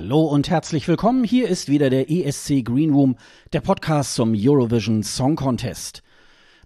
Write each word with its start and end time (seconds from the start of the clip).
Hallo 0.00 0.26
und 0.26 0.48
herzlich 0.48 0.86
willkommen. 0.86 1.24
Hier 1.24 1.48
ist 1.48 1.68
wieder 1.68 1.90
der 1.90 2.08
ESC 2.08 2.64
Green 2.64 2.92
Room, 2.92 3.16
der 3.52 3.60
Podcast 3.60 4.14
zum 4.14 4.32
Eurovision 4.32 5.02
Song 5.02 5.34
Contest. 5.34 6.04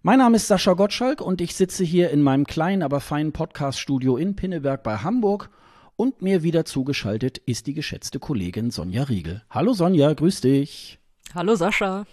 Mein 0.02 0.18
Name 0.18 0.36
ist 0.36 0.48
Sascha 0.48 0.74
Gottschalk 0.74 1.22
und 1.22 1.40
ich 1.40 1.54
sitze 1.54 1.82
hier 1.82 2.10
in 2.10 2.20
meinem 2.20 2.46
kleinen, 2.46 2.82
aber 2.82 3.00
feinen 3.00 3.32
Podcast-Studio 3.32 4.18
in 4.18 4.36
Pinneberg 4.36 4.82
bei 4.82 4.98
Hamburg. 4.98 5.48
Und 5.96 6.20
mir 6.20 6.42
wieder 6.42 6.66
zugeschaltet 6.66 7.38
ist 7.38 7.66
die 7.66 7.72
geschätzte 7.72 8.18
Kollegin 8.18 8.70
Sonja 8.70 9.04
Riegel. 9.04 9.40
Hallo 9.48 9.72
Sonja, 9.72 10.12
grüß 10.12 10.42
dich. 10.42 10.98
Hallo 11.34 11.54
Sascha. 11.54 12.04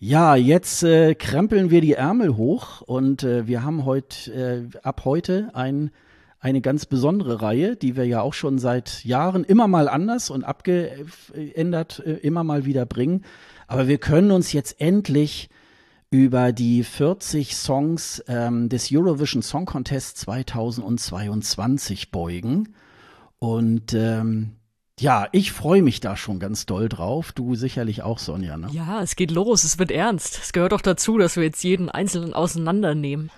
Ja, 0.00 0.34
jetzt 0.34 0.82
äh, 0.82 1.14
krempeln 1.14 1.70
wir 1.70 1.82
die 1.82 1.92
Ärmel 1.92 2.36
hoch 2.36 2.80
und 2.80 3.22
äh, 3.22 3.46
wir 3.46 3.62
haben 3.62 3.84
heute 3.84 4.66
äh, 4.74 4.78
ab 4.82 5.02
heute 5.04 5.50
ein 5.54 5.92
eine 6.44 6.60
ganz 6.60 6.84
besondere 6.84 7.40
Reihe, 7.40 7.74
die 7.74 7.96
wir 7.96 8.04
ja 8.04 8.20
auch 8.20 8.34
schon 8.34 8.58
seit 8.58 9.02
Jahren 9.02 9.44
immer 9.44 9.66
mal 9.66 9.88
anders 9.88 10.28
und 10.28 10.44
abgeändert 10.44 12.02
äh, 12.04 12.16
immer 12.16 12.44
mal 12.44 12.66
wieder 12.66 12.84
bringen. 12.84 13.24
Aber 13.66 13.88
wir 13.88 13.96
können 13.96 14.30
uns 14.30 14.52
jetzt 14.52 14.78
endlich 14.78 15.48
über 16.10 16.52
die 16.52 16.84
40 16.84 17.56
Songs 17.56 18.22
ähm, 18.28 18.68
des 18.68 18.90
Eurovision 18.92 19.40
Song 19.40 19.64
Contest 19.64 20.18
2022 20.18 22.10
beugen. 22.10 22.74
Und 23.38 23.94
ähm, 23.94 24.56
ja, 25.00 25.28
ich 25.32 25.50
freue 25.50 25.80
mich 25.80 26.00
da 26.00 26.14
schon 26.14 26.40
ganz 26.40 26.66
doll 26.66 26.90
drauf. 26.90 27.32
Du 27.32 27.54
sicherlich 27.54 28.02
auch, 28.02 28.18
Sonja. 28.18 28.58
Ne? 28.58 28.68
Ja, 28.70 29.00
es 29.02 29.16
geht 29.16 29.30
los, 29.30 29.64
es 29.64 29.78
wird 29.78 29.90
ernst. 29.90 30.40
Es 30.42 30.52
gehört 30.52 30.72
doch 30.72 30.82
dazu, 30.82 31.16
dass 31.16 31.36
wir 31.36 31.44
jetzt 31.44 31.64
jeden 31.64 31.88
Einzelnen 31.88 32.34
auseinandernehmen. 32.34 33.30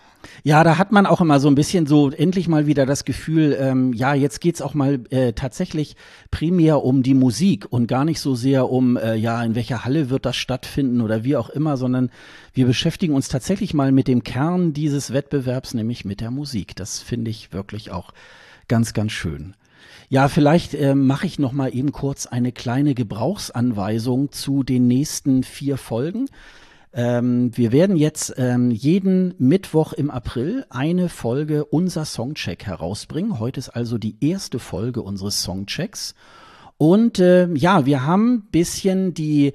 Ja, 0.42 0.64
da 0.64 0.78
hat 0.78 0.92
man 0.92 1.06
auch 1.06 1.20
immer 1.20 1.40
so 1.40 1.48
ein 1.48 1.54
bisschen 1.54 1.86
so 1.86 2.10
endlich 2.10 2.48
mal 2.48 2.66
wieder 2.66 2.86
das 2.86 3.04
Gefühl, 3.04 3.56
ähm, 3.58 3.92
ja, 3.92 4.14
jetzt 4.14 4.40
geht's 4.40 4.62
auch 4.62 4.74
mal 4.74 5.00
äh, 5.10 5.32
tatsächlich 5.32 5.96
primär 6.30 6.82
um 6.82 7.02
die 7.02 7.14
Musik 7.14 7.66
und 7.70 7.86
gar 7.86 8.04
nicht 8.04 8.20
so 8.20 8.34
sehr 8.34 8.70
um, 8.70 8.96
äh, 8.96 9.14
ja, 9.14 9.42
in 9.42 9.54
welcher 9.54 9.84
Halle 9.84 10.10
wird 10.10 10.26
das 10.26 10.36
stattfinden 10.36 11.00
oder 11.00 11.24
wie 11.24 11.36
auch 11.36 11.50
immer, 11.50 11.76
sondern 11.76 12.10
wir 12.52 12.66
beschäftigen 12.66 13.14
uns 13.14 13.28
tatsächlich 13.28 13.74
mal 13.74 13.92
mit 13.92 14.08
dem 14.08 14.22
Kern 14.22 14.72
dieses 14.72 15.12
Wettbewerbs, 15.12 15.74
nämlich 15.74 16.04
mit 16.04 16.20
der 16.20 16.30
Musik. 16.30 16.76
Das 16.76 17.00
finde 17.00 17.30
ich 17.30 17.52
wirklich 17.52 17.90
auch 17.90 18.12
ganz, 18.68 18.94
ganz 18.94 19.12
schön. 19.12 19.54
Ja, 20.08 20.28
vielleicht 20.28 20.74
äh, 20.74 20.94
mache 20.94 21.26
ich 21.26 21.38
noch 21.38 21.52
mal 21.52 21.74
eben 21.74 21.90
kurz 21.90 22.26
eine 22.26 22.52
kleine 22.52 22.94
Gebrauchsanweisung 22.94 24.30
zu 24.30 24.62
den 24.62 24.86
nächsten 24.86 25.42
vier 25.42 25.76
Folgen. 25.76 26.26
Ähm, 26.96 27.54
wir 27.54 27.72
werden 27.72 27.94
jetzt 27.94 28.34
ähm, 28.38 28.70
jeden 28.70 29.34
Mittwoch 29.36 29.92
im 29.92 30.10
April 30.10 30.64
eine 30.70 31.10
Folge 31.10 31.66
unser 31.66 32.06
Songcheck 32.06 32.64
herausbringen. 32.64 33.38
Heute 33.38 33.60
ist 33.60 33.68
also 33.68 33.98
die 33.98 34.16
erste 34.22 34.58
Folge 34.58 35.02
unseres 35.02 35.42
Songchecks. 35.42 36.14
Und 36.78 37.18
äh, 37.18 37.52
ja, 37.52 37.84
wir 37.84 38.06
haben 38.06 38.48
bisschen 38.50 39.12
die 39.12 39.52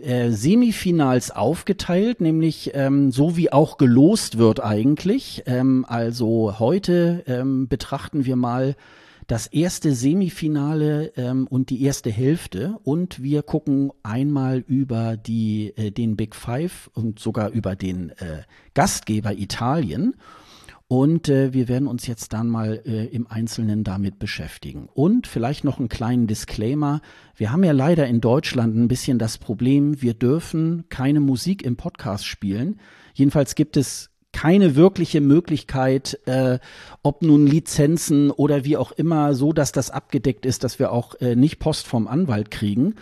äh, 0.00 0.30
Semifinals 0.30 1.30
aufgeteilt, 1.30 2.22
nämlich 2.22 2.70
ähm, 2.72 3.10
so 3.10 3.36
wie 3.36 3.52
auch 3.52 3.76
gelost 3.76 4.38
wird 4.38 4.64
eigentlich. 4.64 5.42
Ähm, 5.44 5.84
also 5.86 6.58
heute 6.58 7.22
ähm, 7.26 7.68
betrachten 7.68 8.24
wir 8.24 8.36
mal 8.36 8.76
das 9.28 9.46
erste 9.46 9.94
Semifinale 9.94 11.12
ähm, 11.16 11.46
und 11.46 11.68
die 11.68 11.82
erste 11.82 12.10
Hälfte 12.10 12.78
und 12.82 13.22
wir 13.22 13.42
gucken 13.42 13.92
einmal 14.02 14.64
über 14.66 15.16
die, 15.18 15.74
äh, 15.76 15.90
den 15.90 16.16
Big 16.16 16.34
Five 16.34 16.90
und 16.94 17.18
sogar 17.18 17.50
über 17.50 17.76
den 17.76 18.10
äh, 18.10 18.42
Gastgeber 18.74 19.34
Italien. 19.34 20.14
Und 20.90 21.28
äh, 21.28 21.52
wir 21.52 21.68
werden 21.68 21.86
uns 21.86 22.06
jetzt 22.06 22.32
dann 22.32 22.48
mal 22.48 22.80
äh, 22.86 23.04
im 23.08 23.26
Einzelnen 23.26 23.84
damit 23.84 24.18
beschäftigen. 24.18 24.88
Und 24.94 25.26
vielleicht 25.26 25.62
noch 25.62 25.78
einen 25.78 25.90
kleinen 25.90 26.26
Disclaimer. 26.26 27.02
Wir 27.36 27.52
haben 27.52 27.62
ja 27.62 27.72
leider 27.72 28.06
in 28.06 28.22
Deutschland 28.22 28.74
ein 28.74 28.88
bisschen 28.88 29.18
das 29.18 29.36
Problem, 29.36 30.00
wir 30.00 30.14
dürfen 30.14 30.86
keine 30.88 31.20
Musik 31.20 31.62
im 31.62 31.76
Podcast 31.76 32.24
spielen. 32.24 32.80
Jedenfalls 33.12 33.54
gibt 33.54 33.76
es 33.76 34.08
keine 34.38 34.76
wirkliche 34.76 35.20
Möglichkeit, 35.20 36.16
äh, 36.26 36.60
ob 37.02 37.22
nun 37.22 37.48
Lizenzen 37.48 38.30
oder 38.30 38.64
wie 38.64 38.76
auch 38.76 38.92
immer, 38.92 39.34
so 39.34 39.52
dass 39.52 39.72
das 39.72 39.90
abgedeckt 39.90 40.46
ist, 40.46 40.62
dass 40.62 40.78
wir 40.78 40.92
auch 40.92 41.16
äh, 41.16 41.34
nicht 41.34 41.58
Post 41.58 41.88
vom 41.88 42.06
Anwalt 42.06 42.52
kriegen. 42.52 42.94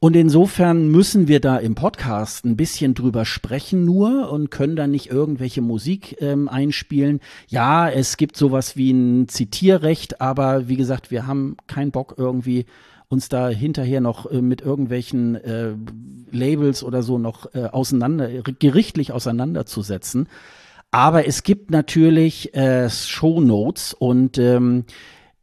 Und 0.00 0.16
insofern 0.16 0.88
müssen 0.88 1.28
wir 1.28 1.38
da 1.38 1.58
im 1.58 1.76
Podcast 1.76 2.44
ein 2.44 2.56
bisschen 2.56 2.94
drüber 2.94 3.24
sprechen 3.24 3.84
nur 3.84 4.32
und 4.32 4.50
können 4.50 4.74
dann 4.74 4.90
nicht 4.90 5.12
irgendwelche 5.12 5.62
Musik 5.62 6.16
ähm, 6.20 6.48
einspielen. 6.48 7.20
Ja, 7.46 7.88
es 7.88 8.16
gibt 8.16 8.36
sowas 8.36 8.76
wie 8.76 8.90
ein 8.90 9.28
Zitierrecht, 9.28 10.20
aber 10.20 10.66
wie 10.66 10.76
gesagt, 10.76 11.12
wir 11.12 11.28
haben 11.28 11.56
keinen 11.68 11.92
Bock 11.92 12.16
irgendwie 12.18 12.66
uns 13.06 13.28
da 13.28 13.48
hinterher 13.48 14.00
noch 14.00 14.28
äh, 14.28 14.42
mit 14.42 14.60
irgendwelchen 14.60 15.36
äh, 15.36 15.74
Labels 16.32 16.82
oder 16.82 17.04
so 17.04 17.16
noch 17.16 17.54
äh, 17.54 17.66
auseinander, 17.66 18.28
gerichtlich 18.58 19.12
auseinanderzusetzen. 19.12 20.28
Aber 20.94 21.26
es 21.26 21.42
gibt 21.42 21.72
natürlich 21.72 22.54
äh, 22.54 22.88
Show 22.88 23.40
Notes 23.40 23.94
und 23.94 24.38
ähm, 24.38 24.84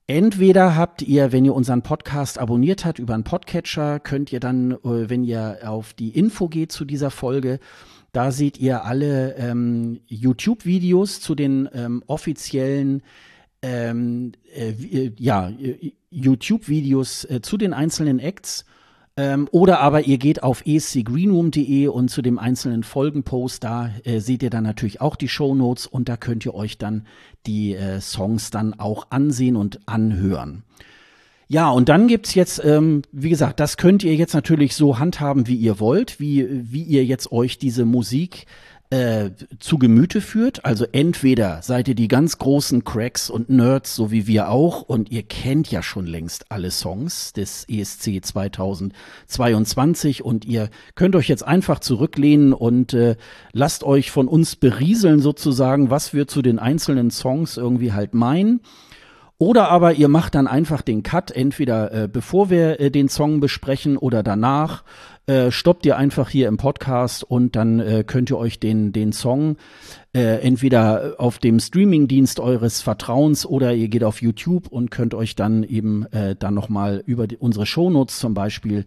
Entweder 0.07 0.75
habt 0.75 1.01
ihr, 1.01 1.31
wenn 1.31 1.45
ihr 1.45 1.53
unseren 1.53 1.83
Podcast 1.83 2.37
abonniert 2.37 2.83
habt 2.83 2.99
über 2.99 3.13
einen 3.13 3.23
Podcatcher, 3.23 3.99
könnt 3.99 4.33
ihr 4.33 4.39
dann, 4.41 4.71
äh, 4.71 5.09
wenn 5.09 5.23
ihr 5.23 5.59
auf 5.65 5.93
die 5.93 6.09
Info 6.09 6.47
geht 6.49 6.71
zu 6.71 6.85
dieser 6.85 7.11
Folge, 7.11 7.59
da 8.13 8.31
seht 8.31 8.57
ihr 8.59 8.85
alle 8.85 9.35
ähm, 9.35 9.99
YouTube-Videos 10.07 11.19
zu 11.19 11.35
den 11.35 11.69
ähm, 11.73 12.01
offiziellen 12.07 13.03
ähm, 13.61 14.31
äh, 14.53 14.71
äh 14.71 15.13
ja, 15.17 15.49
äh, 15.49 15.93
YouTube-Videos 16.09 17.25
äh, 17.25 17.41
zu 17.41 17.57
den 17.57 17.73
einzelnen 17.73 18.19
Acts. 18.19 18.65
Ähm, 19.17 19.49
oder 19.51 19.81
aber 19.81 20.07
ihr 20.07 20.17
geht 20.17 20.41
auf 20.41 20.65
escgreenroom.de 20.65 21.87
und 21.87 22.09
zu 22.09 22.21
dem 22.21 22.39
einzelnen 22.39 22.83
Folgenpost, 22.83 23.63
da 23.63 23.91
äh, 24.05 24.19
seht 24.19 24.41
ihr 24.41 24.49
dann 24.49 24.63
natürlich 24.63 25.01
auch 25.01 25.17
die 25.17 25.27
Show 25.27 25.53
Notes 25.53 25.85
und 25.85 26.07
da 26.07 26.15
könnt 26.15 26.45
ihr 26.45 26.55
euch 26.55 26.77
dann 26.77 27.05
die 27.45 27.75
äh, 27.75 27.99
Songs 27.99 28.51
dann 28.51 28.73
auch 28.73 29.07
ansehen 29.09 29.57
und 29.57 29.81
anhören. 29.85 30.63
Ja, 31.49 31.69
und 31.69 31.89
dann 31.89 32.07
gibt's 32.07 32.33
jetzt, 32.33 32.63
ähm, 32.63 33.01
wie 33.11 33.29
gesagt, 33.29 33.59
das 33.59 33.75
könnt 33.75 34.05
ihr 34.05 34.15
jetzt 34.15 34.33
natürlich 34.33 34.73
so 34.73 34.99
handhaben, 34.99 35.47
wie 35.47 35.57
ihr 35.57 35.81
wollt, 35.81 36.21
wie, 36.21 36.47
wie 36.49 36.83
ihr 36.83 37.03
jetzt 37.03 37.33
euch 37.33 37.57
diese 37.57 37.83
Musik 37.83 38.45
äh, 38.91 39.31
zu 39.59 39.79
Gemüte 39.79 40.21
führt. 40.21 40.63
Also 40.65 40.85
entweder 40.91 41.61
seid 41.61 41.87
ihr 41.87 41.95
die 41.95 42.09
ganz 42.09 42.37
großen 42.37 42.83
Cracks 42.83 43.29
und 43.29 43.49
Nerds, 43.49 43.95
so 43.95 44.11
wie 44.11 44.27
wir 44.27 44.49
auch, 44.49 44.81
und 44.81 45.09
ihr 45.11 45.23
kennt 45.23 45.71
ja 45.71 45.81
schon 45.81 46.05
längst 46.05 46.51
alle 46.51 46.71
Songs 46.71 47.31
des 47.33 47.65
ESC 47.69 48.23
2022 48.23 50.23
und 50.23 50.45
ihr 50.45 50.69
könnt 50.95 51.15
euch 51.15 51.29
jetzt 51.29 51.47
einfach 51.47 51.79
zurücklehnen 51.79 52.51
und 52.53 52.93
äh, 52.93 53.15
lasst 53.53 53.83
euch 53.83 54.11
von 54.11 54.27
uns 54.27 54.57
berieseln 54.57 55.21
sozusagen, 55.21 55.89
was 55.89 56.13
wir 56.13 56.27
zu 56.27 56.41
den 56.41 56.59
einzelnen 56.59 57.11
Songs 57.11 57.55
irgendwie 57.57 57.93
halt 57.93 58.13
meinen. 58.13 58.59
Oder 59.41 59.69
aber 59.69 59.93
ihr 59.93 60.07
macht 60.07 60.35
dann 60.35 60.45
einfach 60.45 60.83
den 60.83 61.01
Cut, 61.01 61.31
entweder 61.31 61.91
äh, 61.91 62.07
bevor 62.07 62.51
wir 62.51 62.79
äh, 62.79 62.91
den 62.91 63.09
Song 63.09 63.39
besprechen 63.39 63.97
oder 63.97 64.21
danach. 64.21 64.83
Äh, 65.25 65.49
stoppt 65.49 65.83
ihr 65.87 65.97
einfach 65.97 66.29
hier 66.29 66.47
im 66.47 66.57
Podcast 66.57 67.23
und 67.23 67.55
dann 67.55 67.79
äh, 67.79 68.03
könnt 68.05 68.29
ihr 68.29 68.37
euch 68.37 68.59
den, 68.59 68.91
den 68.91 69.13
Song 69.13 69.57
äh, 70.13 70.41
entweder 70.41 71.15
auf 71.17 71.39
dem 71.39 71.59
Streamingdienst 71.59 72.39
eures 72.39 72.83
Vertrauens 72.83 73.43
oder 73.43 73.73
ihr 73.73 73.87
geht 73.87 74.03
auf 74.03 74.21
YouTube 74.21 74.67
und 74.67 74.91
könnt 74.91 75.15
euch 75.15 75.35
dann 75.35 75.63
eben 75.63 76.05
äh, 76.11 76.35
dann 76.35 76.53
nochmal 76.53 77.01
über 77.07 77.25
die, 77.25 77.37
unsere 77.37 77.65
Shownotes 77.65 78.19
zum 78.19 78.35
Beispiel 78.35 78.85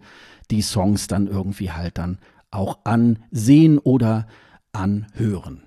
die 0.51 0.61
Songs 0.61 1.07
dann 1.07 1.27
irgendwie 1.27 1.71
halt 1.71 1.97
dann 1.97 2.17
auch 2.49 2.79
ansehen 2.85 3.77
oder 3.77 4.25
anhören. 4.71 5.65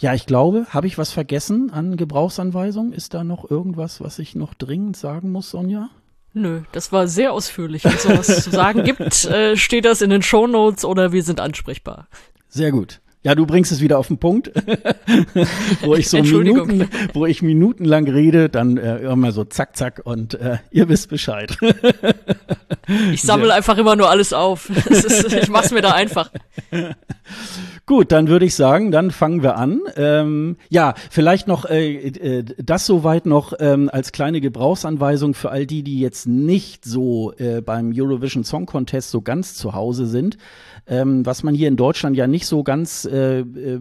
Ja, 0.00 0.14
ich 0.14 0.26
glaube, 0.26 0.66
habe 0.70 0.86
ich 0.86 0.96
was 0.96 1.10
vergessen 1.10 1.70
an 1.72 1.96
Gebrauchsanweisungen? 1.96 2.92
Ist 2.92 3.14
da 3.14 3.24
noch 3.24 3.50
irgendwas, 3.50 4.00
was 4.00 4.18
ich 4.20 4.36
noch 4.36 4.54
dringend 4.54 4.96
sagen 4.96 5.32
muss, 5.32 5.50
Sonja? 5.50 5.90
Nö, 6.34 6.60
das 6.70 6.92
war 6.92 7.08
sehr 7.08 7.32
ausführlich. 7.32 7.84
Wenn 7.84 7.94
es 7.94 8.04
sowas 8.04 8.44
zu 8.44 8.50
sagen 8.50 8.84
gibt, 8.84 9.24
äh, 9.24 9.56
steht 9.56 9.84
das 9.84 10.00
in 10.00 10.10
den 10.10 10.22
Show 10.22 10.46
Notes 10.46 10.84
oder 10.84 11.10
wir 11.12 11.24
sind 11.24 11.40
ansprechbar. 11.40 12.06
Sehr 12.48 12.70
gut. 12.70 13.00
Ja, 13.24 13.34
du 13.34 13.44
bringst 13.44 13.72
es 13.72 13.80
wieder 13.80 13.98
auf 13.98 14.06
den 14.06 14.18
Punkt, 14.18 14.52
wo 15.82 15.96
ich 15.96 16.08
so 16.08 16.22
Minuten, 16.22 16.88
wo 17.14 17.26
ich 17.26 17.42
minutenlang 17.42 18.06
rede, 18.08 18.48
dann 18.48 18.76
äh, 18.76 18.98
immer 18.98 19.32
so 19.32 19.42
zack, 19.44 19.76
zack 19.76 20.02
und 20.04 20.34
äh, 20.34 20.58
ihr 20.70 20.88
wisst 20.88 21.08
Bescheid. 21.08 21.58
ich 23.12 23.22
sammle 23.22 23.52
einfach 23.52 23.76
immer 23.76 23.96
nur 23.96 24.08
alles 24.08 24.32
auf. 24.32 24.70
Ist, 24.86 25.32
ich 25.32 25.48
mach's 25.48 25.72
mir 25.72 25.82
da 25.82 25.90
einfach. 25.90 26.30
Gut, 27.88 28.12
dann 28.12 28.28
würde 28.28 28.44
ich 28.44 28.54
sagen, 28.54 28.90
dann 28.90 29.10
fangen 29.10 29.42
wir 29.42 29.56
an. 29.56 29.80
Ähm, 29.96 30.58
ja, 30.68 30.92
vielleicht 31.08 31.48
noch 31.48 31.64
äh, 31.64 32.08
äh, 32.08 32.44
das 32.62 32.84
soweit 32.84 33.24
noch 33.24 33.54
ähm, 33.60 33.88
als 33.90 34.12
kleine 34.12 34.42
Gebrauchsanweisung 34.42 35.32
für 35.32 35.50
all 35.50 35.64
die, 35.64 35.82
die 35.82 35.98
jetzt 35.98 36.26
nicht 36.26 36.84
so 36.84 37.32
äh, 37.38 37.62
beim 37.62 37.90
Eurovision 37.96 38.44
Song 38.44 38.66
Contest 38.66 39.10
so 39.10 39.22
ganz 39.22 39.54
zu 39.54 39.72
Hause 39.72 40.04
sind. 40.04 40.36
Ähm, 40.86 41.24
was 41.24 41.42
man 41.42 41.54
hier 41.54 41.68
in 41.68 41.76
Deutschland 41.76 42.14
ja 42.14 42.26
nicht 42.26 42.44
so 42.44 42.62
ganz 42.62 43.06
äh, 43.06 43.40
äh, 43.40 43.80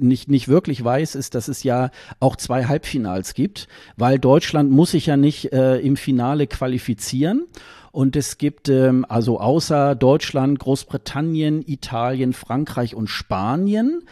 nicht 0.00 0.28
nicht 0.28 0.48
wirklich 0.48 0.82
weiß, 0.82 1.14
ist, 1.14 1.36
dass 1.36 1.46
es 1.46 1.62
ja 1.62 1.90
auch 2.18 2.34
zwei 2.34 2.64
Halbfinals 2.64 3.34
gibt, 3.34 3.68
weil 3.96 4.18
Deutschland 4.18 4.72
muss 4.72 4.90
sich 4.90 5.06
ja 5.06 5.16
nicht 5.16 5.52
äh, 5.52 5.78
im 5.78 5.96
Finale 5.96 6.48
qualifizieren. 6.48 7.46
Und 7.96 8.14
es 8.14 8.36
gibt 8.36 8.68
ähm, 8.68 9.06
also 9.08 9.40
außer 9.40 9.94
Deutschland, 9.94 10.58
Großbritannien, 10.58 11.62
Italien, 11.66 12.34
Frankreich 12.34 12.94
und 12.94 13.08
Spanien 13.08 14.02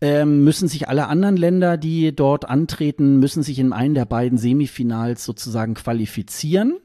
ähm, 0.00 0.44
müssen 0.44 0.68
sich 0.68 0.88
alle 0.88 1.08
anderen 1.08 1.36
Länder, 1.36 1.76
die 1.76 2.14
dort 2.14 2.48
antreten, 2.48 3.18
müssen 3.18 3.42
sich 3.42 3.58
in 3.58 3.72
einen 3.72 3.96
der 3.96 4.04
beiden 4.04 4.38
Semifinals 4.38 5.24
sozusagen 5.24 5.74
qualifizieren. 5.74 6.76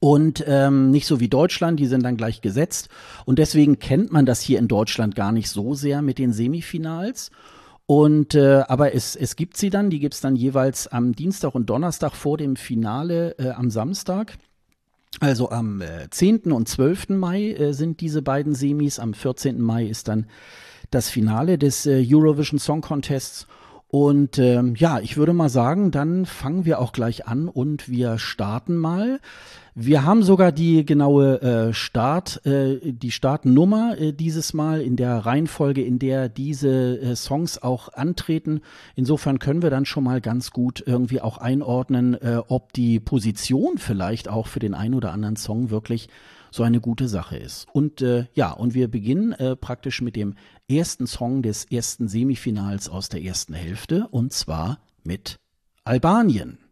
Und 0.00 0.44
ähm, 0.46 0.90
nicht 0.90 1.06
so 1.06 1.18
wie 1.18 1.28
Deutschland, 1.28 1.80
die 1.80 1.86
sind 1.86 2.02
dann 2.02 2.18
gleich 2.18 2.42
gesetzt. 2.42 2.90
Und 3.24 3.38
deswegen 3.38 3.78
kennt 3.78 4.12
man 4.12 4.26
das 4.26 4.42
hier 4.42 4.58
in 4.58 4.68
Deutschland 4.68 5.16
gar 5.16 5.32
nicht 5.32 5.48
so 5.48 5.72
sehr 5.72 6.02
mit 6.02 6.18
den 6.18 6.34
Semifinals. 6.34 7.30
Und 7.86 8.34
äh, 8.34 8.64
aber 8.68 8.94
es, 8.94 9.16
es 9.16 9.34
gibt 9.34 9.56
sie 9.56 9.70
dann, 9.70 9.88
die 9.88 10.00
gibt 10.00 10.12
es 10.12 10.20
dann 10.20 10.36
jeweils 10.36 10.88
am 10.88 11.14
Dienstag 11.14 11.54
und 11.54 11.70
Donnerstag 11.70 12.12
vor 12.12 12.36
dem 12.36 12.56
Finale 12.56 13.34
äh, 13.38 13.48
am 13.52 13.70
Samstag. 13.70 14.36
Also 15.20 15.50
am 15.50 15.80
äh, 15.80 16.08
10. 16.10 16.52
und 16.52 16.68
12. 16.68 17.10
Mai 17.10 17.52
äh, 17.52 17.72
sind 17.72 18.00
diese 18.00 18.22
beiden 18.22 18.54
Semis. 18.54 18.98
Am 18.98 19.14
14. 19.14 19.60
Mai 19.60 19.86
ist 19.86 20.08
dann 20.08 20.26
das 20.90 21.08
Finale 21.08 21.58
des 21.58 21.86
äh, 21.86 22.04
Eurovision 22.06 22.58
Song 22.58 22.80
Contests. 22.80 23.46
Und 23.88 24.38
ähm, 24.38 24.74
ja, 24.76 24.98
ich 24.98 25.16
würde 25.16 25.32
mal 25.32 25.48
sagen, 25.48 25.92
dann 25.92 26.26
fangen 26.26 26.64
wir 26.64 26.80
auch 26.80 26.92
gleich 26.92 27.28
an 27.28 27.48
und 27.48 27.88
wir 27.88 28.18
starten 28.18 28.76
mal. 28.76 29.20
Wir 29.76 30.04
haben 30.04 30.22
sogar 30.22 30.52
die 30.52 30.86
genaue 30.86 31.42
äh, 31.42 31.74
Start, 31.74 32.46
äh, 32.46 32.92
die 32.92 33.10
Startnummer 33.10 33.98
äh, 33.98 34.12
dieses 34.12 34.54
Mal 34.54 34.80
in 34.80 34.94
der 34.94 35.26
Reihenfolge, 35.26 35.82
in 35.82 35.98
der 35.98 36.28
diese 36.28 37.00
äh, 37.00 37.16
Songs 37.16 37.60
auch 37.60 37.92
antreten. 37.92 38.60
Insofern 38.94 39.40
können 39.40 39.62
wir 39.62 39.70
dann 39.70 39.84
schon 39.84 40.04
mal 40.04 40.20
ganz 40.20 40.52
gut 40.52 40.84
irgendwie 40.86 41.20
auch 41.20 41.38
einordnen, 41.38 42.14
äh, 42.14 42.40
ob 42.46 42.72
die 42.72 43.00
Position 43.00 43.78
vielleicht 43.78 44.28
auch 44.28 44.46
für 44.46 44.60
den 44.60 44.74
einen 44.74 44.94
oder 44.94 45.12
anderen 45.12 45.34
Song 45.34 45.70
wirklich 45.70 46.08
so 46.52 46.62
eine 46.62 46.80
gute 46.80 47.08
Sache 47.08 47.36
ist. 47.36 47.66
Und 47.72 48.00
äh, 48.00 48.26
ja, 48.32 48.52
und 48.52 48.74
wir 48.74 48.86
beginnen 48.86 49.32
äh, 49.32 49.56
praktisch 49.56 50.02
mit 50.02 50.14
dem 50.14 50.34
ersten 50.70 51.08
Song 51.08 51.42
des 51.42 51.64
ersten 51.64 52.06
Semifinals 52.06 52.88
aus 52.88 53.08
der 53.08 53.24
ersten 53.24 53.54
Hälfte 53.54 54.06
und 54.12 54.32
zwar 54.32 54.78
mit 55.02 55.34
Albanien. 55.82 56.63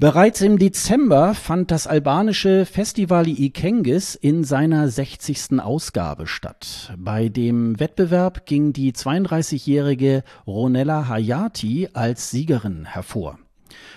Bereits 0.00 0.40
im 0.40 0.58
Dezember 0.58 1.34
fand 1.34 1.70
das 1.70 1.86
albanische 1.86 2.64
Festival 2.64 3.28
Ikengis 3.28 4.14
in 4.14 4.44
seiner 4.44 4.88
60. 4.88 5.60
Ausgabe 5.60 6.26
statt. 6.26 6.94
Bei 6.96 7.28
dem 7.28 7.78
Wettbewerb 7.78 8.46
ging 8.46 8.72
die 8.72 8.92
32-jährige 8.92 10.24
Ronella 10.46 11.06
Hayati 11.06 11.90
als 11.92 12.30
Siegerin 12.30 12.86
hervor. 12.86 13.38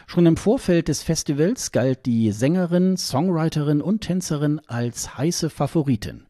Schon 0.05 0.25
im 0.25 0.35
Vorfeld 0.35 0.89
des 0.89 1.03
Festivals 1.03 1.71
galt 1.71 2.05
die 2.05 2.33
Sängerin, 2.33 2.97
Songwriterin 2.97 3.81
und 3.81 4.01
Tänzerin 4.01 4.59
als 4.67 5.17
heiße 5.17 5.49
Favoritin. 5.49 6.25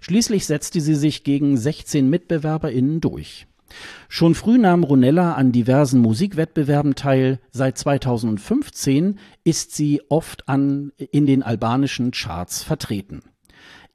Schließlich 0.00 0.46
setzte 0.46 0.80
sie 0.80 0.94
sich 0.94 1.24
gegen 1.24 1.56
16 1.56 2.08
MitbewerberInnen 2.08 3.00
durch. 3.00 3.48
Schon 4.08 4.34
früh 4.34 4.58
nahm 4.58 4.84
Ronella 4.84 5.34
an 5.34 5.52
diversen 5.52 6.00
Musikwettbewerben 6.00 6.94
teil. 6.94 7.40
Seit 7.50 7.78
2015 7.78 9.18
ist 9.44 9.74
sie 9.74 10.02
oft 10.08 10.48
an, 10.48 10.92
in 10.96 11.26
den 11.26 11.42
albanischen 11.42 12.10
Charts 12.10 12.62
vertreten. 12.62 13.20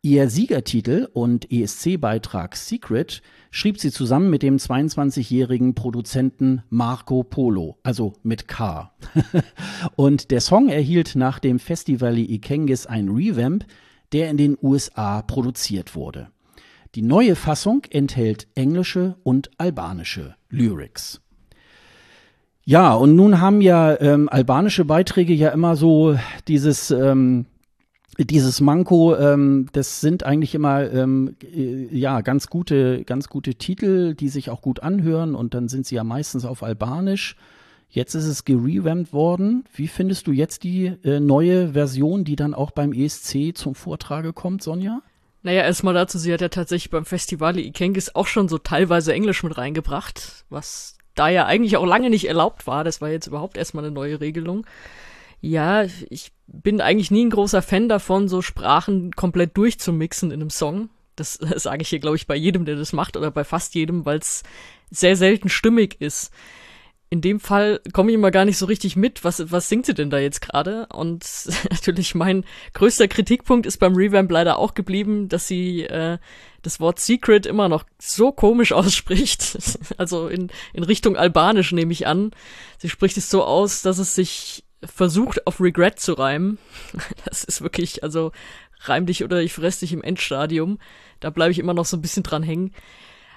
Ihr 0.06 0.30
Siegertitel 0.30 1.08
und 1.14 1.50
ESC-Beitrag 1.50 2.58
Secret 2.58 3.22
schrieb 3.52 3.80
sie 3.80 3.90
zusammen 3.90 4.30
mit 4.30 4.44
dem 4.44 4.58
22-jährigen 4.58 5.76
Produzenten 5.76 6.62
Marco 6.70 7.24
Polo, 7.24 7.78
also 7.84 8.12
mit 8.22 8.50
K. 8.50 8.92
und 9.96 10.32
der 10.32 10.42
Song 10.42 10.68
erhielt 10.68 11.16
nach 11.16 11.40
dem 11.40 11.58
Festival 11.58 12.18
Ikengis 12.18 12.86
ein 12.86 13.08
Revamp, 13.08 13.66
der 14.12 14.30
in 14.30 14.36
den 14.36 14.58
USA 14.62 15.22
produziert 15.22 15.96
wurde. 15.96 16.33
Die 16.96 17.02
neue 17.02 17.36
Fassung 17.36 17.84
enthält 17.90 18.48
englische 18.56 19.16
und 19.24 19.50
albanische 19.58 20.36
Lyrics. 20.50 21.22
Ja, 22.66 22.94
und 22.94 23.16
nun 23.16 23.42
haben 23.42 23.62
ja 23.62 24.00
ähm, 24.00 24.30
albanische 24.30 24.86
Beiträge 24.86 25.34
ja 25.34 25.50
immer 25.50 25.76
so 25.76 26.18
dieses 26.48 26.92
ähm, 26.92 27.46
dieses 28.20 28.62
Manko, 28.62 29.16
ähm, 29.16 29.68
das 29.74 30.02
sind 30.02 30.24
eigentlich 30.24 30.54
immer 30.54 30.92
ähm, 30.92 31.36
äh, 31.42 31.88
ja 31.96 32.22
ganz 32.22 32.48
gute, 32.48 33.04
ganz 33.06 33.28
gute 33.28 33.56
Titel, 33.56 34.14
die 34.14 34.30
sich 34.30 34.50
auch 34.50 34.62
gut 34.62 34.82
anhören 34.82 35.34
und 35.34 35.56
dann 35.56 35.68
sind 35.68 35.88
sie 35.88 35.96
ja 35.96 36.04
meistens 36.04 36.46
auf 36.46 36.62
Albanisch. 36.62 37.36
Jetzt 37.90 38.16
ist 38.16 38.26
es 38.26 38.46
gerevamped 38.46 39.14
worden. 39.14 39.66
Wie 39.74 39.88
findest 39.88 40.28
du 40.28 40.32
jetzt 40.32 40.64
die 40.64 40.94
äh, 41.04 41.20
neue 41.20 41.74
Version, 41.74 42.24
die 42.24 42.36
dann 42.36 42.54
auch 42.54 42.72
beim 42.72 42.94
ESC 42.94 43.56
zum 43.56 43.76
Vortrage 43.76 44.34
kommt, 44.34 44.64
Sonja? 44.64 45.02
Naja, 45.44 45.64
erstmal 45.64 45.94
dazu, 45.94 46.18
sie 46.18 46.34
hat 46.34 46.40
ja 46.40 46.48
tatsächlich 46.48 46.90
beim 46.90 47.06
Festival 47.06 47.60
Ikengis 47.60 48.16
auch 48.16 48.28
schon 48.28 48.48
so 48.48 48.58
teilweise 48.58 49.14
Englisch 49.14 49.44
mit 49.44 49.58
reingebracht, 49.58 50.46
was 50.50 50.98
da 51.16 51.28
ja 51.28 51.46
eigentlich 51.46 51.76
auch 51.76 51.86
lange 51.86 52.10
nicht 52.10 52.28
erlaubt 52.28 52.66
war. 52.66 52.86
Das 52.86 53.02
war 53.02 53.10
jetzt 53.10 53.28
überhaupt 53.28 53.58
erstmal 53.58 53.84
eine 53.84 53.94
neue 53.94 54.22
Regelung. 54.22 54.66
Ja, 55.42 55.84
ich 56.10 56.32
bin 56.48 56.80
eigentlich 56.80 57.12
nie 57.12 57.26
ein 57.26 57.30
großer 57.30 57.62
Fan 57.62 57.90
davon, 57.90 58.30
so 58.30 58.42
Sprachen 58.42 59.12
komplett 59.12 59.58
durchzumixen 59.58 60.32
in 60.32 60.40
einem 60.40 60.50
Song. 60.50 60.90
Das, 61.18 61.38
das 61.38 61.64
sage 61.64 61.82
ich 61.82 61.90
hier, 61.90 62.00
glaube 62.00 62.16
ich, 62.16 62.26
bei 62.26 62.38
jedem, 62.38 62.64
der 62.64 62.78
das 62.78 62.94
macht 62.94 63.18
oder 63.18 63.30
bei 63.30 63.44
fast 63.44 63.76
jedem, 63.76 64.06
weil 64.06 64.20
es 64.20 64.44
sehr 64.92 65.18
selten 65.18 65.50
stimmig 65.50 66.00
ist 66.00 66.32
in 67.14 67.22
dem 67.22 67.40
Fall 67.40 67.80
komme 67.94 68.10
ich 68.10 68.16
immer 68.16 68.32
gar 68.32 68.44
nicht 68.44 68.58
so 68.58 68.66
richtig 68.66 68.96
mit, 68.96 69.24
was, 69.24 69.52
was 69.52 69.70
singt 69.70 69.86
sie 69.86 69.94
denn 69.94 70.10
da 70.10 70.18
jetzt 70.18 70.42
gerade? 70.42 70.88
Und 70.88 71.24
natürlich 71.70 72.16
mein 72.16 72.44
größter 72.74 73.08
Kritikpunkt 73.08 73.68
ist 73.68 73.78
beim 73.78 73.94
Revamp 73.94 74.32
leider 74.32 74.58
auch 74.58 74.74
geblieben, 74.74 75.30
dass 75.30 75.48
sie 75.48 75.84
äh, 75.84 76.18
das 76.64 76.80
Wort 76.80 77.00
Secret 77.00 77.46
immer 77.46 77.70
noch 77.70 77.84
so 78.00 78.32
komisch 78.32 78.72
ausspricht. 78.74 79.60
also 80.00 80.28
in, 80.28 80.50
in 80.74 80.84
Richtung 80.84 81.16
Albanisch 81.16 81.72
nehme 81.72 81.94
ich 81.94 82.08
an. 82.08 82.32
Sie 82.80 82.90
spricht 82.90 83.18
es 83.18 83.30
so 83.30 83.44
aus, 83.44 83.84
dass 83.84 84.00
es 84.00 84.16
sich 84.16 84.64
versucht, 84.84 85.46
auf 85.46 85.62
Regret 85.62 86.00
zu 86.00 86.14
reimen. 86.14 86.58
Das 87.26 87.44
ist 87.44 87.62
wirklich, 87.62 88.02
also 88.02 88.32
reim 88.86 89.06
dich 89.06 89.24
oder 89.24 89.40
ich 89.44 89.54
fress 89.54 89.78
dich 89.78 89.94
im 89.94 90.02
Endstadium. 90.02 90.80
Da 91.20 91.30
bleibe 91.30 91.52
ich 91.52 91.60
immer 91.60 91.76
noch 91.76 91.86
so 91.86 91.96
ein 91.96 92.02
bisschen 92.02 92.24
dran 92.24 92.42
hängen. 92.42 92.72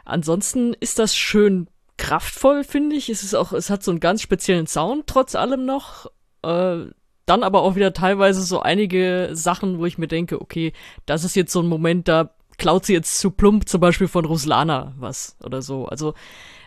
Ansonsten 0.07 0.73
ist 0.73 0.99
das 0.99 1.15
schön 1.15 1.69
kraftvoll, 1.97 2.65
finde 2.65 2.97
ich. 2.97 3.09
Es 3.09 3.23
ist 3.23 3.35
auch, 3.35 3.53
es 3.53 3.71
hat 3.71 3.83
so 3.83 3.91
einen 3.91 4.01
ganz 4.01 4.23
speziellen 4.23 4.67
Sound 4.67 5.07
trotz 5.07 5.35
allem 5.35 5.65
noch. 5.65 6.07
Äh, 6.43 6.87
dann 7.27 7.43
aber 7.43 7.63
auch 7.63 7.75
wieder 7.75 7.93
teilweise 7.93 8.43
so 8.43 8.61
einige 8.61 9.31
Sachen, 9.33 9.79
wo 9.79 9.87
ich 9.87 9.99
mir 9.99 10.07
denke, 10.07 10.41
okay, 10.41 10.73
das 11.07 11.25
ist 11.25 11.35
jetzt 11.35 11.53
so 11.53 11.61
ein 11.61 11.67
Moment, 11.67 12.07
da 12.07 12.31
klaut 12.57 12.87
sie 12.87 12.93
jetzt 12.93 13.19
zu 13.19 13.31
plump 13.31 13.69
zum 13.69 13.81
Beispiel 13.81 14.09
von 14.09 14.25
Ruslana 14.25 14.95
was 14.97 15.37
oder 15.43 15.61
so. 15.61 15.87
Also 15.87 16.15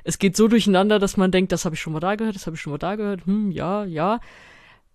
es 0.04 0.20
geht 0.20 0.36
so 0.36 0.48
durcheinander, 0.48 1.00
dass 1.00 1.18
man 1.18 1.32
denkt, 1.32 1.52
das 1.52 1.66
habe 1.66 1.76
ich 1.76 1.82
schon 1.82 1.94
mal 1.94 2.00
da 2.00 2.16
gehört, 2.16 2.36
das 2.36 2.46
habe 2.46 2.56
ich 2.56 2.62
schon 2.62 2.72
mal 2.72 2.78
da 2.78 2.96
gehört, 2.96 3.26
hm, 3.26 3.52
ja, 3.52 3.86
ja. 3.86 4.20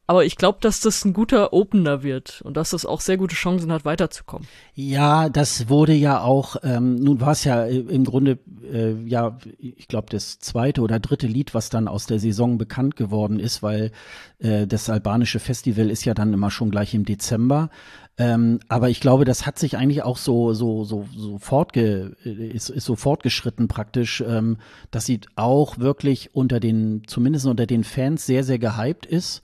Aber 0.06 0.26
ich 0.26 0.36
glaube, 0.36 0.58
dass 0.60 0.80
das 0.80 1.02
ein 1.06 1.14
guter 1.14 1.54
Opener 1.54 2.02
wird 2.02 2.42
und 2.42 2.58
dass 2.58 2.70
das 2.70 2.84
auch 2.84 3.00
sehr 3.00 3.16
gute 3.16 3.34
Chancen 3.34 3.72
hat, 3.72 3.86
weiterzukommen. 3.86 4.46
Ja, 4.74 5.30
das 5.30 5.70
wurde 5.70 5.94
ja 5.94 6.20
auch, 6.20 6.56
ähm, 6.62 6.96
nun 6.96 7.22
war 7.22 7.32
es 7.32 7.44
ja 7.44 7.64
äh, 7.64 7.78
im 7.78 8.04
Grunde, 8.04 8.38
äh, 8.70 8.92
ja, 9.06 9.38
ich 9.58 9.88
glaube, 9.88 10.08
das 10.10 10.40
zweite 10.40 10.82
oder 10.82 11.00
dritte 11.00 11.26
Lied, 11.26 11.54
was 11.54 11.70
dann 11.70 11.88
aus 11.88 12.04
der 12.04 12.18
Saison 12.18 12.58
bekannt 12.58 12.96
geworden 12.96 13.40
ist, 13.40 13.62
weil 13.62 13.92
äh, 14.40 14.66
das 14.66 14.90
albanische 14.90 15.40
Festival 15.40 15.88
ist 15.88 16.04
ja 16.04 16.12
dann 16.12 16.34
immer 16.34 16.50
schon 16.50 16.70
gleich 16.70 16.92
im 16.92 17.06
Dezember. 17.06 17.70
Ähm, 18.18 18.60
aber 18.68 18.90
ich 18.90 19.00
glaube, 19.00 19.24
das 19.24 19.46
hat 19.46 19.58
sich 19.58 19.76
eigentlich 19.78 20.02
auch 20.02 20.18
so 20.18 20.52
so 20.52 20.84
so 20.84 21.08
so 21.16 21.38
fortge 21.38 22.14
äh, 22.24 22.48
ist, 22.48 22.68
ist 22.68 22.84
so 22.84 22.94
fortgeschritten 22.94 23.68
praktisch, 23.68 24.22
ähm, 24.24 24.58
dass 24.90 25.06
sie 25.06 25.20
auch 25.34 25.78
wirklich 25.78 26.34
unter 26.34 26.60
den 26.60 27.02
zumindest 27.06 27.46
unter 27.46 27.66
den 27.66 27.82
Fans 27.82 28.24
sehr 28.24 28.44
sehr 28.44 28.60
gehypt 28.60 29.06
ist 29.06 29.42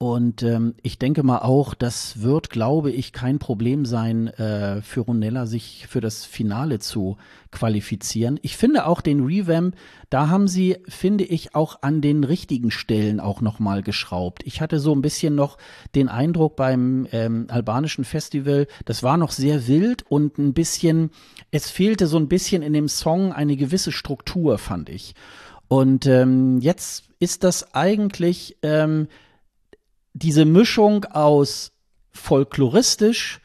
und 0.00 0.44
ähm, 0.44 0.76
ich 0.80 1.00
denke 1.00 1.24
mal 1.24 1.40
auch, 1.40 1.74
das 1.74 2.22
wird, 2.22 2.50
glaube 2.50 2.92
ich, 2.92 3.12
kein 3.12 3.40
Problem 3.40 3.84
sein 3.84 4.28
äh, 4.28 4.80
für 4.80 5.00
Ronella, 5.00 5.46
sich 5.46 5.88
für 5.88 6.00
das 6.00 6.24
Finale 6.24 6.78
zu 6.78 7.16
qualifizieren. 7.50 8.38
Ich 8.42 8.56
finde 8.56 8.86
auch 8.86 9.00
den 9.00 9.26
Revamp, 9.26 9.74
da 10.08 10.28
haben 10.28 10.46
sie, 10.46 10.76
finde 10.86 11.24
ich, 11.24 11.56
auch 11.56 11.82
an 11.82 12.00
den 12.00 12.22
richtigen 12.22 12.70
Stellen 12.70 13.18
auch 13.18 13.40
nochmal 13.40 13.82
geschraubt. 13.82 14.44
Ich 14.46 14.60
hatte 14.60 14.78
so 14.78 14.94
ein 14.94 15.02
bisschen 15.02 15.34
noch 15.34 15.58
den 15.96 16.08
Eindruck 16.08 16.54
beim 16.54 17.08
ähm, 17.10 17.46
albanischen 17.48 18.04
Festival, 18.04 18.68
das 18.84 19.02
war 19.02 19.16
noch 19.16 19.32
sehr 19.32 19.66
wild 19.66 20.04
und 20.08 20.38
ein 20.38 20.54
bisschen, 20.54 21.10
es 21.50 21.70
fehlte 21.70 22.06
so 22.06 22.18
ein 22.18 22.28
bisschen 22.28 22.62
in 22.62 22.72
dem 22.72 22.86
Song 22.86 23.32
eine 23.32 23.56
gewisse 23.56 23.90
Struktur, 23.90 24.58
fand 24.58 24.90
ich. 24.90 25.16
Und 25.66 26.06
ähm, 26.06 26.60
jetzt 26.60 27.08
ist 27.18 27.42
das 27.42 27.74
eigentlich 27.74 28.56
ähm, 28.62 29.08
diese 30.18 30.44
Mischung 30.44 31.04
aus 31.06 31.72
folkloristisch, 32.12 33.40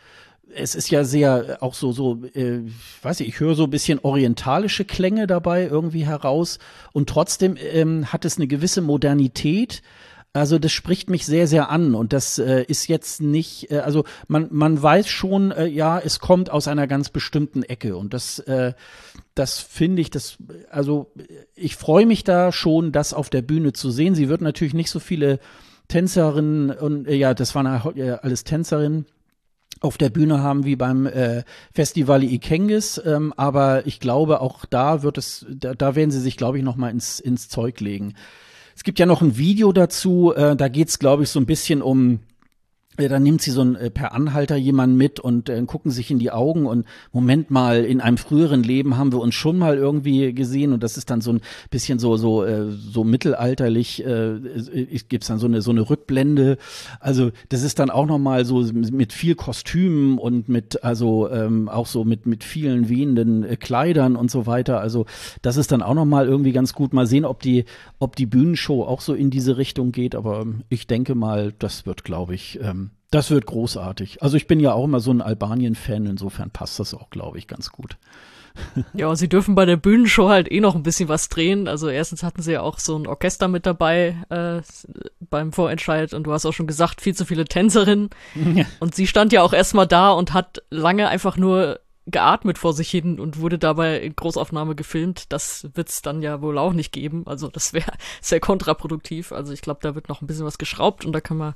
es 0.55 0.75
ist 0.75 0.91
ja 0.91 1.03
sehr 1.03 1.57
auch 1.61 1.73
so 1.73 1.91
so 1.91 2.23
äh, 2.33 2.61
weiß 3.01 3.21
ich 3.21 3.27
ich 3.27 3.39
höre 3.39 3.55
so 3.55 3.63
ein 3.63 3.69
bisschen 3.71 3.99
orientalische 4.03 4.85
Klänge 4.85 5.25
dabei 5.25 5.65
irgendwie 5.65 6.05
heraus 6.05 6.59
und 6.93 7.09
trotzdem 7.09 7.57
ähm, 7.57 8.11
hat 8.13 8.25
es 8.25 8.37
eine 8.37 8.47
gewisse 8.47 8.81
Modernität 8.81 9.81
Also 10.35 10.57
das 10.57 10.71
spricht 10.71 11.11
mich 11.11 11.27
sehr, 11.27 11.45
sehr 11.45 11.69
an 11.69 11.93
und 11.93 12.11
das 12.11 12.39
äh, 12.39 12.63
ist 12.67 12.87
jetzt 12.87 13.21
nicht, 13.21 13.69
äh, 13.69 13.79
also 13.79 14.03
man, 14.27 14.47
man 14.49 14.81
weiß 14.81 15.07
schon, 15.07 15.51
äh, 15.51 15.67
ja, 15.67 15.99
es 15.99 16.19
kommt 16.19 16.49
aus 16.49 16.67
einer 16.67 16.87
ganz 16.87 17.11
bestimmten 17.11 17.61
Ecke 17.61 17.95
und 17.95 18.15
das, 18.15 18.39
äh, 18.39 18.73
das 19.35 19.59
finde 19.59 20.01
ich, 20.01 20.09
das, 20.09 20.37
also 20.71 21.11
ich 21.55 21.75
freue 21.75 22.07
mich 22.07 22.23
da 22.23 22.51
schon, 22.51 22.91
das 22.91 23.13
auf 23.13 23.29
der 23.29 23.43
Bühne 23.43 23.73
zu 23.73 23.91
sehen. 23.91 24.15
Sie 24.15 24.27
wird 24.27 24.41
natürlich 24.41 24.73
nicht 24.73 24.89
so 24.89 24.99
viele 24.99 25.39
Tänzerinnen 25.87 26.71
und 26.71 27.07
äh, 27.07 27.15
ja, 27.15 27.33
das 27.33 27.55
waren 27.55 27.67
alles 27.67 28.43
Tänzerinnen 28.43 29.05
auf 29.83 29.97
der 29.97 30.09
Bühne 30.09 30.41
haben 30.41 30.63
wie 30.63 30.77
beim 30.77 31.05
äh, 31.05 31.43
Festival 31.73 32.23
Ikengis, 32.23 33.01
ähm, 33.05 33.33
aber 33.35 33.85
ich 33.85 33.99
glaube 33.99 34.39
auch 34.39 34.65
da 34.65 35.03
wird 35.03 35.17
es, 35.17 35.45
da, 35.49 35.73
da 35.73 35.95
werden 35.95 36.11
sie 36.11 36.21
sich, 36.21 36.37
glaube 36.37 36.57
ich, 36.57 36.63
noch 36.63 36.77
mal 36.77 36.89
ins 36.89 37.19
ins 37.19 37.49
Zeug 37.49 37.79
legen. 37.81 38.13
Es 38.75 38.83
gibt 38.83 38.97
ja 38.97 39.05
noch 39.05 39.21
ein 39.21 39.37
Video 39.37 39.71
dazu, 39.73 40.33
äh, 40.33 40.55
da 40.55 40.67
geht's, 40.69 40.99
glaube 40.99 41.23
ich, 41.23 41.29
so 41.29 41.39
ein 41.39 41.45
bisschen 41.45 41.81
um 41.81 42.19
äh, 42.97 43.07
dann 43.07 43.23
nimmt 43.23 43.41
sie 43.41 43.51
so 43.51 43.61
ein, 43.61 43.75
äh, 43.75 43.89
per 43.89 44.13
Anhalter 44.13 44.55
jemanden 44.55 44.97
mit 44.97 45.19
und 45.19 45.49
äh, 45.49 45.61
gucken 45.65 45.91
sich 45.91 46.11
in 46.11 46.19
die 46.19 46.31
Augen 46.31 46.65
und 46.65 46.85
Moment 47.11 47.51
mal, 47.51 47.83
in 47.83 48.01
einem 48.01 48.17
früheren 48.17 48.63
Leben 48.63 48.97
haben 48.97 49.11
wir 49.11 49.19
uns 49.19 49.35
schon 49.35 49.57
mal 49.57 49.77
irgendwie 49.77 50.33
gesehen 50.33 50.73
und 50.73 50.83
das 50.83 50.97
ist 50.97 51.09
dann 51.09 51.21
so 51.21 51.33
ein 51.33 51.41
bisschen 51.69 51.99
so 51.99 52.17
so 52.17 52.43
äh, 52.43 52.71
so 52.71 53.03
mittelalterlich 53.03 54.05
äh, 54.05 54.99
gibt's 55.09 55.27
dann 55.27 55.39
so 55.39 55.47
eine 55.47 55.61
so 55.61 55.71
eine 55.71 55.89
Rückblende. 55.89 56.57
Also 56.99 57.31
das 57.49 57.63
ist 57.63 57.79
dann 57.79 57.89
auch 57.89 58.05
noch 58.05 58.19
mal 58.19 58.45
so 58.45 58.63
mit 58.73 59.13
viel 59.13 59.35
Kostümen 59.35 60.17
und 60.17 60.49
mit 60.49 60.83
also 60.83 61.29
ähm, 61.29 61.69
auch 61.69 61.87
so 61.87 62.03
mit 62.03 62.25
mit 62.25 62.43
vielen 62.43 62.89
wehenden 62.89 63.43
äh, 63.43 63.55
Kleidern 63.55 64.15
und 64.15 64.29
so 64.31 64.45
weiter. 64.45 64.79
Also 64.79 65.05
das 65.41 65.57
ist 65.57 65.71
dann 65.71 65.81
auch 65.81 65.95
noch 65.95 66.05
mal 66.05 66.27
irgendwie 66.27 66.51
ganz 66.51 66.73
gut. 66.73 66.93
Mal 66.93 67.07
sehen, 67.07 67.25
ob 67.25 67.41
die 67.41 67.65
ob 67.99 68.15
die 68.15 68.25
Bühnenshow 68.25 68.83
auch 68.83 69.01
so 69.01 69.13
in 69.13 69.29
diese 69.29 69.57
Richtung 69.57 69.91
geht. 69.91 70.15
Aber 70.15 70.45
ich 70.69 70.87
denke 70.87 71.15
mal, 71.15 71.53
das 71.59 71.85
wird, 71.85 72.03
glaube 72.03 72.35
ich 72.35 72.59
ähm, 72.61 72.91
das 73.13 73.29
wird 73.29 73.45
großartig. 73.45 74.23
Also 74.23 74.37
ich 74.37 74.47
bin 74.47 74.59
ja 74.59 74.73
auch 74.73 74.85
immer 74.85 74.99
so 74.99 75.11
ein 75.11 75.21
Albanien-Fan, 75.21 76.07
insofern 76.07 76.49
passt 76.49 76.79
das 76.79 76.93
auch, 76.93 77.09
glaube 77.09 77.37
ich, 77.37 77.47
ganz 77.47 77.71
gut. 77.71 77.97
Ja, 78.93 79.15
sie 79.15 79.27
dürfen 79.27 79.55
bei 79.55 79.65
der 79.65 79.77
Bühnenshow 79.77 80.29
halt 80.29 80.51
eh 80.51 80.59
noch 80.59 80.75
ein 80.75 80.83
bisschen 80.83 81.09
was 81.09 81.27
drehen. 81.27 81.67
Also 81.67 81.89
erstens 81.89 82.21
hatten 82.21 82.43
sie 82.43 82.51
ja 82.51 82.61
auch 82.61 82.77
so 82.77 82.95
ein 82.95 83.07
Orchester 83.07 83.47
mit 83.47 83.65
dabei 83.65 84.15
äh, 84.29 84.61
beim 85.19 85.51
Vorentscheid 85.51 86.13
und 86.13 86.23
du 86.23 86.31
hast 86.31 86.45
auch 86.45 86.53
schon 86.53 86.67
gesagt, 86.67 87.01
viel 87.01 87.15
zu 87.15 87.25
viele 87.25 87.45
Tänzerinnen. 87.45 88.11
Ja. 88.35 88.65
Und 88.79 88.93
sie 88.93 89.07
stand 89.07 89.33
ja 89.33 89.41
auch 89.41 89.53
erstmal 89.53 89.87
da 89.87 90.11
und 90.11 90.33
hat 90.33 90.61
lange 90.69 91.07
einfach 91.07 91.35
nur 91.35 91.79
geatmet 92.05 92.57
vor 92.59 92.73
sich 92.73 92.91
hin 92.91 93.19
und 93.19 93.39
wurde 93.39 93.57
dabei 93.57 93.99
in 93.99 94.15
Großaufnahme 94.15 94.75
gefilmt. 94.75 95.31
Das 95.31 95.69
wird's 95.73 96.03
dann 96.03 96.21
ja 96.21 96.41
wohl 96.41 96.59
auch 96.59 96.73
nicht 96.73 96.91
geben. 96.91 97.23
Also 97.25 97.47
das 97.47 97.73
wäre 97.73 97.93
sehr 98.21 98.39
kontraproduktiv. 98.39 99.31
Also 99.31 99.51
ich 99.53 99.61
glaube, 99.61 99.79
da 99.81 99.95
wird 99.95 100.09
noch 100.09 100.21
ein 100.21 100.27
bisschen 100.27 100.45
was 100.45 100.59
geschraubt 100.59 101.05
und 101.05 101.13
da 101.13 101.21
kann 101.21 101.37
man 101.37 101.55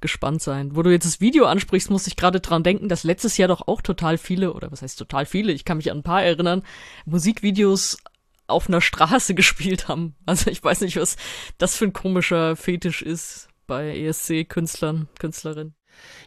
gespannt 0.00 0.42
sein. 0.42 0.74
Wo 0.74 0.82
du 0.82 0.90
jetzt 0.90 1.06
das 1.06 1.20
Video 1.20 1.46
ansprichst, 1.46 1.90
muss 1.90 2.06
ich 2.06 2.16
gerade 2.16 2.40
dran 2.40 2.62
denken, 2.62 2.88
dass 2.88 3.04
letztes 3.04 3.36
Jahr 3.36 3.48
doch 3.48 3.68
auch 3.68 3.82
total 3.82 4.18
viele, 4.18 4.52
oder 4.52 4.72
was 4.72 4.82
heißt 4.82 4.98
total 4.98 5.26
viele, 5.26 5.52
ich 5.52 5.64
kann 5.64 5.76
mich 5.76 5.90
an 5.90 5.98
ein 5.98 6.02
paar 6.02 6.22
erinnern, 6.22 6.62
Musikvideos 7.04 7.98
auf 8.46 8.68
einer 8.68 8.80
Straße 8.80 9.34
gespielt 9.36 9.88
haben. 9.88 10.16
Also 10.26 10.50
ich 10.50 10.62
weiß 10.62 10.80
nicht, 10.80 10.96
was 10.96 11.16
das 11.58 11.76
für 11.76 11.84
ein 11.84 11.92
komischer 11.92 12.56
Fetisch 12.56 13.02
ist 13.02 13.48
bei 13.66 13.96
ESC-Künstlern, 13.96 15.08
Künstlerinnen. 15.18 15.75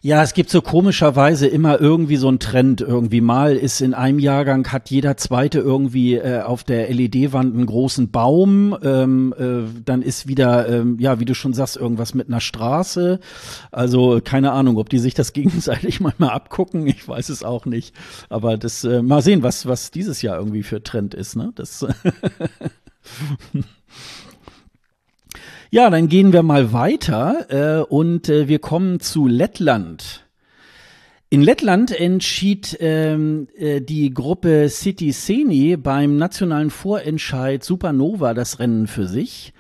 Ja, 0.02 0.24
es 0.24 0.34
gibt 0.34 0.50
so 0.50 0.62
komischerweise 0.62 1.48
immer 1.48 1.82
irgendwie 1.82 2.16
so 2.16 2.30
ein 2.30 2.40
Trend. 2.40 2.80
Irgendwie 2.80 3.20
mal 3.20 3.58
ist 3.58 3.82
in 3.82 3.94
einem 3.94 4.20
Jahrgang 4.20 4.66
hat 4.72 4.90
jeder 4.90 5.18
zweite 5.18 5.60
irgendwie 5.60 6.16
äh, 6.16 6.42
auf 6.42 6.64
der 6.64 6.90
LED-Wand 6.90 7.54
einen 7.54 7.66
großen 7.66 8.10
Baum. 8.10 8.78
Ähm, 8.82 9.34
äh, 9.38 9.82
dann 9.84 10.02
ist 10.02 10.28
wieder, 10.28 10.70
ähm, 10.70 10.98
ja, 11.00 11.20
wie 11.20 11.26
du 11.26 11.36
schon 11.36 11.54
sagst, 11.54 11.76
irgendwas 11.76 12.14
mit 12.14 12.30
einer 12.30 12.40
Straße. 12.40 13.20
Also 13.72 14.22
keine 14.24 14.54
Ahnung, 14.54 14.78
ob 14.78 14.88
die 14.90 15.00
sich 15.00 15.16
das 15.16 15.34
gegenseitig 15.34 16.00
manchmal 16.00 16.30
abgucken. 16.30 16.88
Ich 16.88 17.06
weiß 17.06 17.28
es 17.28 17.44
auch 17.44 17.66
nicht. 17.66 17.94
Aber 18.30 18.58
das 18.58 18.86
äh, 18.86 19.02
mal 19.02 19.22
sehen, 19.22 19.44
was 19.44 19.66
was 19.66 19.92
dieses 19.92 20.22
Jahr 20.22 20.38
irgendwie 20.38 20.64
für 20.64 20.82
Trend 20.82 21.14
ist. 21.14 21.36
Ne? 21.36 21.52
Das 21.56 21.86
Ja, 25.72 25.92
dann 25.92 26.08
gehen 26.08 26.34
wir 26.34 26.42
mal 26.42 26.74
weiter 26.74 27.46
äh, 27.50 27.84
und 27.84 28.28
äh, 28.28 28.48
wir 28.48 28.58
kommen 28.58 29.00
zu 29.02 29.28
Lettland. 29.28 30.26
In 31.30 31.44
Lettland 31.44 31.92
entschied 31.92 32.76
ähm, 32.80 33.48
äh, 33.56 33.80
die 33.80 34.12
Gruppe 34.12 34.68
City 34.70 35.12
Seni 35.12 35.78
beim 35.78 36.18
nationalen 36.18 36.72
Vorentscheid 36.72 37.64
Supernova 37.64 38.34
das 38.34 38.58
Rennen 38.58 38.88
für 38.88 39.06
sich. 39.06 39.54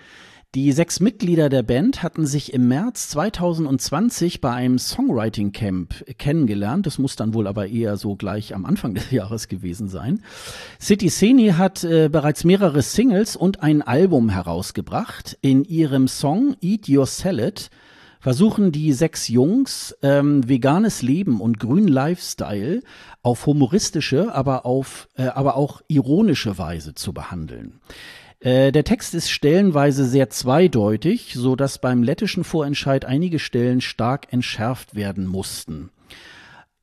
Die 0.55 0.71
sechs 0.71 0.99
Mitglieder 0.99 1.47
der 1.47 1.61
Band 1.61 2.01
hatten 2.01 2.25
sich 2.25 2.53
im 2.53 2.67
März 2.67 3.09
2020 3.09 4.41
bei 4.41 4.51
einem 4.51 4.79
Songwriting 4.79 5.51
Camp 5.51 6.03
kennengelernt. 6.17 6.87
Das 6.87 6.97
muss 6.97 7.15
dann 7.15 7.35
wohl 7.35 7.45
aber 7.45 7.67
eher 7.67 7.97
so 7.97 8.15
gleich 8.15 8.55
am 8.55 8.65
Anfang 8.65 8.93
des 8.95 9.11
Jahres 9.11 9.47
gewesen 9.47 9.89
sein. 9.89 10.23
City 10.81 11.09
Seni 11.09 11.49
hat 11.49 11.83
äh, 11.83 12.09
bereits 12.11 12.45
mehrere 12.45 12.81
Singles 12.81 13.35
und 13.35 13.61
ein 13.61 13.83
Album 13.83 14.29
herausgebracht. 14.29 15.37
In 15.41 15.65
ihrem 15.65 16.07
Song 16.07 16.55
Eat 16.61 16.89
Your 16.89 17.05
Salad 17.05 17.69
versuchen 18.19 18.71
die 18.71 18.91
sechs 18.93 19.27
Jungs 19.27 19.95
ähm, 20.01 20.49
veganes 20.49 21.03
Leben 21.03 21.41
und 21.41 21.59
grünen 21.59 21.87
Lifestyle 21.87 22.81
auf 23.21 23.45
humoristische, 23.45 24.33
aber 24.33 24.65
auf, 24.65 25.09
äh, 25.15 25.27
aber 25.27 25.57
auch 25.57 25.83
ironische 25.87 26.57
Weise 26.57 26.95
zu 26.95 27.13
behandeln. 27.13 27.79
Äh, 28.39 28.71
der 28.71 28.83
Text 28.83 29.13
ist 29.13 29.29
stellenweise 29.29 30.05
sehr 30.05 30.29
zweideutig, 30.29 31.33
so 31.35 31.55
dass 31.55 31.79
beim 31.79 32.03
lettischen 32.03 32.43
Vorentscheid 32.43 33.05
einige 33.05 33.39
Stellen 33.39 33.81
stark 33.81 34.31
entschärft 34.31 34.95
werden 34.95 35.27
mussten. 35.27 35.89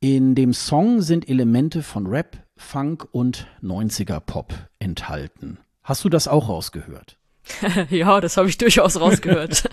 In 0.00 0.34
dem 0.34 0.52
Song 0.52 1.00
sind 1.00 1.28
Elemente 1.28 1.82
von 1.82 2.06
Rap, 2.06 2.36
Funk 2.56 3.08
und 3.10 3.46
90er 3.62 4.20
Pop 4.20 4.52
enthalten. 4.78 5.58
Hast 5.82 6.04
du 6.04 6.08
das 6.08 6.28
auch 6.28 6.48
rausgehört? 6.48 7.16
ja, 7.90 8.20
das 8.20 8.36
habe 8.36 8.48
ich 8.48 8.58
durchaus 8.58 9.00
rausgehört. 9.00 9.68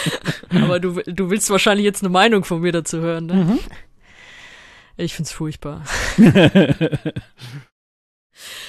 Aber 0.50 0.78
du, 0.78 1.00
du 1.06 1.30
willst 1.30 1.50
wahrscheinlich 1.50 1.84
jetzt 1.84 2.02
eine 2.02 2.10
Meinung 2.10 2.44
von 2.44 2.60
mir 2.60 2.70
dazu 2.70 3.00
hören, 3.00 3.26
ne? 3.26 3.34
Mhm. 3.34 3.58
Ich 4.96 5.14
find's 5.14 5.32
furchtbar. 5.32 5.82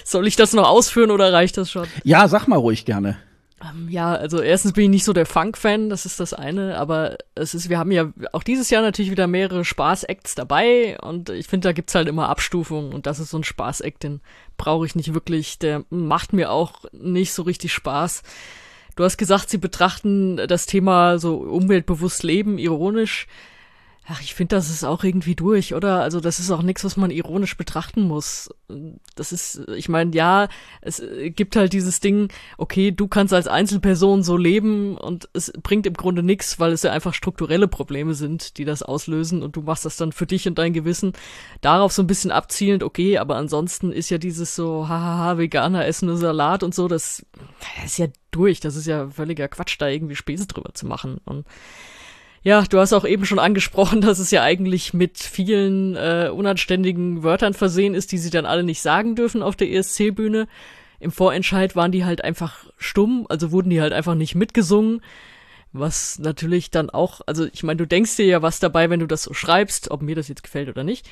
Soll 0.04 0.28
ich 0.28 0.36
das 0.36 0.54
noch 0.54 0.68
ausführen 0.68 1.12
oder 1.12 1.34
reicht 1.34 1.58
das 1.58 1.72
schon? 1.72 1.88
Ja, 2.04 2.28
sag 2.28 2.48
mal 2.48 2.58
ruhig 2.58 2.86
gerne. 2.86 3.18
Ähm, 3.64 3.88
ja, 3.90 4.14
also 4.14 4.42
erstens 4.42 4.74
bin 4.74 4.86
ich 4.86 4.90
nicht 4.90 5.04
so 5.06 5.14
der 5.14 5.26
Funk-Fan, 5.26 5.90
das 5.90 6.06
ist 6.06 6.20
das 6.20 6.34
eine, 6.34 6.78
aber 6.78 7.18
es 7.36 7.54
ist, 7.54 7.70
wir 7.70 7.78
haben 7.80 7.92
ja 7.92 8.12
auch 8.34 8.44
dieses 8.44 8.70
Jahr 8.70 8.82
natürlich 8.82 9.12
wieder 9.12 9.28
mehrere 9.28 9.64
Spaß-Acts 9.64 10.36
dabei 10.36 10.98
und 11.02 11.30
ich 11.30 11.48
finde, 11.48 11.70
da 11.70 11.72
gibt's 11.72 11.96
halt 11.96 12.08
immer 12.08 12.30
Abstufungen 12.30 12.94
und 12.94 13.06
das 13.06 13.20
ist 13.20 13.30
so 13.30 13.38
ein 13.38 13.44
Spaß-Act, 13.46 14.04
den 14.04 14.22
brauche 14.58 14.86
ich 14.86 14.96
nicht 14.96 15.14
wirklich, 15.14 15.58
der 15.58 15.86
macht 15.90 16.34
mir 16.34 16.52
auch 16.52 16.84
nicht 16.92 17.34
so 17.34 17.44
richtig 17.44 17.74
Spaß. 17.74 18.24
Du 18.96 19.04
hast 19.04 19.18
gesagt, 19.18 19.50
sie 19.50 19.58
betrachten 19.58 20.38
das 20.48 20.66
Thema 20.66 21.18
so 21.18 21.38
umweltbewusst 21.38 22.24
Leben 22.24 22.58
ironisch. 22.58 23.28
Ach, 24.08 24.22
ich 24.22 24.36
finde, 24.36 24.56
das 24.56 24.70
ist 24.70 24.84
auch 24.84 25.04
irgendwie 25.04 25.34
durch, 25.34 25.74
oder? 25.74 26.02
Also 26.02 26.20
das 26.20 26.40
ist 26.40 26.52
auch 26.52 26.62
nichts, 26.62 26.84
was 26.84 26.96
man 26.96 27.10
ironisch 27.10 27.58
betrachten 27.58 28.04
muss. 28.04 28.50
Das 29.16 29.32
ist, 29.32 29.68
ich 29.76 29.90
meine, 29.90 30.16
ja, 30.16 30.48
es 30.82 31.02
gibt 31.30 31.56
halt 31.56 31.74
dieses 31.74 32.02
Ding, 32.02 32.30
okay, 32.60 32.92
du 32.92 33.08
kannst 33.08 33.34
als 33.34 33.48
Einzelperson 33.48 34.22
so 34.22 34.38
leben 34.38 34.96
und 34.96 35.28
es 35.34 35.52
bringt 35.64 35.88
im 35.88 35.94
Grunde 35.96 36.22
nichts, 36.22 36.60
weil 36.60 36.72
es 36.72 36.84
ja 36.84 36.92
einfach 36.92 37.16
strukturelle 37.16 37.68
Probleme 37.68 38.14
sind, 38.14 38.60
die 38.60 38.66
das 38.66 38.84
auslösen 38.84 39.42
und 39.42 39.56
du 39.56 39.62
machst 39.64 39.86
das 39.86 39.98
dann 39.98 40.12
für 40.12 40.28
dich 40.28 40.48
und 40.48 40.60
dein 40.60 40.74
Gewissen. 40.74 41.14
Darauf 41.62 41.92
so 41.92 42.04
ein 42.04 42.08
bisschen 42.08 42.32
abzielend, 42.32 42.84
okay, 42.84 43.18
aber 43.18 43.38
ansonsten 43.38 43.92
ist 43.92 44.12
ja 44.12 44.20
dieses 44.20 44.56
so, 44.56 44.88
hahaha, 44.88 45.40
Veganer 45.40 45.88
essen 45.88 46.08
nur 46.08 46.18
Salat 46.18 46.62
und 46.62 46.76
so, 46.76 46.88
das, 46.88 47.26
das 47.82 47.86
ist 47.86 47.98
ja 47.98 48.08
durch. 48.36 48.60
Das 48.60 48.76
ist 48.76 48.86
ja 48.86 49.10
völliger 49.10 49.48
Quatsch, 49.48 49.78
da 49.80 49.88
irgendwie 49.88 50.16
Späße 50.16 50.46
drüber 50.46 50.74
zu 50.74 50.86
machen. 50.86 51.20
Und 51.26 51.46
ja, 52.46 52.62
du 52.62 52.78
hast 52.78 52.94
auch 52.94 53.06
eben 53.06 53.26
schon 53.26 53.40
angesprochen, 53.40 54.02
dass 54.02 54.20
es 54.20 54.30
ja 54.30 54.44
eigentlich 54.44 54.94
mit 54.94 55.18
vielen 55.18 55.96
äh, 55.96 56.30
unanständigen 56.32 57.24
Wörtern 57.24 57.56
versehen 57.56 57.96
ist, 57.96 58.12
die 58.12 58.20
sie 58.20 58.30
dann 58.30 58.46
alle 58.46 58.64
nicht 58.64 58.82
sagen 58.82 59.16
dürfen 59.16 59.42
auf 59.42 59.56
der 59.56 59.72
ESC-Bühne. 59.72 60.48
Im 61.00 61.12
Vorentscheid 61.12 61.76
waren 61.76 61.92
die 61.92 62.06
halt 62.06 62.24
einfach 62.24 62.68
stumm, 62.78 63.26
also 63.30 63.52
wurden 63.52 63.72
die 63.72 63.82
halt 63.82 63.94
einfach 63.94 64.14
nicht 64.14 64.36
mitgesungen. 64.36 65.02
Was 65.74 66.20
natürlich 66.20 66.70
dann 66.70 66.92
auch, 66.92 67.22
also 67.26 67.46
ich 67.52 67.64
meine, 67.64 67.78
du 67.78 67.88
denkst 67.88 68.16
dir 68.16 68.28
ja 68.28 68.42
was 68.44 68.60
dabei, 68.60 68.90
wenn 68.92 69.02
du 69.02 69.08
das 69.08 69.24
so 69.24 69.34
schreibst, 69.34 69.90
ob 69.90 70.04
mir 70.04 70.16
das 70.16 70.28
jetzt 70.28 70.44
gefällt 70.44 70.70
oder 70.70 70.84
nicht. 70.84 71.10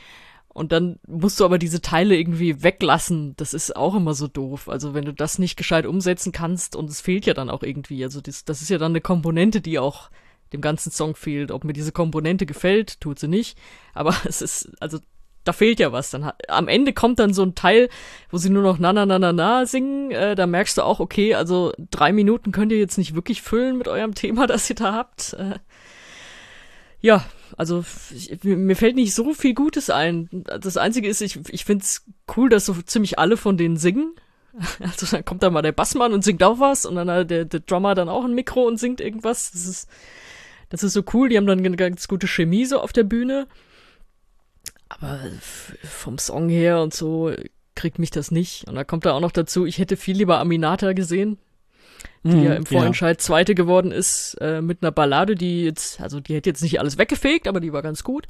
Und 0.49 0.71
dann 0.71 0.99
musst 1.07 1.39
du 1.39 1.45
aber 1.45 1.57
diese 1.57 1.81
Teile 1.81 2.15
irgendwie 2.15 2.61
weglassen. 2.61 3.33
Das 3.37 3.55
ist 3.55 3.75
auch 3.75 3.95
immer 3.95 4.13
so 4.13 4.27
doof. 4.27 4.69
Also 4.69 4.93
wenn 4.93 5.05
du 5.05 5.11
das 5.11 5.39
nicht 5.39 5.57
gescheit 5.57 5.87
umsetzen 5.87 6.31
kannst 6.31 6.75
und 6.75 6.91
es 6.91 7.01
fehlt 7.01 7.25
ja 7.25 7.33
dann 7.33 7.49
auch 7.49 7.63
irgendwie. 7.63 8.03
Also 8.03 8.21
das, 8.21 8.45
das 8.45 8.61
ist 8.61 8.69
ja 8.69 8.77
dann 8.77 8.91
eine 8.91 9.01
Komponente, 9.01 9.61
die 9.61 9.79
auch 9.79 10.11
dem 10.53 10.61
ganzen 10.61 10.91
Song 10.91 11.15
fehlt. 11.15 11.51
Ob 11.51 11.63
mir 11.63 11.73
diese 11.73 11.91
Komponente 11.91 12.45
gefällt, 12.45 13.01
tut 13.01 13.19
sie 13.19 13.27
nicht. 13.27 13.57
Aber 13.93 14.15
es 14.25 14.41
ist, 14.41 14.71
also 14.79 14.99
da 15.43 15.53
fehlt 15.53 15.79
ja 15.79 15.91
was. 15.91 16.11
Dann 16.11 16.31
am 16.47 16.67
Ende 16.67 16.93
kommt 16.93 17.19
dann 17.19 17.33
so 17.33 17.43
ein 17.43 17.55
Teil, 17.55 17.89
wo 18.29 18.37
sie 18.37 18.49
nur 18.49 18.63
noch 18.63 18.79
na 18.79 18.93
na 18.93 19.05
na 19.05 19.19
na 19.19 19.33
na 19.33 19.65
singen. 19.65 20.11
Äh, 20.11 20.35
da 20.35 20.47
merkst 20.47 20.77
du 20.77 20.83
auch, 20.83 20.99
okay, 20.99 21.35
also 21.35 21.73
drei 21.91 22.13
Minuten 22.13 22.51
könnt 22.51 22.71
ihr 22.71 22.79
jetzt 22.79 22.97
nicht 22.97 23.15
wirklich 23.15 23.41
füllen 23.41 23.77
mit 23.77 23.87
eurem 23.87 24.15
Thema, 24.15 24.47
das 24.47 24.69
ihr 24.69 24.75
da 24.75 24.93
habt. 24.93 25.33
Äh, 25.33 25.59
ja, 27.01 27.25
also 27.57 27.83
ich, 28.11 28.43
mir 28.43 28.77
fällt 28.77 28.95
nicht 28.95 29.13
so 29.13 29.33
viel 29.33 29.53
Gutes 29.53 29.89
ein. 29.89 30.29
Das 30.31 30.77
Einzige 30.77 31.09
ist, 31.09 31.21
ich, 31.21 31.37
ich 31.49 31.65
finde 31.65 31.83
es 31.83 32.05
cool, 32.37 32.49
dass 32.49 32.65
so 32.65 32.73
ziemlich 32.81 33.19
alle 33.19 33.35
von 33.37 33.57
denen 33.57 33.77
singen. 33.77 34.13
Also 34.79 35.07
dann 35.07 35.25
kommt 35.25 35.41
da 35.41 35.49
mal 35.49 35.63
der 35.63 35.71
Bassmann 35.71 36.13
und 36.13 36.23
singt 36.23 36.43
auch 36.43 36.59
was 36.59 36.85
und 36.85 36.95
dann 36.95 37.27
der, 37.27 37.45
der 37.45 37.59
Drummer 37.59 37.95
dann 37.95 38.07
auch 38.07 38.23
ein 38.23 38.35
Mikro 38.35 38.67
und 38.67 38.79
singt 38.79 39.01
irgendwas. 39.01 39.51
Das 39.51 39.65
ist, 39.65 39.89
das 40.73 40.81
ist 40.81 40.93
so 40.93 41.03
cool. 41.13 41.29
Die 41.29 41.37
haben 41.37 41.45
dann 41.45 41.59
eine 41.59 41.75
ganz 41.75 42.07
gute 42.07 42.25
Chemie 42.25 42.65
so 42.65 42.81
auf 42.81 42.91
der 42.91 43.03
Bühne. 43.03 43.45
Aber 44.89 45.19
vom 45.83 46.17
Song 46.17 46.49
her 46.49 46.81
und 46.81 46.95
so 46.95 47.31
kriegt 47.75 47.99
mich 47.99 48.09
das 48.09 48.31
nicht. 48.31 48.67
Und 48.67 48.73
da 48.73 48.83
kommt 48.83 49.05
da 49.05 49.13
auch 49.13 49.19
noch 49.19 49.31
dazu, 49.31 49.67
ich 49.67 49.77
hätte 49.77 49.97
viel 49.97 50.17
lieber 50.17 50.39
Aminata 50.39 50.93
gesehen, 50.93 51.37
die 52.23 52.37
mhm, 52.37 52.43
ja 52.43 52.53
im 52.55 52.65
Vorentscheid 52.65 53.17
ja. 53.17 53.23
Zweite 53.23 53.53
geworden 53.53 53.91
ist, 53.91 54.33
äh, 54.41 54.61
mit 54.61 54.81
einer 54.81 54.91
Ballade, 54.91 55.35
die 55.35 55.63
jetzt, 55.63 56.01
also 56.01 56.19
die 56.19 56.33
hätte 56.33 56.49
jetzt 56.49 56.63
nicht 56.63 56.79
alles 56.79 56.97
weggefegt, 56.97 57.47
aber 57.47 57.59
die 57.59 57.71
war 57.71 57.83
ganz 57.83 58.03
gut. 58.03 58.25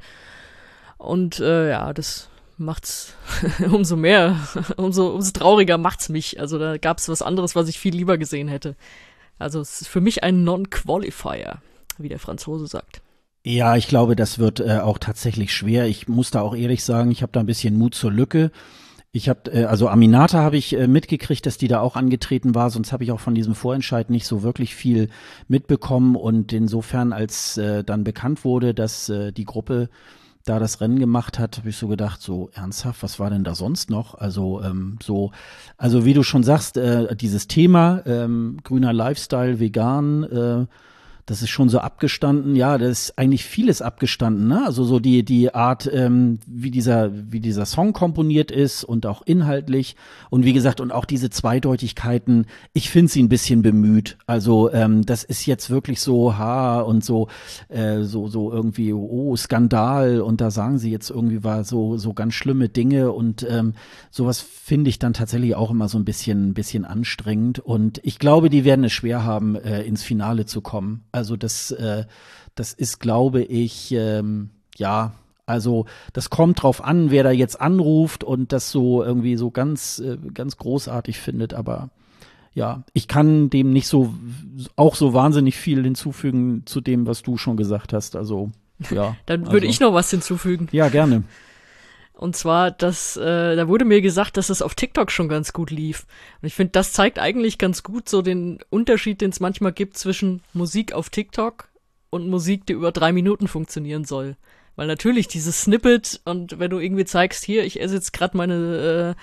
Und 0.98 1.40
äh, 1.40 1.70
ja, 1.70 1.94
das 1.94 2.28
macht's 2.58 3.14
umso 3.70 3.96
mehr, 3.96 4.38
umso, 4.76 5.14
umso 5.14 5.32
trauriger 5.32 5.78
macht's 5.78 6.10
mich. 6.10 6.40
Also 6.40 6.58
da 6.58 6.76
gab's 6.76 7.08
was 7.08 7.22
anderes, 7.22 7.56
was 7.56 7.70
ich 7.70 7.78
viel 7.78 7.94
lieber 7.94 8.18
gesehen 8.18 8.48
hätte. 8.48 8.76
Also 9.38 9.62
es 9.62 9.80
ist 9.80 9.88
für 9.88 10.02
mich 10.02 10.22
ein 10.22 10.44
Non-Qualifier, 10.44 11.62
wie 12.02 12.08
der 12.08 12.18
Franzose 12.18 12.66
sagt. 12.66 13.02
Ja, 13.46 13.76
ich 13.76 13.88
glaube, 13.88 14.16
das 14.16 14.38
wird 14.38 14.60
äh, 14.60 14.78
auch 14.78 14.98
tatsächlich 14.98 15.52
schwer. 15.52 15.86
Ich 15.86 16.08
muss 16.08 16.30
da 16.30 16.40
auch 16.40 16.56
ehrlich 16.56 16.82
sagen, 16.82 17.10
ich 17.10 17.20
habe 17.20 17.32
da 17.32 17.40
ein 17.40 17.46
bisschen 17.46 17.76
Mut 17.76 17.94
zur 17.94 18.10
Lücke. 18.10 18.50
Ich 19.12 19.28
habe, 19.28 19.52
äh, 19.52 19.64
also 19.64 19.88
Aminata 19.88 20.38
habe 20.38 20.56
ich 20.56 20.74
äh, 20.74 20.88
mitgekriegt, 20.88 21.44
dass 21.44 21.58
die 21.58 21.68
da 21.68 21.80
auch 21.80 21.94
angetreten 21.94 22.54
war, 22.54 22.70
sonst 22.70 22.90
habe 22.92 23.04
ich 23.04 23.12
auch 23.12 23.20
von 23.20 23.34
diesem 23.34 23.54
Vorentscheid 23.54 24.08
nicht 24.08 24.26
so 24.26 24.42
wirklich 24.42 24.74
viel 24.74 25.10
mitbekommen. 25.46 26.16
Und 26.16 26.52
insofern, 26.52 27.12
als 27.12 27.58
äh, 27.58 27.84
dann 27.84 28.02
bekannt 28.02 28.44
wurde, 28.44 28.72
dass 28.72 29.10
äh, 29.10 29.30
die 29.30 29.44
Gruppe 29.44 29.90
da 30.44 30.58
das 30.58 30.80
Rennen 30.80 30.98
gemacht 30.98 31.38
hat, 31.38 31.58
habe 31.58 31.70
ich 31.70 31.76
so 31.76 31.88
gedacht, 31.88 32.20
so 32.20 32.50
ernsthaft, 32.54 33.02
was 33.02 33.18
war 33.18 33.30
denn 33.30 33.44
da 33.44 33.54
sonst 33.54 33.88
noch? 33.88 34.14
Also 34.14 34.62
ähm, 34.62 34.98
so, 35.02 35.32
also 35.76 36.04
wie 36.04 36.12
du 36.14 36.22
schon 36.22 36.42
sagst, 36.42 36.76
äh, 36.76 37.14
dieses 37.16 37.46
Thema 37.46 38.02
ähm, 38.06 38.58
grüner 38.62 38.92
Lifestyle, 38.92 39.60
vegan, 39.60 40.24
äh, 40.24 40.66
das 41.26 41.40
ist 41.40 41.50
schon 41.50 41.70
so 41.70 41.78
abgestanden. 41.78 42.54
Ja, 42.54 42.76
das 42.76 42.90
ist 42.90 43.18
eigentlich 43.18 43.44
vieles 43.44 43.80
abgestanden. 43.80 44.46
Ne? 44.46 44.64
Also 44.64 44.84
so 44.84 45.00
die 45.00 45.24
die 45.24 45.54
Art, 45.54 45.90
ähm, 45.92 46.38
wie 46.46 46.70
dieser 46.70 47.10
wie 47.32 47.40
dieser 47.40 47.64
Song 47.64 47.94
komponiert 47.94 48.50
ist 48.50 48.84
und 48.84 49.06
auch 49.06 49.22
inhaltlich 49.22 49.96
und 50.28 50.44
wie 50.44 50.52
gesagt 50.52 50.80
und 50.80 50.92
auch 50.92 51.06
diese 51.06 51.30
Zweideutigkeiten. 51.30 52.46
Ich 52.74 52.90
finde 52.90 53.10
sie 53.10 53.22
ein 53.22 53.30
bisschen 53.30 53.62
bemüht. 53.62 54.18
Also 54.26 54.70
ähm, 54.72 55.06
das 55.06 55.24
ist 55.24 55.46
jetzt 55.46 55.70
wirklich 55.70 56.00
so 56.00 56.36
ha 56.36 56.80
und 56.80 57.02
so 57.02 57.28
äh, 57.68 58.02
so 58.02 58.28
so 58.28 58.52
irgendwie 58.52 58.92
oh 58.92 59.34
Skandal 59.36 60.20
und 60.20 60.42
da 60.42 60.50
sagen 60.50 60.78
sie 60.78 60.90
jetzt 60.90 61.08
irgendwie 61.08 61.42
war 61.42 61.64
so 61.64 61.96
so 61.96 62.12
ganz 62.12 62.34
schlimme 62.34 62.68
Dinge 62.68 63.12
und 63.12 63.46
ähm, 63.48 63.72
sowas 64.10 64.40
finde 64.40 64.90
ich 64.90 64.98
dann 64.98 65.14
tatsächlich 65.14 65.54
auch 65.54 65.70
immer 65.70 65.88
so 65.88 65.96
ein 65.96 66.04
bisschen 66.04 66.50
ein 66.50 66.54
bisschen 66.54 66.84
anstrengend 66.84 67.60
und 67.60 68.00
ich 68.02 68.18
glaube, 68.18 68.50
die 68.50 68.64
werden 68.64 68.84
es 68.84 68.92
schwer 68.92 69.24
haben, 69.24 69.56
äh, 69.56 69.82
ins 69.82 70.02
Finale 70.02 70.44
zu 70.44 70.60
kommen. 70.60 71.04
Also 71.14 71.36
das, 71.36 71.70
äh, 71.70 72.04
das 72.56 72.72
ist, 72.72 72.98
glaube 72.98 73.42
ich, 73.42 73.92
ähm, 73.92 74.50
ja, 74.76 75.12
also 75.46 75.86
das 76.12 76.28
kommt 76.28 76.62
drauf 76.62 76.82
an, 76.82 77.10
wer 77.10 77.22
da 77.22 77.30
jetzt 77.30 77.60
anruft 77.60 78.24
und 78.24 78.52
das 78.52 78.70
so 78.70 79.04
irgendwie 79.04 79.36
so 79.36 79.50
ganz, 79.50 80.00
äh, 80.00 80.16
ganz 80.32 80.56
großartig 80.56 81.18
findet, 81.18 81.54
aber 81.54 81.90
ja, 82.52 82.82
ich 82.92 83.08
kann 83.08 83.50
dem 83.50 83.72
nicht 83.72 83.86
so 83.86 84.14
auch 84.76 84.94
so 84.96 85.12
wahnsinnig 85.12 85.56
viel 85.56 85.82
hinzufügen 85.82 86.62
zu 86.66 86.80
dem, 86.80 87.06
was 87.06 87.22
du 87.22 87.36
schon 87.36 87.56
gesagt 87.56 87.92
hast. 87.92 88.16
Also 88.16 88.50
ja. 88.90 89.16
Dann 89.26 89.42
würde 89.42 89.66
also. 89.66 89.68
ich 89.68 89.80
noch 89.80 89.94
was 89.94 90.10
hinzufügen. 90.10 90.68
Ja, 90.72 90.88
gerne. 90.88 91.24
Und 92.24 92.34
zwar, 92.34 92.70
dass, 92.70 93.18
äh, 93.18 93.54
da 93.54 93.68
wurde 93.68 93.84
mir 93.84 94.00
gesagt, 94.00 94.38
dass 94.38 94.48
es 94.48 94.62
auf 94.62 94.74
TikTok 94.74 95.10
schon 95.10 95.28
ganz 95.28 95.52
gut 95.52 95.70
lief. 95.70 96.06
Und 96.40 96.46
ich 96.46 96.54
finde, 96.54 96.70
das 96.70 96.94
zeigt 96.94 97.18
eigentlich 97.18 97.58
ganz 97.58 97.82
gut 97.82 98.08
so 98.08 98.22
den 98.22 98.60
Unterschied, 98.70 99.20
den 99.20 99.28
es 99.28 99.40
manchmal 99.40 99.72
gibt 99.72 99.98
zwischen 99.98 100.40
Musik 100.54 100.94
auf 100.94 101.10
TikTok 101.10 101.68
und 102.08 102.30
Musik, 102.30 102.64
die 102.64 102.72
über 102.72 102.92
drei 102.92 103.12
Minuten 103.12 103.46
funktionieren 103.46 104.06
soll. 104.06 104.38
Weil 104.74 104.86
natürlich 104.86 105.28
dieses 105.28 105.60
Snippet 105.60 106.22
und 106.24 106.58
wenn 106.58 106.70
du 106.70 106.78
irgendwie 106.78 107.04
zeigst, 107.04 107.44
hier, 107.44 107.62
ich 107.62 107.78
esse 107.78 107.96
jetzt 107.96 108.14
gerade 108.14 108.38
meine, 108.38 109.14
äh, 109.14 109.20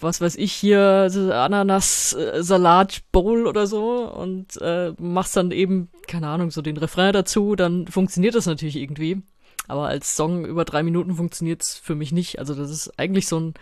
was 0.00 0.20
weiß 0.20 0.34
ich 0.34 0.52
hier, 0.52 1.08
Ananas-Salat-Bowl 1.14 3.46
oder 3.46 3.68
so 3.68 4.12
und 4.12 4.60
äh, 4.60 4.92
machst 4.98 5.36
dann 5.36 5.52
eben, 5.52 5.88
keine 6.08 6.26
Ahnung, 6.26 6.50
so 6.50 6.62
den 6.62 6.78
Refrain 6.78 7.12
dazu, 7.12 7.54
dann 7.54 7.86
funktioniert 7.86 8.34
das 8.34 8.46
natürlich 8.46 8.74
irgendwie. 8.74 9.22
Aber 9.68 9.86
als 9.86 10.16
Song 10.16 10.44
über 10.44 10.64
drei 10.64 10.82
Minuten 10.82 11.14
funktioniert's 11.14 11.78
für 11.78 11.94
mich 11.94 12.12
nicht. 12.12 12.38
Also 12.38 12.54
das 12.54 12.70
ist 12.70 12.98
eigentlich 12.98 13.28
so 13.28 13.38
ein 13.38 13.54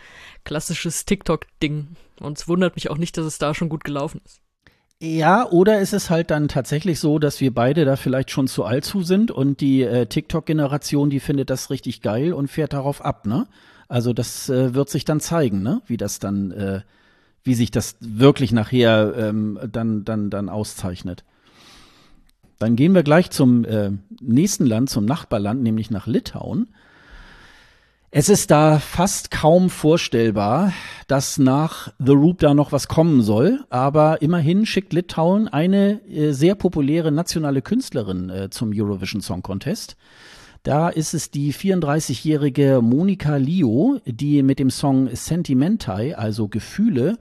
klassisches 0.44 1.04
TikTok-Ding. 1.04 1.88
Und 2.20 2.38
es 2.38 2.48
wundert 2.48 2.76
mich 2.76 2.90
auch 2.90 2.98
nicht, 2.98 3.16
dass 3.18 3.26
es 3.26 3.38
da 3.38 3.54
schon 3.54 3.68
gut 3.68 3.84
gelaufen 3.84 4.20
ist. 4.24 4.40
Ja, 4.98 5.46
oder 5.50 5.80
ist 5.80 5.92
es 5.92 6.08
halt 6.08 6.30
dann 6.30 6.48
tatsächlich 6.48 7.00
so, 7.00 7.18
dass 7.18 7.42
wir 7.42 7.52
beide 7.52 7.84
da 7.84 7.96
vielleicht 7.96 8.30
schon 8.30 8.48
zu 8.48 8.64
alt 8.64 8.86
zu 8.86 9.02
sind 9.02 9.30
und 9.30 9.60
die 9.60 9.82
äh, 9.82 10.06
TikTok-Generation, 10.06 11.10
die 11.10 11.20
findet 11.20 11.50
das 11.50 11.68
richtig 11.68 12.00
geil 12.00 12.32
und 12.32 12.48
fährt 12.48 12.72
darauf 12.72 13.04
ab, 13.04 13.26
ne? 13.26 13.46
Also 13.88 14.14
das 14.14 14.48
äh, 14.48 14.74
wird 14.74 14.88
sich 14.88 15.04
dann 15.04 15.20
zeigen, 15.20 15.62
ne? 15.62 15.82
Wie 15.86 15.98
das 15.98 16.18
dann, 16.18 16.50
äh, 16.50 16.80
wie 17.44 17.54
sich 17.54 17.70
das 17.70 17.96
wirklich 18.00 18.52
nachher 18.52 19.12
ähm, 19.18 19.58
dann, 19.70 20.04
dann, 20.04 20.30
dann 20.30 20.48
auszeichnet. 20.48 21.24
Dann 22.58 22.76
gehen 22.76 22.94
wir 22.94 23.02
gleich 23.02 23.30
zum 23.30 23.64
äh, 23.64 23.90
nächsten 24.20 24.66
Land, 24.66 24.90
zum 24.90 25.04
Nachbarland, 25.04 25.62
nämlich 25.62 25.90
nach 25.90 26.06
Litauen. 26.06 26.68
Es 28.10 28.30
ist 28.30 28.50
da 28.50 28.78
fast 28.78 29.30
kaum 29.30 29.68
vorstellbar, 29.68 30.72
dass 31.06 31.36
nach 31.36 31.92
The 31.98 32.12
Roop 32.12 32.38
da 32.38 32.54
noch 32.54 32.72
was 32.72 32.88
kommen 32.88 33.20
soll, 33.20 33.64
aber 33.68 34.22
immerhin 34.22 34.64
schickt 34.64 34.94
Litauen 34.94 35.48
eine 35.48 36.00
äh, 36.08 36.32
sehr 36.32 36.54
populäre 36.54 37.12
nationale 37.12 37.60
Künstlerin 37.60 38.30
äh, 38.30 38.48
zum 38.48 38.70
Eurovision 38.74 39.20
Song 39.20 39.42
Contest. 39.42 39.96
Da 40.62 40.88
ist 40.88 41.14
es 41.14 41.30
die 41.30 41.52
34-jährige 41.52 42.80
Monika 42.82 43.36
Lio, 43.36 44.00
die 44.06 44.42
mit 44.42 44.58
dem 44.60 44.70
Song 44.70 45.14
Sentimentai, 45.14 46.16
also 46.16 46.48
Gefühle, 46.48 47.18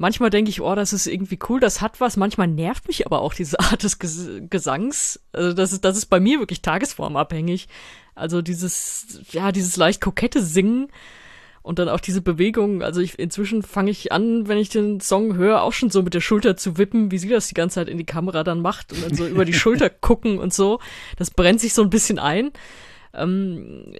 Manchmal 0.00 0.30
denke 0.30 0.48
ich, 0.48 0.62
oh, 0.62 0.74
das 0.74 0.94
ist 0.94 1.06
irgendwie 1.06 1.38
cool, 1.50 1.60
das 1.60 1.82
hat 1.82 2.00
was. 2.00 2.16
Manchmal 2.16 2.48
nervt 2.48 2.88
mich 2.88 3.04
aber 3.04 3.20
auch 3.20 3.34
diese 3.34 3.60
Art 3.60 3.82
des 3.82 3.98
Ges 3.98 4.30
Gesangs. 4.48 5.20
Also 5.30 5.52
das 5.52 5.74
ist, 5.74 5.84
das 5.84 5.98
ist 5.98 6.06
bei 6.06 6.20
mir 6.20 6.38
wirklich 6.38 6.62
tagesformabhängig. 6.62 7.68
Also 8.14 8.40
dieses, 8.40 9.20
ja, 9.30 9.52
dieses 9.52 9.76
leicht 9.76 10.00
kokette 10.00 10.42
Singen 10.42 10.88
und 11.60 11.78
dann 11.78 11.90
auch 11.90 12.00
diese 12.00 12.22
Bewegung. 12.22 12.82
Also 12.82 13.02
ich, 13.02 13.18
inzwischen 13.18 13.62
fange 13.62 13.90
ich 13.90 14.10
an, 14.10 14.48
wenn 14.48 14.56
ich 14.56 14.70
den 14.70 15.00
Song 15.00 15.36
höre, 15.36 15.60
auch 15.60 15.74
schon 15.74 15.90
so 15.90 16.02
mit 16.02 16.14
der 16.14 16.22
Schulter 16.22 16.56
zu 16.56 16.78
wippen, 16.78 17.10
wie 17.10 17.18
sie 17.18 17.28
das 17.28 17.48
die 17.48 17.54
ganze 17.54 17.74
Zeit 17.74 17.90
in 17.90 17.98
die 17.98 18.06
Kamera 18.06 18.42
dann 18.42 18.62
macht 18.62 18.94
und 18.94 19.04
dann 19.04 19.14
so 19.14 19.26
über 19.26 19.44
die 19.44 19.52
Schulter 19.52 19.90
gucken 20.00 20.38
und 20.38 20.54
so. 20.54 20.80
Das 21.18 21.30
brennt 21.30 21.60
sich 21.60 21.74
so 21.74 21.82
ein 21.82 21.90
bisschen 21.90 22.18
ein. 22.18 22.52
Ähm, 23.12 23.92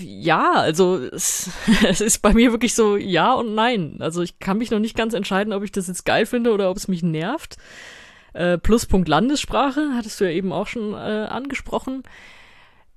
ja, 0.00 0.52
also 0.52 0.96
es, 0.96 1.50
es 1.86 2.00
ist 2.00 2.22
bei 2.22 2.32
mir 2.32 2.52
wirklich 2.52 2.74
so 2.74 2.96
ja 2.96 3.32
und 3.34 3.54
nein. 3.54 3.96
Also 4.00 4.22
ich 4.22 4.38
kann 4.38 4.58
mich 4.58 4.70
noch 4.70 4.78
nicht 4.78 4.96
ganz 4.96 5.14
entscheiden, 5.14 5.52
ob 5.52 5.62
ich 5.62 5.72
das 5.72 5.88
jetzt 5.88 6.04
geil 6.04 6.26
finde 6.26 6.52
oder 6.52 6.70
ob 6.70 6.76
es 6.76 6.88
mich 6.88 7.02
nervt. 7.02 7.56
Äh, 8.32 8.58
Pluspunkt 8.58 9.08
Landessprache, 9.08 9.92
hattest 9.94 10.20
du 10.20 10.24
ja 10.24 10.30
eben 10.30 10.52
auch 10.52 10.66
schon 10.66 10.92
äh, 10.92 10.96
angesprochen. 10.96 12.02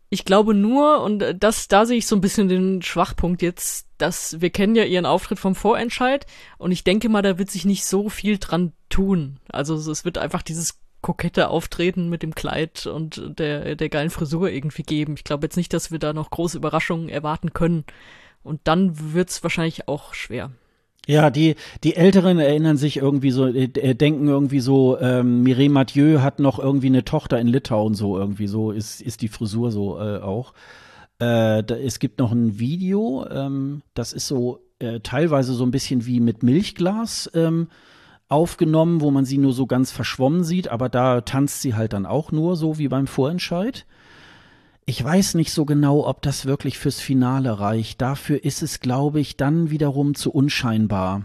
Ich 0.10 0.24
glaube 0.24 0.54
nur, 0.54 1.02
und 1.02 1.24
das, 1.38 1.68
da 1.68 1.86
sehe 1.86 1.98
ich 1.98 2.08
so 2.08 2.16
ein 2.16 2.22
bisschen 2.22 2.48
den 2.48 2.82
Schwachpunkt 2.82 3.42
jetzt, 3.42 3.88
dass 3.98 4.40
wir 4.40 4.50
kennen 4.52 4.76
ja 4.76 4.86
ihren 4.86 5.06
Auftritt 5.06 5.38
vom 5.38 5.54
Vorentscheid 5.54 6.26
und 6.58 6.72
ich 6.72 6.86
denke 6.86 7.10
mal, 7.10 7.22
da 7.22 7.38
wird 7.38 7.52
sich 7.52 7.66
nicht 7.66 7.86
so 7.86 8.08
viel 8.08 8.38
dran 8.38 8.72
tun. 8.90 9.40
Also 9.50 9.76
es 9.76 10.06
wird 10.06 10.18
einfach 10.18 10.44
dieses 10.44 10.80
kokette 11.08 11.48
Auftreten 11.48 12.10
mit 12.10 12.22
dem 12.22 12.36
Kleid 12.36 12.86
und 12.86 13.40
der, 13.40 13.78
der 13.78 13.88
geilen 13.88 14.10
Frisur 14.10 14.52
irgendwie 14.52 14.84
geben. 14.84 15.14
Ich 15.16 15.24
glaube 15.24 15.46
jetzt 15.46 15.56
nicht, 15.56 15.74
dass 15.74 15.90
wir 15.90 16.00
da 16.00 16.12
noch 16.12 16.30
große 16.30 16.58
Überraschungen 16.58 17.08
erwarten 17.08 17.54
können. 17.54 17.86
Und 18.44 18.60
dann 18.66 19.14
wird's 19.14 19.42
wahrscheinlich 19.42 19.88
auch 19.88 20.14
schwer. 20.14 20.52
Ja, 21.08 21.30
die, 21.30 21.56
die 21.86 21.96
Älteren 21.96 22.40
erinnern 22.40 22.76
sich 22.76 22.98
irgendwie 22.98 23.32
so, 23.32 23.48
äh, 23.48 23.70
äh, 23.76 23.96
denken 23.96 24.28
irgendwie 24.28 24.60
so, 24.60 25.00
ähm, 25.00 25.44
Mireille 25.44 25.70
Mathieu 25.70 26.20
hat 26.20 26.40
noch 26.40 26.60
irgendwie 26.60 26.88
eine 26.88 27.06
Tochter 27.06 27.40
in 27.40 27.48
Litauen, 27.48 27.94
so 27.94 28.18
irgendwie, 28.18 28.48
so 28.48 28.72
ist, 28.72 29.02
ist 29.02 29.22
die 29.22 29.30
Frisur 29.30 29.72
so 29.72 29.98
äh, 30.02 30.18
auch. 30.18 30.52
Äh, 31.20 31.64
da, 31.64 31.78
es 31.78 32.00
gibt 32.00 32.20
noch 32.20 32.34
ein 32.34 32.60
Video, 32.60 33.26
ähm, 33.32 33.82
das 33.94 34.12
ist 34.12 34.28
so 34.28 34.60
äh, 34.80 35.00
teilweise 35.00 35.54
so 35.54 35.64
ein 35.64 35.72
bisschen 35.72 36.06
wie 36.06 36.20
mit 36.20 36.44
Milchglas 36.44 37.32
ähm, 37.34 37.70
aufgenommen, 38.30 39.02
wo 39.02 39.12
man 39.12 39.26
sie 39.26 39.38
nur 39.38 39.54
so 39.54 39.68
ganz 39.68 39.92
verschwommen 39.92 40.44
sieht, 40.44 40.68
aber 40.68 40.90
da 40.90 41.22
tanzt 41.22 41.62
sie 41.62 41.76
halt 41.76 41.94
dann 41.94 42.06
auch 42.06 42.32
nur 42.32 42.56
so 42.56 42.78
wie 42.78 42.88
beim 42.88 43.08
Vorentscheid. 43.08 43.86
Ich 44.86 45.04
weiß 45.04 45.36
nicht 45.36 45.52
so 45.52 45.66
genau, 45.66 46.08
ob 46.08 46.22
das 46.22 46.46
wirklich 46.46 46.78
fürs 46.78 47.00
Finale 47.00 47.60
reicht. 47.60 48.02
Dafür 48.02 48.44
ist 48.44 48.62
es, 48.62 48.80
glaube 48.80 49.20
ich, 49.20 49.36
dann 49.36 49.70
wiederum 49.70 50.16
zu 50.16 50.32
unscheinbar. 50.32 51.24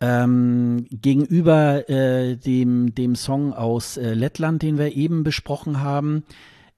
Ähm, 0.00 0.86
gegenüber 0.90 1.88
äh, 1.90 2.36
dem, 2.36 2.94
dem 2.94 3.16
Song 3.16 3.52
aus 3.52 3.96
äh, 3.96 4.14
Lettland, 4.14 4.62
den 4.62 4.78
wir 4.78 4.94
eben 4.96 5.24
besprochen 5.24 5.80
haben, 5.80 6.24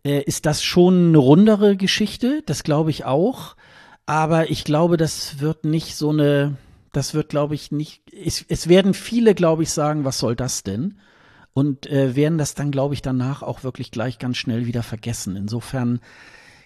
äh, 0.04 0.22
ist 0.22 0.46
das 0.46 0.62
schon 0.62 1.08
eine 1.08 1.18
rundere 1.18 1.76
Geschichte. 1.76 2.42
Das 2.46 2.64
glaube 2.64 2.90
ich 2.90 3.04
auch. 3.04 3.54
Aber 4.06 4.50
ich 4.50 4.64
glaube, 4.64 4.96
das 4.96 5.40
wird 5.40 5.64
nicht 5.64 5.94
so 5.94 6.10
eine, 6.10 6.56
das 6.92 7.14
wird, 7.14 7.31
glaube 7.31 7.55
ich, 7.55 7.72
nicht. 7.72 8.02
Es, 8.12 8.44
es 8.48 8.68
werden 8.68 8.94
viele, 8.94 9.35
glaube 9.35 9.62
ich, 9.62 9.70
sagen, 9.70 10.05
was 10.05 10.18
soll 10.18 10.37
das 10.37 10.62
denn? 10.62 10.98
Und 11.55 11.87
äh, 11.87 12.16
werden 12.16 12.38
das 12.38 12.55
dann, 12.55 12.70
glaube 12.70 12.94
ich, 12.94 13.02
danach 13.02 13.42
auch 13.42 13.64
wirklich 13.64 13.90
gleich 13.90 14.18
ganz 14.18 14.37
schnell 14.38 14.66
wieder 14.66 14.83
vergessen. 14.83 15.37
Insofern 15.37 16.00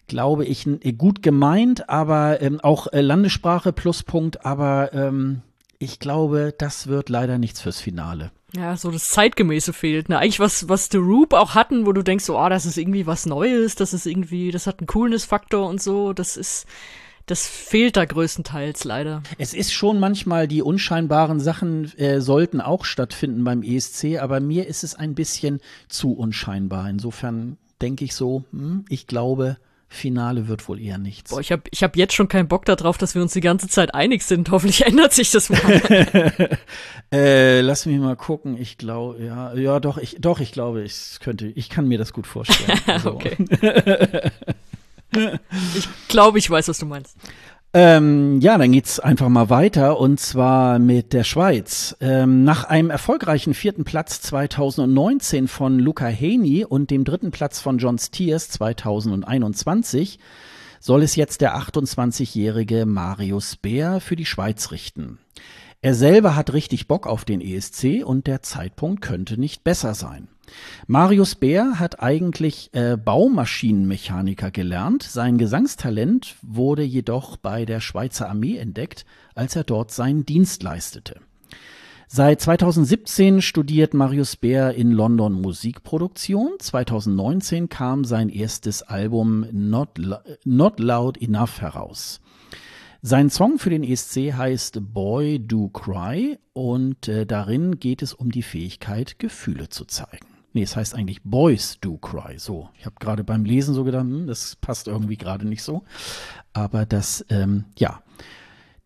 glaube 0.07 0.45
ich, 0.45 0.69
gut 0.99 1.23
gemeint, 1.23 1.89
aber 1.89 2.41
ähm, 2.41 2.61
auch 2.61 2.87
äh, 2.93 3.01
Landessprache 3.01 3.73
Pluspunkt, 3.73 4.45
aber 4.45 4.93
ähm, 4.93 5.43
ich 5.79 5.99
glaube, 5.99 6.55
das 6.57 6.87
wird 6.87 7.09
leider 7.09 7.39
nichts 7.39 7.61
fürs 7.61 7.81
Finale. 7.81 8.31
Ja, 8.55 8.77
so 8.77 8.91
das 8.91 9.09
Zeitgemäße 9.09 9.73
fehlt. 9.73 10.09
Ne? 10.09 10.19
Eigentlich 10.19 10.41
was, 10.41 10.69
was 10.69 10.89
The 10.91 10.99
Roop 10.99 11.35
auch 11.35 11.55
hatten, 11.55 11.85
wo 11.85 11.93
du 11.93 12.03
denkst, 12.03 12.25
so, 12.25 12.39
oh, 12.39 12.49
das 12.49 12.65
ist 12.65 12.79
irgendwie 12.79 13.07
was 13.07 13.27
Neues, 13.27 13.75
das 13.75 13.93
ist 13.93 14.07
irgendwie, 14.07 14.51
das 14.51 14.67
hat 14.67 14.79
einen 14.79 14.87
Coolness-Faktor 14.87 15.69
und 15.69 15.83
so, 15.83 16.13
das 16.13 16.37
ist, 16.37 16.67
das 17.27 17.47
fehlt 17.47 17.97
da 17.97 18.05
größtenteils 18.05 18.85
leider. 18.85 19.23
Es 19.39 19.53
ist 19.53 19.73
schon 19.73 19.99
manchmal, 19.99 20.47
die 20.49 20.63
unscheinbaren 20.63 21.41
Sachen 21.41 21.93
äh, 21.99 22.21
sollten 22.21 22.61
auch 22.61 22.85
stattfinden 22.85 23.43
beim 23.45 23.63
ESC, 23.63 24.19
aber 24.21 24.41
mir 24.41 24.67
ist 24.67 24.85
es 24.85 24.95
ein 24.95 25.15
bisschen 25.15 25.61
zu 25.89 26.13
unscheinbar. 26.13 26.89
Insofern 26.89 27.59
denke 27.83 28.05
ich 28.05 28.15
so, 28.15 28.45
hm, 28.53 28.85
ich 28.89 29.07
glaube, 29.07 29.57
Finale 29.89 30.49
wird 30.49 30.69
wohl 30.69 30.81
eher 30.81 30.99
nichts. 30.99 31.31
Boah, 31.31 31.41
ich 31.41 31.53
habe 31.53 31.63
ich 31.71 31.83
hab 31.83 31.97
jetzt 31.97 32.13
schon 32.13 32.29
keinen 32.29 32.49
Bock 32.49 32.65
darauf, 32.65 32.99
dass 32.99 33.15
wir 33.15 33.23
uns 33.23 33.33
die 33.33 33.41
ganze 33.41 33.69
Zeit 33.69 33.95
einig 33.95 34.23
sind. 34.23 34.51
Hoffentlich 34.51 34.85
ändert 34.85 35.13
sich 35.13 35.31
das 35.31 35.49
mal. 35.49 35.59
äh, 37.13 37.61
lass 37.61 37.87
mich 37.87 37.99
mal 37.99 38.17
gucken. 38.17 38.61
Ich 38.61 38.79
glaube, 38.79 39.25
ja, 39.25 39.55
ja, 39.55 39.81
doch, 39.81 39.99
ich, 39.99 40.17
doch, 40.21 40.41
ich 40.41 40.53
glaube, 40.53 40.83
ich 40.83 41.19
könnte, 41.21 41.47
ich 41.47 41.71
kann 41.71 41.89
mir 41.89 41.99
das 41.99 42.13
gut 42.13 42.27
vorstellen. 42.27 42.79
Also. 42.87 43.15
okay. 43.15 43.37
ich 45.75 45.89
glaube, 46.09 46.39
ich 46.39 46.49
weiß, 46.49 46.69
was 46.69 46.79
du 46.79 46.87
meinst. 46.87 47.17
Ähm, 47.79 48.41
ja, 48.41 48.57
dann 48.57 48.73
geht's 48.73 49.01
einfach 49.01 49.29
mal 49.29 49.51
weiter 49.51 50.01
und 50.01 50.19
zwar 50.19 50.79
mit 50.79 51.13
der 51.13 51.25
Schweiz. 51.25 51.95
Ähm, 52.01 52.43
nach 52.43 52.65
einem 52.65 52.89
erfolgreichen 52.89 53.53
vierten 53.53 53.85
Platz 53.85 54.23
2019 54.23 55.47
von 55.47 55.79
Luca 55.79 56.07
Haney 56.07 56.65
und 56.65 56.91
dem 56.91 57.05
dritten 57.05 57.33
Platz 57.33 57.61
von 57.61 57.77
John 57.77 57.99
Stiers 57.99 58.49
2021 58.49 60.19
soll 60.81 61.03
es 61.03 61.17
jetzt 61.17 61.43
der 61.43 61.57
28-jährige 61.57 62.87
Marius 62.87 63.57
Bär 63.57 64.01
für 64.01 64.17
die 64.17 64.25
Schweiz 64.25 64.71
richten. 64.71 65.19
Er 65.83 65.95
selber 65.95 66.35
hat 66.35 66.55
richtig 66.55 66.89
Bock 66.89 67.07
auf 67.07 67.25
den 67.25 67.41
ESC 67.41 68.05
und 68.05 68.27
der 68.27 68.41
Zeitpunkt 68.41 69.03
könnte 69.03 69.39
nicht 69.39 69.65
besser 69.65 69.95
sein. 69.95 70.29
Marius 70.87 71.35
Bär 71.35 71.79
hat 71.79 72.03
eigentlich 72.03 72.71
äh, 72.73 72.97
Baumaschinenmechaniker 72.97 74.51
gelernt. 74.51 75.03
Sein 75.03 75.39
Gesangstalent 75.39 76.37
wurde 76.43 76.83
jedoch 76.83 77.37
bei 77.37 77.65
der 77.65 77.81
Schweizer 77.81 78.29
Armee 78.29 78.57
entdeckt, 78.57 79.05
als 79.35 79.57
er 79.57 79.65
dort 79.65 79.91
seinen 79.91 80.25
Dienst 80.25 80.63
leistete. 80.63 81.21
Seit 82.09 82.41
2017 82.41 83.43
studiert 83.43 83.93
Marius 83.93 84.37
Bär 84.37 84.75
in 84.75 84.93
London 84.93 85.33
Musikproduktion. 85.33 86.53
2019 86.61 87.69
kam 87.69 88.05
sein 88.05 88.29
erstes 88.29 88.83
Album 88.83 89.45
Not, 89.51 90.01
Not 90.45 90.79
Loud 90.79 91.21
Enough 91.21 91.61
heraus. 91.61 92.21
Sein 93.03 93.29
Song 93.29 93.59
für 93.59 93.71
den 93.71 93.83
ESC 93.83 94.35
heißt 94.35 94.93
Boy 94.93 95.41
Do 95.41 95.69
Cry 95.69 96.39
und 96.53 97.09
äh, 97.09 97.27
darin 97.27 97.79
geht 97.79 98.03
es 98.03 98.15
um 98.15 98.31
die 98.31 98.43
Fähigkeit, 98.43 99.19
Gefühle 99.19 99.69
zu 99.69 99.85
zeigen. 99.85 100.36
Nee, 100.57 100.63
es 100.63 100.75
heißt 100.75 100.95
eigentlich 100.95 101.21
Boys 101.23 101.77
Do 101.83 101.99
Cry. 101.99 102.39
So, 102.39 102.71
ich 102.79 102.87
habe 102.87 102.97
gerade 102.99 103.25
beim 103.25 103.45
Lesen 103.45 103.75
so 103.75 103.85
gedacht, 103.85 104.05
hm, 104.05 104.27
das 104.27 104.57
passt 104.57 104.89
irgendwie 104.89 105.19
gerade 105.19 105.47
nicht 105.47 105.63
so. 105.63 105.83
Aber 106.55 106.87
das, 106.87 107.27
ähm, 107.29 107.67
ja. 107.77 108.01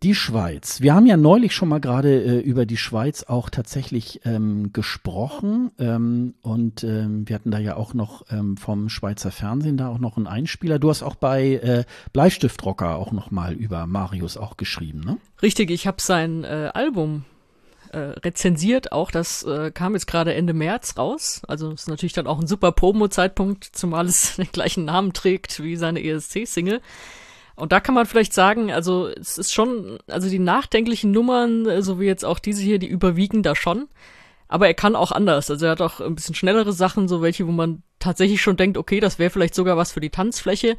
Die 0.03 0.17
Schweiz. 0.17 0.81
Wir 0.81 0.97
haben 0.97 1.07
ja 1.07 1.17
neulich 1.17 1.55
schon 1.55 1.69
mal 1.69 1.79
gerade 1.79 2.25
äh, 2.25 2.41
über 2.41 2.67
die 2.67 2.77
Schweiz 2.77 3.23
auch 3.23 3.51
tatsächlich 3.51 4.21
ähm, 4.25 4.73
gesprochen 4.73 5.71
ähm, 5.79 6.35
und 6.43 6.83
ähm, 6.83 7.29
wir 7.29 7.37
hatten 7.37 7.53
da 7.53 7.59
ja 7.59 7.77
auch 7.77 7.95
noch 7.95 8.25
ähm, 8.31 8.57
vom 8.57 8.89
Schweizer 8.89 9.31
Fernsehen 9.31 9.77
da 9.77 9.91
auch 9.91 9.99
noch 9.99 10.17
einen 10.17 10.27
Einspieler. 10.27 10.81
Du 10.81 10.91
hast 10.91 11.05
auch 11.05 11.15
bei 11.15 11.53
äh, 11.53 11.85
Bleistiftrocker 12.13 12.97
auch 12.97 13.13
noch 13.13 13.31
mal 13.31 13.53
über 13.53 13.87
Marius 13.87 14.37
auch 14.37 14.57
geschrieben, 14.57 15.03
ne? 15.05 15.19
Richtig, 15.41 15.71
ich 15.71 15.87
habe 15.87 16.01
sein 16.01 16.43
äh, 16.43 16.71
Album 16.75 17.27
äh, 17.93 17.99
rezensiert 18.21 18.93
auch. 18.93 19.11
Das 19.11 19.43
äh, 19.43 19.71
kam 19.71 19.95
jetzt 19.95 20.07
gerade 20.07 20.35
Ende 20.35 20.53
März 20.53 20.97
raus. 20.97 21.43
Also 21.49 21.73
ist 21.73 21.89
natürlich 21.89 22.13
dann 22.13 22.27
auch 22.27 22.41
ein 22.41 22.47
super 22.47 22.73
Promo-Zeitpunkt, 22.73 23.65
zumal 23.65 24.07
es 24.07 24.37
den 24.37 24.51
gleichen 24.53 24.85
Namen 24.85 25.13
trägt 25.13 25.63
wie 25.63 25.77
seine 25.77 26.03
ESC-Single. 26.03 26.81
Und 27.57 27.73
da 27.73 27.81
kann 27.81 27.95
man 27.95 28.07
vielleicht 28.07 28.33
sagen, 28.33 28.73
also 28.73 29.09
es 29.09 29.37
ist 29.37 29.53
schon, 29.53 29.99
also 30.07 30.31
die 30.31 30.39
nachdenklichen 30.39 31.11
Nummern, 31.11 31.67
äh, 31.67 31.83
so 31.83 32.01
wie 32.01 32.07
jetzt 32.07 32.25
auch 32.25 32.39
diese 32.39 32.63
hier, 32.63 32.79
die 32.79 32.89
überwiegen 32.89 33.43
da 33.43 33.55
schon. 33.55 33.89
Aber 34.49 34.67
er 34.67 34.75
kann 34.75 34.97
auch 34.97 35.13
anders. 35.13 35.51
Also 35.51 35.67
er 35.67 35.73
hat 35.73 35.81
auch 35.81 36.01
ein 36.01 36.15
bisschen 36.15 36.35
schnellere 36.35 36.73
Sachen, 36.73 37.07
so 37.07 37.23
welche, 37.23 37.47
wo 37.47 37.53
man 37.53 37.83
tatsächlich 37.99 38.43
schon 38.43 38.57
denkt, 38.57 38.79
okay, 38.79 38.99
das 38.99 39.19
wäre 39.19 39.31
vielleicht 39.31 39.55
sogar 39.55 39.77
was 39.77 39.93
für 39.93 40.01
die 40.01 40.11
Tanzfläche. 40.11 40.77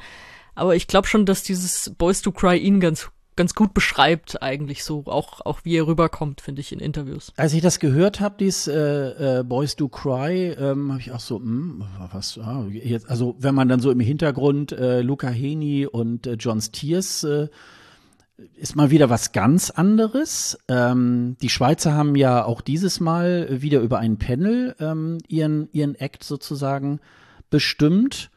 Aber 0.55 0.75
ich 0.75 0.87
glaube 0.87 1.07
schon, 1.07 1.25
dass 1.25 1.43
dieses 1.43 1.93
Boys 1.97 2.21
to 2.21 2.31
Cry 2.31 2.57
ihn 2.57 2.79
ganz 2.79 3.09
ganz 3.41 3.55
gut 3.55 3.73
beschreibt 3.73 4.43
eigentlich 4.43 4.83
so, 4.83 5.05
auch, 5.07 5.43
auch 5.43 5.61
wie 5.63 5.75
er 5.75 5.87
rüberkommt, 5.87 6.41
finde 6.41 6.61
ich, 6.61 6.71
in 6.71 6.77
Interviews. 6.77 7.33
Als 7.37 7.53
ich 7.53 7.61
das 7.61 7.79
gehört 7.79 8.19
habe, 8.19 8.35
dies 8.39 8.67
äh, 8.67 9.39
äh, 9.39 9.43
Boys 9.43 9.75
Do 9.75 9.87
Cry, 9.87 10.51
ähm, 10.51 10.91
habe 10.91 11.01
ich 11.01 11.11
auch 11.11 11.19
so, 11.19 11.39
mh, 11.39 11.45
hm, 11.47 11.83
was, 12.13 12.37
ah, 12.37 12.67
jetzt, 12.71 13.09
also 13.09 13.35
wenn 13.39 13.55
man 13.55 13.67
dann 13.67 13.79
so 13.79 13.89
im 13.89 13.99
Hintergrund 13.99 14.73
äh, 14.73 15.01
Luca 15.01 15.27
Heni 15.27 15.87
und 15.87 16.27
äh, 16.27 16.33
John 16.33 16.61
Stiers 16.61 17.23
äh, 17.23 17.47
ist 18.57 18.75
mal 18.75 18.91
wieder 18.91 19.09
was 19.09 19.31
ganz 19.31 19.71
anderes. 19.71 20.59
Ähm, 20.67 21.35
die 21.41 21.49
Schweizer 21.49 21.93
haben 21.93 22.15
ja 22.15 22.45
auch 22.45 22.61
dieses 22.61 22.99
Mal 22.99 23.47
wieder 23.63 23.79
über 23.79 23.97
ein 23.97 24.19
Panel 24.19 24.75
ähm, 24.79 25.17
ihren, 25.27 25.67
ihren 25.71 25.95
Act 25.95 26.23
sozusagen 26.23 26.99
bestimmt. 27.49 28.29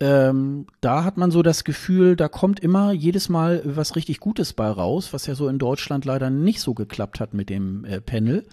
Ähm, 0.00 0.66
da 0.80 1.04
hat 1.04 1.18
man 1.18 1.30
so 1.30 1.42
das 1.42 1.64
Gefühl, 1.64 2.16
da 2.16 2.28
kommt 2.28 2.60
immer 2.60 2.92
jedes 2.92 3.28
Mal 3.28 3.62
was 3.64 3.96
richtig 3.96 4.18
Gutes 4.18 4.54
bei 4.54 4.68
raus, 4.68 5.12
was 5.12 5.26
ja 5.26 5.34
so 5.34 5.46
in 5.48 5.58
Deutschland 5.58 6.06
leider 6.06 6.30
nicht 6.30 6.60
so 6.60 6.72
geklappt 6.72 7.20
hat 7.20 7.34
mit 7.34 7.50
dem 7.50 7.84
äh, 7.84 8.00
Panel. 8.00 8.46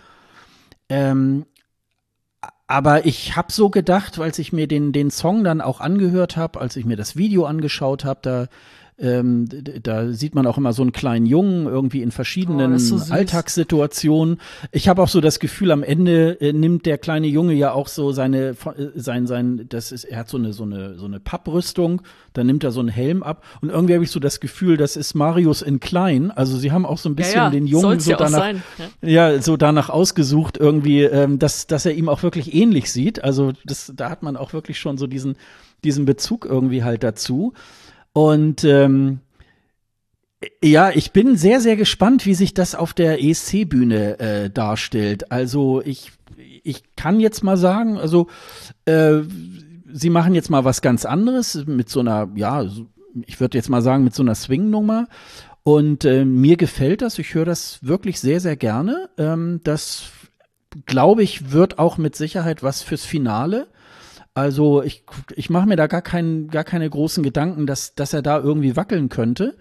Ähm, 0.89 1.45
aber 2.67 3.05
ich 3.05 3.37
habe 3.37 3.51
so 3.51 3.69
gedacht, 3.69 4.19
als 4.19 4.39
ich 4.39 4.51
mir 4.51 4.67
den, 4.67 4.91
den 4.91 5.09
Song 5.09 5.45
dann 5.45 5.61
auch 5.61 5.79
angehört 5.79 6.35
habe, 6.35 6.59
als 6.59 6.75
ich 6.75 6.83
mir 6.83 6.97
das 6.97 7.15
Video 7.15 7.45
angeschaut 7.45 8.03
habe, 8.03 8.19
da 8.21 8.47
ähm, 8.99 9.47
da 9.83 10.11
sieht 10.11 10.33
man 10.33 10.47
auch 10.47 10.57
immer 10.57 10.73
so 10.73 10.81
einen 10.81 10.91
kleinen 10.91 11.27
Jungen 11.27 11.67
irgendwie 11.67 12.01
in 12.01 12.09
verschiedenen 12.09 12.73
oh, 12.73 12.77
so 12.77 13.13
Alltagssituationen. 13.13 14.39
Ich 14.71 14.89
habe 14.89 15.03
auch 15.03 15.07
so 15.07 15.21
das 15.21 15.39
Gefühl, 15.39 15.71
am 15.71 15.83
Ende 15.83 16.41
äh, 16.41 16.51
nimmt 16.51 16.87
der 16.87 16.97
kleine 16.97 17.27
Junge 17.27 17.53
ja 17.53 17.73
auch 17.73 17.87
so 17.87 18.11
seine, 18.11 18.49
äh, 18.49 18.55
sein, 18.95 19.27
sein, 19.27 19.67
das 19.69 19.91
ist, 19.91 20.03
er 20.03 20.19
hat 20.19 20.29
so 20.29 20.37
eine, 20.37 20.51
so 20.51 20.63
eine, 20.63 20.95
so 20.95 21.05
eine 21.05 21.19
Papprüstung, 21.19 22.01
dann 22.33 22.47
nimmt 22.47 22.63
er 22.63 22.71
so 22.71 22.79
einen 22.79 22.89
Helm 22.89 23.21
ab 23.21 23.43
und 23.61 23.69
irgendwie 23.69 23.93
habe 23.93 24.03
ich 24.03 24.09
so 24.09 24.19
das 24.19 24.39
Gefühl, 24.39 24.77
das 24.77 24.95
ist 24.95 25.13
Marius 25.13 25.61
in 25.61 25.79
klein. 25.79 26.31
Also 26.31 26.57
sie 26.57 26.71
haben 26.71 26.85
auch 26.85 26.97
so 26.97 27.07
ein 27.07 27.15
bisschen 27.15 27.35
ja, 27.35 27.45
ja, 27.45 27.49
den 27.51 27.67
Jungen 27.67 27.99
so 27.99 28.09
ja 28.09 28.17
danach, 28.17 28.39
sein, 28.39 28.63
ja. 29.03 29.29
ja. 29.29 29.41
so 29.41 29.57
danach 29.57 29.89
ausgesucht 29.89 30.57
irgendwie, 30.57 31.03
ähm, 31.03 31.37
dass, 31.37 31.67
dass 31.67 31.85
er 31.85 31.93
ihm 31.93 32.09
auch 32.09 32.23
wirklich 32.23 32.55
ähnlich 32.55 32.91
sieht. 32.91 33.23
Also 33.23 33.53
das, 33.63 33.93
da 33.95 34.09
hat 34.09 34.23
man 34.23 34.37
auch 34.37 34.53
wirklich 34.53 34.79
schon 34.79 34.97
so 34.97 35.05
diesen, 35.05 35.35
diesen 35.83 36.05
Bezug 36.05 36.45
irgendwie 36.45 36.83
halt 36.83 37.03
dazu. 37.03 37.53
Und 38.13 38.63
ähm, 38.63 39.19
ja, 40.63 40.91
ich 40.91 41.11
bin 41.11 41.35
sehr, 41.35 41.61
sehr 41.61 41.75
gespannt, 41.75 42.25
wie 42.25 42.35
sich 42.35 42.53
das 42.53 42.75
auf 42.75 42.93
der 42.93 43.23
ESC-Bühne 43.23 44.19
äh, 44.19 44.49
darstellt. 44.49 45.31
Also 45.31 45.81
ich, 45.83 46.11
ich 46.63 46.83
kann 46.95 47.19
jetzt 47.19 47.43
mal 47.43 47.57
sagen, 47.57 47.97
also 47.97 48.27
äh, 48.85 49.19
sie 49.91 50.09
machen 50.09 50.35
jetzt 50.35 50.49
mal 50.49 50.63
was 50.63 50.81
ganz 50.81 51.05
anderes 51.05 51.65
mit 51.65 51.89
so 51.89 52.01
einer, 52.01 52.29
ja, 52.35 52.65
ich 53.25 53.39
würde 53.39 53.57
jetzt 53.57 53.69
mal 53.69 53.81
sagen, 53.81 54.03
mit 54.03 54.13
so 54.13 54.23
einer 54.23 54.35
Swing-Nummer. 54.35 55.07
Und 55.63 56.05
äh, 56.05 56.23
mir 56.23 56.55
gefällt 56.55 57.01
das. 57.01 57.19
Ich 57.19 57.33
höre 57.33 57.45
das 57.45 57.79
wirklich 57.83 58.19
sehr, 58.19 58.39
sehr 58.39 58.55
gerne. 58.55 59.09
Ähm, 59.17 59.59
das, 59.63 60.11
glaube 60.85 61.23
ich, 61.23 61.51
wird 61.51 61.77
auch 61.77 61.97
mit 61.97 62.15
Sicherheit 62.15 62.63
was 62.63 62.83
fürs 62.83 63.03
Finale. 63.03 63.67
Also 64.37 64.83
ich, 64.83 65.03
ich 65.35 65.49
mache 65.49 65.65
mir 65.65 65.77
da 65.77 65.87
gar, 65.87 66.03
kein, 66.03 66.49
gar 66.49 66.63
keine 66.63 66.87
großen 66.87 67.23
Gedanken, 67.23 67.65
dass, 67.65 67.95
dass 67.95 68.13
er 68.13 68.21
da 68.21 68.37
irgendwie 68.37 68.75
wackeln 68.75 69.09
könnte. 69.09 69.57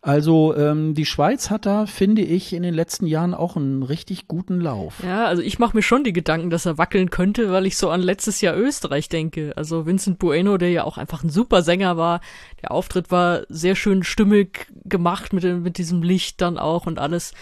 Also 0.00 0.56
ähm, 0.56 0.94
die 0.94 1.04
Schweiz 1.04 1.50
hat 1.50 1.66
da, 1.66 1.84
finde 1.84 2.22
ich, 2.22 2.54
in 2.54 2.62
den 2.62 2.72
letzten 2.72 3.04
Jahren 3.04 3.34
auch 3.34 3.56
einen 3.56 3.82
richtig 3.82 4.26
guten 4.26 4.62
Lauf. 4.62 5.02
Ja, 5.04 5.26
also 5.26 5.42
ich 5.42 5.58
mache 5.58 5.76
mir 5.76 5.82
schon 5.82 6.04
die 6.04 6.14
Gedanken, 6.14 6.48
dass 6.48 6.64
er 6.64 6.78
wackeln 6.78 7.10
könnte, 7.10 7.52
weil 7.52 7.66
ich 7.66 7.76
so 7.76 7.90
an 7.90 8.00
letztes 8.00 8.40
Jahr 8.40 8.56
Österreich 8.56 9.10
denke. 9.10 9.52
Also 9.56 9.84
Vincent 9.84 10.18
Bueno, 10.18 10.56
der 10.56 10.70
ja 10.70 10.84
auch 10.84 10.96
einfach 10.96 11.22
ein 11.22 11.28
super 11.28 11.60
Sänger 11.60 11.98
war. 11.98 12.22
Der 12.62 12.70
Auftritt 12.70 13.10
war 13.10 13.42
sehr 13.50 13.76
schön 13.76 14.04
stimmig 14.04 14.68
gemacht 14.86 15.34
mit, 15.34 15.44
mit 15.44 15.76
diesem 15.76 16.02
Licht 16.02 16.40
dann 16.40 16.56
auch 16.56 16.86
und 16.86 16.98
alles. 16.98 17.34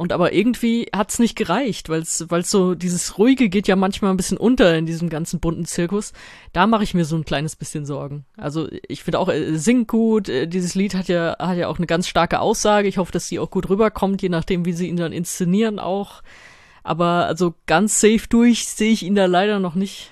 Und 0.00 0.14
aber 0.14 0.32
irgendwie 0.32 0.88
hat's 0.96 1.18
nicht 1.18 1.36
gereicht, 1.36 1.90
weil 1.90 2.00
es 2.00 2.26
so 2.44 2.74
dieses 2.74 3.18
ruhige 3.18 3.50
geht 3.50 3.68
ja 3.68 3.76
manchmal 3.76 4.12
ein 4.12 4.16
bisschen 4.16 4.38
unter 4.38 4.74
in 4.74 4.86
diesem 4.86 5.10
ganzen 5.10 5.40
bunten 5.40 5.66
Zirkus. 5.66 6.14
Da 6.54 6.66
mache 6.66 6.84
ich 6.84 6.94
mir 6.94 7.04
so 7.04 7.16
ein 7.16 7.26
kleines 7.26 7.54
bisschen 7.54 7.84
Sorgen. 7.84 8.24
Also 8.38 8.66
ich 8.88 9.04
finde 9.04 9.18
auch 9.18 9.28
äh, 9.28 9.58
singt 9.58 9.88
gut. 9.88 10.30
Äh, 10.30 10.46
dieses 10.46 10.74
Lied 10.74 10.94
hat 10.94 11.08
ja 11.08 11.36
hat 11.38 11.58
ja 11.58 11.68
auch 11.68 11.76
eine 11.76 11.86
ganz 11.86 12.08
starke 12.08 12.40
Aussage. 12.40 12.88
Ich 12.88 12.96
hoffe, 12.96 13.12
dass 13.12 13.28
sie 13.28 13.38
auch 13.38 13.50
gut 13.50 13.68
rüberkommt, 13.68 14.22
je 14.22 14.30
nachdem, 14.30 14.64
wie 14.64 14.72
sie 14.72 14.88
ihn 14.88 14.96
dann 14.96 15.12
inszenieren 15.12 15.78
auch. 15.78 16.22
Aber 16.82 17.26
also 17.26 17.52
ganz 17.66 18.00
safe 18.00 18.26
durch 18.30 18.68
sehe 18.68 18.92
ich 18.92 19.02
ihn 19.02 19.16
da 19.16 19.26
leider 19.26 19.60
noch 19.60 19.74
nicht. 19.74 20.08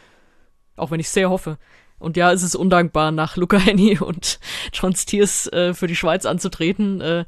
Auch 0.76 0.90
wenn 0.90 1.00
ich 1.00 1.08
sehr 1.08 1.30
hoffe. 1.30 1.56
Und 1.98 2.18
ja, 2.18 2.30
es 2.30 2.42
ist 2.42 2.56
undankbar, 2.56 3.10
nach 3.10 3.38
Luca 3.38 3.56
Henny 3.56 3.98
und 4.02 4.38
John 4.70 4.94
Stiers 4.94 5.46
äh, 5.46 5.72
für 5.72 5.86
die 5.86 5.96
Schweiz 5.96 6.26
anzutreten. 6.26 7.00
Äh, 7.00 7.24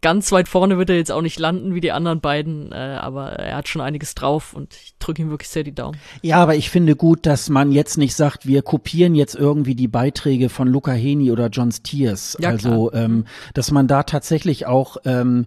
ganz 0.00 0.32
weit 0.32 0.48
vorne 0.48 0.78
wird 0.78 0.90
er 0.90 0.96
jetzt 0.96 1.12
auch 1.12 1.22
nicht 1.22 1.38
landen 1.38 1.74
wie 1.74 1.80
die 1.80 1.92
anderen 1.92 2.20
beiden, 2.20 2.72
äh, 2.72 2.74
aber 2.74 3.32
er 3.32 3.56
hat 3.56 3.68
schon 3.68 3.82
einiges 3.82 4.14
drauf 4.14 4.54
und 4.54 4.74
ich 4.74 4.94
drücke 4.98 5.22
ihm 5.22 5.30
wirklich 5.30 5.48
sehr 5.48 5.64
die 5.64 5.74
Daumen. 5.74 5.98
Ja, 6.22 6.36
aber 6.36 6.54
ich 6.56 6.70
finde 6.70 6.96
gut, 6.96 7.26
dass 7.26 7.48
man 7.48 7.72
jetzt 7.72 7.98
nicht 7.98 8.14
sagt, 8.14 8.46
wir 8.46 8.62
kopieren 8.62 9.14
jetzt 9.14 9.34
irgendwie 9.34 9.74
die 9.74 9.88
Beiträge 9.88 10.48
von 10.48 10.68
Luca 10.68 10.92
Heni 10.92 11.30
oder 11.30 11.48
John 11.48 11.72
Stiers. 11.72 12.36
Ja, 12.40 12.50
also, 12.50 12.92
ähm, 12.92 13.24
dass 13.54 13.70
man 13.70 13.86
da 13.86 14.02
tatsächlich 14.02 14.66
auch 14.66 14.96
ähm, 15.04 15.46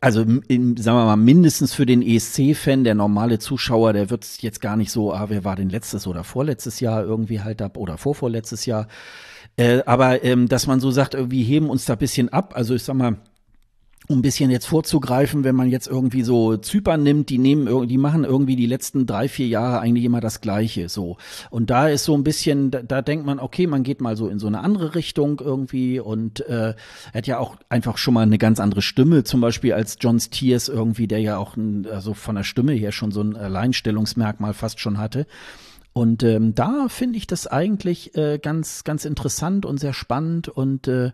also 0.00 0.22
in, 0.22 0.76
sagen 0.76 0.98
wir 0.98 1.04
mal, 1.04 1.16
mindestens 1.16 1.72
für 1.72 1.86
den 1.86 2.02
ESC-Fan, 2.02 2.84
der 2.84 2.94
normale 2.94 3.38
Zuschauer, 3.38 3.92
der 3.92 4.10
wird 4.10 4.26
jetzt 4.40 4.60
gar 4.60 4.76
nicht 4.76 4.90
so, 4.90 5.12
ah, 5.12 5.26
wer 5.28 5.44
war 5.44 5.56
denn 5.56 5.70
letztes 5.70 6.06
oder 6.06 6.24
vorletztes 6.24 6.80
Jahr 6.80 7.04
irgendwie 7.04 7.40
halt 7.40 7.62
ab 7.62 7.76
oder 7.76 7.98
vorvorletztes 7.98 8.66
Jahr. 8.66 8.88
Äh, 9.56 9.82
aber 9.86 10.22
ähm, 10.24 10.48
dass 10.48 10.66
man 10.66 10.80
so 10.80 10.90
sagt, 10.90 11.16
wir 11.16 11.44
heben 11.44 11.70
uns 11.70 11.84
da 11.84 11.94
bisschen 11.94 12.28
ab. 12.28 12.54
Also 12.56 12.74
ich 12.74 12.82
sag 12.82 12.96
mal, 12.96 13.16
um 14.08 14.18
ein 14.18 14.22
bisschen 14.22 14.50
jetzt 14.50 14.66
vorzugreifen, 14.66 15.44
wenn 15.44 15.54
man 15.54 15.68
jetzt 15.68 15.88
irgendwie 15.88 16.22
so 16.22 16.56
Zypern 16.56 17.02
nimmt, 17.02 17.28
die 17.28 17.38
nehmen, 17.38 17.88
die 17.88 17.98
machen 17.98 18.24
irgendwie 18.24 18.56
die 18.56 18.66
letzten 18.66 19.06
drei, 19.06 19.28
vier 19.28 19.48
Jahre 19.48 19.80
eigentlich 19.80 20.04
immer 20.04 20.20
das 20.20 20.40
Gleiche, 20.40 20.88
so. 20.88 21.16
Und 21.50 21.70
da 21.70 21.88
ist 21.88 22.04
so 22.04 22.14
ein 22.16 22.22
bisschen, 22.22 22.70
da, 22.70 22.82
da 22.82 23.02
denkt 23.02 23.26
man, 23.26 23.40
okay, 23.40 23.66
man 23.66 23.82
geht 23.82 24.00
mal 24.00 24.16
so 24.16 24.28
in 24.28 24.38
so 24.38 24.46
eine 24.46 24.60
andere 24.60 24.94
Richtung 24.94 25.40
irgendwie 25.40 25.98
und 25.98 26.46
äh, 26.48 26.74
hat 27.12 27.26
ja 27.26 27.38
auch 27.38 27.56
einfach 27.68 27.98
schon 27.98 28.14
mal 28.14 28.22
eine 28.22 28.38
ganz 28.38 28.60
andere 28.60 28.82
Stimme, 28.82 29.24
zum 29.24 29.40
Beispiel 29.40 29.72
als 29.72 29.98
John 30.00 30.20
Stiers 30.20 30.68
irgendwie, 30.68 31.08
der 31.08 31.20
ja 31.20 31.38
auch 31.38 31.56
ein, 31.56 31.86
also 31.90 32.14
von 32.14 32.36
der 32.36 32.44
Stimme 32.44 32.72
her 32.72 32.92
schon 32.92 33.10
so 33.10 33.22
ein 33.22 33.36
Alleinstellungsmerkmal 33.36 34.54
fast 34.54 34.80
schon 34.80 34.98
hatte. 34.98 35.26
Und 35.92 36.22
ähm, 36.22 36.54
da 36.54 36.88
finde 36.88 37.16
ich 37.16 37.26
das 37.26 37.46
eigentlich 37.46 38.14
äh, 38.16 38.38
ganz, 38.38 38.84
ganz 38.84 39.06
interessant 39.06 39.64
und 39.64 39.80
sehr 39.80 39.94
spannend 39.94 40.46
und 40.48 40.86
äh, 40.88 41.12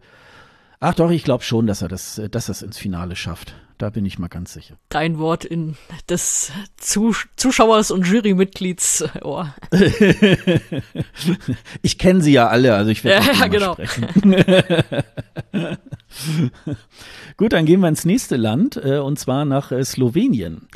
Ach 0.85 0.95
doch, 0.95 1.13
ich 1.13 1.23
glaube 1.23 1.45
schon, 1.45 1.69
dass 1.69 1.81
er 1.81 1.87
das, 1.87 2.21
dass 2.33 2.49
er 2.49 2.53
es 2.53 2.63
ins 2.63 2.77
Finale 2.77 3.15
schafft. 3.15 3.55
Da 3.79 3.91
bin 3.91 4.05
ich 4.05 4.19
mal 4.19 4.27
ganz 4.27 4.53
sicher. 4.53 4.75
Dein 4.89 5.21
Wort 5.21 5.45
in 5.45 5.77
des 6.09 6.51
Zus 6.77 7.29
Zuschauers 7.37 7.93
und 7.93 8.05
Jurymitglieds 8.05 9.05
Ohr. 9.23 9.55
ich 11.83 11.99
kenne 11.99 12.21
sie 12.21 12.33
ja 12.33 12.49
alle, 12.49 12.75
also 12.75 12.91
ich 12.91 13.05
werde 13.05 13.25
ja, 13.25 13.33
ja, 13.33 13.47
genau. 13.47 13.75
sprechen. 13.75 14.11
Gut, 17.37 17.53
dann 17.53 17.65
gehen 17.65 17.79
wir 17.79 17.89
ins 17.89 18.05
nächste 18.05 18.35
Land 18.35 18.75
äh, 18.75 18.99
und 18.99 19.21
zwar 19.21 19.45
nach 19.45 19.71
äh, 19.71 19.85
Slowenien. 19.85 20.67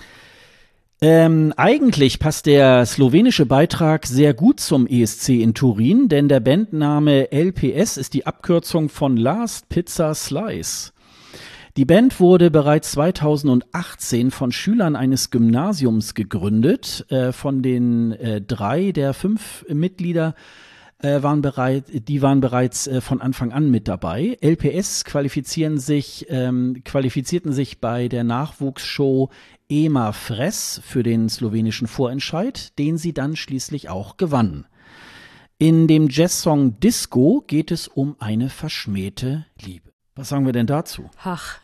Ähm, 1.08 1.52
eigentlich 1.56 2.18
passt 2.18 2.46
der 2.46 2.84
slowenische 2.84 3.46
Beitrag 3.46 4.06
sehr 4.06 4.34
gut 4.34 4.58
zum 4.58 4.88
ESC 4.88 5.28
in 5.28 5.54
Turin, 5.54 6.08
denn 6.08 6.28
der 6.28 6.40
Bandname 6.40 7.30
LPS 7.30 7.96
ist 7.96 8.12
die 8.12 8.26
Abkürzung 8.26 8.88
von 8.88 9.16
Last 9.16 9.68
Pizza 9.68 10.16
Slice. 10.16 10.92
Die 11.76 11.84
Band 11.84 12.18
wurde 12.18 12.50
bereits 12.50 12.90
2018 12.90 14.32
von 14.32 14.50
Schülern 14.50 14.96
eines 14.96 15.30
Gymnasiums 15.30 16.14
gegründet. 16.14 17.06
Äh, 17.08 17.30
von 17.30 17.62
den 17.62 18.10
äh, 18.10 18.40
drei 18.40 18.90
der 18.90 19.14
fünf 19.14 19.64
Mitglieder 19.68 20.34
äh, 20.98 21.22
waren 21.22 21.42
bereit, 21.42 21.84
die 22.08 22.22
waren 22.22 22.40
bereits 22.40 22.86
äh, 22.86 23.00
von 23.00 23.20
Anfang 23.20 23.52
an 23.52 23.70
mit 23.70 23.86
dabei. 23.86 24.38
LPS 24.40 25.04
qualifizieren 25.04 25.78
sich, 25.78 26.26
ähm, 26.30 26.82
qualifizierten 26.84 27.52
sich 27.52 27.80
bei 27.80 28.08
der 28.08 28.24
Nachwuchsshow 28.24 29.30
Ema 29.68 30.12
Fress 30.12 30.80
für 30.84 31.02
den 31.02 31.28
slowenischen 31.28 31.88
Vorentscheid, 31.88 32.78
den 32.78 32.98
sie 32.98 33.12
dann 33.12 33.36
schließlich 33.36 33.88
auch 33.88 34.16
gewann. 34.16 34.66
In 35.58 35.88
dem 35.88 36.08
Jazzsong 36.10 36.78
Disco 36.80 37.42
geht 37.46 37.70
es 37.70 37.88
um 37.88 38.16
eine 38.18 38.50
verschmähte 38.50 39.46
Liebe. 39.60 39.90
Was 40.14 40.28
sagen 40.28 40.46
wir 40.46 40.52
denn 40.52 40.66
dazu? 40.66 41.10
Ach. 41.22 41.58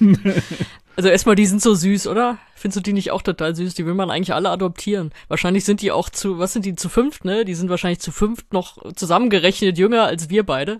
also 0.96 1.08
erstmal, 1.08 1.34
die 1.34 1.46
sind 1.46 1.62
so 1.62 1.74
süß, 1.74 2.06
oder? 2.06 2.38
Findest 2.54 2.76
du 2.76 2.80
die 2.82 2.92
nicht 2.92 3.10
auch 3.10 3.22
total 3.22 3.54
süß? 3.54 3.74
Die 3.74 3.84
will 3.86 3.94
man 3.94 4.10
eigentlich 4.10 4.34
alle 4.34 4.50
adoptieren. 4.50 5.12
Wahrscheinlich 5.28 5.64
sind 5.64 5.82
die 5.82 5.92
auch 5.92 6.08
zu, 6.08 6.38
was 6.38 6.52
sind 6.54 6.64
die 6.64 6.74
zu 6.74 6.88
fünft, 6.88 7.24
ne? 7.24 7.44
Die 7.44 7.54
sind 7.54 7.68
wahrscheinlich 7.68 8.00
zu 8.00 8.12
fünft 8.12 8.52
noch 8.52 8.94
zusammengerechnet 8.94 9.78
jünger 9.78 10.04
als 10.04 10.30
wir 10.30 10.44
beide. 10.44 10.78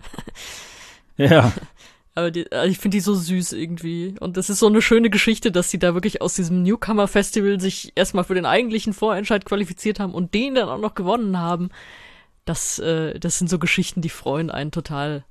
Ja. 1.17 1.51
Aber 2.15 2.31
die, 2.31 2.49
also 2.51 2.71
ich 2.71 2.79
finde 2.79 2.95
die 2.95 3.01
so 3.01 3.13
süß 3.13 3.51
irgendwie. 3.53 4.15
Und 4.21 4.37
das 4.37 4.49
ist 4.49 4.59
so 4.59 4.67
eine 4.67 4.81
schöne 4.81 5.09
Geschichte, 5.09 5.51
dass 5.51 5.69
sie 5.69 5.79
da 5.79 5.93
wirklich 5.93 6.21
aus 6.21 6.33
diesem 6.33 6.63
Newcomer-Festival 6.63 7.59
sich 7.59 7.91
erstmal 7.95 8.23
für 8.23 8.35
den 8.35 8.45
eigentlichen 8.45 8.93
Vorentscheid 8.93 9.43
qualifiziert 9.43 9.99
haben 9.99 10.13
und 10.13 10.33
den 10.33 10.55
dann 10.55 10.69
auch 10.69 10.79
noch 10.79 10.95
gewonnen 10.95 11.37
haben. 11.37 11.69
Das, 12.45 12.79
äh, 12.79 13.19
das 13.19 13.37
sind 13.37 13.49
so 13.49 13.59
Geschichten, 13.59 14.01
die 14.01 14.09
freuen 14.09 14.49
einen 14.49 14.71
total. 14.71 15.25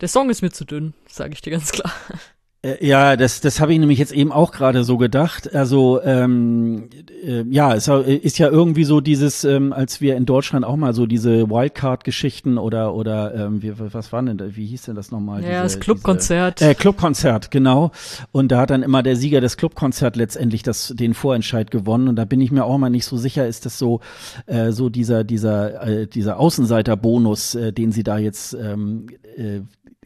Der 0.00 0.08
Song 0.08 0.30
ist 0.30 0.42
mir 0.42 0.52
zu 0.52 0.64
dünn, 0.64 0.94
sage 1.08 1.32
ich 1.32 1.40
dir 1.40 1.50
ganz 1.50 1.72
klar. 1.72 1.92
Äh, 2.66 2.86
ja, 2.86 3.16
das, 3.16 3.40
das 3.40 3.60
habe 3.60 3.72
ich 3.72 3.78
nämlich 3.78 3.98
jetzt 3.98 4.12
eben 4.12 4.32
auch 4.32 4.52
gerade 4.52 4.84
so 4.84 4.96
gedacht. 4.96 5.54
Also 5.54 6.02
ähm, 6.02 6.88
äh, 7.24 7.44
ja, 7.48 7.74
es 7.74 7.88
ist 7.88 8.38
ja 8.38 8.48
irgendwie 8.48 8.84
so 8.84 9.00
dieses, 9.00 9.44
ähm, 9.44 9.72
als 9.72 10.00
wir 10.00 10.16
in 10.16 10.26
Deutschland 10.26 10.64
auch 10.64 10.76
mal 10.76 10.94
so 10.94 11.06
diese 11.06 11.48
Wildcard-Geschichten 11.48 12.58
oder 12.58 12.94
oder 12.94 13.34
ähm, 13.34 13.62
wie, 13.62 13.72
was 13.76 14.12
war 14.12 14.22
denn, 14.22 14.56
wie 14.56 14.66
hieß 14.66 14.82
denn 14.82 14.96
das 14.96 15.10
nochmal? 15.10 15.42
Ja, 15.42 15.62
diese, 15.62 15.76
das 15.76 15.80
Clubkonzert. 15.80 16.62
Äh, 16.62 16.74
Clubkonzert, 16.74 17.50
genau. 17.50 17.92
Und 18.32 18.50
da 18.52 18.60
hat 18.60 18.70
dann 18.70 18.82
immer 18.82 19.02
der 19.02 19.16
Sieger 19.16 19.40
des 19.40 19.56
Clubkonzert 19.56 20.16
letztendlich 20.16 20.62
das 20.62 20.92
den 20.96 21.14
Vorentscheid 21.14 21.70
gewonnen. 21.70 22.08
Und 22.08 22.16
da 22.16 22.24
bin 22.24 22.40
ich 22.40 22.50
mir 22.50 22.64
auch 22.64 22.78
mal 22.78 22.90
nicht 22.90 23.04
so 23.04 23.16
sicher, 23.16 23.46
ist 23.46 23.66
das 23.66 23.78
so 23.78 24.00
äh, 24.46 24.72
so 24.72 24.88
dieser 24.88 25.24
dieser 25.24 25.82
äh, 25.86 26.06
dieser 26.06 26.38
Außenseiterbonus, 26.38 27.54
äh, 27.54 27.72
den 27.72 27.92
sie 27.92 28.02
da 28.02 28.18
jetzt 28.18 28.54
ähm, 28.54 29.06
äh, 29.36 29.60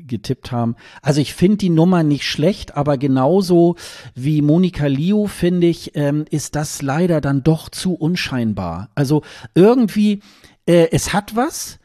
getippt 0.07 0.53
haben. 0.53 0.77
Also 1.03 1.21
ich 1.21 1.35
finde 1.35 1.59
die 1.59 1.71
Nummer 1.71 2.03
nicht 2.03 2.25
schlecht, 2.25 2.77
aber 2.77 2.99
genauso 2.99 3.77
wie 4.15 4.43
Monika 4.43 4.87
Liu 4.87 5.27
finde 5.27 5.67
ich, 5.67 5.93
ähm, 5.95 6.25
ist 6.31 6.57
das 6.57 6.83
leider 6.83 7.21
dann 7.21 7.43
doch 7.43 7.69
zu 7.69 7.95
unscheinbar. 7.95 8.91
Also 8.95 9.23
irgendwie, 9.55 10.21
äh, 10.67 10.89
es 10.93 11.13
hat 11.13 11.37
was. 11.37 11.79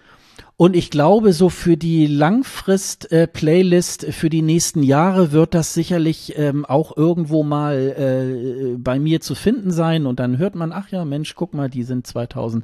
Und 0.58 0.73
ich 0.73 0.89
glaube, 0.89 1.34
so 1.34 1.49
für 1.49 1.75
die 1.75 2.08
Langfrist-Playlist 2.08 4.06
äh, 4.06 4.12
für 4.13 4.30
die 4.30 4.41
nächsten 4.41 4.84
Jahre 4.84 5.34
wird 5.34 5.54
das 5.54 5.73
sicherlich 5.73 6.38
ähm, 6.38 6.63
auch 6.63 6.95
irgendwo 6.95 7.43
mal 7.43 7.75
äh, 7.75 8.78
bei 8.78 8.97
mir 8.97 9.19
zu 9.19 9.36
finden 9.36 9.71
sein. 9.71 10.06
Und 10.06 10.21
dann 10.21 10.38
hört 10.38 10.56
man, 10.56 10.71
ach 10.71 10.88
ja, 10.89 11.04
Mensch, 11.04 11.36
guck 11.36 11.54
mal, 11.54 11.69
die 11.69 11.84
sind 11.84 12.08
2000 12.08 12.63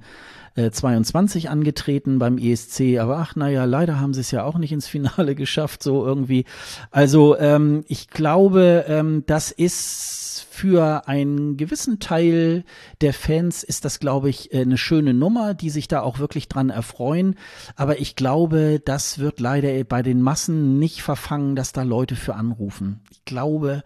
22 0.56 1.50
angetreten 1.50 2.20
beim 2.20 2.38
ESC, 2.38 3.00
aber 3.00 3.18
ach 3.18 3.36
naja, 3.36 3.66
leider 3.66 4.00
haben 4.00 4.14
sie 4.14 4.22
es 4.22 4.32
ja 4.32 4.44
auch 4.44 4.58
nicht 4.58 4.72
ins 4.72 4.88
Finale 4.88 5.36
geschafft, 5.36 5.82
so 5.82 6.06
irgendwie. 6.06 6.46
Also 6.92 7.38
ähm, 7.38 7.84
ich 7.88 8.10
glaube, 8.10 8.86
ähm, 8.88 9.24
das 9.28 9.52
ist 9.52 10.46
für 10.50 11.08
einen 11.08 11.58
gewissen 11.58 12.00
Teil 12.00 12.66
der 13.00 13.14
Fans 13.14 13.64
ist 13.64 13.86
das, 13.86 14.00
glaube 14.00 14.30
ich, 14.30 14.54
äh, 14.54 14.62
eine 14.62 14.78
schöne 14.78 15.14
Nummer, 15.14 15.54
die 15.54 15.70
sich 15.70 15.88
da 15.88 16.02
auch 16.02 16.20
wirklich 16.20 16.50
dran 16.50 16.70
erfreuen. 16.70 17.36
Aber 17.76 18.00
ich 18.00 18.16
glaube, 18.16 18.82
das 18.84 19.20
wird 19.20 19.40
leider 19.40 19.84
bei 19.86 20.04
den 20.04 20.22
Massen 20.22 20.78
nicht 20.78 21.02
verfangen, 21.02 21.56
dass 21.56 21.72
da 21.72 21.84
Leute 21.84 22.16
für 22.16 22.36
anrufen. 22.36 23.00
Ich 23.10 23.26
glaube, 23.26 23.84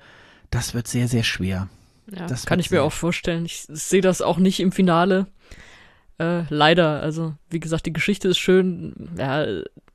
das 0.50 0.74
wird 0.74 0.88
sehr, 0.88 1.08
sehr 1.08 1.24
schwer. 1.24 1.70
Ja, 2.12 2.28
das 2.28 2.46
kann 2.46 2.60
ich 2.60 2.72
mir 2.72 2.84
auch 2.84 2.92
vorstellen. 2.92 3.46
Ich 3.46 3.66
sehe 3.68 4.02
das 4.02 4.22
auch 4.22 4.38
nicht 4.38 4.60
im 4.60 4.72
Finale. 4.72 5.28
Äh, 6.18 6.44
leider, 6.50 7.02
also 7.02 7.34
wie 7.50 7.60
gesagt, 7.60 7.86
die 7.86 7.94
Geschichte 7.94 8.30
ist 8.30 8.38
schön. 8.38 9.10
Ja, 9.18 9.46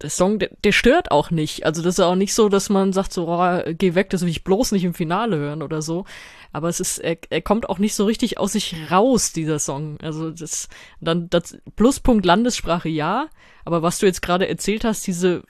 der 0.02 0.11
Song, 0.11 0.38
der, 0.38 0.50
der 0.64 0.72
stört 0.72 1.11
auch 1.11 1.30
nicht. 1.30 1.64
Also 1.64 1.83
das 1.83 1.98
ist 1.98 2.04
auch 2.04 2.14
nicht 2.14 2.35
so, 2.35 2.48
dass 2.48 2.68
man 2.68 2.92
sagt 2.92 3.12
so, 3.12 3.26
oh, 3.28 3.62
geh 3.72 3.94
weg, 3.94 4.11
das 4.11 4.22
will 4.22 4.28
ich 4.28 4.44
bloß 4.44 4.72
nicht 4.72 4.85
im 4.85 4.94
Finale 4.94 5.37
hören 5.37 5.62
oder 5.62 5.80
so. 5.80 6.04
Aber 6.52 6.68
es 6.68 6.80
ist, 6.80 6.98
er, 6.98 7.16
er 7.30 7.40
kommt 7.40 7.68
auch 7.68 7.78
nicht 7.78 7.94
so 7.94 8.04
richtig 8.04 8.38
aus 8.38 8.52
sich 8.52 8.90
raus, 8.90 9.33
dieser 9.33 9.59
Song. 9.59 9.98
Also 10.02 10.30
das, 10.30 10.68
dann 11.00 11.30
das 11.30 11.56
Pluspunkt 11.76 12.26
Landessprache 12.26 12.88
ja, 12.88 13.28
aber 13.64 13.83
was 13.83 13.98
du 13.98 14.06
jetzt 14.06 14.22
gerade 14.22 14.48
erzählt 14.48 14.85
hast, 14.85 15.06
diese 15.06 15.42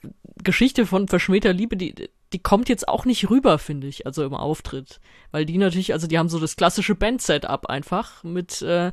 Geschichte 0.42 0.86
von 0.86 1.08
verschmähter 1.08 1.52
Liebe, 1.52 1.76
die, 1.76 1.94
die 2.32 2.38
kommt 2.38 2.68
jetzt 2.68 2.88
auch 2.88 3.04
nicht 3.04 3.28
rüber, 3.30 3.58
finde 3.58 3.88
ich, 3.88 4.06
also 4.06 4.24
im 4.24 4.34
Auftritt. 4.34 5.00
Weil 5.32 5.46
die 5.46 5.58
natürlich, 5.58 5.92
also 5.92 6.06
die 6.06 6.18
haben 6.18 6.28
so 6.28 6.38
das 6.38 6.56
klassische 6.56 6.94
Band-Setup 6.94 7.66
einfach 7.66 8.22
mit 8.22 8.62
äh, 8.62 8.92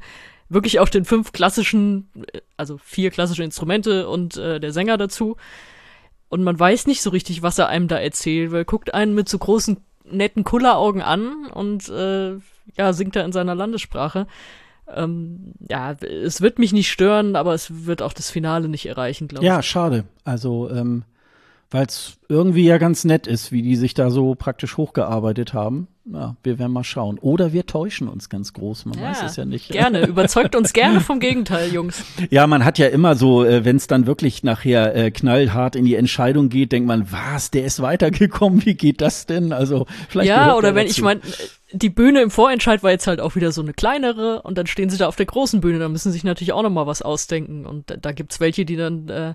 wirklich 0.49 0.79
auch 0.79 0.89
den 0.89 1.05
fünf 1.05 1.31
klassischen, 1.31 2.09
also 2.55 2.77
vier 2.77 3.11
klassische 3.11 3.43
Instrumente 3.43 4.07
und 4.07 4.37
äh, 4.37 4.59
der 4.59 4.71
Sänger 4.71 4.97
dazu. 4.97 5.37
Und 6.29 6.43
man 6.43 6.59
weiß 6.59 6.87
nicht 6.87 7.01
so 7.01 7.09
richtig, 7.09 7.41
was 7.41 7.57
er 7.57 7.67
einem 7.67 7.87
da 7.87 7.97
erzählt, 7.97 8.51
weil 8.51 8.61
er 8.61 8.65
guckt 8.65 8.93
einen 8.93 9.13
mit 9.13 9.29
so 9.29 9.37
großen, 9.37 9.77
netten 10.09 10.43
Kulleraugen 10.43 11.01
an 11.01 11.47
und 11.47 11.89
äh, 11.89 12.33
ja, 12.77 12.93
singt 12.93 13.15
da 13.15 13.21
in 13.21 13.31
seiner 13.31 13.55
Landessprache. 13.55 14.27
Ähm, 14.93 15.53
ja, 15.67 15.93
es 15.93 16.41
wird 16.41 16.59
mich 16.59 16.71
nicht 16.71 16.89
stören, 16.89 17.35
aber 17.35 17.53
es 17.53 17.85
wird 17.85 18.01
auch 18.01 18.13
das 18.13 18.29
Finale 18.29 18.69
nicht 18.69 18.85
erreichen, 18.85 19.27
glaube 19.27 19.43
ich. 19.43 19.47
Ja, 19.47 19.61
schade. 19.61 20.05
Also, 20.23 20.69
ähm, 20.69 21.03
weil 21.69 21.85
es 21.85 22.17
irgendwie 22.29 22.65
ja 22.65 22.77
ganz 22.77 23.03
nett 23.03 23.27
ist, 23.27 23.51
wie 23.51 23.61
die 23.61 23.75
sich 23.75 23.93
da 23.93 24.09
so 24.09 24.35
praktisch 24.35 24.77
hochgearbeitet 24.77 25.53
haben. 25.53 25.87
Ja, 26.11 26.37
wir 26.41 26.57
werden 26.57 26.71
mal 26.71 26.85
schauen. 26.85 27.19
Oder 27.19 27.51
wir 27.51 27.65
täuschen 27.65 28.07
uns 28.07 28.29
ganz 28.29 28.53
groß, 28.53 28.85
man 28.85 28.97
ja, 28.97 29.09
weiß 29.09 29.23
es 29.23 29.35
ja 29.35 29.43
nicht. 29.43 29.69
Gerne, 29.71 30.05
überzeugt 30.07 30.55
uns 30.55 30.71
gerne 30.71 31.01
vom 31.01 31.19
Gegenteil, 31.19 31.73
Jungs. 31.73 32.03
Ja, 32.29 32.47
man 32.47 32.63
hat 32.63 32.77
ja 32.77 32.87
immer 32.87 33.15
so, 33.15 33.43
äh, 33.43 33.65
wenn 33.65 33.75
es 33.75 33.87
dann 33.87 34.07
wirklich 34.07 34.43
nachher 34.43 34.95
äh, 34.95 35.11
knallhart 35.11 35.75
in 35.75 35.83
die 35.83 35.95
Entscheidung 35.95 36.47
geht, 36.47 36.71
denkt 36.71 36.87
man, 36.87 37.11
was, 37.11 37.51
der 37.51 37.65
ist 37.65 37.81
weitergekommen, 37.81 38.61
wie 38.65 38.75
geht 38.75 39.01
das 39.01 39.25
denn? 39.25 39.51
Also 39.51 39.85
vielleicht. 40.07 40.29
Ja, 40.29 40.55
oder 40.55 40.75
wenn 40.75 40.87
dazu. 40.87 40.97
ich 40.97 41.03
meine, 41.03 41.21
die 41.73 41.89
Bühne 41.89 42.21
im 42.21 42.31
Vorentscheid 42.31 42.83
war 42.83 42.91
jetzt 42.91 43.07
halt 43.07 43.19
auch 43.19 43.35
wieder 43.35 43.51
so 43.51 43.61
eine 43.61 43.73
kleinere 43.73 44.41
und 44.43 44.57
dann 44.57 44.67
stehen 44.67 44.89
sie 44.89 44.97
da 44.97 45.07
auf 45.07 45.17
der 45.17 45.25
großen 45.25 45.59
Bühne, 45.59 45.79
da 45.79 45.89
müssen 45.89 46.11
sie 46.11 46.13
sich 46.13 46.23
natürlich 46.23 46.53
auch 46.53 46.63
nochmal 46.63 46.87
was 46.87 47.01
ausdenken. 47.01 47.65
Und 47.65 47.89
da, 47.89 47.97
da 47.97 48.13
gibt's 48.13 48.39
welche, 48.39 48.63
die 48.63 48.77
dann 48.77 49.09
äh, 49.09 49.33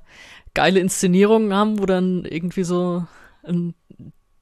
geile 0.54 0.80
Inszenierungen 0.80 1.52
haben, 1.52 1.78
wo 1.78 1.84
dann 1.84 2.24
irgendwie 2.24 2.64
so 2.64 3.04
ein 3.44 3.74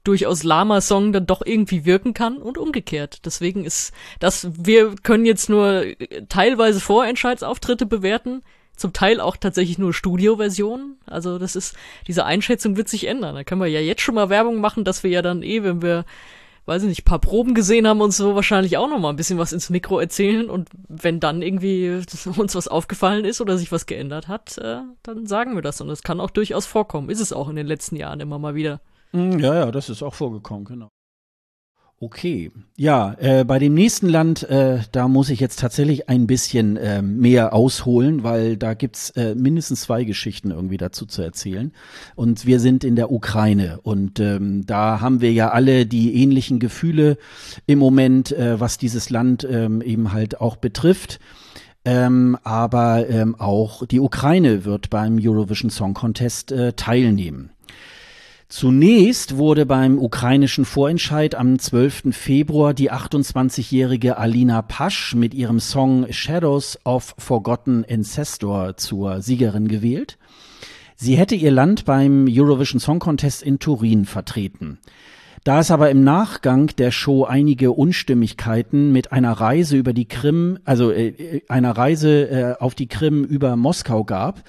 durchaus 0.03 0.43
Lama-Song 0.43 1.13
dann 1.13 1.25
doch 1.25 1.41
irgendwie 1.45 1.85
wirken 1.85 2.13
kann 2.13 2.37
und 2.37 2.57
umgekehrt. 2.57 3.25
Deswegen 3.25 3.65
ist 3.65 3.93
das, 4.19 4.47
wir 4.53 4.95
können 5.03 5.25
jetzt 5.25 5.49
nur 5.49 5.83
teilweise 6.29 6.79
Vorentscheidsauftritte 6.79 7.85
bewerten, 7.85 8.41
zum 8.75 8.93
Teil 8.93 9.19
auch 9.19 9.37
tatsächlich 9.37 9.77
nur 9.77 9.93
Studioversionen. 9.93 10.97
Also 11.05 11.37
das 11.37 11.55
ist, 11.55 11.75
diese 12.07 12.25
Einschätzung 12.25 12.77
wird 12.77 12.89
sich 12.89 13.07
ändern. 13.07 13.35
Da 13.35 13.43
können 13.43 13.61
wir 13.61 13.67
ja 13.67 13.79
jetzt 13.79 14.01
schon 14.01 14.15
mal 14.15 14.29
Werbung 14.29 14.59
machen, 14.59 14.83
dass 14.83 15.03
wir 15.03 15.11
ja 15.11 15.21
dann 15.21 15.43
eh, 15.43 15.63
wenn 15.63 15.81
wir 15.81 16.05
weiß 16.65 16.83
ich 16.83 16.89
nicht, 16.89 17.05
paar 17.05 17.19
Proben 17.19 17.55
gesehen 17.55 17.87
haben 17.87 18.01
und 18.01 18.11
so 18.11 18.35
wahrscheinlich 18.35 18.77
auch 18.77 18.87
noch 18.87 18.99
mal 18.99 19.09
ein 19.09 19.15
bisschen 19.15 19.39
was 19.39 19.51
ins 19.51 19.69
Mikro 19.69 19.99
erzählen 19.99 20.49
und 20.49 20.69
wenn 20.87 21.19
dann 21.19 21.41
irgendwie 21.41 22.01
uns 22.37 22.55
was 22.55 22.67
aufgefallen 22.67 23.25
ist 23.25 23.41
oder 23.41 23.57
sich 23.57 23.71
was 23.71 23.87
geändert 23.87 24.27
hat, 24.27 24.57
äh, 24.57 24.81
dann 25.03 25.25
sagen 25.25 25.55
wir 25.55 25.61
das 25.61 25.81
und 25.81 25.87
das 25.87 26.03
kann 26.03 26.19
auch 26.19 26.29
durchaus 26.29 26.65
vorkommen. 26.65 27.09
Ist 27.09 27.19
es 27.19 27.33
auch 27.33 27.49
in 27.49 27.55
den 27.55 27.67
letzten 27.67 27.95
Jahren 27.95 28.19
immer 28.19 28.37
mal 28.37 28.55
wieder. 28.55 28.79
Hm, 29.11 29.39
ja, 29.39 29.55
ja, 29.55 29.71
das 29.71 29.89
ist 29.89 30.03
auch 30.03 30.13
vorgekommen, 30.13 30.65
genau. 30.65 30.89
Okay, 32.03 32.51
ja, 32.77 33.15
äh, 33.19 33.43
bei 33.43 33.59
dem 33.59 33.75
nächsten 33.75 34.09
Land, 34.09 34.41
äh, 34.49 34.79
da 34.91 35.07
muss 35.07 35.29
ich 35.29 35.39
jetzt 35.39 35.59
tatsächlich 35.59 36.09
ein 36.09 36.25
bisschen 36.25 36.75
äh, 36.75 37.03
mehr 37.03 37.53
ausholen, 37.53 38.23
weil 38.23 38.57
da 38.57 38.73
gibt's 38.73 39.11
äh, 39.11 39.35
mindestens 39.35 39.81
zwei 39.81 40.03
Geschichten 40.03 40.49
irgendwie 40.49 40.77
dazu 40.77 41.05
zu 41.05 41.21
erzählen. 41.21 41.71
Und 42.15 42.47
wir 42.47 42.59
sind 42.59 42.83
in 42.83 42.95
der 42.95 43.11
Ukraine 43.11 43.81
und 43.83 44.19
ähm, 44.19 44.65
da 44.65 44.99
haben 44.99 45.21
wir 45.21 45.31
ja 45.31 45.51
alle 45.51 45.85
die 45.85 46.15
ähnlichen 46.15 46.57
Gefühle 46.57 47.19
im 47.67 47.77
Moment, 47.77 48.31
äh, 48.31 48.59
was 48.59 48.79
dieses 48.79 49.11
Land 49.11 49.47
ähm, 49.47 49.83
eben 49.83 50.11
halt 50.11 50.41
auch 50.41 50.55
betrifft. 50.55 51.19
Ähm, 51.85 52.35
aber 52.43 53.09
ähm, 53.09 53.35
auch 53.35 53.85
die 53.85 53.99
Ukraine 53.99 54.65
wird 54.65 54.89
beim 54.89 55.19
Eurovision 55.21 55.69
Song 55.69 55.93
Contest 55.93 56.51
äh, 56.51 56.73
teilnehmen. 56.73 57.51
Zunächst 58.51 59.37
wurde 59.37 59.65
beim 59.65 59.97
ukrainischen 59.97 60.65
Vorentscheid 60.65 61.35
am 61.35 61.57
12. 61.57 62.07
Februar 62.11 62.73
die 62.73 62.91
28-jährige 62.91 64.17
Alina 64.17 64.61
Pasch 64.61 65.15
mit 65.15 65.33
ihrem 65.33 65.61
Song 65.61 66.11
Shadows 66.11 66.77
of 66.83 67.15
Forgotten 67.17 67.85
Ancestor 67.89 68.75
zur 68.75 69.21
Siegerin 69.21 69.69
gewählt. 69.69 70.17
Sie 70.97 71.15
hätte 71.15 71.35
ihr 71.35 71.49
Land 71.49 71.85
beim 71.85 72.27
Eurovision 72.29 72.81
Song 72.81 72.99
Contest 72.99 73.41
in 73.41 73.57
Turin 73.59 74.03
vertreten. 74.03 74.79
Da 75.45 75.61
es 75.61 75.71
aber 75.71 75.89
im 75.89 76.03
Nachgang 76.03 76.67
der 76.77 76.91
Show 76.91 77.23
einige 77.23 77.71
Unstimmigkeiten 77.71 78.91
mit 78.91 79.13
einer 79.13 79.31
Reise 79.31 79.77
über 79.77 79.93
die 79.93 80.09
Krim, 80.09 80.59
also 80.65 80.91
äh, 80.91 81.41
einer 81.47 81.71
Reise 81.77 82.29
äh, 82.29 82.55
auf 82.59 82.75
die 82.75 82.87
Krim 82.87 83.23
über 83.23 83.55
Moskau 83.55 84.03
gab, 84.03 84.43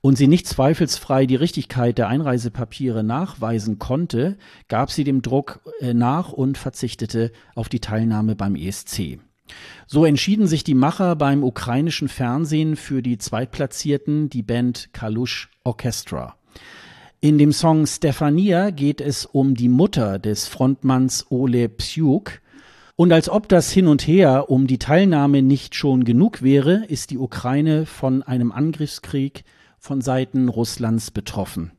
und 0.00 0.16
sie 0.16 0.28
nicht 0.28 0.46
zweifelsfrei 0.46 1.26
die 1.26 1.36
Richtigkeit 1.36 1.98
der 1.98 2.08
Einreisepapiere 2.08 3.02
nachweisen 3.02 3.78
konnte, 3.78 4.36
gab 4.68 4.90
sie 4.90 5.04
dem 5.04 5.22
Druck 5.22 5.60
äh, 5.80 5.94
nach 5.94 6.32
und 6.32 6.56
verzichtete 6.58 7.32
auf 7.54 7.68
die 7.68 7.80
Teilnahme 7.80 8.36
beim 8.36 8.54
ESC. 8.54 9.18
So 9.86 10.04
entschieden 10.04 10.46
sich 10.46 10.62
die 10.62 10.74
Macher 10.74 11.16
beim 11.16 11.42
ukrainischen 11.42 12.08
Fernsehen 12.08 12.76
für 12.76 13.02
die 13.02 13.18
Zweitplatzierten, 13.18 14.28
die 14.28 14.42
Band 14.42 14.90
Kalush 14.92 15.50
Orchestra. 15.64 16.36
In 17.20 17.38
dem 17.38 17.52
Song 17.52 17.86
Stefania 17.86 18.70
geht 18.70 19.00
es 19.00 19.26
um 19.26 19.54
die 19.54 19.68
Mutter 19.68 20.18
des 20.18 20.46
Frontmanns 20.46 21.26
Ole 21.30 21.68
Psyuk. 21.68 22.40
Und 22.94 23.12
als 23.12 23.28
ob 23.28 23.48
das 23.48 23.72
Hin 23.72 23.88
und 23.88 24.06
Her 24.06 24.50
um 24.50 24.66
die 24.66 24.78
Teilnahme 24.78 25.42
nicht 25.42 25.74
schon 25.74 26.04
genug 26.04 26.42
wäre, 26.42 26.84
ist 26.86 27.10
die 27.10 27.18
Ukraine 27.18 27.86
von 27.86 28.22
einem 28.22 28.52
Angriffskrieg 28.52 29.44
von 29.78 30.00
Seiten 30.00 30.48
Russlands 30.48 31.10
betroffen. 31.10 31.72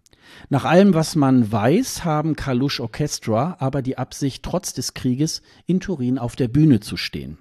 Nach 0.50 0.66
allem, 0.66 0.94
was 0.94 1.16
man 1.16 1.52
weiß, 1.52 2.06
haben 2.06 2.36
Kalush 2.36 2.80
Orchestra 2.80 3.58
aber 3.60 3.82
die 3.82 3.98
Absicht, 3.98 4.44
trotz 4.44 4.74
des 4.74 4.94
Krieges 4.94 5.42
in 5.66 5.80
Turin 5.80 6.18
auf 6.18 6.36
der 6.36 6.48
Bühne 6.48 6.80
zu 6.80 6.98
stehen. 6.98 7.40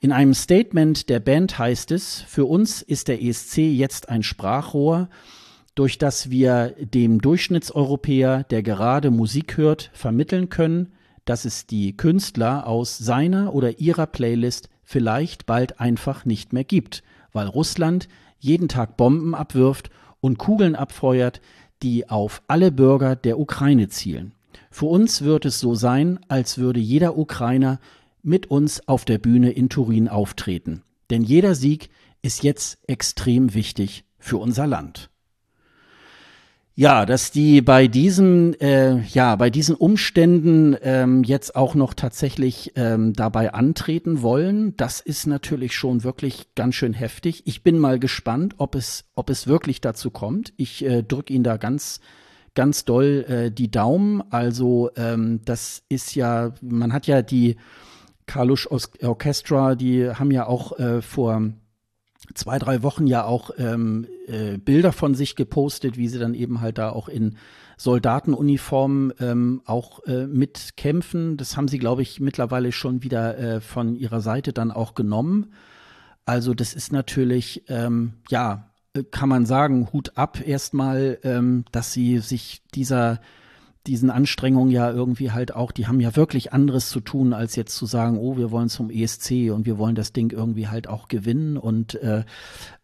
In 0.00 0.12
einem 0.12 0.34
Statement 0.34 1.08
der 1.08 1.20
Band 1.20 1.58
heißt 1.58 1.90
es, 1.90 2.20
für 2.22 2.44
uns 2.44 2.82
ist 2.82 3.08
der 3.08 3.22
ESC 3.22 3.58
jetzt 3.58 4.08
ein 4.08 4.22
Sprachrohr, 4.22 5.08
durch 5.74 5.98
das 5.98 6.30
wir 6.30 6.74
dem 6.78 7.20
Durchschnittseuropäer, 7.20 8.44
der 8.44 8.62
gerade 8.62 9.10
Musik 9.10 9.56
hört, 9.56 9.90
vermitteln 9.92 10.48
können, 10.48 10.92
dass 11.24 11.44
es 11.44 11.66
die 11.66 11.96
Künstler 11.96 12.66
aus 12.66 12.98
seiner 12.98 13.54
oder 13.54 13.78
ihrer 13.80 14.06
Playlist 14.06 14.68
vielleicht 14.82 15.46
bald 15.46 15.80
einfach 15.80 16.24
nicht 16.24 16.52
mehr 16.52 16.64
gibt, 16.64 17.02
weil 17.32 17.46
Russland 17.46 18.08
jeden 18.44 18.68
Tag 18.68 18.96
Bomben 18.96 19.34
abwirft 19.34 19.90
und 20.20 20.38
Kugeln 20.38 20.76
abfeuert, 20.76 21.40
die 21.82 22.08
auf 22.08 22.42
alle 22.46 22.70
Bürger 22.70 23.16
der 23.16 23.38
Ukraine 23.38 23.88
zielen. 23.88 24.34
Für 24.70 24.86
uns 24.86 25.22
wird 25.22 25.44
es 25.44 25.60
so 25.60 25.74
sein, 25.74 26.20
als 26.28 26.58
würde 26.58 26.80
jeder 26.80 27.16
Ukrainer 27.16 27.80
mit 28.22 28.46
uns 28.50 28.86
auf 28.86 29.04
der 29.04 29.18
Bühne 29.18 29.50
in 29.50 29.68
Turin 29.68 30.08
auftreten. 30.08 30.82
Denn 31.10 31.22
jeder 31.22 31.54
Sieg 31.54 31.90
ist 32.22 32.42
jetzt 32.42 32.78
extrem 32.86 33.54
wichtig 33.54 34.04
für 34.18 34.36
unser 34.36 34.66
Land. 34.66 35.10
Ja, 36.76 37.06
dass 37.06 37.30
die 37.30 37.62
bei 37.62 37.86
diesem, 37.86 38.52
äh, 38.54 39.00
ja, 39.02 39.36
bei 39.36 39.48
diesen 39.48 39.76
Umständen 39.76 40.76
ähm, 40.82 41.22
jetzt 41.22 41.54
auch 41.54 41.76
noch 41.76 41.94
tatsächlich 41.94 42.72
ähm, 42.74 43.12
dabei 43.12 43.54
antreten 43.54 44.22
wollen, 44.22 44.76
das 44.76 44.98
ist 44.98 45.28
natürlich 45.28 45.72
schon 45.76 46.02
wirklich 46.02 46.52
ganz 46.56 46.74
schön 46.74 46.92
heftig. 46.92 47.46
Ich 47.46 47.62
bin 47.62 47.78
mal 47.78 48.00
gespannt, 48.00 48.56
ob 48.58 48.74
es, 48.74 49.04
ob 49.14 49.30
es 49.30 49.46
wirklich 49.46 49.82
dazu 49.82 50.10
kommt. 50.10 50.52
Ich 50.56 50.84
äh, 50.84 51.04
drücke 51.04 51.32
Ihnen 51.32 51.44
da 51.44 51.58
ganz, 51.58 52.00
ganz 52.56 52.84
doll 52.84 53.24
äh, 53.28 53.50
die 53.52 53.70
Daumen. 53.70 54.24
Also 54.30 54.90
ähm, 54.96 55.42
das 55.44 55.84
ist 55.88 56.16
ja, 56.16 56.54
man 56.60 56.92
hat 56.92 57.06
ja 57.06 57.22
die 57.22 57.54
Kalush 58.26 58.66
Orchestra, 58.66 59.76
die 59.76 60.08
haben 60.08 60.32
ja 60.32 60.48
auch 60.48 60.76
äh, 60.80 61.02
vor 61.02 61.52
zwei, 62.34 62.58
drei 62.58 62.82
Wochen 62.82 63.06
ja 63.06 63.24
auch 63.24 63.50
ähm, 63.58 64.06
äh, 64.26 64.56
Bilder 64.58 64.92
von 64.92 65.14
sich 65.14 65.36
gepostet, 65.36 65.96
wie 65.96 66.08
sie 66.08 66.18
dann 66.18 66.34
eben 66.34 66.60
halt 66.60 66.78
da 66.78 66.90
auch 66.90 67.08
in 67.08 67.36
Soldatenuniformen 67.76 69.12
ähm, 69.20 69.62
auch 69.66 70.04
äh, 70.04 70.26
mitkämpfen. 70.26 71.36
Das 71.36 71.56
haben 71.56 71.68
sie, 71.68 71.78
glaube 71.78 72.02
ich, 72.02 72.20
mittlerweile 72.20 72.72
schon 72.72 73.02
wieder 73.02 73.38
äh, 73.38 73.60
von 73.60 73.96
ihrer 73.96 74.20
Seite 74.20 74.52
dann 74.52 74.70
auch 74.70 74.94
genommen. 74.94 75.52
Also 76.24 76.54
das 76.54 76.74
ist 76.74 76.92
natürlich, 76.92 77.64
ähm, 77.68 78.14
ja, 78.30 78.70
äh, 78.94 79.02
kann 79.02 79.28
man 79.28 79.44
sagen, 79.46 79.92
Hut 79.92 80.16
ab 80.16 80.40
erstmal, 80.44 81.18
ähm, 81.22 81.64
dass 81.72 81.92
sie 81.92 82.18
sich 82.18 82.62
dieser 82.74 83.20
diesen 83.86 84.10
Anstrengungen 84.10 84.70
ja 84.70 84.90
irgendwie 84.90 85.30
halt 85.30 85.54
auch, 85.54 85.70
die 85.70 85.86
haben 85.86 86.00
ja 86.00 86.16
wirklich 86.16 86.52
anderes 86.52 86.88
zu 86.88 87.00
tun, 87.00 87.32
als 87.34 87.54
jetzt 87.54 87.76
zu 87.76 87.84
sagen, 87.84 88.18
oh, 88.18 88.36
wir 88.36 88.50
wollen 88.50 88.68
zum 88.68 88.90
ESC 88.90 89.50
und 89.52 89.66
wir 89.66 89.76
wollen 89.76 89.94
das 89.94 90.12
Ding 90.12 90.32
irgendwie 90.32 90.68
halt 90.68 90.88
auch 90.88 91.08
gewinnen. 91.08 91.58
Und 91.58 91.94
äh, 91.96 92.24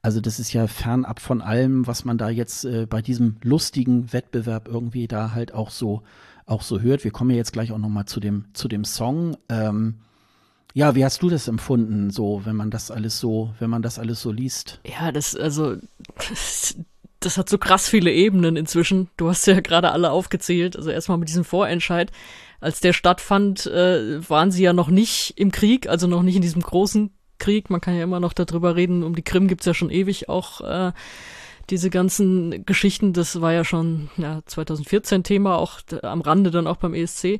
also 0.03 0.21
das 0.21 0.39
ist 0.39 0.53
ja 0.53 0.67
fernab 0.67 1.21
von 1.21 1.41
allem, 1.41 1.87
was 1.87 2.05
man 2.05 2.19
da 2.19 2.29
jetzt 2.29 2.65
äh, 2.65 2.87
bei 2.87 3.01
diesem 3.01 3.37
lustigen 3.43 4.13
Wettbewerb 4.13 4.69
irgendwie 4.69 5.09
da 5.09 5.33
halt 5.33 5.55
auch 5.55 5.71
so 5.71 6.03
auch 6.45 6.63
so 6.63 6.81
hört. 6.81 7.05
Wir 7.05 7.13
kommen 7.13 7.31
ja 7.31 7.37
jetzt 7.37 7.53
gleich 7.53 7.73
auch 7.73 7.79
noch 7.79 7.89
mal 7.89 8.07
zu 8.07 8.21
dem 8.21 8.47
zu 8.53 8.69
dem 8.69 8.85
Song. 8.85 9.37
Ähm, 9.49 9.95
ja, 10.75 10.95
wie 10.95 11.05
hast 11.05 11.23
du 11.23 11.29
das 11.29 11.49
empfunden, 11.49 12.11
so, 12.11 12.43
wenn 12.45 12.55
man 12.55 12.71
das 12.71 12.91
alles 12.91 13.19
so, 13.19 13.55
wenn 13.59 13.71
man 13.71 13.83
das 13.83 13.99
alles 13.99 14.21
so 14.21 14.31
liest? 14.31 14.81
Ja, 14.87 15.11
das, 15.11 15.35
also, 15.35 15.77
das 17.21 17.37
hat 17.37 17.49
so 17.49 17.59
krass 17.59 17.89
viele 17.89 18.11
Ebenen 18.11 18.57
inzwischen. 18.57 19.09
Du 19.17 19.29
hast 19.29 19.47
ja 19.47 19.61
gerade 19.61 19.93
alle 19.93 20.11
aufgezählt. 20.11 20.77
Also 20.77 20.91
erstmal 20.91 21.19
mit 21.19 21.29
diesem 21.29 21.45
Vorentscheid. 21.45 22.11
Als 22.61 22.81
der 22.81 22.93
stattfand, 22.93 23.67
äh, 23.67 24.29
waren 24.29 24.51
sie 24.51 24.63
ja 24.63 24.73
noch 24.73 24.89
nicht 24.89 25.35
im 25.37 25.51
Krieg, 25.53 25.89
also 25.89 26.07
noch 26.07 26.23
nicht 26.23 26.37
in 26.37 26.43
diesem 26.43 26.63
großen 26.63 27.11
Krieg. 27.39 27.71
Man 27.71 27.81
kann 27.81 27.97
ja 27.97 28.05
immer 28.05 28.21
noch 28.21 28.33
darüber 28.33 28.75
reden. 28.75 29.03
Um 29.03 29.15
die 29.15 29.23
Krim 29.23 29.49
gibt's 29.49 29.67
ja 29.67 29.75
schon 29.75 29.91
ewig 29.91 30.29
auch 30.29 30.61
äh, 30.63 30.93
diese 31.69 31.91
ganzen 31.91 32.65
Geschichten. 32.65 33.13
Das 33.13 33.41
war 33.41 33.53
ja 33.53 33.65
schon 33.65 34.11
ja, 34.17 34.41
2014 34.47 35.23
Thema, 35.23 35.57
auch 35.57 35.81
am 36.03 36.23
Rande 36.23 36.51
dann 36.51 36.67
auch 36.67 36.77
beim 36.77 36.95
ESC. 36.95 37.39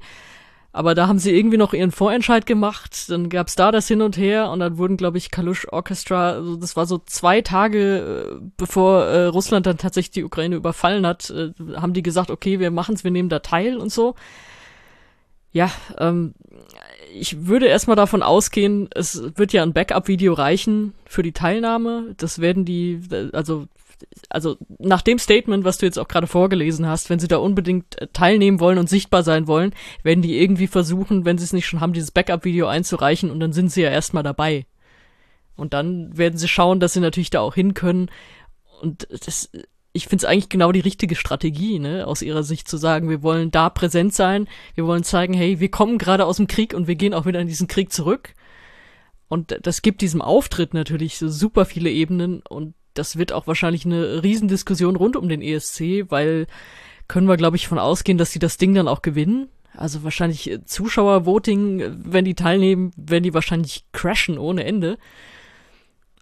Aber 0.73 0.95
da 0.95 1.09
haben 1.09 1.19
sie 1.19 1.37
irgendwie 1.37 1.57
noch 1.57 1.73
ihren 1.73 1.91
Vorentscheid 1.91 2.47
gemacht, 2.47 3.11
dann 3.11 3.29
gab's 3.29 3.57
da 3.57 3.73
das 3.73 3.89
Hin 3.89 4.03
und 4.03 4.17
Her 4.17 4.51
und 4.51 4.61
dann 4.61 4.79
wurden, 4.79 4.97
glaube 4.97 5.19
ich, 5.19 5.33
Kalush 5.33 5.67
Orchestra, 5.69 6.33
also 6.33 6.55
das 6.55 6.77
war 6.77 6.87
so 6.87 6.99
zwei 6.99 7.41
Tage, 7.41 8.39
äh, 8.39 8.51
bevor 8.57 9.05
äh, 9.05 9.25
Russland 9.25 9.67
dann 9.67 9.79
tatsächlich 9.79 10.13
die 10.13 10.25
Ukraine 10.25 10.55
überfallen 10.55 11.05
hat, 11.07 11.31
äh, 11.31 11.51
haben 11.75 11.93
die 11.93 12.03
gesagt, 12.05 12.31
okay, 12.31 12.61
wir 12.61 12.71
machen's, 12.71 13.03
wir 13.03 13.11
nehmen 13.11 13.29
da 13.29 13.41
teil 13.41 13.79
und 13.79 13.93
so. 13.93 14.15
Ja, 15.53 15.73
ähm, 15.99 16.35
ich 17.13 17.47
würde 17.47 17.67
erstmal 17.67 17.97
davon 17.97 18.23
ausgehen, 18.23 18.89
es 18.95 19.37
wird 19.37 19.53
ja 19.53 19.65
ein 19.65 19.73
Backup-Video 19.73 20.33
reichen 20.35 20.95
für 21.05 21.25
die 21.25 21.33
Teilnahme. 21.33 22.15
Das 22.17 22.41
werden 22.41 22.65
die, 22.65 23.01
also 23.33 23.67
also 24.29 24.57
nach 24.79 25.03
dem 25.03 25.19
Statement, 25.19 25.65
was 25.65 25.79
du 25.79 25.87
jetzt 25.87 25.99
auch 25.99 26.09
gerade 26.09 26.27
vorgelesen 26.27 26.87
hast, 26.87 27.11
wenn 27.11 27.19
sie 27.19 27.29
da 27.29 27.39
unbedingt 27.39 28.01
äh, 28.01 28.09
teilnehmen 28.13 28.61
wollen 28.61 28.79
und 28.79 28.89
sichtbar 28.89 29.23
sein 29.23 29.47
wollen, 29.47 29.75
werden 30.03 30.23
die 30.23 30.41
irgendwie 30.41 30.67
versuchen, 30.67 31.25
wenn 31.25 31.39
sie 31.39 31.45
es 31.45 31.53
nicht 31.53 31.67
schon 31.67 31.81
haben, 31.81 31.93
dieses 31.93 32.11
Backup-Video 32.11 32.67
einzureichen 32.67 33.31
und 33.31 33.41
dann 33.41 33.53
sind 33.53 33.71
sie 33.71 33.83
ja 33.83 33.91
erstmal 33.91 34.23
dabei. 34.23 34.67
Und 35.57 35.75
dann 35.75 36.17
werden 36.17 36.39
sie 36.39 36.49
schauen, 36.49 36.81
dass 36.81 36.95
sie 36.95 37.01
natürlich 37.01 37.31
da 37.31 37.41
auch 37.41 37.55
hin 37.55 37.75
können. 37.75 38.11
Und 38.81 39.07
das, 39.11 39.51
ich 39.93 40.05
finde 40.05 40.25
es 40.25 40.25
eigentlich 40.25 40.49
genau 40.49 40.73
die 40.73 40.81
richtige 40.81 41.17
Strategie, 41.17 41.79
ne, 41.79 42.07
aus 42.07 42.23
ihrer 42.23 42.43
Sicht 42.43 42.69
zu 42.69 42.77
sagen, 42.77 43.11
wir 43.11 43.23
wollen 43.23 43.51
da 43.51 43.69
präsent 43.69 44.15
sein, 44.15 44.49
wir 44.75 44.87
wollen 44.87 45.05
zeigen, 45.05 45.35
hey, 45.35 45.61
wir 45.61 45.71
kommen 45.71 45.99
gerade 45.99 46.25
aus 46.25 46.39
dem 46.39 46.47
Krieg 46.47 46.73
und 46.73 46.87
wir 46.87 46.95
gehen 46.95 47.15
auch 47.15 47.27
wieder 47.27 47.41
in 47.41 47.49
diesen 47.49 47.69
Krieg 47.69 47.93
zurück. 47.93 48.35
Und 49.29 49.57
das 49.63 49.83
gibt 49.83 50.01
diesem 50.01 50.23
Auftritt 50.23 50.75
natürlich 50.75 51.19
so 51.19 51.29
super 51.29 51.65
viele 51.65 51.91
Ebenen 51.91 52.43
und 52.49 52.75
das 53.01 53.17
wird 53.17 53.33
auch 53.33 53.47
wahrscheinlich 53.47 53.87
eine 53.87 54.23
Riesendiskussion 54.23 54.95
rund 54.95 55.17
um 55.17 55.29
den 55.29 55.41
ESC, 55.41 56.11
weil 56.11 56.47
können 57.09 57.29
wir, 57.29 57.39
glaube 57.39 57.57
ich, 57.57 57.67
von 57.67 57.79
ausgehen, 57.79 58.19
dass 58.19 58.31
sie 58.31 58.39
das 58.39 58.59
Ding 58.59 58.75
dann 58.75 58.89
auch 58.89 59.01
gewinnen. 59.01 59.49
Also 59.75 60.05
wahrscheinlich 60.05 60.51
äh, 60.51 60.65
Zuschauervoting, 60.67 61.83
wenn 62.05 62.27
die 62.27 62.35
teilnehmen, 62.35 62.93
werden 62.97 63.25
die 63.25 63.33
wahrscheinlich 63.33 63.87
crashen 63.93 64.37
ohne 64.37 64.65
Ende. 64.65 64.99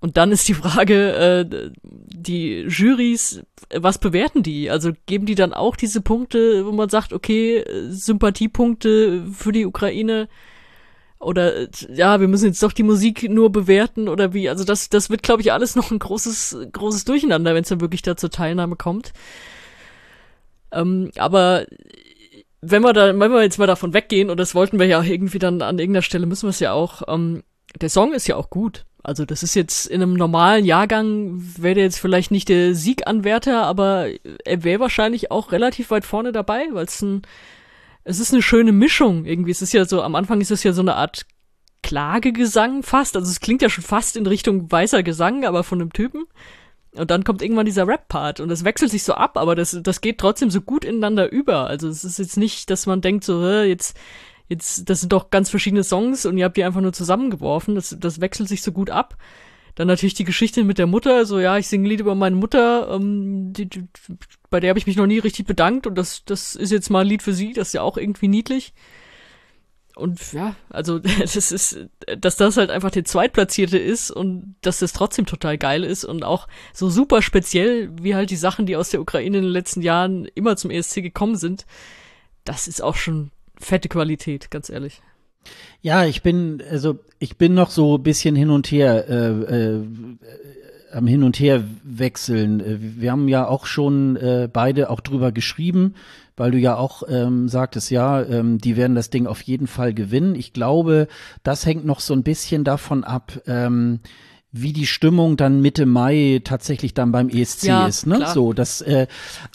Und 0.01 0.17
dann 0.17 0.31
ist 0.31 0.47
die 0.47 0.55
Frage, 0.55 1.13
äh, 1.15 1.71
die 1.83 2.61
Jurys, 2.69 3.43
was 3.75 3.99
bewerten 3.99 4.45
die? 4.45 4.71
Also 4.71 4.93
geben 5.07 5.27
die 5.27 5.35
dann 5.35 5.53
auch 5.53 5.75
diese 5.75 6.01
Punkte, 6.01 6.65
wo 6.65 6.71
man 6.71 6.89
sagt, 6.89 7.13
okay, 7.13 7.59
äh, 7.59 7.91
Sympathiepunkte 7.91 9.27
für 9.33 9.51
die 9.51 9.67
Ukraine 9.67 10.29
oder 11.21 11.69
ja, 11.93 12.21
wir 12.21 12.29
müssen 12.29 12.47
jetzt 12.47 12.63
doch 12.63 12.73
die 12.73 12.85
Musik 12.85 13.29
nur 13.29 13.51
bewerten 13.51 14.09
oder 14.09 14.35
wie. 14.35 14.49
Also 14.49 14.65
das, 14.65 14.89
das 14.89 15.11
wird, 15.11 15.23
glaube 15.23 15.43
ich, 15.43 15.53
alles 15.53 15.75
noch 15.75 15.91
ein 15.91 15.99
großes, 15.99 16.69
großes 16.73 17.05
Durcheinander, 17.05 17.55
wenn 17.55 17.63
es 17.63 17.69
dann 17.69 17.81
wirklich 17.81 18.03
da 18.03 18.17
zur 18.17 18.31
Teilnahme 18.31 18.77
kommt. 18.77 19.13
Ähm, 20.71 21.11
aber 21.17 21.67
wenn 22.61 22.83
wir 22.83 22.93
da, 22.93 23.19
wenn 23.19 23.33
wir 23.33 23.43
jetzt 23.43 23.59
mal 23.59 23.67
davon 23.67 23.95
weggehen, 23.95 24.31
und 24.31 24.39
das 24.39 24.55
wollten 24.55 24.79
wir 24.79 24.87
ja 24.87 25.03
irgendwie 25.03 25.39
dann 25.39 25.63
an 25.63 25.79
irgendeiner 25.79 26.03
Stelle, 26.03 26.27
müssen 26.27 26.47
wir 26.47 26.51
es 26.51 26.61
ja 26.61 26.73
auch, 26.73 27.03
ähm, 27.09 27.43
der 27.81 27.89
Song 27.89 28.13
ist 28.13 28.27
ja 28.27 28.37
auch 28.37 28.51
gut. 28.51 28.85
Also 29.03 29.25
das 29.25 29.43
ist 29.43 29.55
jetzt 29.55 29.87
in 29.87 30.03
einem 30.03 30.15
normalen 30.15 30.65
Jahrgang, 30.65 31.41
wäre 31.57 31.77
der 31.77 31.85
jetzt 31.85 32.01
vielleicht 32.01 32.31
nicht 32.31 32.49
der 32.49 32.75
Sieganwärter, 32.75 33.65
aber 33.65 34.09
er 34.45 34.65
wäre 34.65 34.81
wahrscheinlich 34.81 35.31
auch 35.31 35.53
relativ 35.53 35.91
weit 35.91 36.05
vorne 36.05 36.33
dabei, 36.33 36.67
weil 36.73 36.85
es 36.85 37.01
ein 37.01 37.23
es 38.09 38.21
ist 38.21 38.33
eine 38.33 38.43
schöne 38.43 38.73
Mischung 38.73 39.27
irgendwie. 39.27 39.51
Es 39.51 39.61
ist 39.61 39.75
ja 39.75 39.85
so, 39.85 40.03
am 40.03 40.15
Anfang 40.15 40.41
ist 40.41 40.51
es 40.51 40.63
ja 40.63 40.73
so 40.73 40.81
eine 40.81 40.95
Art 40.95 41.27
Klagegesang 41.83 42.83
fast. 42.83 43.17
Also 43.17 43.31
es 43.31 43.41
klingt 43.41 43.61
ja 43.61 43.69
schon 43.69 43.85
fast 43.85 44.17
in 44.17 44.27
Richtung 44.27 44.73
weißer 44.73 45.03
Gesang, 45.03 45.45
aber 45.45 45.63
von 45.63 45.81
einem 45.81 45.93
Typen. 45.93 46.25
Und 46.95 47.11
dann 47.11 47.23
kommt 47.23 47.43
irgendwann 47.43 47.67
dieser 47.67 47.87
Rap-Part 47.87 48.41
und 48.41 48.49
das 48.49 48.65
wechselt 48.65 48.91
sich 48.91 49.03
so 49.03 49.13
ab, 49.13 49.37
aber 49.37 49.55
das, 49.55 49.79
das 49.83 50.01
geht 50.01 50.19
trotzdem 50.19 50.51
so 50.51 50.63
gut 50.63 50.87
ineinander 50.87 51.31
über. 51.31 51.67
Also 51.67 51.87
es 51.87 52.03
ist 52.03 52.19
jetzt 52.19 52.39
nicht, 52.39 52.71
dass 52.71 52.87
man 52.87 53.03
denkt 53.03 53.25
so, 53.25 53.47
jetzt, 53.47 53.95
jetzt, 54.49 54.89
das 54.89 55.01
sind 55.01 55.13
doch 55.13 55.29
ganz 55.29 55.51
verschiedene 55.51 55.85
Songs 55.85 56.25
und 56.25 56.39
ihr 56.39 56.47
habt 56.47 56.57
die 56.57 56.65
einfach 56.65 56.81
nur 56.81 56.95
zusammengeworfen. 56.95 57.75
Das, 57.75 57.95
das 58.01 58.23
wechselt 58.23 58.49
sich 58.49 58.63
so 58.63 58.73
gut 58.73 58.89
ab. 58.89 59.19
Dann 59.75 59.87
natürlich 59.87 60.15
die 60.15 60.25
Geschichte 60.25 60.65
mit 60.65 60.79
der 60.79 60.87
Mutter, 60.87 61.25
so 61.25 61.39
ja, 61.39 61.59
ich 61.59 61.69
singe 61.69 61.85
ein 61.85 61.91
Lied 61.91 62.01
über 62.01 62.15
meine 62.15 62.37
Mutter, 62.37 62.91
ähm, 62.93 63.53
die, 63.53 63.67
die, 63.67 63.85
bei 64.51 64.61
der 64.61 64.71
habe 64.71 64.79
ich 64.79 64.87
mich 64.87 64.97
noch 64.97 65.07
nie 65.07 65.19
richtig 65.19 65.47
bedankt. 65.47 65.87
Und 65.87 65.97
das, 65.97 66.25
das 66.25 66.55
ist 66.57 66.73
jetzt 66.73 66.91
mal 66.91 67.01
ein 67.01 67.07
Lied 67.07 67.23
für 67.23 67.33
sie, 67.33 67.53
das 67.53 67.69
ist 67.69 67.75
ja 67.75 67.83
auch 67.83 67.97
irgendwie 67.97 68.29
niedlich. 68.29 68.73
Und 69.99 70.33
ja, 70.33 70.55
also 70.71 70.99
das 71.21 71.35
ist, 71.53 71.87
dass 72.19 72.37
das 72.37 72.57
halt 72.57 72.71
einfach 72.71 72.91
der 72.91 73.05
Zweitplatzierte 73.05 73.79
ist 73.79 74.11
und 74.11 74.55
dass 74.63 74.79
das 74.79 74.93
trotzdem 74.93 75.27
total 75.27 75.59
geil 75.59 75.85
ist 75.85 76.05
und 76.05 76.25
auch 76.25 76.47
so 76.73 76.89
super 76.89 77.21
speziell, 77.21 77.91
wie 78.01 78.15
halt 78.15 78.31
die 78.31 78.37
Sachen, 78.37 78.67
die 78.67 78.77
aus 78.77 78.91
der 78.91 79.01
Ukraine 79.01 79.39
in 79.39 79.45
den 79.45 79.53
letzten 79.53 79.83
Jahren 79.83 80.27
immer 80.35 80.57
zum 80.57 80.71
ESC 80.71 81.03
gekommen 81.03 81.37
sind, 81.37 81.67
das 82.45 82.69
ist 82.69 82.83
auch 82.83 82.95
schon 82.95 83.33
fette 83.57 83.89
Qualität, 83.89 84.51
ganz 84.51 84.71
ehrlich. 84.71 85.03
Ja, 85.81 86.05
ich 86.05 86.23
bin, 86.23 86.63
also 86.71 86.99
ich 87.19 87.37
bin 87.37 87.55
noch 87.55 87.71
so 87.71 87.97
ein 87.99 88.03
bisschen 88.03 88.35
hin 88.37 88.51
und 88.51 88.71
her, 88.71 89.09
äh, 89.09 89.75
äh, 89.75 89.87
am 90.93 91.07
Hin 91.07 91.23
und 91.23 91.39
Her 91.39 91.63
wechseln. 91.83 92.61
Äh, 92.61 92.79
wir 92.81 93.13
haben 93.13 93.29
ja 93.29 93.47
auch 93.47 93.67
schon 93.67 94.17
äh, 94.17 94.49
beide 94.53 94.91
auch 94.91 95.01
drüber 95.01 95.33
geschrieben, 95.33 95.95
weil 96.37 96.51
du 96.51 96.59
ja 96.59 96.77
auch 96.77 97.03
ähm, 97.09 97.49
sagtest, 97.49 97.91
ja, 97.91 98.23
ähm, 98.23 98.59
die 98.59 98.77
werden 98.77 98.95
das 98.95 99.11
Ding 99.11 99.27
auf 99.27 99.43
jeden 99.43 99.67
Fall 99.67 99.95
gewinnen. 99.95 100.35
Ich 100.35 100.53
glaube, 100.53 101.09
das 101.43 101.67
hängt 101.67 101.85
noch 101.85 102.01
so 102.01 102.15
ein 102.15 102.23
bisschen 102.23 102.65
davon 102.65 103.05
ab, 103.05 103.41
ähm, 103.47 104.01
wie 104.51 104.73
die 104.73 104.87
Stimmung 104.87 105.37
dann 105.37 105.61
Mitte 105.61 105.85
Mai 105.85 106.41
tatsächlich 106.43 106.95
dann 106.95 107.13
beim 107.13 107.29
ESC 107.29 107.65
Ja, 107.65 107.87
ist, 107.87 108.07
ne? 108.07 108.17
klar. 108.17 108.33
So, 108.33 108.53
das. 108.55 108.81
Äh, 108.81 109.07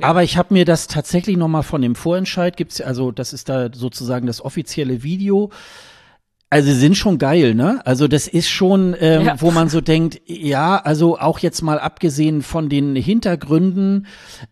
Aber 0.01 0.23
ich 0.23 0.37
habe 0.37 0.53
mir 0.53 0.65
das 0.65 0.87
tatsächlich 0.87 1.35
noch 1.35 1.47
mal 1.47 1.63
von 1.63 1.81
dem 1.81 1.95
Vorentscheid 1.95 2.55
gibt's 2.57 2.79
also 2.79 3.11
das 3.11 3.33
ist 3.33 3.49
da 3.49 3.69
sozusagen 3.73 4.27
das 4.27 4.39
offizielle 4.43 5.01
Video. 5.03 5.49
Also 6.53 6.71
sie 6.71 6.79
sind 6.79 6.95
schon 6.95 7.17
geil, 7.17 7.55
ne? 7.55 7.81
Also 7.85 8.07
das 8.07 8.27
ist 8.27 8.47
schon, 8.47 8.95
ähm, 8.99 9.25
Ja. 9.25 9.35
wo 9.41 9.49
man 9.51 9.69
so 9.69 9.81
denkt, 9.81 10.21
ja, 10.25 10.77
also 10.77 11.17
auch 11.17 11.39
jetzt 11.39 11.61
mal 11.63 11.79
abgesehen 11.79 12.43
von 12.43 12.69
den 12.69 12.95
Hintergründen, 12.95 14.05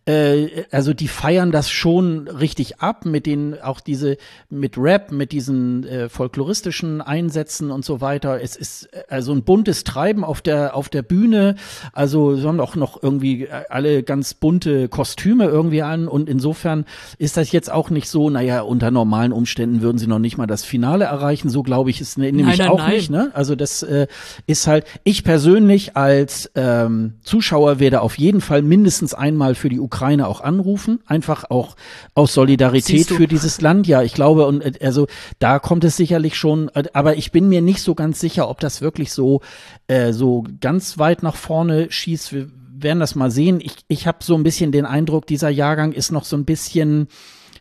äh, 0.05 0.63
also 0.71 0.93
die 0.93 1.07
feiern 1.07 1.51
das 1.51 1.69
schon 1.69 2.27
richtig 2.27 2.79
ab 2.79 3.05
mit 3.05 3.25
den 3.27 3.61
auch 3.61 3.79
diese 3.81 4.17
mit 4.49 4.77
Rap, 4.77 5.11
mit 5.11 5.31
diesen 5.31 5.85
äh, 5.85 6.09
folkloristischen 6.09 7.01
Einsätzen 7.01 7.69
und 7.69 7.85
so 7.85 8.01
weiter. 8.01 8.41
Es 8.41 8.55
ist 8.55 8.85
äh, 8.93 9.03
also 9.09 9.31
ein 9.33 9.43
buntes 9.43 9.83
Treiben 9.83 10.23
auf 10.23 10.41
der 10.41 10.75
auf 10.75 10.89
der 10.89 11.03
Bühne. 11.03 11.55
Also 11.93 12.35
sie 12.35 12.47
haben 12.47 12.59
auch 12.59 12.75
noch 12.75 13.01
irgendwie 13.03 13.43
äh, 13.43 13.49
alle 13.69 14.01
ganz 14.01 14.33
bunte 14.33 14.89
Kostüme 14.89 15.45
irgendwie 15.45 15.83
an 15.83 16.07
und 16.07 16.29
insofern 16.29 16.85
ist 17.19 17.37
das 17.37 17.51
jetzt 17.51 17.71
auch 17.71 17.91
nicht 17.91 18.09
so, 18.09 18.29
naja, 18.31 18.61
unter 18.61 18.89
normalen 18.89 19.31
Umständen 19.33 19.81
würden 19.81 19.99
sie 19.99 20.07
noch 20.07 20.17
nicht 20.19 20.37
mal 20.37 20.47
das 20.47 20.63
Finale 20.65 21.05
erreichen. 21.05 21.49
So 21.49 21.61
glaube 21.61 21.89
ich 21.89 21.90
es 21.99 22.15
ne- 22.15 22.31
nämlich 22.31 22.59
nein, 22.59 22.69
auch 22.69 22.77
nein. 22.77 22.95
nicht. 22.95 23.09
Ne? 23.09 23.31
Also 23.33 23.55
das 23.55 23.83
äh, 23.83 24.07
ist 24.47 24.67
halt, 24.67 24.85
ich 25.03 25.23
persönlich 25.23 25.97
als 25.97 26.49
ähm, 26.55 27.15
Zuschauer 27.23 27.79
werde 27.79 28.01
auf 28.01 28.17
jeden 28.17 28.39
Fall 28.39 28.61
mindestens 28.61 29.13
einmal 29.13 29.55
für 29.55 29.67
die 29.67 29.79
Ukraine 29.79 30.27
auch 30.27 30.41
anrufen, 30.41 30.99
einfach 31.05 31.49
auch 31.49 31.75
aus 32.13 32.33
Solidarität 32.33 33.07
für 33.07 33.27
dieses 33.27 33.59
Land. 33.61 33.87
Ja, 33.87 34.03
ich 34.03 34.13
glaube, 34.13 34.45
und 34.47 34.61
äh, 34.61 34.85
also 34.85 35.07
da 35.39 35.59
kommt 35.59 35.83
es 35.83 35.97
sicherlich 35.97 36.35
schon, 36.35 36.69
äh, 36.69 36.83
aber 36.93 37.17
ich 37.17 37.31
bin 37.31 37.49
mir 37.49 37.61
nicht 37.61 37.81
so 37.81 37.95
ganz 37.95 38.19
sicher, 38.19 38.47
ob 38.47 38.59
das 38.59 38.81
wirklich 38.81 39.11
so, 39.11 39.41
äh, 39.87 40.13
so 40.13 40.45
ganz 40.61 40.97
weit 40.97 41.23
nach 41.23 41.35
vorne 41.35 41.91
schießt. 41.91 42.31
Wir 42.31 42.49
werden 42.83 42.99
das 42.99 43.15
mal 43.15 43.31
sehen. 43.31 43.59
Ich, 43.61 43.75
ich 43.87 44.07
habe 44.07 44.19
so 44.21 44.35
ein 44.35 44.43
bisschen 44.43 44.71
den 44.71 44.85
Eindruck, 44.85 45.25
dieser 45.27 45.49
Jahrgang 45.49 45.91
ist 45.91 46.11
noch 46.11 46.25
so 46.25 46.35
ein 46.35 46.45
bisschen 46.45 47.07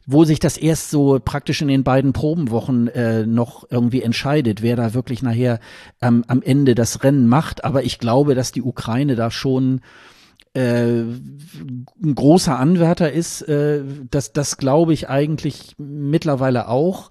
wo 0.07 0.25
sich 0.25 0.41
das 0.41 0.57
erst 0.57 0.91
so 0.91 1.21
praktisch 1.25 1.63
in 1.63 1.69
den 1.69 1.85
beiden 1.85 2.13
Probenwochen 2.13 2.89
äh, 2.89 3.27
noch 3.27 3.65
irgendwie 3.71 4.03
entscheidet, 4.03 4.63
wer 4.63 4.77
da 4.77 4.95
wirklich 4.95 5.23
nachher 5.23 5.61
ähm, 6.01 6.25
am 6.27 6.43
Ende 6.43 6.75
das 6.75 7.03
Rennen 7.05 7.27
macht. 7.27 7.65
Aber 7.65 7.85
ich 7.85 7.99
glaube, 7.99 8.35
dass 8.35 8.53
die 8.53 8.63
Ukraine 8.63 9.15
da 9.15 9.31
schon 9.31 9.81
äh, 10.55 11.03
ein 11.03 12.15
großer 12.15 12.59
Anwärter 12.59 13.13
ist. 13.13 13.43
Äh, 13.43 13.83
das, 14.11 14.33
das 14.33 14.57
glaube 14.57 14.93
ich 14.93 15.09
eigentlich 15.09 15.77
mittlerweile 15.79 16.69
auch. 16.69 17.11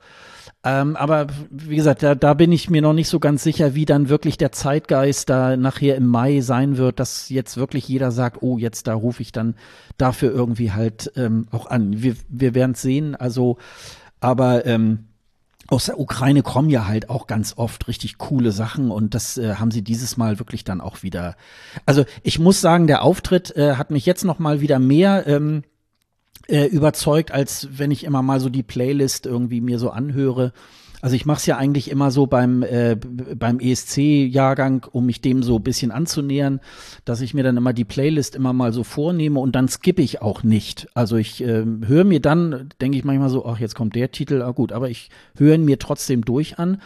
Ähm, 0.64 0.98
aber 0.98 1.28
wie 1.50 1.78
gesagt, 1.78 2.04
da, 2.04 2.16
da 2.16 2.34
bin 2.34 2.52
ich 2.52 2.70
mir 2.70 2.82
noch 2.82 2.94
nicht 2.94 3.08
so 3.08 3.20
ganz 3.20 3.44
sicher, 3.44 3.76
wie 3.76 3.86
dann 3.86 4.10
wirklich 4.10 4.38
der 4.38 4.52
Zeitgeist 4.52 5.30
da 5.30 5.56
nachher 5.56 5.96
im 5.96 6.06
Mai 6.06 6.42
sein 6.42 6.76
wird, 6.76 7.00
dass 7.00 7.30
jetzt 7.30 7.56
wirklich 7.56 7.88
jeder 7.88 8.12
sagt, 8.12 8.42
oh, 8.42 8.58
jetzt 8.58 8.88
da 8.88 8.94
rufe 8.94 9.22
ich 9.22 9.32
dann 9.32 9.56
dafür 9.98 10.32
irgendwie 10.32 10.74
halt 10.74 11.14
ähm, 11.16 11.48
auch 11.52 11.68
an. 11.68 12.02
Wir, 12.02 12.16
wir 12.28 12.56
werden 12.56 12.74
es 12.74 12.82
sehen. 12.82 13.16
Also, 13.16 13.58
aber 14.20 14.66
ähm, 14.66 15.06
aus 15.70 15.86
der 15.86 16.00
Ukraine 16.00 16.42
kommen 16.42 16.70
ja 16.70 16.88
halt 16.88 17.10
auch 17.10 17.28
ganz 17.28 17.54
oft 17.56 17.88
richtig 17.88 18.18
coole 18.18 18.52
Sachen 18.52 18.92
und 18.92 19.14
das 19.14 19.38
äh, 19.38 19.56
haben 19.56 19.72
sie 19.72 19.84
dieses 19.84 20.18
Mal 20.18 20.40
wirklich 20.40 20.64
dann 20.64 20.82
auch 20.82 21.04
wieder. 21.04 21.36
Also 21.86 22.06
ich 22.24 22.40
muss 22.40 22.60
sagen, 22.60 22.88
der 22.88 23.04
Auftritt 23.04 23.56
äh, 23.56 23.76
hat 23.76 23.92
mich 23.92 24.06
jetzt 24.06 24.26
noch 24.26 24.40
mal 24.40 24.62
wieder 24.62 24.80
mehr 24.80 25.26
ähm, 25.28 25.64
äh, 26.48 26.66
überzeugt, 26.66 27.32
als 27.32 27.68
wenn 27.72 27.92
ich 27.92 28.04
immer 28.04 28.22
mal 28.22 28.40
so 28.40 28.50
die 28.50 28.64
Playlist 28.64 29.26
irgendwie 29.26 29.62
mir 29.62 29.80
so 29.80 29.90
anhöre. 29.90 30.54
Also 31.02 31.16
ich 31.16 31.26
mache 31.26 31.38
es 31.38 31.46
ja 31.46 31.58
eigentlich 31.58 31.90
immer 31.90 32.12
so 32.12 32.28
beim, 32.28 32.62
äh, 32.62 32.96
beim 32.96 33.60
ESC-Jahrgang, 33.60 34.86
um 34.92 35.06
mich 35.06 35.22
dem 35.22 35.44
so 35.44 35.58
ein 35.58 35.64
bisschen 35.64 35.92
anzunähern, 35.92 36.60
dass 37.06 37.22
ich 37.22 37.34
mir 37.34 37.44
dann 37.44 37.56
immer 37.56 37.72
die 37.72 37.86
Playlist 37.86 38.36
immer 38.36 38.52
mal 38.52 38.74
so 38.74 38.84
vornehme 38.84 39.40
und 39.40 39.56
dann 39.56 39.70
skippe 39.70 40.02
ich 40.02 40.22
auch 40.22 40.44
nicht. 40.44 40.90
Also 40.94 41.16
ich 41.16 41.42
ähm, 41.42 41.88
höre 41.88 42.04
mir 42.04 42.20
dann, 42.20 42.70
denke 42.82 42.98
ich 42.98 43.06
manchmal 43.06 43.30
so, 43.30 43.46
ach, 43.46 43.60
jetzt 43.60 43.76
kommt 43.76 43.96
der 43.96 44.12
Titel, 44.12 44.42
ah 44.42 44.52
gut, 44.52 44.74
aber 44.74 44.90
ich 44.90 45.10
höre 45.38 45.56
ihn 45.56 45.66
mir 45.66 45.80
trotzdem 45.80 46.26
durch 46.26 46.60
an. 46.60 46.82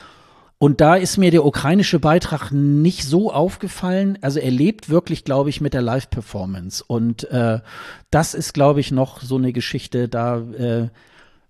Und 0.64 0.80
da 0.80 0.96
ist 0.96 1.18
mir 1.18 1.30
der 1.30 1.44
ukrainische 1.44 2.00
Beitrag 2.00 2.52
nicht 2.54 3.04
so 3.04 3.34
aufgefallen. 3.34 4.18
Also 4.22 4.40
er 4.40 4.50
lebt 4.50 4.90
wirklich, 4.90 5.26
glaube 5.26 5.50
ich, 5.50 5.60
mit 5.60 5.74
der 5.74 5.82
Live-Performance. 5.82 6.82
Und 6.88 7.26
äh, 7.32 7.60
das 8.12 8.34
ist, 8.34 8.54
glaube 8.54 8.80
ich, 8.80 8.90
noch 8.90 9.20
so 9.22 9.36
eine 9.36 9.52
Geschichte, 9.52 10.08
da 10.08 10.38
äh, 10.38 10.88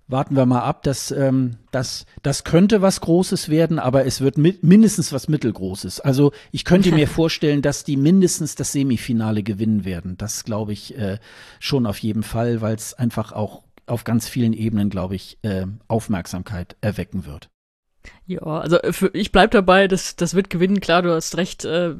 warten 0.07 0.35
wir 0.35 0.47
mal 0.47 0.63
ab. 0.63 0.81
Das, 0.81 1.11
ähm, 1.11 1.57
das, 1.69 2.07
das 2.23 2.43
könnte 2.43 2.81
was 2.81 3.01
Großes 3.01 3.49
werden, 3.49 3.77
aber 3.77 4.07
es 4.07 4.19
wird 4.19 4.39
mi 4.39 4.57
mindestens 4.63 5.13
was 5.13 5.27
Mittelgroßes. 5.27 5.99
Also 5.99 6.31
ich 6.51 6.65
könnte 6.65 6.91
mir 6.95 7.07
vorstellen, 7.07 7.61
dass 7.61 7.83
die 7.83 7.97
mindestens 7.97 8.55
das 8.55 8.71
Semifinale 8.71 9.43
gewinnen 9.43 9.85
werden. 9.85 10.17
Das 10.17 10.43
glaube 10.43 10.73
ich 10.73 10.97
äh, 10.97 11.19
schon 11.59 11.85
auf 11.85 11.99
jeden 11.99 12.23
Fall, 12.23 12.61
weil 12.61 12.73
es 12.73 12.95
einfach 12.95 13.31
auch 13.31 13.61
auf 13.85 14.05
ganz 14.05 14.27
vielen 14.27 14.53
Ebenen, 14.53 14.89
glaube 14.89 15.13
ich, 15.13 15.37
äh, 15.43 15.67
Aufmerksamkeit 15.87 16.77
erwecken 16.81 17.27
wird. 17.27 17.52
Ja, 18.25 18.41
also 18.41 18.77
äh, 18.77 18.93
für, 18.93 19.11
ich 19.13 19.31
bleib 19.31 19.51
dabei, 19.51 19.87
das, 19.87 20.15
das 20.15 20.33
wird 20.33 20.49
gewinnen. 20.49 20.79
Klar, 20.79 21.01
du 21.01 21.13
hast 21.13 21.37
recht, 21.37 21.65
äh, 21.65 21.93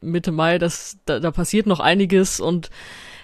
Mitte 0.00 0.32
Mai, 0.32 0.58
das, 0.58 0.98
da, 1.06 1.20
da 1.20 1.30
passiert 1.30 1.66
noch 1.66 1.80
einiges 1.80 2.40
und 2.40 2.70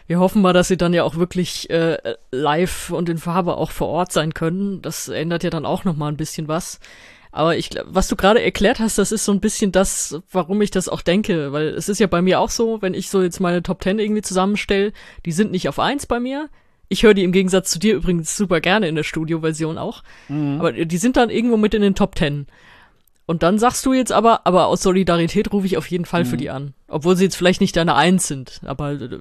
wir 0.07 0.19
hoffen 0.19 0.43
mal, 0.43 0.53
dass 0.53 0.69
sie 0.69 0.77
dann 0.77 0.95
ja 0.95 1.05
auch 1.05 1.17
wirklich 1.17 1.71
äh, 1.71 1.97
live 2.31 2.91
und 2.91 3.09
in 3.09 3.19
Farbe 3.19 3.57
auch 3.57 3.71
vor 3.71 3.89
Ort 3.89 4.13
sein 4.13 4.35
können. 4.35 4.83
Das 4.83 5.09
ändert 5.09 5.45
ja 5.45 5.51
dann 5.51 5.65
auch 5.65 5.85
noch 5.85 5.97
mal 5.97 6.09
ein 6.09 6.17
bisschen 6.17 6.49
was. 6.49 6.81
Aber 7.31 7.57
ich, 7.57 7.71
was 7.87 8.09
du 8.09 8.17
gerade 8.17 8.43
erklärt 8.43 8.79
hast, 8.79 8.99
das 8.99 9.11
ist 9.11 9.25
so 9.25 9.33
ein 9.33 9.41
bisschen 9.41 9.73
das, 9.73 10.21
warum 10.31 10.61
ich 10.61 10.71
das 10.71 10.91
auch 10.91 11.01
denke, 11.01 11.53
weil 11.53 11.69
es 11.69 11.89
ist 11.89 11.99
ja 11.99 12.07
bei 12.07 12.21
mir 12.21 12.41
auch 12.41 12.51
so, 12.51 12.83
wenn 12.83 12.93
ich 12.93 13.09
so 13.09 13.23
jetzt 13.23 13.41
meine 13.41 13.63
Top 13.63 13.81
Ten 13.81 13.99
irgendwie 13.99 14.21
zusammenstelle, 14.21 14.93
die 15.25 15.33
sind 15.33 15.51
nicht 15.51 15.69
auf 15.69 15.79
eins 15.79 16.05
bei 16.05 16.21
mir. 16.21 16.51
Ich 16.93 17.03
höre 17.03 17.15
die 17.15 17.25
im 17.25 17.33
Gegensatz 17.33 17.71
zu 17.71 17.79
dir 17.79 17.95
übrigens 17.95 18.37
super 18.37 18.61
gerne 18.61 18.87
in 18.87 18.95
der 18.95 19.03
Studioversion 19.03 19.79
auch. 19.79 20.03
Aber 20.59 20.73
die 20.73 20.99
sind 20.99 21.17
dann 21.17 21.31
irgendwo 21.31 21.57
mit 21.57 21.73
in 21.73 21.83
den 21.83 21.95
Top 21.95 22.15
Ten. 22.15 22.47
Und 23.25 23.43
dann 23.43 23.59
sagst 23.59 23.87
du 23.87 23.95
jetzt 23.95 24.13
aber, 24.13 24.47
aber 24.47 24.67
aus 24.67 24.83
Solidarität 24.83 25.53
rufe 25.53 25.65
ich 25.65 25.79
auf 25.79 25.87
jeden 25.87 26.05
Fall 26.05 26.25
für 26.27 26.37
die 26.37 26.51
an. 26.51 26.75
Obwohl 26.89 27.17
sie 27.17 27.25
jetzt 27.25 27.37
vielleicht 27.37 27.61
nicht 27.63 27.75
deine 27.77 27.95
Eins 27.95 28.27
sind. 28.27 28.61
Aber 28.65 28.93
äh, 28.93 29.21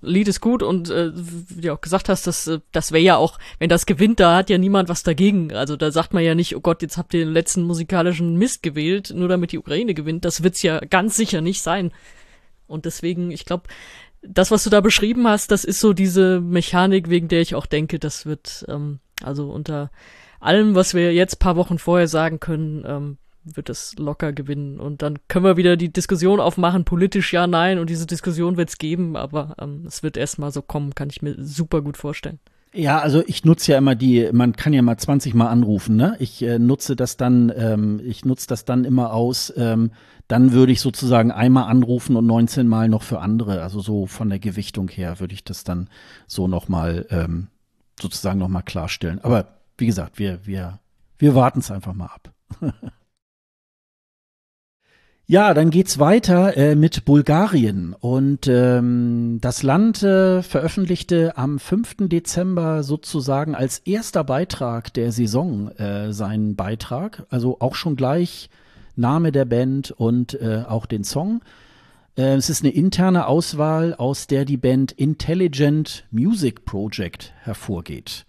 Lied 0.00 0.26
ist 0.26 0.40
gut 0.40 0.62
und 0.62 0.90
äh, 0.90 1.12
wie 1.14 1.60
du 1.60 1.72
auch 1.72 1.80
gesagt 1.80 2.08
hast, 2.08 2.26
das, 2.26 2.48
äh, 2.48 2.58
das 2.72 2.90
wäre 2.90 3.04
ja 3.04 3.16
auch, 3.16 3.38
wenn 3.60 3.68
das 3.68 3.86
gewinnt, 3.86 4.18
da 4.18 4.34
hat 4.34 4.50
ja 4.50 4.58
niemand 4.58 4.88
was 4.88 5.04
dagegen. 5.04 5.52
Also 5.52 5.76
da 5.76 5.92
sagt 5.92 6.14
man 6.14 6.24
ja 6.24 6.34
nicht, 6.34 6.56
oh 6.56 6.60
Gott, 6.60 6.82
jetzt 6.82 6.96
habt 6.96 7.14
ihr 7.14 7.20
den 7.20 7.32
letzten 7.32 7.62
musikalischen 7.62 8.36
Mist 8.38 8.62
gewählt, 8.64 9.12
nur 9.14 9.28
damit 9.28 9.52
die 9.52 9.58
Ukraine 9.58 9.94
gewinnt. 9.94 10.24
Das 10.24 10.42
wird's 10.42 10.62
ja 10.62 10.80
ganz 10.80 11.14
sicher 11.16 11.40
nicht 11.40 11.62
sein. 11.62 11.92
Und 12.66 12.86
deswegen, 12.86 13.30
ich 13.30 13.44
glaube, 13.44 13.64
das, 14.26 14.50
was 14.50 14.64
du 14.64 14.70
da 14.70 14.80
beschrieben 14.80 15.26
hast, 15.26 15.50
das 15.50 15.64
ist 15.64 15.80
so 15.80 15.92
diese 15.92 16.40
Mechanik, 16.40 17.10
wegen 17.10 17.28
der 17.28 17.40
ich 17.40 17.54
auch 17.54 17.66
denke, 17.66 17.98
das 17.98 18.26
wird, 18.26 18.64
ähm, 18.68 19.00
also 19.22 19.50
unter 19.50 19.90
allem, 20.40 20.74
was 20.74 20.94
wir 20.94 21.12
jetzt 21.12 21.38
paar 21.38 21.56
Wochen 21.56 21.78
vorher 21.78 22.08
sagen 22.08 22.40
können, 22.40 22.84
ähm, 22.86 23.18
wird 23.44 23.68
es 23.68 23.94
locker 23.98 24.32
gewinnen. 24.32 24.80
Und 24.80 25.02
dann 25.02 25.18
können 25.28 25.44
wir 25.44 25.56
wieder 25.56 25.76
die 25.76 25.92
Diskussion 25.92 26.40
aufmachen, 26.40 26.84
politisch 26.84 27.32
ja, 27.32 27.46
nein, 27.46 27.78
und 27.78 27.90
diese 27.90 28.06
Diskussion 28.06 28.56
wird 28.56 28.70
es 28.70 28.78
geben, 28.78 29.16
aber 29.16 29.54
ähm, 29.60 29.84
es 29.86 30.02
wird 30.02 30.16
erstmal 30.16 30.50
so 30.50 30.62
kommen, 30.62 30.94
kann 30.94 31.10
ich 31.10 31.22
mir 31.22 31.36
super 31.38 31.82
gut 31.82 31.96
vorstellen. 31.96 32.40
Ja, 32.76 32.98
also 32.98 33.22
ich 33.24 33.44
nutze 33.44 33.70
ja 33.70 33.78
immer 33.78 33.94
die, 33.94 34.30
man 34.32 34.56
kann 34.56 34.72
ja 34.72 34.82
mal 34.82 34.96
20 34.96 35.32
Mal 35.34 35.46
anrufen, 35.46 35.94
ne? 35.94 36.16
Ich 36.18 36.42
äh, 36.42 36.58
nutze 36.58 36.96
das 36.96 37.16
dann, 37.16 37.52
ähm, 37.56 38.00
ich 38.04 38.24
nutze 38.24 38.48
das 38.48 38.64
dann 38.64 38.84
immer 38.84 39.12
aus, 39.12 39.52
ähm, 39.56 39.92
dann 40.26 40.50
würde 40.50 40.72
ich 40.72 40.80
sozusagen 40.80 41.30
einmal 41.30 41.70
anrufen 41.70 42.16
und 42.16 42.26
19 42.26 42.66
Mal 42.66 42.88
noch 42.88 43.02
für 43.02 43.20
andere. 43.20 43.62
Also 43.62 43.78
so 43.78 44.06
von 44.06 44.28
der 44.28 44.40
Gewichtung 44.40 44.88
her 44.88 45.20
würde 45.20 45.34
ich 45.34 45.44
das 45.44 45.62
dann 45.62 45.88
so 46.26 46.48
nochmal 46.48 47.06
ähm, 47.10 47.46
sozusagen 48.00 48.40
nochmal 48.40 48.64
klarstellen. 48.64 49.20
Aber 49.22 49.60
wie 49.78 49.86
gesagt, 49.86 50.18
wir, 50.18 50.44
wir, 50.44 50.80
wir 51.16 51.36
warten 51.36 51.60
es 51.60 51.70
einfach 51.70 51.94
mal 51.94 52.06
ab. 52.06 52.32
Ja, 55.26 55.54
dann 55.54 55.70
geht's 55.70 55.98
weiter 55.98 56.54
äh, 56.54 56.74
mit 56.74 57.06
Bulgarien 57.06 57.94
und 57.98 58.46
ähm, 58.46 59.38
das 59.40 59.62
Land 59.62 60.02
äh, 60.02 60.42
veröffentlichte 60.42 61.38
am 61.38 61.58
5. 61.58 62.08
Dezember 62.10 62.82
sozusagen 62.82 63.54
als 63.54 63.78
erster 63.78 64.22
Beitrag 64.22 64.92
der 64.92 65.12
Saison 65.12 65.70
äh, 65.78 66.12
seinen 66.12 66.56
Beitrag, 66.56 67.24
also 67.30 67.56
auch 67.60 67.74
schon 67.74 67.96
gleich 67.96 68.50
Name 68.96 69.32
der 69.32 69.46
Band 69.46 69.92
und 69.92 70.34
äh, 70.34 70.62
auch 70.68 70.84
den 70.84 71.04
Song. 71.04 71.40
Äh, 72.18 72.34
es 72.34 72.50
ist 72.50 72.62
eine 72.62 72.74
interne 72.74 73.26
Auswahl, 73.26 73.94
aus 73.94 74.26
der 74.26 74.44
die 74.44 74.58
Band 74.58 74.92
Intelligent 74.92 76.04
Music 76.10 76.66
Project 76.66 77.32
hervorgeht. 77.40 78.26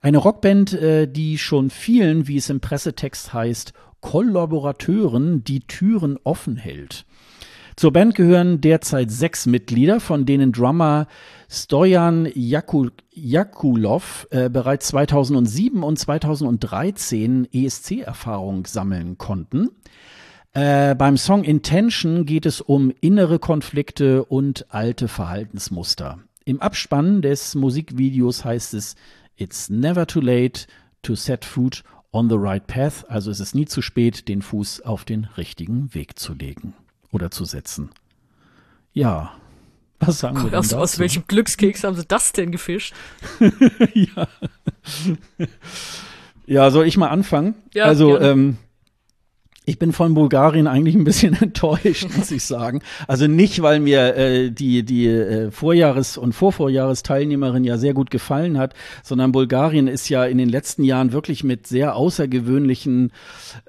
Eine 0.00 0.16
Rockband, 0.16 0.72
äh, 0.72 1.06
die 1.06 1.36
schon 1.36 1.68
vielen, 1.68 2.26
wie 2.26 2.38
es 2.38 2.48
im 2.48 2.60
Pressetext 2.60 3.34
heißt, 3.34 3.74
Kollaborateuren 4.02 5.42
die 5.42 5.60
Türen 5.60 6.18
offen 6.22 6.56
hält. 6.56 7.06
Zur 7.76 7.92
Band 7.92 8.14
gehören 8.14 8.60
derzeit 8.60 9.10
sechs 9.10 9.46
Mitglieder, 9.46 9.98
von 9.98 10.26
denen 10.26 10.52
Drummer 10.52 11.06
Stojan 11.48 12.28
Jakul 12.34 12.92
Jakulov 13.14 14.26
äh, 14.30 14.50
bereits 14.50 14.88
2007 14.88 15.82
und 15.82 15.98
2013 15.98 17.48
ESC-Erfahrung 17.50 18.66
sammeln 18.66 19.16
konnten. 19.16 19.70
Äh, 20.52 20.94
beim 20.94 21.16
Song 21.16 21.44
Intention 21.44 22.26
geht 22.26 22.44
es 22.44 22.60
um 22.60 22.92
innere 23.00 23.38
Konflikte 23.38 24.24
und 24.24 24.66
alte 24.68 25.08
Verhaltensmuster. 25.08 26.18
Im 26.44 26.60
Abspann 26.60 27.22
des 27.22 27.54
Musikvideos 27.54 28.44
heißt 28.44 28.74
es 28.74 28.96
It's 29.36 29.70
never 29.70 30.06
too 30.06 30.20
late 30.20 30.66
to 31.00 31.14
set 31.14 31.44
foot 31.44 31.84
on 32.12 32.28
the 32.28 32.36
right 32.38 32.66
path. 32.66 33.04
Also 33.08 33.30
es 33.30 33.40
ist 33.40 33.54
nie 33.54 33.66
zu 33.66 33.82
spät, 33.82 34.28
den 34.28 34.42
Fuß 34.42 34.82
auf 34.82 35.04
den 35.04 35.24
richtigen 35.36 35.92
Weg 35.94 36.18
zu 36.18 36.34
legen 36.34 36.74
oder 37.10 37.30
zu 37.30 37.44
setzen. 37.44 37.90
Ja, 38.92 39.32
was 39.98 40.18
sagen 40.18 40.34
Gott, 40.34 40.44
wir 40.44 40.50
denn 40.50 40.58
aus, 40.58 40.68
dazu? 40.68 40.82
aus 40.82 40.98
welchem 40.98 41.24
Glückskeks 41.26 41.84
haben 41.84 41.94
sie 41.94 42.04
das 42.04 42.32
denn 42.32 42.50
gefischt? 42.50 42.94
ja. 43.94 44.28
ja, 46.46 46.70
soll 46.70 46.86
ich 46.86 46.96
mal 46.96 47.08
anfangen? 47.08 47.54
Ja, 47.72 47.84
also, 47.84 48.10
gerne. 48.10 48.28
ähm, 48.28 48.56
ich 49.64 49.78
bin 49.78 49.92
von 49.92 50.14
Bulgarien 50.14 50.66
eigentlich 50.66 50.96
ein 50.96 51.04
bisschen 51.04 51.34
enttäuscht, 51.40 52.08
muss 52.16 52.30
ich 52.32 52.44
sagen. 52.44 52.80
Also 53.06 53.28
nicht, 53.28 53.62
weil 53.62 53.78
mir 53.78 54.16
äh, 54.16 54.50
die, 54.50 54.82
die 54.82 55.06
äh, 55.06 55.50
Vorjahres- 55.50 56.18
und 56.18 56.32
Vorvorjahresteilnehmerin 56.32 57.62
ja 57.62 57.76
sehr 57.78 57.94
gut 57.94 58.10
gefallen 58.10 58.58
hat, 58.58 58.74
sondern 59.04 59.30
Bulgarien 59.30 59.86
ist 59.86 60.08
ja 60.08 60.24
in 60.24 60.38
den 60.38 60.48
letzten 60.48 60.82
Jahren 60.82 61.12
wirklich 61.12 61.44
mit 61.44 61.68
sehr 61.68 61.94
außergewöhnlichen 61.94 63.12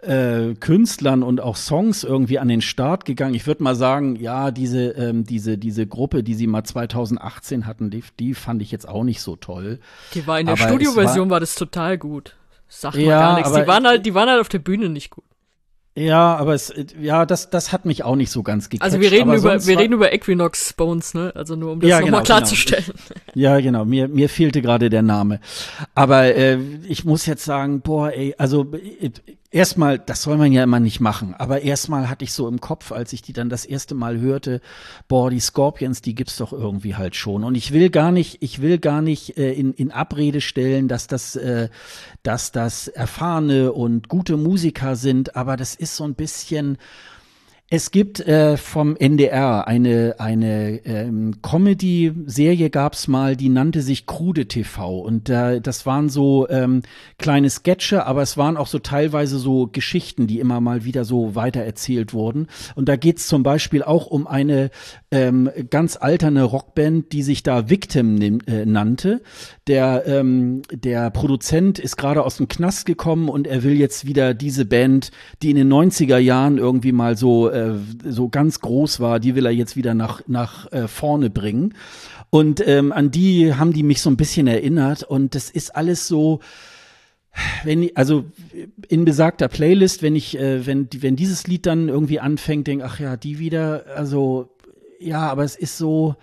äh, 0.01 0.55
Künstlern 0.55 1.21
und 1.21 1.41
auch 1.41 1.57
Songs 1.57 2.03
irgendwie 2.03 2.39
an 2.39 2.47
den 2.47 2.61
Start 2.61 3.05
gegangen. 3.05 3.35
Ich 3.35 3.45
würde 3.45 3.61
mal 3.61 3.75
sagen, 3.75 4.15
ja, 4.15 4.49
diese, 4.49 4.89
ähm, 4.91 5.25
diese, 5.25 5.59
diese 5.59 5.85
Gruppe, 5.85 6.23
die 6.23 6.33
sie 6.33 6.47
mal 6.47 6.63
2018 6.63 7.67
hatten, 7.67 7.91
die, 7.91 8.03
die 8.19 8.33
fand 8.33 8.63
ich 8.63 8.71
jetzt 8.71 8.87
auch 8.87 9.03
nicht 9.03 9.21
so 9.21 9.35
toll. 9.35 9.79
Die 10.15 10.25
war 10.25 10.39
in 10.39 10.47
der 10.47 10.57
Studioversion 10.57 11.29
war, 11.29 11.39
das 11.39 11.53
total 11.53 11.99
gut. 11.99 12.35
Sagt 12.67 12.95
mal 12.95 13.03
Ja, 13.03 13.19
gar 13.19 13.35
nichts. 13.35 13.53
Die 13.53 13.67
waren 13.67 13.85
halt, 13.85 14.05
die 14.07 14.15
waren 14.15 14.29
halt 14.29 14.41
auf 14.41 14.49
der 14.49 14.57
Bühne 14.57 14.89
nicht 14.89 15.11
gut. 15.11 15.23
Ja, 15.95 16.35
aber 16.37 16.55
es, 16.55 16.73
ja, 16.99 17.25
das, 17.25 17.51
das 17.51 17.71
hat 17.71 17.85
mich 17.85 18.03
auch 18.03 18.15
nicht 18.15 18.31
so 18.31 18.41
ganz 18.41 18.69
gecatcht. 18.69 18.83
Also 18.83 18.99
wir 18.99 19.11
reden 19.11 19.29
aber 19.29 19.37
über, 19.37 19.65
wir 19.65 19.79
reden 19.79 19.93
über 19.93 20.11
Equinox 20.11 20.73
Bones, 20.73 21.13
ne? 21.13 21.31
Also 21.35 21.55
nur 21.55 21.73
um 21.73 21.81
das 21.81 21.89
Ja, 21.89 21.97
nochmal 21.97 22.23
genau, 22.23 22.23
klarzustellen. 22.23 22.85
Ja, 23.35 23.59
genau. 23.59 23.85
Mir, 23.85 24.07
mir 24.07 24.29
fehlte 24.29 24.61
gerade 24.61 24.89
der 24.89 25.03
Name. 25.03 25.39
Aber 25.93 26.35
äh, 26.35 26.57
ich 26.87 27.05
muss 27.05 27.25
jetzt 27.25 27.45
sagen, 27.45 27.81
boah, 27.81 28.11
ey, 28.11 28.33
also 28.37 28.71
erstmal, 29.53 29.99
das 29.99 30.23
soll 30.23 30.37
man 30.37 30.51
ja 30.51 30.63
immer 30.63 30.79
nicht 30.79 30.99
machen. 30.99 31.35
Aber 31.37 31.61
erstmal 31.61 32.09
hatte 32.09 32.25
ich 32.25 32.33
so 32.33 32.47
im 32.47 32.59
Kopf, 32.59 32.91
als 32.91 33.13
ich 33.13 33.21
die 33.21 33.33
dann 33.33 33.49
das 33.49 33.65
erste 33.65 33.95
Mal 33.95 34.19
hörte, 34.19 34.59
boah, 35.07 35.29
die 35.29 35.39
Scorpions, 35.39 36.01
die 36.01 36.15
gibt's 36.15 36.37
doch 36.37 36.51
irgendwie 36.51 36.95
halt 36.95 37.15
schon. 37.15 37.43
Und 37.43 37.55
ich 37.55 37.71
will 37.71 37.89
gar 37.89 38.11
nicht, 38.11 38.41
ich 38.41 38.61
will 38.61 38.79
gar 38.79 39.01
nicht 39.01 39.37
äh, 39.37 39.53
in, 39.53 39.73
in 39.73 39.91
Abrede 39.91 40.41
stellen, 40.41 40.87
dass 40.87 41.07
das, 41.07 41.35
äh, 41.35 41.69
dass 42.23 42.51
das 42.51 42.87
erfahrene 42.87 43.71
und 43.71 44.09
gute 44.09 44.37
Musiker 44.37 44.95
sind. 44.95 45.35
Aber 45.35 45.55
das 45.55 45.75
ist 45.75 45.95
so 45.95 46.03
ein 46.03 46.15
bisschen 46.15 46.77
es 47.75 47.89
gibt 47.89 48.19
äh, 48.19 48.55
vom 48.55 48.95
NDR 48.95 49.67
eine, 49.67 50.17
eine 50.19 50.85
ähm, 50.85 51.41
Comedy-Serie 51.41 52.69
gab's 52.69 53.07
mal, 53.07 53.35
die 53.35 53.49
nannte 53.49 53.81
sich 53.81 54.05
Krude 54.05 54.47
TV. 54.47 54.99
Und 54.99 55.27
äh, 55.27 55.59
das 55.59 55.87
waren 55.87 56.07
so 56.07 56.47
ähm, 56.49 56.83
kleine 57.17 57.49
Sketche, 57.49 58.05
aber 58.05 58.21
es 58.21 58.37
waren 58.37 58.57
auch 58.57 58.67
so 58.67 58.77
teilweise 58.77 59.39
so 59.39 59.65
Geschichten, 59.71 60.27
die 60.27 60.39
immer 60.39 60.61
mal 60.61 60.85
wieder 60.85 61.03
so 61.03 61.33
weitererzählt 61.33 62.13
wurden. 62.13 62.45
Und 62.75 62.89
da 62.89 62.95
geht's 62.95 63.27
zum 63.27 63.41
Beispiel 63.41 63.81
auch 63.81 64.05
um 64.05 64.27
eine 64.27 64.69
ähm, 65.09 65.49
ganz 65.71 65.97
alterne 65.97 66.43
Rockband, 66.43 67.11
die 67.11 67.23
sich 67.23 67.41
da 67.41 67.71
Victim 67.71 68.39
äh, 68.45 68.65
nannte. 68.67 69.23
Der, 69.65 70.03
ähm, 70.05 70.61
der 70.71 71.09
Produzent 71.09 71.79
ist 71.79 71.97
gerade 71.97 72.23
aus 72.23 72.37
dem 72.37 72.47
Knast 72.47 72.85
gekommen 72.85 73.29
und 73.29 73.47
er 73.47 73.63
will 73.63 73.73
jetzt 73.73 74.05
wieder 74.05 74.35
diese 74.35 74.65
Band, 74.65 75.09
die 75.41 75.49
in 75.49 75.55
den 75.55 75.73
90er 75.73 76.19
Jahren 76.19 76.59
irgendwie 76.59 76.91
mal 76.91 77.17
so, 77.17 77.49
äh, 77.49 77.62
so 78.03 78.29
ganz 78.29 78.59
groß 78.59 78.99
war, 78.99 79.19
die 79.19 79.35
will 79.35 79.45
er 79.45 79.51
jetzt 79.51 79.75
wieder 79.75 79.93
nach, 79.93 80.21
nach 80.27 80.71
äh, 80.71 80.87
vorne 80.87 81.29
bringen. 81.29 81.73
Und 82.29 82.65
ähm, 82.67 82.91
an 82.91 83.11
die 83.11 83.53
haben 83.55 83.73
die 83.73 83.83
mich 83.83 84.01
so 84.01 84.09
ein 84.09 84.17
bisschen 84.17 84.47
erinnert 84.47 85.03
und 85.03 85.35
das 85.35 85.49
ist 85.49 85.75
alles 85.75 86.07
so, 86.07 86.39
wenn 87.63 87.83
ich, 87.83 87.97
also 87.97 88.25
in 88.87 89.05
besagter 89.05 89.47
Playlist, 89.47 90.01
wenn 90.01 90.15
ich, 90.15 90.37
äh, 90.37 90.65
wenn, 90.65 90.87
wenn 90.97 91.15
dieses 91.15 91.47
Lied 91.47 91.65
dann 91.65 91.89
irgendwie 91.89 92.19
anfängt, 92.19 92.67
denk, 92.67 92.83
ach 92.83 92.99
ja, 92.99 93.17
die 93.17 93.39
wieder, 93.39 93.85
also 93.95 94.49
ja, 94.99 95.29
aber 95.29 95.43
es 95.43 95.55
ist 95.55 95.77
so, 95.77 96.15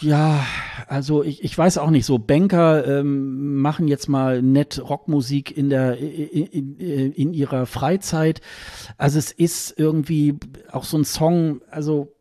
ja, 0.00 0.44
also 0.86 1.22
ich, 1.22 1.44
ich 1.44 1.56
weiß 1.56 1.78
auch 1.78 1.90
nicht, 1.90 2.06
so 2.06 2.18
Banker 2.18 2.86
ähm, 2.86 3.56
machen 3.56 3.88
jetzt 3.88 4.08
mal 4.08 4.42
nett 4.42 4.80
Rockmusik 4.88 5.56
in 5.56 5.70
der 5.70 5.98
in, 5.98 6.76
in, 6.78 7.12
in 7.12 7.34
ihrer 7.34 7.66
Freizeit. 7.66 8.40
Also 8.96 9.18
es 9.18 9.32
ist 9.32 9.78
irgendwie 9.78 10.36
auch 10.70 10.84
so 10.84 10.98
ein 10.98 11.04
Song, 11.04 11.60
also 11.70 12.14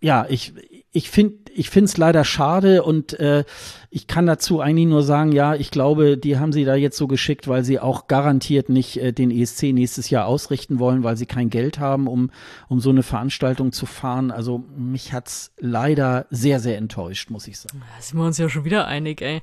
ja, 0.00 0.26
ich 0.28 0.54
ich 0.92 1.10
finde 1.10 1.38
ich 1.54 1.70
finde 1.70 1.86
es 1.86 1.96
leider 1.96 2.24
schade 2.24 2.82
und 2.82 3.18
äh, 3.18 3.44
ich 3.90 4.06
kann 4.06 4.26
dazu 4.26 4.60
eigentlich 4.60 4.86
nur 4.86 5.02
sagen, 5.02 5.32
ja, 5.32 5.54
ich 5.54 5.70
glaube, 5.70 6.16
die 6.16 6.38
haben 6.38 6.52
sie 6.52 6.64
da 6.64 6.74
jetzt 6.74 6.96
so 6.96 7.06
geschickt, 7.06 7.48
weil 7.48 7.64
sie 7.64 7.80
auch 7.80 8.06
garantiert 8.06 8.68
nicht 8.68 8.98
äh, 8.98 9.12
den 9.12 9.30
ESC 9.30 9.72
nächstes 9.72 10.10
Jahr 10.10 10.26
ausrichten 10.26 10.78
wollen, 10.78 11.02
weil 11.02 11.16
sie 11.16 11.26
kein 11.26 11.50
Geld 11.50 11.78
haben, 11.78 12.06
um 12.06 12.30
um 12.68 12.80
so 12.80 12.90
eine 12.90 13.02
Veranstaltung 13.02 13.72
zu 13.72 13.86
fahren. 13.86 14.30
Also 14.30 14.64
mich 14.76 15.12
hat's 15.12 15.52
leider 15.58 16.26
sehr 16.30 16.60
sehr 16.60 16.78
enttäuscht, 16.78 17.30
muss 17.30 17.48
ich 17.48 17.58
sagen. 17.58 17.82
Da 17.96 18.02
sind 18.02 18.18
wir 18.18 18.26
uns 18.26 18.38
ja 18.38 18.48
schon 18.48 18.64
wieder 18.64 18.86
einig, 18.86 19.22
ey. 19.22 19.40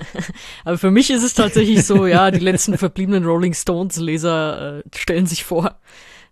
Aber 0.64 0.78
für 0.78 0.90
mich 0.90 1.10
ist 1.10 1.22
es 1.22 1.34
tatsächlich 1.34 1.84
so, 1.84 2.06
ja, 2.06 2.30
die 2.30 2.38
letzten 2.38 2.78
verbliebenen 2.78 3.24
Rolling 3.24 3.54
Stones 3.54 3.98
Leser 3.98 4.78
äh, 4.78 4.82
stellen 4.94 5.26
sich 5.26 5.44
vor. 5.44 5.78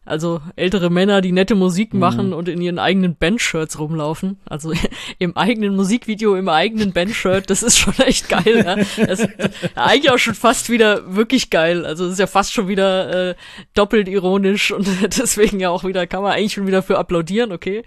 Also 0.04 0.40
ältere 0.56 0.90
Männer, 0.90 1.20
die 1.20 1.30
nette 1.30 1.54
Musik 1.54 1.94
machen 1.94 2.32
und 2.32 2.48
in 2.48 2.60
ihren 2.60 2.80
eigenen 2.80 3.14
Bandshirts 3.14 3.78
rumlaufen. 3.78 4.40
Also 4.46 4.72
im 5.20 5.36
eigenen 5.36 5.76
Musikvideo, 5.76 6.34
im 6.34 6.48
eigenen 6.48 6.92
Bandshirt, 6.92 7.50
das 7.50 7.62
ist 7.62 7.78
schon 7.78 7.94
echt 7.98 8.28
geil. 8.28 8.64
Ja? 8.64 8.76
Das 9.06 9.20
ist 9.20 9.28
eigentlich 9.76 10.10
auch 10.10 10.18
schon 10.18 10.34
fast 10.34 10.70
wieder 10.70 11.14
wirklich 11.14 11.50
geil. 11.50 11.86
Also 11.86 12.06
es 12.06 12.14
ist 12.14 12.18
ja 12.18 12.26
fast 12.26 12.52
schon 12.52 12.66
wieder 12.66 13.30
äh, 13.30 13.34
doppelt 13.74 14.08
ironisch 14.08 14.72
und 14.72 14.88
deswegen 15.02 15.60
ja 15.60 15.70
auch 15.70 15.84
wieder, 15.84 16.08
kann 16.08 16.22
man 16.22 16.32
eigentlich 16.32 16.54
schon 16.54 16.66
wieder 16.66 16.82
für 16.82 16.98
applaudieren, 16.98 17.52
okay. 17.52 17.84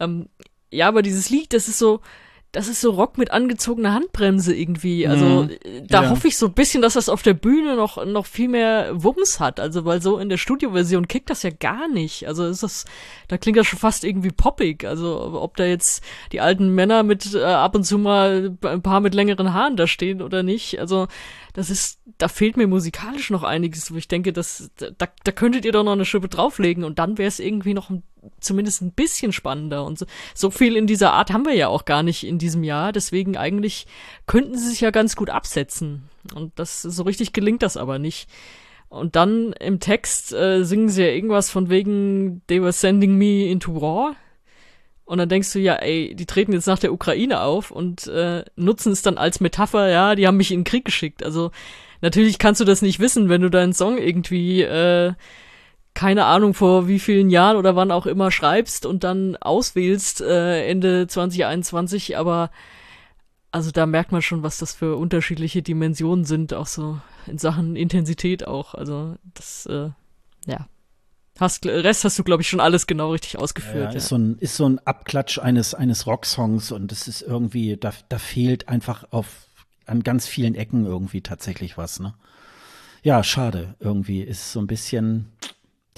Ähm, 0.00 0.28
ja, 0.70 0.86
aber 0.88 1.00
dieses 1.00 1.30
Lied, 1.30 1.54
das 1.54 1.66
ist 1.66 1.78
so, 1.78 2.00
das 2.52 2.66
ist 2.68 2.80
so 2.80 2.92
Rock 2.92 3.18
mit 3.18 3.30
angezogener 3.30 3.92
Handbremse 3.92 4.54
irgendwie. 4.54 5.06
Also 5.06 5.26
Mhm. 5.44 5.50
äh, 5.50 5.82
da 5.86 6.04
Ja. 6.04 6.10
hoffe 6.10 6.28
ich 6.28 6.36
so 6.38 6.46
ein 6.46 6.54
bisschen, 6.54 6.80
dass 6.80 6.94
das 6.94 7.08
auf 7.10 7.22
der 7.22 7.34
Bühne 7.34 7.76
noch 7.76 8.04
noch 8.06 8.24
viel 8.24 8.48
mehr 8.48 8.90
Wumms 8.94 9.38
hat. 9.38 9.60
Also 9.60 9.84
weil 9.84 10.00
so 10.00 10.18
in 10.18 10.30
der 10.30 10.38
Studioversion 10.38 11.08
kickt 11.08 11.28
das 11.28 11.42
ja 11.42 11.50
gar 11.50 11.88
nicht. 11.88 12.26
Also 12.26 12.46
ist 12.46 12.62
das, 12.62 12.86
da 13.28 13.36
klingt 13.36 13.58
das 13.58 13.66
schon 13.66 13.78
fast 13.78 14.02
irgendwie 14.02 14.30
poppig. 14.30 14.84
Also 14.86 15.30
ob 15.40 15.56
da 15.58 15.64
jetzt 15.66 16.02
die 16.32 16.40
alten 16.40 16.74
Männer 16.74 17.02
mit 17.02 17.34
äh, 17.34 17.42
ab 17.44 17.74
und 17.74 17.84
zu 17.84 17.98
mal 17.98 18.56
ein 18.64 18.82
paar 18.82 19.00
mit 19.00 19.14
längeren 19.14 19.52
Haaren 19.52 19.76
da 19.76 19.86
stehen 19.86 20.22
oder 20.22 20.42
nicht. 20.42 20.78
Also 20.80 21.06
das 21.52 21.70
ist, 21.70 22.00
da 22.18 22.28
fehlt 22.28 22.56
mir 22.56 22.66
musikalisch 22.66 23.30
noch 23.30 23.42
einiges, 23.42 23.92
wo 23.92 23.96
ich 23.96 24.06
denke, 24.08 24.32
das, 24.32 24.70
da, 24.76 24.90
da 25.24 25.32
könntet 25.32 25.64
ihr 25.64 25.72
doch 25.72 25.82
noch 25.84 25.92
eine 25.92 26.04
Schippe 26.04 26.28
drauflegen 26.28 26.84
und 26.84 26.98
dann 26.98 27.18
wäre 27.18 27.28
es 27.28 27.40
irgendwie 27.40 27.74
noch 27.74 27.90
ein, 27.90 28.04
zumindest 28.40 28.82
ein 28.82 28.92
bisschen 28.92 29.32
spannender. 29.32 29.84
Und 29.84 29.98
so, 29.98 30.06
so 30.34 30.50
viel 30.50 30.76
in 30.76 30.86
dieser 30.86 31.12
Art 31.12 31.32
haben 31.32 31.44
wir 31.44 31.54
ja 31.54 31.68
auch 31.68 31.84
gar 31.84 32.02
nicht 32.02 32.24
in 32.26 32.38
diesem 32.38 32.64
Jahr. 32.64 32.92
Deswegen 32.92 33.36
eigentlich 33.36 33.86
könnten 34.26 34.56
sie 34.56 34.68
sich 34.68 34.80
ja 34.80 34.90
ganz 34.90 35.16
gut 35.16 35.30
absetzen. 35.30 36.08
Und 36.34 36.58
das 36.58 36.82
so 36.82 37.02
richtig 37.02 37.32
gelingt 37.32 37.62
das 37.62 37.76
aber 37.76 37.98
nicht. 37.98 38.28
Und 38.88 39.16
dann 39.16 39.52
im 39.52 39.80
Text 39.80 40.32
äh, 40.32 40.64
singen 40.64 40.88
sie 40.88 41.02
ja 41.02 41.08
irgendwas 41.08 41.50
von 41.50 41.68
wegen 41.68 42.42
They 42.46 42.62
were 42.62 42.72
sending 42.72 43.16
me 43.16 43.46
into 43.46 43.80
war. 43.80 44.16
Und 45.04 45.18
dann 45.18 45.28
denkst 45.28 45.52
du 45.54 45.58
ja, 45.58 45.74
ey, 45.76 46.14
die 46.14 46.26
treten 46.26 46.52
jetzt 46.52 46.66
nach 46.66 46.78
der 46.78 46.92
Ukraine 46.92 47.40
auf 47.40 47.70
und 47.70 48.06
äh, 48.08 48.44
nutzen 48.56 48.92
es 48.92 49.00
dann 49.00 49.16
als 49.16 49.40
Metapher, 49.40 49.88
ja, 49.88 50.14
die 50.14 50.26
haben 50.26 50.36
mich 50.36 50.52
in 50.52 50.60
den 50.60 50.64
Krieg 50.64 50.84
geschickt. 50.84 51.24
Also 51.24 51.50
natürlich 52.02 52.38
kannst 52.38 52.60
du 52.60 52.66
das 52.66 52.82
nicht 52.82 53.00
wissen, 53.00 53.30
wenn 53.30 53.40
du 53.40 53.48
deinen 53.48 53.72
Song 53.72 53.96
irgendwie, 53.96 54.62
äh, 54.62 55.14
keine 55.98 56.26
Ahnung, 56.26 56.54
vor 56.54 56.86
wie 56.86 57.00
vielen 57.00 57.28
Jahren 57.28 57.56
oder 57.56 57.74
wann 57.74 57.90
auch 57.90 58.06
immer 58.06 58.30
schreibst 58.30 58.86
und 58.86 59.02
dann 59.02 59.34
auswählst 59.34 60.20
äh, 60.20 60.64
Ende 60.68 61.08
2021, 61.08 62.16
aber 62.16 62.52
also 63.50 63.72
da 63.72 63.84
merkt 63.84 64.12
man 64.12 64.22
schon, 64.22 64.44
was 64.44 64.58
das 64.58 64.74
für 64.74 64.94
unterschiedliche 64.94 65.60
Dimensionen 65.60 66.24
sind, 66.24 66.54
auch 66.54 66.68
so 66.68 67.00
in 67.26 67.38
Sachen 67.38 67.74
Intensität 67.74 68.46
auch. 68.46 68.74
Also 68.74 69.16
das, 69.34 69.66
äh, 69.66 69.90
ja. 70.46 70.68
Hast, 71.40 71.66
Rest 71.66 72.04
hast 72.04 72.16
du, 72.16 72.22
glaube 72.22 72.42
ich, 72.42 72.48
schon 72.48 72.60
alles 72.60 72.86
genau 72.86 73.10
richtig 73.10 73.32
Ja, 73.32 73.40
ausgeführt. 73.40 73.90
Ja, 73.90 73.96
ist, 73.96 74.06
so 74.06 74.18
ein, 74.18 74.38
ist 74.38 74.54
so 74.54 74.68
ein 74.68 74.78
Abklatsch 74.78 75.40
eines, 75.40 75.74
eines 75.74 76.06
Rocksongs 76.06 76.70
und 76.70 76.92
es 76.92 77.08
ist 77.08 77.22
irgendwie, 77.22 77.76
da, 77.76 77.92
da 78.08 78.20
fehlt 78.20 78.68
einfach 78.68 79.04
auf, 79.10 79.48
an 79.84 80.04
ganz 80.04 80.28
vielen 80.28 80.54
Ecken 80.54 80.86
irgendwie 80.86 81.22
tatsächlich 81.22 81.76
was, 81.76 81.98
ne? 81.98 82.14
Ja, 83.02 83.24
schade. 83.24 83.74
Irgendwie 83.80 84.22
ist 84.22 84.52
so 84.52 84.60
ein 84.60 84.68
bisschen, 84.68 85.32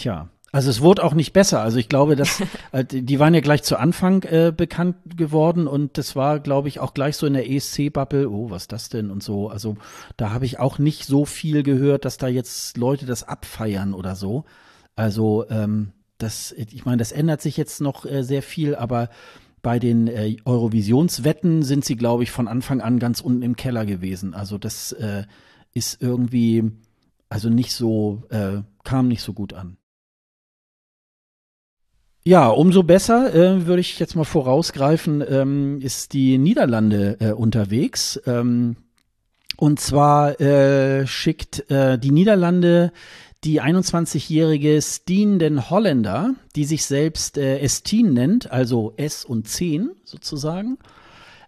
tja. 0.00 0.28
Also 0.52 0.68
es 0.68 0.80
wurde 0.80 1.04
auch 1.04 1.14
nicht 1.14 1.32
besser. 1.32 1.62
Also 1.62 1.78
ich 1.78 1.88
glaube, 1.88 2.16
dass 2.16 2.42
äh, 2.72 2.84
die 2.84 3.18
waren 3.20 3.34
ja 3.34 3.40
gleich 3.40 3.62
zu 3.62 3.76
Anfang 3.76 4.24
äh, 4.24 4.52
bekannt 4.56 4.96
geworden 5.16 5.66
und 5.66 5.96
das 5.96 6.16
war, 6.16 6.40
glaube 6.40 6.68
ich, 6.68 6.80
auch 6.80 6.92
gleich 6.92 7.16
so 7.16 7.26
in 7.26 7.34
der 7.34 7.48
ESC-Bubble. 7.48 8.28
Oh, 8.28 8.50
was 8.50 8.62
ist 8.62 8.72
das 8.72 8.88
denn 8.88 9.10
und 9.10 9.22
so. 9.22 9.48
Also 9.48 9.76
da 10.16 10.30
habe 10.30 10.44
ich 10.44 10.58
auch 10.58 10.78
nicht 10.78 11.04
so 11.04 11.24
viel 11.24 11.62
gehört, 11.62 12.04
dass 12.04 12.18
da 12.18 12.26
jetzt 12.26 12.76
Leute 12.76 13.06
das 13.06 13.22
abfeiern 13.22 13.94
oder 13.94 14.16
so. 14.16 14.44
Also 14.96 15.48
ähm, 15.50 15.92
das, 16.18 16.52
ich 16.52 16.84
meine, 16.84 16.98
das 16.98 17.12
ändert 17.12 17.40
sich 17.40 17.56
jetzt 17.56 17.80
noch 17.80 18.04
äh, 18.04 18.22
sehr 18.22 18.42
viel, 18.42 18.74
aber 18.74 19.08
bei 19.62 19.78
den 19.78 20.08
äh, 20.08 20.36
Eurovisionswetten 20.44 21.62
sind 21.62 21.84
sie, 21.84 21.96
glaube 21.96 22.22
ich, 22.22 22.30
von 22.30 22.48
Anfang 22.48 22.80
an 22.80 22.98
ganz 22.98 23.20
unten 23.20 23.42
im 23.42 23.56
Keller 23.56 23.86
gewesen. 23.86 24.34
Also 24.34 24.58
das 24.58 24.92
äh, 24.92 25.24
ist 25.72 26.02
irgendwie, 26.02 26.72
also 27.28 27.50
nicht 27.50 27.72
so, 27.72 28.22
äh, 28.30 28.62
kam 28.84 29.08
nicht 29.08 29.22
so 29.22 29.32
gut 29.32 29.52
an. 29.52 29.76
Ja, 32.22 32.48
umso 32.48 32.82
besser, 32.82 33.34
äh, 33.34 33.66
würde 33.66 33.80
ich 33.80 33.98
jetzt 33.98 34.14
mal 34.14 34.24
vorausgreifen, 34.24 35.24
ähm, 35.26 35.80
ist 35.80 36.12
die 36.12 36.36
Niederlande 36.36 37.16
äh, 37.18 37.32
unterwegs. 37.32 38.20
Ähm, 38.26 38.76
und 39.56 39.80
zwar 39.80 40.40
äh, 40.40 41.06
schickt 41.06 41.70
äh, 41.70 41.98
die 41.98 42.10
Niederlande 42.10 42.92
die 43.44 43.62
21-jährige 43.62 44.82
Steen 44.82 45.38
den 45.38 45.70
Holländer, 45.70 46.34
die 46.56 46.64
sich 46.64 46.84
selbst 46.84 47.38
äh, 47.38 47.58
Esteen 47.60 48.12
nennt, 48.12 48.50
also 48.50 48.92
S 48.96 49.24
und 49.24 49.48
10 49.48 49.90
sozusagen. 50.04 50.78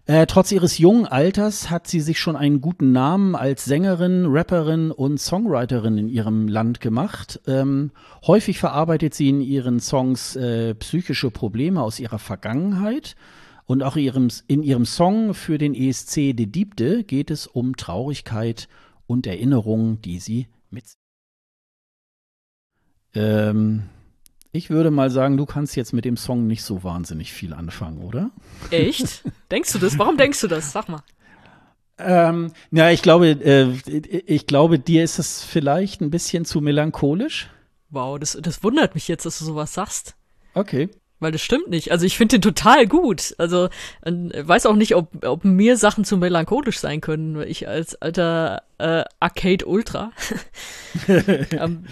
Äh, 0.05 0.25
trotz 0.27 0.51
ihres 0.51 0.79
jungen 0.79 1.05
Alters 1.05 1.69
hat 1.69 1.87
sie 1.87 2.01
sich 2.01 2.19
schon 2.19 2.35
einen 2.35 2.59
guten 2.59 2.91
Namen 2.91 3.35
als 3.35 3.63
Sängerin, 3.63 4.25
Rapperin 4.27 4.91
und 4.91 5.17
Songwriterin 5.17 5.97
in 5.97 6.09
ihrem 6.09 6.49
Land 6.49 6.81
gemacht. 6.81 7.39
Ähm, 7.47 7.91
häufig 8.27 8.59
verarbeitet 8.59 9.13
sie 9.13 9.29
in 9.29 9.39
ihren 9.39 9.79
Songs 9.79 10.35
äh, 10.35 10.75
psychische 10.75 11.31
Probleme 11.31 11.81
aus 11.81 12.01
ihrer 12.01 12.19
Vergangenheit. 12.19 13.15
Und 13.65 13.81
auch 13.81 13.95
ihrem, 13.95 14.27
in 14.47 14.61
ihrem 14.61 14.85
Song 14.85 15.33
für 15.33 15.57
den 15.57 15.73
ESC 15.73 16.35
De 16.35 16.47
Diebde 16.47 17.05
geht 17.05 17.31
es 17.31 17.47
um 17.47 17.77
Traurigkeit 17.77 18.67
und 19.07 19.25
Erinnerungen, 19.25 20.01
die 20.01 20.19
sie 20.19 20.47
mit 20.69 20.83
ähm, 23.15 23.83
ich 24.53 24.69
würde 24.69 24.91
mal 24.91 25.09
sagen, 25.09 25.35
du 25.35 25.47
kannst 25.47 25.75
jetzt 25.75 25.93
mit 25.93 26.05
dem 26.05 26.15
Song 26.15 26.45
nicht 26.45 26.63
so 26.63 26.83
wahnsinnig 26.83 27.33
viel 27.33 27.53
anfangen, 27.53 27.97
oder? 27.97 28.29
Echt? 28.69 29.23
denkst 29.51 29.73
du 29.73 29.79
das? 29.79 29.97
Warum 29.97 30.15
denkst 30.15 30.39
du 30.41 30.47
das? 30.47 30.71
Sag 30.71 30.87
mal. 30.89 31.01
Ähm, 31.97 32.51
ja, 32.71 32.91
ich 32.91 33.01
glaube, 33.01 33.29
äh, 33.29 33.71
ich 34.25 34.45
glaube, 34.45 34.77
dir 34.77 35.03
ist 35.03 35.17
es 35.17 35.43
vielleicht 35.43 36.01
ein 36.01 36.11
bisschen 36.11 36.45
zu 36.45 36.61
melancholisch. 36.61 37.49
Wow, 37.89 38.19
das, 38.19 38.37
das 38.39 38.63
wundert 38.63 38.93
mich 38.93 39.07
jetzt, 39.07 39.25
dass 39.25 39.39
du 39.39 39.45
sowas 39.45 39.73
sagst. 39.73 40.15
Okay. 40.53 40.89
Weil 41.19 41.31
das 41.31 41.41
stimmt 41.41 41.69
nicht. 41.69 41.91
Also 41.91 42.05
ich 42.05 42.17
finde 42.17 42.37
den 42.37 42.41
total 42.43 42.85
gut. 42.85 43.33
Also 43.39 43.69
weiß 44.03 44.67
auch 44.67 44.75
nicht, 44.75 44.95
ob, 44.95 45.25
ob 45.25 45.45
mir 45.45 45.77
Sachen 45.77 46.05
zu 46.05 46.17
melancholisch 46.17 46.79
sein 46.79 47.01
können. 47.01 47.41
Ich 47.41 47.67
als 47.67 47.95
alter 47.95 48.61
äh, 48.77 49.03
Arcade 49.19 49.65
Ultra 49.65 50.11
ähm, 51.07 51.85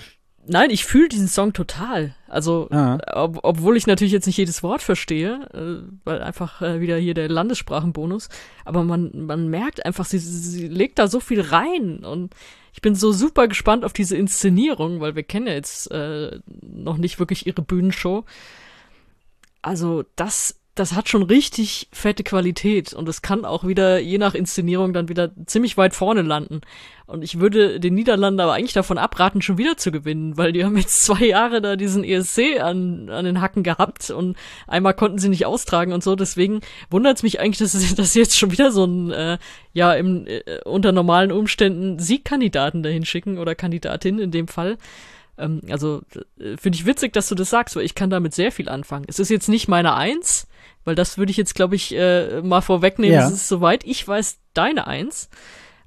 Nein, 0.51 0.69
ich 0.69 0.83
fühle 0.83 1.07
diesen 1.07 1.29
Song 1.29 1.53
total. 1.53 2.13
Also, 2.27 2.67
ob, 2.69 3.39
obwohl 3.43 3.77
ich 3.77 3.87
natürlich 3.87 4.11
jetzt 4.11 4.25
nicht 4.25 4.35
jedes 4.35 4.61
Wort 4.63 4.81
verstehe, 4.81 5.47
äh, 5.53 5.89
weil 6.03 6.21
einfach 6.21 6.61
äh, 6.61 6.81
wieder 6.81 6.97
hier 6.97 7.13
der 7.13 7.29
Landessprachenbonus, 7.29 8.27
aber 8.65 8.83
man, 8.83 9.11
man 9.13 9.47
merkt 9.47 9.85
einfach, 9.85 10.03
sie, 10.03 10.19
sie 10.19 10.67
legt 10.67 10.99
da 10.99 11.07
so 11.07 11.21
viel 11.21 11.39
rein 11.39 12.03
und 12.03 12.35
ich 12.73 12.81
bin 12.81 12.95
so 12.95 13.13
super 13.13 13.47
gespannt 13.47 13.85
auf 13.85 13.93
diese 13.93 14.17
Inszenierung, 14.17 14.99
weil 14.99 15.15
wir 15.15 15.23
kennen 15.23 15.47
ja 15.47 15.53
jetzt 15.53 15.89
äh, 15.89 16.39
noch 16.61 16.97
nicht 16.97 17.17
wirklich 17.17 17.47
ihre 17.47 17.61
Bühnenshow. 17.61 18.25
Also, 19.61 20.03
das 20.17 20.60
das 20.75 20.93
hat 20.93 21.09
schon 21.09 21.23
richtig 21.23 21.89
fette 21.91 22.23
Qualität 22.23 22.93
und 22.93 23.09
es 23.09 23.21
kann 23.21 23.43
auch 23.43 23.67
wieder, 23.67 23.99
je 23.99 24.17
nach 24.17 24.33
Inszenierung, 24.33 24.93
dann 24.93 25.09
wieder 25.09 25.31
ziemlich 25.45 25.75
weit 25.75 25.93
vorne 25.93 26.21
landen. 26.21 26.61
Und 27.07 27.25
ich 27.25 27.41
würde 27.41 27.81
den 27.81 27.93
Niederlanden 27.93 28.39
aber 28.39 28.53
eigentlich 28.53 28.71
davon 28.71 28.97
abraten, 28.97 29.41
schon 29.41 29.57
wieder 29.57 29.75
zu 29.75 29.91
gewinnen, 29.91 30.37
weil 30.37 30.53
die 30.53 30.63
haben 30.63 30.77
jetzt 30.77 31.01
zwei 31.03 31.25
Jahre 31.25 31.61
da 31.61 31.75
diesen 31.75 32.05
ESC 32.05 32.61
an, 32.61 33.09
an 33.09 33.25
den 33.25 33.41
Hacken 33.41 33.63
gehabt 33.63 34.11
und 34.11 34.37
einmal 34.65 34.93
konnten 34.93 35.17
sie 35.17 35.27
nicht 35.27 35.45
austragen 35.45 35.91
und 35.91 36.03
so. 36.03 36.15
Deswegen 36.15 36.61
wundert 36.89 37.17
es 37.17 37.23
mich 37.23 37.41
eigentlich, 37.41 37.57
dass, 37.57 37.73
sie, 37.73 37.93
dass 37.95 38.13
jetzt 38.13 38.37
schon 38.37 38.51
wieder 38.51 38.71
so 38.71 38.85
ein, 38.85 39.11
äh, 39.11 39.37
ja, 39.73 39.93
im, 39.93 40.25
äh, 40.25 40.61
unter 40.63 40.93
normalen 40.93 41.33
Umständen 41.33 41.99
Siegkandidaten 41.99 42.81
dahin 42.81 43.03
schicken 43.03 43.39
oder 43.39 43.55
Kandidatin 43.55 44.19
in 44.19 44.31
dem 44.31 44.47
Fall. 44.47 44.77
Ähm, 45.37 45.59
also 45.69 46.01
äh, 46.39 46.55
finde 46.55 46.77
ich 46.77 46.85
witzig, 46.85 47.11
dass 47.11 47.27
du 47.27 47.35
das 47.35 47.49
sagst, 47.49 47.75
weil 47.75 47.83
ich 47.83 47.95
kann 47.95 48.09
damit 48.09 48.33
sehr 48.33 48.53
viel 48.53 48.69
anfangen. 48.69 49.05
Es 49.09 49.19
ist 49.19 49.29
jetzt 49.29 49.49
nicht 49.49 49.67
meine 49.67 49.95
Eins, 49.95 50.47
weil 50.83 50.95
das 50.95 51.17
würde 51.17 51.31
ich 51.31 51.37
jetzt, 51.37 51.55
glaube 51.55 51.75
ich, 51.75 51.95
äh, 51.95 52.41
mal 52.41 52.61
vorwegnehmen. 52.61 53.15
Ja. 53.15 53.27
Es 53.27 53.33
ist 53.33 53.47
soweit 53.47 53.85
ich 53.85 54.07
weiß 54.07 54.37
deine 54.53 54.87
Eins. 54.87 55.29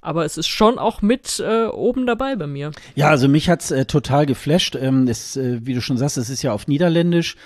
Aber 0.01 0.26
es 0.26 0.36
ist 0.36 0.49
schon 0.49 0.78
auch 0.78 1.01
mit 1.01 1.40
äh, 1.40 1.64
oben 1.64 2.07
dabei 2.07 2.36
bei 2.36 2.47
mir. 2.47 2.72
Ja, 2.95 3.09
also 3.09 3.26
mich 3.26 3.49
hat's 3.49 3.70
äh, 3.70 3.86
total 3.86 4.26
geflasht. 4.26 4.76
Ähm, 4.76 5.09
es, 5.09 5.34
äh, 5.38 5.61
wie 5.62 5.72
du 5.72 5.80
schon 5.80 5.97
sagst, 5.97 6.18
es 6.18 6.28
ist 6.28 6.42
ja 6.42 6.53
auf 6.53 6.68
Niederländisch. 6.68 7.36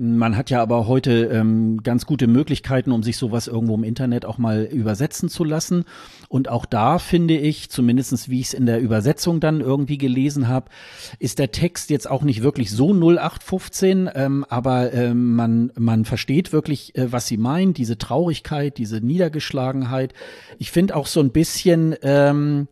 Man 0.00 0.36
hat 0.36 0.48
ja 0.48 0.62
aber 0.62 0.86
heute 0.86 1.24
ähm, 1.24 1.82
ganz 1.82 2.06
gute 2.06 2.28
Möglichkeiten, 2.28 2.92
um 2.92 3.02
sich 3.02 3.16
sowas 3.16 3.48
irgendwo 3.48 3.74
im 3.74 3.82
Internet 3.82 4.24
auch 4.24 4.38
mal 4.38 4.62
übersetzen 4.62 5.28
zu 5.28 5.42
lassen. 5.42 5.86
Und 6.28 6.48
auch 6.48 6.66
da 6.66 7.00
finde 7.00 7.36
ich, 7.36 7.68
zumindestens 7.68 8.28
wie 8.28 8.38
ich 8.38 8.46
es 8.46 8.54
in 8.54 8.66
der 8.66 8.80
Übersetzung 8.80 9.40
dann 9.40 9.60
irgendwie 9.60 9.98
gelesen 9.98 10.46
habe, 10.46 10.70
ist 11.18 11.40
der 11.40 11.50
Text 11.50 11.90
jetzt 11.90 12.08
auch 12.08 12.22
nicht 12.22 12.44
wirklich 12.44 12.70
so 12.70 12.92
0815, 12.92 14.08
ähm, 14.14 14.46
aber 14.48 14.92
ähm, 14.92 15.34
man, 15.34 15.72
man 15.76 16.04
versteht 16.04 16.52
wirklich, 16.52 16.94
äh, 16.96 17.10
was 17.10 17.26
sie 17.26 17.36
meint, 17.36 17.76
diese 17.76 17.98
Traurigkeit, 17.98 18.78
diese 18.78 19.00
Niedergeschlagenheit. 19.00 20.12
Ich 20.58 20.70
finde 20.70 20.94
auch 20.94 21.08
so 21.08 21.18
ein 21.18 21.30
bisschen, 21.30 21.96
ähm, 22.02 22.68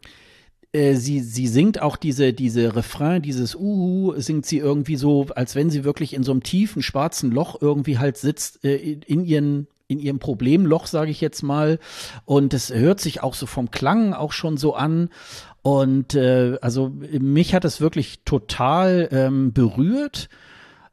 äh, 0.76 0.94
sie, 0.94 1.20
sie 1.20 1.46
singt 1.46 1.80
auch 1.80 1.96
diese, 1.96 2.32
diese 2.34 2.76
Refrain, 2.76 3.22
dieses 3.22 3.54
Uhu, 3.54 4.12
singt 4.18 4.44
sie 4.44 4.58
irgendwie 4.58 4.96
so, 4.96 5.26
als 5.34 5.54
wenn 5.54 5.70
sie 5.70 5.84
wirklich 5.84 6.12
in 6.12 6.22
so 6.22 6.32
einem 6.32 6.42
tiefen 6.42 6.82
schwarzen 6.82 7.30
Loch 7.30 7.60
irgendwie 7.60 7.98
halt 7.98 8.18
sitzt, 8.18 8.62
äh, 8.64 8.76
in 8.76 9.24
ihren 9.24 9.66
in 9.88 10.00
ihrem 10.00 10.18
Problemloch, 10.18 10.88
sage 10.88 11.12
ich 11.12 11.20
jetzt 11.20 11.42
mal. 11.42 11.78
Und 12.24 12.54
es 12.54 12.74
hört 12.74 13.00
sich 13.00 13.22
auch 13.22 13.34
so 13.34 13.46
vom 13.46 13.70
Klang 13.70 14.14
auch 14.14 14.32
schon 14.32 14.56
so 14.56 14.74
an. 14.74 15.10
Und 15.62 16.16
äh, 16.16 16.58
also 16.60 16.88
mich 16.88 17.54
hat 17.54 17.64
es 17.64 17.80
wirklich 17.80 18.24
total 18.24 19.08
ähm, 19.12 19.52
berührt. 19.52 20.28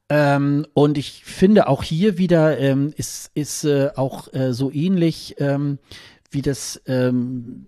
Ähm, 0.10 0.68
und 0.76 1.00
ich 1.00 1.24
finde 1.26 1.68
auch 1.68 1.82
hier 1.82 2.20
wieder 2.20 2.60
ähm, 2.60 2.94
ist, 2.96 3.32
ist 3.34 3.64
äh, 3.64 3.90
auch 3.96 4.32
äh, 4.32 4.54
so 4.54 4.72
ähnlich 4.72 5.38
ähm, 5.40 5.80
wie 6.30 6.44
das 6.44 6.80
ähm, 6.86 7.66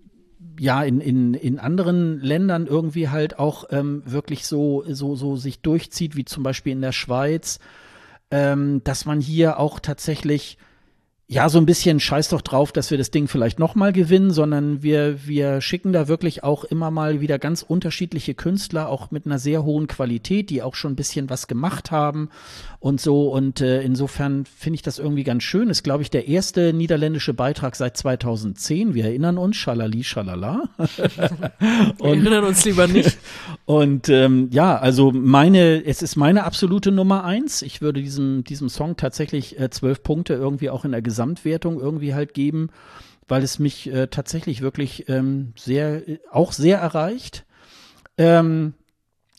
ja 0.58 0.82
in, 0.82 1.00
in, 1.00 1.34
in 1.34 1.58
anderen 1.58 2.20
Ländern 2.20 2.66
irgendwie 2.66 3.08
halt 3.08 3.38
auch 3.38 3.64
ähm, 3.70 4.02
wirklich 4.04 4.46
so, 4.46 4.84
so, 4.88 5.16
so 5.16 5.36
sich 5.36 5.60
durchzieht, 5.60 6.16
wie 6.16 6.24
zum 6.24 6.42
Beispiel 6.42 6.72
in 6.72 6.80
der 6.80 6.92
Schweiz, 6.92 7.58
ähm, 8.30 8.82
dass 8.84 9.04
man 9.04 9.20
hier 9.20 9.58
auch 9.58 9.80
tatsächlich 9.80 10.58
ja, 11.28 11.48
so 11.48 11.58
ein 11.58 11.66
bisschen 11.66 11.98
scheiß 11.98 12.28
doch 12.28 12.40
drauf, 12.40 12.70
dass 12.70 12.92
wir 12.92 12.98
das 12.98 13.10
Ding 13.10 13.26
vielleicht 13.26 13.58
nochmal 13.58 13.92
gewinnen, 13.92 14.30
sondern 14.30 14.84
wir, 14.84 15.26
wir 15.26 15.60
schicken 15.60 15.92
da 15.92 16.06
wirklich 16.06 16.44
auch 16.44 16.62
immer 16.62 16.92
mal 16.92 17.20
wieder 17.20 17.40
ganz 17.40 17.62
unterschiedliche 17.62 18.34
Künstler, 18.34 18.88
auch 18.88 19.10
mit 19.10 19.26
einer 19.26 19.40
sehr 19.40 19.64
hohen 19.64 19.88
Qualität, 19.88 20.50
die 20.50 20.62
auch 20.62 20.76
schon 20.76 20.92
ein 20.92 20.96
bisschen 20.96 21.28
was 21.28 21.48
gemacht 21.48 21.90
haben 21.90 22.30
und 22.86 23.00
so. 23.00 23.32
Und 23.32 23.60
äh, 23.60 23.82
insofern 23.82 24.44
finde 24.44 24.76
ich 24.76 24.82
das 24.82 25.00
irgendwie 25.00 25.24
ganz 25.24 25.42
schön. 25.42 25.70
Ist, 25.70 25.82
glaube 25.82 26.04
ich, 26.04 26.10
der 26.10 26.28
erste 26.28 26.72
niederländische 26.72 27.34
Beitrag 27.34 27.74
seit 27.74 27.96
2010. 27.96 28.94
Wir 28.94 29.06
erinnern 29.06 29.38
uns, 29.38 29.56
schalali, 29.56 30.04
schalala. 30.04 30.68
wir 30.78 31.94
erinnern 32.00 32.44
uns 32.44 32.64
lieber 32.64 32.86
nicht. 32.86 33.18
Und 33.64 34.08
ähm, 34.08 34.50
ja, 34.52 34.78
also 34.78 35.10
meine, 35.10 35.84
es 35.84 36.00
ist 36.00 36.14
meine 36.14 36.44
absolute 36.44 36.92
Nummer 36.92 37.24
eins. 37.24 37.62
Ich 37.62 37.82
würde 37.82 38.00
diesem, 38.00 38.44
diesem 38.44 38.68
Song 38.68 38.96
tatsächlich 38.96 39.58
äh, 39.58 39.68
zwölf 39.68 40.04
Punkte 40.04 40.34
irgendwie 40.34 40.70
auch 40.70 40.84
in 40.84 40.92
der 40.92 41.02
Gesamtwertung 41.02 41.80
irgendwie 41.80 42.14
halt 42.14 42.34
geben, 42.34 42.68
weil 43.26 43.42
es 43.42 43.58
mich 43.58 43.92
äh, 43.92 44.06
tatsächlich 44.06 44.60
wirklich 44.60 45.08
ähm, 45.08 45.54
sehr, 45.56 46.02
auch 46.30 46.52
sehr 46.52 46.78
erreicht. 46.78 47.46
Ähm, 48.16 48.74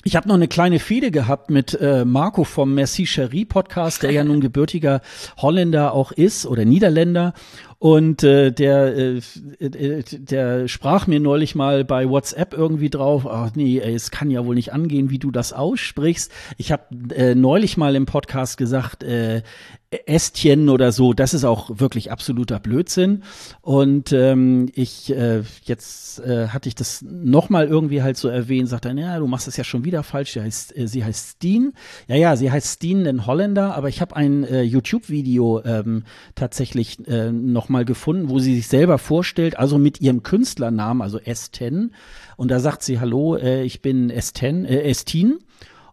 ich 0.08 0.16
habe 0.16 0.30
noch 0.30 0.36
eine 0.36 0.48
kleine 0.48 0.80
Fehde 0.80 1.12
gehabt 1.12 1.50
mit 1.50 1.74
äh, 1.82 2.06
Marco 2.06 2.46
vom 2.46 2.74
Merci 2.74 3.06
Cherie 3.06 3.44
Podcast, 3.44 4.04
der 4.04 4.12
ja 4.12 4.24
nun 4.24 4.40
gebürtiger 4.40 5.02
Holländer 5.36 5.94
auch 5.94 6.14
ist 6.14 6.46
oder 6.46 6.64
Niederländer. 6.64 7.34
Und 7.78 8.24
äh, 8.24 8.52
der, 8.52 8.96
äh, 8.96 9.22
äh, 9.60 10.04
der 10.10 10.70
sprach 10.70 11.08
mir 11.08 11.20
neulich 11.20 11.56
mal 11.56 11.84
bei 11.84 12.08
WhatsApp 12.10 12.54
irgendwie 12.54 12.90
drauf, 12.90 13.28
ach 13.28 13.52
nee, 13.56 13.80
ey, 13.80 13.96
es 13.96 14.10
kann 14.10 14.32
ja 14.32 14.46
wohl 14.46 14.56
nicht 14.56 14.72
angehen, 14.72 15.10
wie 15.10 15.20
du 15.20 15.30
das 15.30 15.52
aussprichst. 15.52 16.32
Ich 16.56 16.72
habe 16.72 16.84
äh, 17.14 17.36
neulich 17.36 17.76
mal 17.76 17.94
im 17.98 18.06
Podcast 18.06 18.58
gesagt, 18.58 19.04
äh, 19.04 19.42
Ästchen 19.90 20.68
oder 20.68 20.92
so, 20.92 21.14
das 21.14 21.34
ist 21.34 21.46
auch 21.46 21.70
wirklich 21.80 22.12
absoluter 22.12 22.60
Blödsinn. 22.60 23.24
Und 23.62 24.12
ähm, 24.12 24.70
ich, 24.74 25.10
äh, 25.16 25.44
jetzt 25.64 26.20
äh, 26.20 26.50
hatte 26.50 26.68
ich 26.68 26.76
das 26.76 27.02
nochmal 27.02 27.68
irgendwie 27.68 28.04
halt 28.04 28.18
so 28.18 28.28
erwähnt, 28.28 28.68
sagt 28.68 28.84
er, 28.84 28.94
ja, 28.94 29.18
du 29.18 29.28
machst 29.28 29.48
es 29.48 29.56
ja 29.56 29.64
schon 29.64 29.86
wieder 29.86 30.04
falsch, 30.04 30.34
sie 30.34 30.42
heißt, 30.42 30.78
äh, 30.78 30.88
sie 30.90 31.06
heißt 31.06 31.36
Steen. 31.38 31.72
Ja, 32.10 32.18
ja, 32.18 32.36
sie 32.36 32.52
heißt 32.52 32.76
Steen, 32.76 33.06
den 33.06 33.26
Holländer, 33.26 33.76
aber 33.76 33.88
ich 33.88 34.02
habe 34.02 34.18
ein 34.18 34.44
äh, 34.44 34.62
YouTube-Video 34.62 35.64
ähm, 35.64 36.04
tatsächlich 36.36 37.08
äh, 37.08 37.32
noch 37.32 37.70
mal 37.70 37.86
gefunden, 37.86 38.30
wo 38.30 38.40
sie 38.40 38.56
sich 38.56 38.68
selber 38.68 38.98
vorstellt, 38.98 39.58
also 39.58 39.78
mit 39.78 40.02
ihrem 40.02 40.22
Künstlernamen, 40.22 41.02
also 41.02 41.18
S10. 41.18 41.92
Und 42.36 42.52
da 42.52 42.60
sagt 42.60 42.84
sie, 42.84 43.00
hallo, 43.00 43.38
äh, 43.38 43.64
ich 43.64 43.82
bin 43.82 44.12
S10, 44.12 44.66
äh, 44.66 44.82
Estin. 44.82 45.40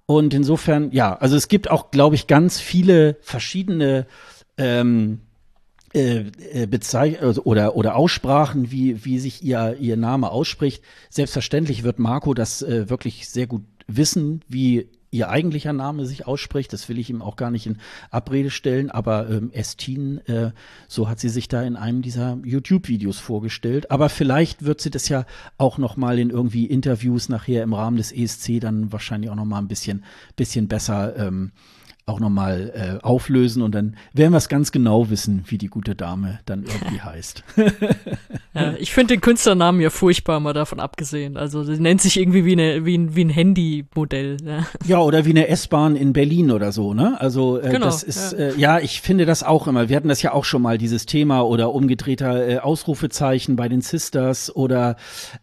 Und 0.07 0.35
insofern, 0.35 0.91
ja, 0.93 1.15
also 1.15 1.37
es 1.37 1.49
gibt 1.49 1.71
auch, 1.71 1.91
glaube 1.91 2.15
ich, 2.15 2.27
ganz 2.27 2.61
viele 2.61 3.17
verschiedene 3.23 4.07
ähm, 4.59 5.21
äh, 5.95 6.25
äh 6.53 6.67
Bezeich 6.67 7.23
also, 7.23 7.43
oder, 7.45 7.77
oder 7.77 7.97
Aussprachen, 7.97 8.71
wie, 8.71 9.05
wie 9.05 9.19
sich 9.19 9.43
ihr, 9.43 9.77
ihr 9.81 9.97
Name 9.97 10.31
ausspricht. 10.31 10.85
Selbstverständlich 11.09 11.85
wird 11.85 11.99
Marco 11.99 12.35
das 12.35 12.61
äh, 12.63 12.91
wirklich 12.91 13.29
sehr 13.29 13.47
gut 13.47 13.65
wissen, 13.87 14.43
wie 14.49 14.89
ihr 15.15 15.29
eigentlicher 15.29 15.73
Name 15.73 16.07
sich 16.07 16.27
ausspricht. 16.27 16.73
Das 16.73 16.89
will 16.89 16.99
ich 16.99 17.09
ihm 17.09 17.23
auch 17.23 17.37
gar 17.37 17.53
nicht 17.53 17.67
in 17.67 17.79
Abrede 18.11 18.51
stellen, 18.51 18.91
aber 18.91 19.31
ähm, 19.31 19.51
Estin, 19.53 20.19
äh, 20.27 20.51
so 20.89 21.09
hat 21.09 21.21
sie 21.21 21.29
sich 21.29 21.47
da 21.47 21.63
in 21.63 21.77
einem 21.77 22.03
dieser 22.03 22.37
YouTube-Videos 22.45 23.21
vorgestellt. 23.21 23.93
Aber 23.93 24.09
vielleicht 24.09 24.65
wird 24.65 24.81
sie 24.81 24.91
das 24.91 25.09
ja 25.09 25.25
auch 25.57 25.79
noch 25.79 25.97
mal 25.97 26.19
in 26.19 26.31
irgendwie 26.31 26.67
Interviews 26.67 27.29
nachher 27.29 27.63
im 27.63 27.75
Rahmen 27.75 27.97
des 27.97 28.11
ESC 28.11 28.61
dann 28.61 28.93
wahrscheinlich 28.93 29.31
auch 29.31 29.37
noch 29.37 29.45
mal 29.45 29.59
ein 29.59 29.69
bisschen, 29.69 30.05
bisschen 30.37 30.67
besser 30.67 31.17
ähm, 31.17 31.53
auch 32.07 32.21
nochmal 32.21 32.73
äh, 32.75 33.05
auflösen 33.05 33.63
und 33.63 33.75
dann 33.75 33.97
werden 34.13 34.33
wir 34.33 34.39
es 34.39 34.51
ganz 34.51 34.73
genau 34.73 35.09
wissen, 35.09 35.45
wie 35.47 35.57
die 35.57 35.69
gute 35.69 35.95
Dame 35.95 36.39
dann 36.45 36.65
irgendwie 36.65 37.01
heißt. 37.05 37.45
ja, 38.55 38.75
ich 38.79 38.93
finde 38.93 39.15
den 39.15 39.23
Künstlernamen 39.23 39.81
ja 39.81 39.89
furchtbar, 39.89 40.39
mal 40.41 40.53
davon 40.53 40.81
abgesehen. 40.81 41.39
Also 41.39 41.65
sie 41.65 41.81
nennt 41.81 42.03
sich 42.03 42.19
irgendwie 42.21 42.45
wie, 42.45 42.53
eine, 42.53 42.85
wie 42.85 42.99
ein, 42.99 43.17
wie 43.17 43.25
ein 43.25 43.31
Handy-Modell. 43.31 44.37
Ja. 44.45 44.67
ja, 44.85 44.99
oder 44.99 45.25
wie 45.25 45.31
eine 45.31 45.49
S-Bahn 45.49 45.97
in 45.97 46.13
Berlin 46.13 46.51
oder 46.51 46.73
so, 46.73 46.93
ne? 46.93 47.19
Also 47.21 47.59
äh, 47.59 47.71
genau, 47.71 47.87
das 47.87 48.03
ist, 48.03 48.33
ja. 48.33 48.39
Äh, 48.39 48.57
ja, 48.59 48.79
ich 48.81 49.01
finde 49.01 49.25
das 49.25 49.43
auch 49.43 49.67
immer. 49.67 49.89
Wir 49.89 49.97
hatten 49.97 50.09
das 50.09 50.21
ja 50.21 50.33
auch 50.33 50.45
schon 50.45 50.61
mal, 50.61 50.77
dieses 50.77 51.07
Thema 51.07 51.41
oder 51.41 51.73
umgedrehter 51.73 52.47
äh, 52.47 52.59
Ausrufezeichen 52.59 53.57
bei 53.57 53.71
den 53.71 53.81
Sisters 53.81 54.55
oder 54.55 54.97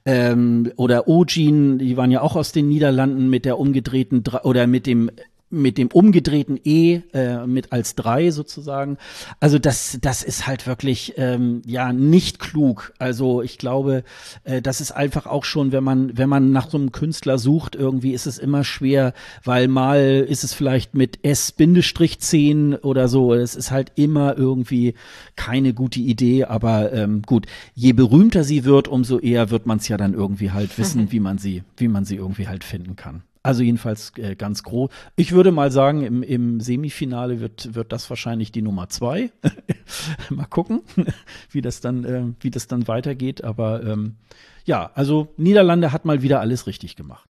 ähm, 0.06 0.72
oder 0.76 1.08
Ojin, 1.08 1.80
die 1.80 1.98
waren 1.98 2.12
ja 2.12 2.22
auch 2.22 2.36
aus 2.36 2.52
den 2.52 2.68
Niederlanden 2.68 3.30
mit 3.32 3.46
der 3.46 3.58
umgedrehten 3.58 4.24
oder 4.44 4.68
mit 4.68 4.86
dem 4.86 5.10
mit 5.52 5.78
dem 5.78 5.88
umgedrehten 5.88 6.60
E 6.64 7.02
äh, 7.14 7.46
mit 7.46 7.72
als 7.72 7.96
drei 7.96 8.32
sozusagen. 8.32 8.98
Also 9.40 9.60
das, 9.60 9.98
das 10.02 10.24
ist 10.24 10.48
halt 10.48 10.68
wirklich 10.68 11.14
ähm, 11.18 11.62
ja 11.66 11.94
nicht 11.94 12.40
klug. 12.40 12.94
Also 13.00 13.42
ich 13.42 13.58
glaube, 13.58 14.04
äh, 14.44 14.62
das 14.62 14.82
ist 14.82 14.92
einfach 14.92 15.26
auch 15.26 15.44
schon, 15.44 15.72
wenn 15.72 15.84
man 15.84 16.18
wenn 16.18 16.30
man 16.30 16.52
nach 16.52 16.70
so 16.70 16.78
einem 16.78 16.92
Künstler 16.92 17.38
sucht, 17.38 17.76
irgendwie 17.76 18.14
ist 18.14 18.28
es 18.28 18.38
immer 18.38 18.64
schwer, 18.64 19.14
weil 19.44 19.68
mal 19.68 20.26
ist 20.28 20.44
es 20.44 20.54
vielleicht 20.54 20.96
mit 20.96 21.20
S-10 21.24 22.82
oder 22.82 23.08
so. 23.08 23.34
Es 23.34 23.56
ist 23.56 23.72
halt 23.72 23.92
immer 23.96 24.38
irgendwie 24.38 24.96
keine 25.36 25.74
gute 25.74 26.00
Idee. 26.00 26.46
Aber 26.46 26.94
ähm, 26.94 27.22
gut, 27.24 27.48
je 27.76 27.94
berühmter 27.94 28.44
sie 28.44 28.66
wird, 28.66 28.88
umso 28.88 29.20
eher 29.20 29.50
wird 29.50 29.66
man 29.66 29.78
es 29.78 29.88
ja 29.88 29.98
dann 29.98 30.14
irgendwie 30.14 30.52
halt 30.52 30.78
wissen, 30.78 31.12
wie 31.12 31.20
man 31.20 31.38
sie, 31.38 31.64
wie 31.78 31.88
man 31.88 32.06
sie 32.06 32.16
irgendwie 32.16 32.48
halt 32.48 32.64
finden 32.64 32.96
kann. 32.96 33.24
Also 33.44 33.64
jedenfalls 33.64 34.14
äh, 34.18 34.36
ganz 34.36 34.62
groß. 34.62 34.92
Ich 35.16 35.32
würde 35.32 35.52
mal 35.52 35.72
sagen, 35.72 36.04
im, 36.04 36.22
im 36.22 36.60
Semifinale 36.60 37.40
wird, 37.40 37.74
wird 37.74 37.92
das 37.92 38.08
wahrscheinlich 38.10 38.52
die 38.52 38.62
Nummer 38.62 38.90
zwei. 38.90 39.32
mal 40.30 40.46
gucken, 40.46 40.82
wie 41.50 41.62
das 41.62 41.82
dann, 41.82 42.06
äh, 42.06 42.24
wie 42.40 42.52
das 42.52 42.68
dann 42.68 42.88
weitergeht. 42.88 43.44
Aber 43.44 43.84
ähm, 43.84 44.18
ja, 44.66 44.92
also 44.94 45.34
Niederlande 45.38 45.92
hat 45.92 46.06
mal 46.06 46.22
wieder 46.22 46.40
alles 46.40 46.68
richtig 46.68 46.96
gemacht. 46.96 47.28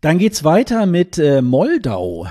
Dann 0.00 0.18
geht's 0.18 0.44
weiter 0.44 0.86
mit 0.86 1.18
äh, 1.18 1.42
Moldau. 1.42 2.28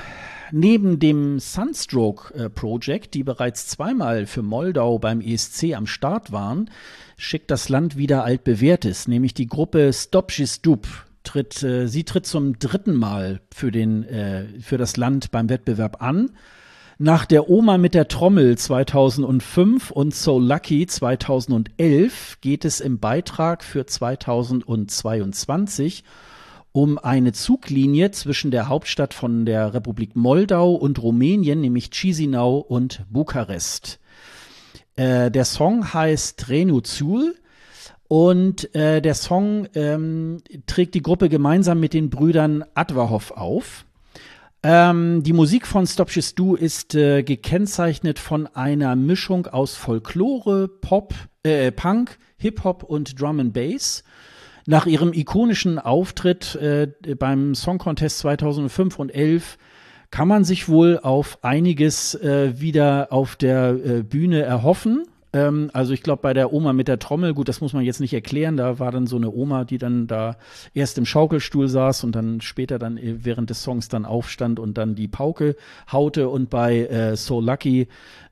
Neben 0.54 1.00
dem 1.00 1.40
Sunstroke 1.40 2.34
äh, 2.34 2.50
Project, 2.50 3.14
die 3.14 3.24
bereits 3.24 3.68
zweimal 3.68 4.26
für 4.26 4.42
Moldau 4.42 5.00
beim 5.00 5.22
ESC 5.22 5.74
am 5.76 5.88
Start 5.88 6.32
waren, 6.32 6.70
schickt 7.18 7.52
das 7.52 7.70
Land 7.70 7.98
wieder 7.98 8.24
altbewährtes, 8.24 9.08
nämlich 9.08 9.34
die 9.34 9.48
Gruppe 9.48 9.92
Stop 9.94 10.32
Stup 10.32 10.88
tritt, 11.24 11.64
äh, 11.64 11.88
sie 11.88 12.04
tritt 12.04 12.26
zum 12.26 12.60
dritten 12.60 12.96
Mal 12.96 13.40
für, 13.54 13.72
den, 13.72 14.04
äh, 14.04 14.48
für 14.60 14.78
das 14.78 14.98
Land 14.98 15.32
beim 15.32 15.50
Wettbewerb 15.50 16.02
an. 16.02 16.32
Nach 16.98 17.26
der 17.26 17.50
Oma 17.50 17.80
mit 17.80 17.96
der 17.96 18.08
Trommel 18.08 18.58
2005 18.58 19.92
und 19.92 20.14
So 20.14 20.40
Lucky 20.40 20.86
2011 20.86 22.38
geht 22.42 22.64
es 22.64 22.80
im 22.80 23.00
Beitrag 23.00 23.64
für 23.64 23.88
2022 23.88 26.04
um 26.74 26.98
eine 26.98 27.34
Zuglinie 27.34 28.12
zwischen 28.12 28.52
der 28.52 28.70
Hauptstadt 28.70 29.14
von 29.14 29.46
der 29.46 29.74
Republik 29.74 30.16
Moldau 30.16 30.74
und 30.74 31.02
Rumänien, 31.02 31.60
nämlich 31.60 31.90
Chisinau 31.90 32.60
und 32.60 33.04
Bukarest. 33.10 34.00
Äh, 34.96 35.32
der 35.32 35.46
Song 35.46 35.94
heißt 35.94 36.40
Trenuzul 36.40 37.36
und 38.12 38.76
äh, 38.76 39.02
der 39.02 39.16
Song 39.16 39.70
ähm, 39.74 40.40
trägt 40.66 40.96
die 40.96 41.02
Gruppe 41.02 41.30
gemeinsam 41.30 41.80
mit 41.80 41.94
den 41.94 42.10
Brüdern 42.10 42.66
Adverhoff 42.74 43.32
auf. 43.32 43.86
Ähm, 44.64 45.24
die 45.24 45.32
Musik 45.32 45.66
von 45.66 45.88
Stop 45.88 46.10
Du 46.36 46.56
ist 46.56 46.94
äh, 46.94 47.24
gekennzeichnet 47.24 48.20
von 48.20 48.48
einer 48.48 48.98
Mischung 48.98 49.48
aus 49.48 49.76
Folklore, 49.76 50.68
Pop, 50.68 51.14
äh, 51.44 51.72
Punk, 51.72 52.18
Hip-Hop 52.36 52.84
und 52.84 53.18
Drum 53.18 53.40
and 53.40 53.54
Bass. 53.54 54.04
Nach 54.66 54.88
ihrem 54.88 55.14
ikonischen 55.14 55.80
Auftritt 55.80 56.56
äh, 56.56 56.90
beim 57.18 57.56
Song 57.56 57.78
Contest 57.78 58.20
2005 58.20 59.00
und 59.00 59.16
11 59.16 59.58
kann 60.10 60.28
man 60.28 60.44
sich 60.44 60.68
wohl 60.68 61.00
auf 61.02 61.42
einiges 61.46 62.16
äh, 62.16 62.60
wieder 62.60 63.08
auf 63.12 63.38
der 63.38 63.70
äh, 63.70 64.04
Bühne 64.04 64.42
erhoffen. 64.42 65.06
Ähm, 65.34 65.70
also 65.74 65.94
ich 65.94 66.04
glaube 66.04 66.22
bei 66.22 66.34
der 66.34 66.54
Oma 66.54 66.74
mit 66.74 66.88
der 66.88 67.00
Trommel, 67.00 67.34
gut, 67.34 67.48
das 67.48 67.62
muss 67.62 67.74
man 67.74 67.84
jetzt 67.84 68.02
nicht 68.02 68.14
erklären, 68.14 68.58
da 68.58 68.80
war 68.80 68.92
dann 68.92 69.08
so 69.08 69.16
eine 69.16 69.32
Oma, 69.32 69.64
die 69.64 69.78
dann 69.78 70.08
da 70.08 70.38
erst 70.74 70.98
im 70.98 71.06
Schaukelstuhl 71.06 71.68
saß 71.68 72.04
und 72.04 72.14
dann 72.16 72.42
später 72.42 72.80
dann 72.80 72.98
äh, 72.98 73.24
während 73.24 73.50
des 73.50 73.64
Songs 73.64 73.88
dann 73.88 74.06
aufstand 74.06 74.60
und 74.60 74.78
dann 74.78 74.96
die 74.96 75.08
Pauke 75.08 75.56
haute 75.92 76.30
und 76.30 76.50
bei 76.50 76.86
äh, 76.86 77.16
So 77.16 77.40
Lucky 77.40 77.88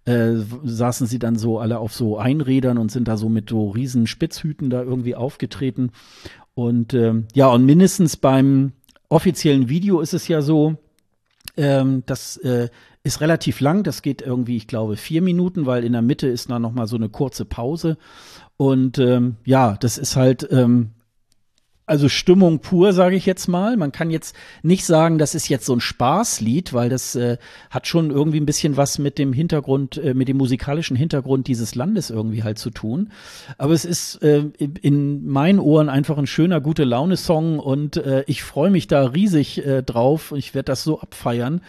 äh, 0.06 0.34
saßen 0.64 1.08
sie 1.08 1.20
dann 1.20 1.38
so 1.38 1.60
alle 1.60 1.80
auf 1.80 1.94
so 1.94 2.18
Einrädern 2.18 2.78
und 2.78 2.92
sind 2.92 3.08
da 3.08 3.18
so 3.18 3.30
mit 3.30 3.50
so 3.50 3.70
riesen 3.70 4.08
Spitzhüten 4.08 4.70
da 4.70 4.82
irgendwie 4.82 5.16
aufgetreten. 5.16 5.92
Und 6.54 6.94
ähm, 6.94 7.28
ja, 7.34 7.48
und 7.48 7.66
mindestens 7.66 8.18
beim 8.18 8.74
offiziellen 9.08 9.70
Video 9.70 10.02
ist 10.02 10.14
es 10.14 10.28
ja 10.28 10.42
so, 10.42 10.76
ähm, 11.58 12.04
dass 12.06 12.38
äh, 12.38 12.70
ist 13.04 13.22
relativ 13.22 13.60
lang, 13.62 13.84
das 13.84 14.02
geht 14.02 14.22
irgendwie, 14.22 14.58
ich 14.58 14.68
glaube, 14.68 14.98
vier 14.98 15.22
Minuten, 15.22 15.66
weil 15.66 15.84
in 15.84 15.94
der 15.94 16.02
Mitte 16.02 16.28
ist 16.28 16.50
dann 16.50 16.62
noch 16.62 16.74
mal 16.74 16.88
so 16.88 16.96
eine 16.96 17.10
kurze 17.10 17.46
Pause. 17.46 17.98
Und 18.58 18.98
ähm, 19.00 19.38
ja, 19.46 19.78
das 19.80 19.98
ist 19.98 20.16
halt 20.16 20.48
ähm, 20.52 20.92
also 21.90 22.08
Stimmung 22.08 22.60
pur, 22.60 22.94
sage 22.94 23.16
ich 23.16 23.26
jetzt 23.26 23.48
mal. 23.48 23.76
Man 23.76 23.92
kann 23.92 24.12
jetzt 24.12 24.36
nicht 24.62 24.86
sagen, 24.86 25.18
das 25.18 25.34
ist 25.34 25.50
jetzt 25.50 25.66
so 25.66 25.74
ein 25.74 25.82
Spaßlied, 25.82 26.72
weil 26.72 26.88
das 26.88 27.16
äh, 27.16 27.38
hat 27.72 27.88
schon 27.88 28.12
irgendwie 28.12 28.40
ein 28.40 28.46
bisschen 28.46 28.78
was 28.78 29.00
mit 29.00 29.18
dem 29.18 29.34
Hintergrund, 29.34 29.98
äh, 29.98 30.14
mit 30.14 30.28
dem 30.28 30.38
musikalischen 30.38 30.96
Hintergrund 30.96 31.48
dieses 31.48 31.74
Landes 31.74 32.12
irgendwie 32.12 32.44
halt 32.44 32.60
zu 32.60 32.70
tun. 32.70 33.12
Aber 33.58 33.74
es 33.74 33.86
ist 33.86 34.22
äh, 34.22 34.44
in 34.60 35.26
meinen 35.26 35.58
Ohren 35.58 35.90
einfach 35.90 36.20
ein 36.20 36.28
schöner, 36.28 36.62
gute 36.62 36.84
Laune-Song 36.84 37.58
und 37.58 37.98
äh, 37.98 38.24
ich 38.28 38.44
freue 38.44 38.70
mich 38.70 38.88
da 38.88 39.06
riesig 39.06 39.66
äh, 39.66 39.82
drauf. 39.82 40.32
Ich 40.38 40.54
werde 40.54 40.66
das 40.66 40.84
so 40.84 41.02
abfeiern, 41.02 41.62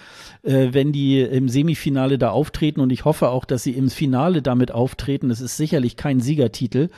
äh, 0.42 0.68
wenn 0.72 0.92
die 0.92 1.22
im 1.22 1.48
Semifinale 1.48 2.18
da 2.18 2.30
auftreten 2.30 2.80
und 2.80 2.90
ich 2.90 3.06
hoffe 3.06 3.30
auch, 3.30 3.46
dass 3.46 3.62
sie 3.62 3.72
im 3.72 3.88
Finale 3.88 4.42
damit 4.42 4.70
auftreten. 4.70 5.30
Es 5.30 5.40
ist 5.40 5.56
sicherlich 5.56 5.96
kein 5.96 6.20
Siegertitel. 6.20 6.90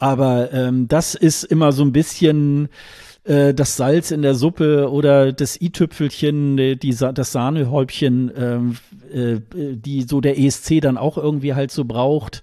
Aber 0.00 0.52
ähm, 0.52 0.88
das 0.88 1.14
ist 1.14 1.44
immer 1.44 1.72
so 1.72 1.84
ein 1.84 1.92
bisschen 1.92 2.68
äh, 3.24 3.52
das 3.54 3.76
Salz 3.76 4.10
in 4.10 4.22
der 4.22 4.34
Suppe 4.34 4.90
oder 4.90 5.32
das 5.32 5.60
i-Tüpfelchen, 5.60 6.58
äh, 6.58 6.76
die, 6.76 6.96
das 6.96 7.32
Sahnehäubchen, 7.32 8.32
ähm, 8.34 8.76
äh, 9.12 9.40
die 9.76 10.02
so 10.02 10.20
der 10.20 10.38
ESC 10.38 10.80
dann 10.80 10.96
auch 10.96 11.18
irgendwie 11.18 11.54
halt 11.54 11.70
so 11.70 11.84
braucht. 11.84 12.42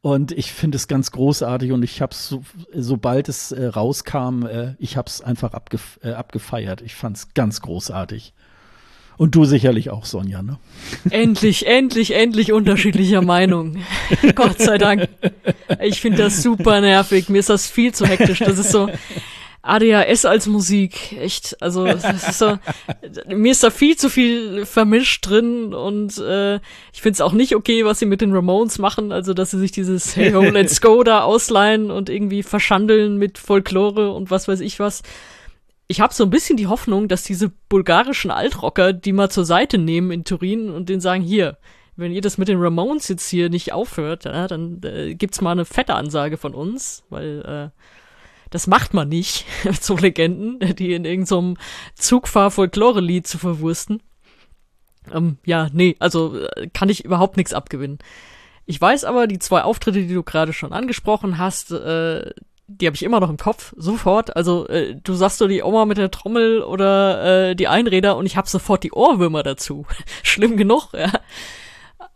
Und 0.00 0.32
ich 0.32 0.52
finde 0.52 0.76
es 0.76 0.88
ganz 0.88 1.10
großartig 1.12 1.72
und 1.72 1.82
ich 1.82 2.02
habe 2.02 2.12
es, 2.12 2.28
so, 2.28 2.42
sobald 2.72 3.28
es 3.28 3.52
äh, 3.52 3.66
rauskam, 3.66 4.44
äh, 4.46 4.74
ich 4.78 4.96
habe 4.96 5.08
es 5.08 5.20
einfach 5.20 5.54
abgef 5.54 5.98
äh, 6.02 6.12
abgefeiert. 6.12 6.82
Ich 6.82 6.94
fand 6.94 7.16
es 7.16 7.34
ganz 7.34 7.60
großartig. 7.60 8.32
Und 9.18 9.34
du 9.34 9.44
sicherlich 9.44 9.90
auch, 9.90 10.04
Sonja, 10.04 10.42
ne? 10.42 10.58
Endlich, 11.10 11.66
endlich, 11.66 12.14
endlich 12.14 12.52
unterschiedlicher 12.52 13.20
Meinung. 13.20 13.78
Gott 14.36 14.60
sei 14.60 14.78
Dank. 14.78 15.08
Ich 15.82 16.00
finde 16.00 16.18
das 16.18 16.40
super 16.40 16.80
nervig. 16.80 17.28
Mir 17.28 17.40
ist 17.40 17.50
das 17.50 17.66
viel 17.66 17.92
zu 17.92 18.06
hektisch. 18.06 18.38
Das 18.38 18.58
ist 18.58 18.70
so 18.70 18.88
ADHS 19.62 20.24
als 20.24 20.46
Musik. 20.46 21.16
Echt. 21.20 21.60
Also, 21.60 21.84
das 21.84 22.28
ist 22.28 22.38
so, 22.38 22.58
mir 23.26 23.50
ist 23.50 23.64
da 23.64 23.70
viel 23.70 23.96
zu 23.96 24.08
viel 24.08 24.64
vermischt 24.64 25.28
drin 25.28 25.74
und 25.74 26.16
äh, 26.18 26.60
ich 26.92 27.02
finde 27.02 27.14
es 27.14 27.20
auch 27.20 27.32
nicht 27.32 27.56
okay, 27.56 27.84
was 27.84 27.98
sie 27.98 28.06
mit 28.06 28.20
den 28.20 28.32
Ramones 28.32 28.78
machen. 28.78 29.10
Also, 29.10 29.34
dass 29.34 29.50
sie 29.50 29.58
sich 29.58 29.72
dieses 29.72 30.14
Hey 30.14 30.30
Ho, 30.30 30.42
Let's 30.42 30.80
Go 30.80 31.02
da 31.02 31.22
ausleihen 31.22 31.90
und 31.90 32.08
irgendwie 32.08 32.44
verschandeln 32.44 33.16
mit 33.16 33.36
Folklore 33.36 34.12
und 34.12 34.30
was 34.30 34.46
weiß 34.46 34.60
ich 34.60 34.78
was 34.78 35.02
ich 35.88 36.00
habe 36.00 36.12
so 36.14 36.24
ein 36.24 36.30
bisschen 36.30 36.58
die 36.58 36.66
Hoffnung, 36.66 37.08
dass 37.08 37.22
diese 37.22 37.50
bulgarischen 37.68 38.30
Altrocker 38.30 38.92
die 38.92 39.12
mal 39.12 39.30
zur 39.30 39.46
Seite 39.46 39.78
nehmen 39.78 40.10
in 40.10 40.24
Turin 40.24 40.70
und 40.70 40.88
denen 40.88 41.00
sagen, 41.00 41.22
hier, 41.22 41.56
wenn 41.96 42.12
ihr 42.12 42.20
das 42.20 42.38
mit 42.38 42.48
den 42.48 42.60
Ramones 42.60 43.08
jetzt 43.08 43.28
hier 43.28 43.48
nicht 43.48 43.72
aufhört, 43.72 44.24
ja, 44.24 44.46
dann 44.46 44.80
äh, 44.84 45.14
gibt's 45.14 45.40
mal 45.40 45.52
eine 45.52 45.64
fette 45.64 45.94
Ansage 45.94 46.36
von 46.36 46.54
uns, 46.54 47.04
weil 47.08 47.72
äh, 47.74 47.80
Das 48.50 48.66
macht 48.66 48.94
man 48.94 49.08
nicht, 49.08 49.46
so 49.80 49.96
Legenden, 49.96 50.58
die 50.76 50.92
in 50.92 51.04
irgendeinem 51.04 51.56
so 51.94 52.02
Zugfahr-Folklore-Lied 52.02 53.26
zu 53.26 53.38
verwursten. 53.38 54.02
Ähm, 55.12 55.38
ja, 55.44 55.68
nee, 55.72 55.96
also 56.00 56.38
äh, 56.38 56.68
kann 56.68 56.90
ich 56.90 57.04
überhaupt 57.04 57.36
nichts 57.38 57.54
abgewinnen. 57.54 57.98
Ich 58.66 58.78
weiß 58.78 59.04
aber, 59.04 59.26
die 59.26 59.38
zwei 59.38 59.62
Auftritte, 59.62 60.02
die 60.02 60.12
du 60.12 60.22
gerade 60.22 60.52
schon 60.52 60.74
angesprochen 60.74 61.38
hast, 61.38 61.72
äh, 61.72 62.30
die 62.68 62.86
habe 62.86 62.94
ich 62.94 63.02
immer 63.02 63.18
noch 63.18 63.30
im 63.30 63.38
Kopf, 63.38 63.74
sofort. 63.76 64.36
Also 64.36 64.68
äh, 64.68 64.94
du 65.02 65.14
sagst 65.14 65.38
so 65.38 65.48
die 65.48 65.62
Oma 65.62 65.86
mit 65.86 65.98
der 65.98 66.10
Trommel 66.10 66.62
oder 66.62 67.50
äh, 67.50 67.56
die 67.56 67.66
Einräder 67.66 68.16
und 68.16 68.26
ich 68.26 68.36
habe 68.36 68.48
sofort 68.48 68.84
die 68.84 68.92
Ohrwürmer 68.92 69.42
dazu. 69.42 69.86
Schlimm 70.22 70.56
genug, 70.56 70.92
ja. 70.92 71.10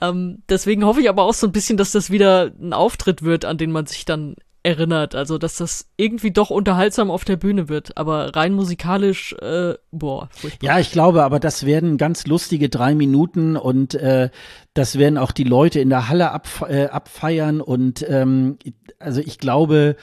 Ähm, 0.00 0.42
deswegen 0.48 0.84
hoffe 0.84 1.00
ich 1.00 1.08
aber 1.08 1.22
auch 1.22 1.34
so 1.34 1.46
ein 1.46 1.52
bisschen, 1.52 1.76
dass 1.76 1.92
das 1.92 2.10
wieder 2.10 2.52
ein 2.60 2.72
Auftritt 2.72 3.22
wird, 3.22 3.44
an 3.44 3.56
den 3.56 3.72
man 3.72 3.86
sich 3.86 4.04
dann 4.04 4.36
erinnert. 4.62 5.14
Also, 5.14 5.38
dass 5.38 5.56
das 5.56 5.88
irgendwie 5.96 6.30
doch 6.30 6.50
unterhaltsam 6.50 7.10
auf 7.10 7.24
der 7.24 7.36
Bühne 7.36 7.68
wird. 7.68 7.96
Aber 7.96 8.34
rein 8.34 8.52
musikalisch, 8.52 9.34
äh, 9.40 9.74
boah. 9.90 10.28
Furchtbar. 10.32 10.66
Ja, 10.66 10.78
ich 10.78 10.92
glaube, 10.92 11.24
aber 11.24 11.40
das 11.40 11.66
werden 11.66 11.96
ganz 11.96 12.26
lustige 12.26 12.68
drei 12.68 12.94
Minuten 12.94 13.56
und 13.56 13.94
äh, 13.94 14.30
das 14.74 14.98
werden 14.98 15.18
auch 15.18 15.32
die 15.32 15.44
Leute 15.44 15.80
in 15.80 15.88
der 15.88 16.08
Halle 16.08 16.30
abf 16.30 16.62
äh, 16.68 16.86
abfeiern. 16.86 17.60
Und 17.60 18.04
ähm, 18.08 18.58
also 18.98 19.20
ich 19.20 19.38
glaube, 19.38 19.96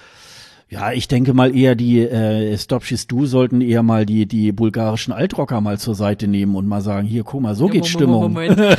ja, 0.72 0.91
ich 0.91 1.07
denke 1.07 1.34
mal 1.34 1.55
eher 1.55 1.74
die 1.74 1.99
äh, 1.99 2.55
Stopschis 2.55 3.07
Du 3.07 3.26
sollten 3.26 3.59
eher 3.59 3.82
mal 3.82 4.05
die 4.05 4.28
die 4.28 4.51
bulgarischen 4.51 5.11
Altrocker 5.11 5.61
mal 5.61 5.80
zur 5.80 5.95
Seite 5.95 6.28
nehmen 6.28 6.55
und 6.55 6.67
mal 6.67 6.82
sagen, 6.82 7.07
hier 7.07 7.24
guck 7.24 7.41
mal, 7.41 7.55
so 7.55 7.65
ja, 7.65 7.74
geht 7.74 7.88
Stimmung. 7.88 8.34
Moment. 8.34 8.59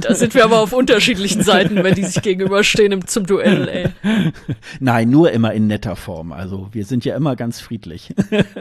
da 0.00 0.14
sind 0.14 0.34
wir 0.34 0.44
aber 0.44 0.60
auf 0.60 0.72
unterschiedlichen 0.72 1.42
Seiten, 1.42 1.82
wenn 1.82 1.96
die 1.96 2.04
sich 2.04 2.22
gegenüberstehen 2.22 2.92
im, 2.92 3.08
zum 3.08 3.26
Duell, 3.26 3.68
ey. 3.68 3.88
Nein, 4.78 5.10
nur 5.10 5.32
immer 5.32 5.52
in 5.52 5.66
netter 5.66 5.96
Form. 5.96 6.30
Also 6.30 6.68
wir 6.70 6.84
sind 6.84 7.04
ja 7.04 7.16
immer 7.16 7.34
ganz 7.34 7.60
friedlich. 7.60 8.14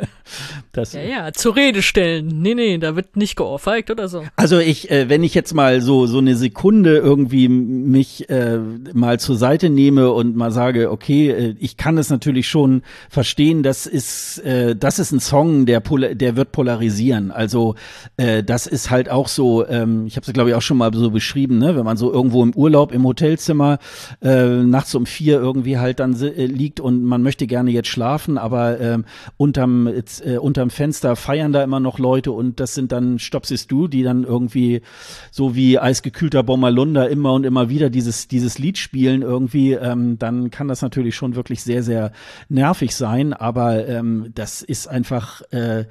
das, 0.72 0.93
ja, 0.93 1.01
ja, 1.01 1.34
zur 1.34 1.55
Rede 1.55 1.84
stellen. 1.84 2.41
Nee, 2.41 2.55
nee, 2.55 2.80
da 2.80 2.95
wird 2.95 3.15
nicht 3.15 3.36
geohrfeigt 3.36 3.91
oder 3.91 4.07
so. 4.07 4.24
Also 4.38 4.57
ich, 4.57 4.89
äh, 4.89 5.07
wenn 5.07 5.24
ich 5.24 5.36
jetzt 5.36 5.53
mal 5.53 5.82
so 5.82 6.07
so 6.07 6.17
eine 6.17 6.36
Sekunde 6.36 6.97
irgendwie 6.97 7.47
mich 7.47 8.28
äh, 8.32 8.57
mal 8.93 9.19
zur 9.19 9.36
Seite 9.36 9.69
nehme 9.69 10.11
und 10.11 10.36
mal 10.36 10.51
sage, 10.51 10.89
okay, 10.89 11.11
okay, 11.12 11.30
äh, 11.30 11.55
ich 11.59 11.78
kann 11.78 11.97
es 11.97 12.09
natürlich 12.09 12.47
schon 12.47 12.84
verstehen, 13.09 13.64
das 13.64 13.86
ist, 13.86 14.39
äh, 14.39 14.76
das 14.76 14.99
ist 14.99 15.12
ein 15.12 15.20
Song, 15.20 15.66
der, 15.66 15.82
der 15.82 16.36
wird 16.36 16.51
polarisieren. 16.51 17.32
Also 17.32 17.76
äh, 18.18 18.43
das 18.43 18.68
ist 18.68 18.89
halt 18.89 19.09
auch 19.09 19.28
so, 19.28 19.68
ähm, 19.68 20.05
ich 20.05 20.16
habe 20.16 20.26
es 20.26 20.34
glaube 20.34 20.49
ich 20.49 20.55
auch 20.55 20.62
schon 20.62 20.78
mal 20.78 20.93
so 20.93 21.12
beschrieben, 21.12 21.57
ne? 21.57 21.76
wenn 21.76 21.86
man 21.86 21.97
so 21.97 22.12
irgendwo 22.12 22.43
im 22.43 22.53
Urlaub 22.55 22.91
im 22.91 23.05
Hotelzimmer 23.05 23.80
äh, 24.22 24.45
nachts 24.45 24.95
um 24.95 25.05
vier 25.05 25.39
irgendwie 25.39 25.78
halt 25.78 25.99
dann 25.99 26.20
äh, 26.22 26.45
liegt 26.45 26.80
und 26.80 27.03
man 27.03 27.22
möchte 27.22 27.47
gerne 27.47 27.72
jetzt 27.72 27.89
schlafen, 27.89 28.38
aber 28.38 28.80
ähm, 28.80 29.05
unterm, 29.38 29.88
äh, 29.88 30.38
unterm 30.38 30.70
Fenster 30.70 31.16
feiern 31.16 31.51
da 31.51 31.64
immer 31.64 31.80
noch 31.80 31.99
Leute 31.99 32.32
und 32.32 32.59
das 32.59 32.74
sind 32.74 32.91
dann 32.91 33.20
Stopsist 33.20 33.72
du, 33.72 33.88
die 33.88 34.03
dann 34.03 34.24
irgendwie 34.24 34.82
so 35.32 35.55
wie 35.55 35.78
eisgekühlter 35.78 36.43
Bommerlunder 36.43 37.09
immer 37.09 37.34
und 37.34 37.45
immer 37.45 37.70
wieder 37.70 37.89
dieses, 37.89 38.28
dieses 38.28 38.57
Lied 38.59 38.78
spielen 38.78 39.22
irgendwie, 39.22 39.74
ähm, 39.74 40.18
dann 40.18 40.51
kann 40.51 40.68
das 40.68 40.82
natürlich 40.82 41.00
natürlich 41.01 41.15
schon 41.15 41.35
wirklich 41.35 41.63
sehr, 41.63 41.81
sehr 41.83 42.11
nervig 42.47 42.95
sein, 42.95 43.33
aber 43.33 43.87
ähm, 43.87 44.31
das 44.35 44.61
ist 44.61 44.87
einfach 44.87 45.41
äh, 45.51 45.85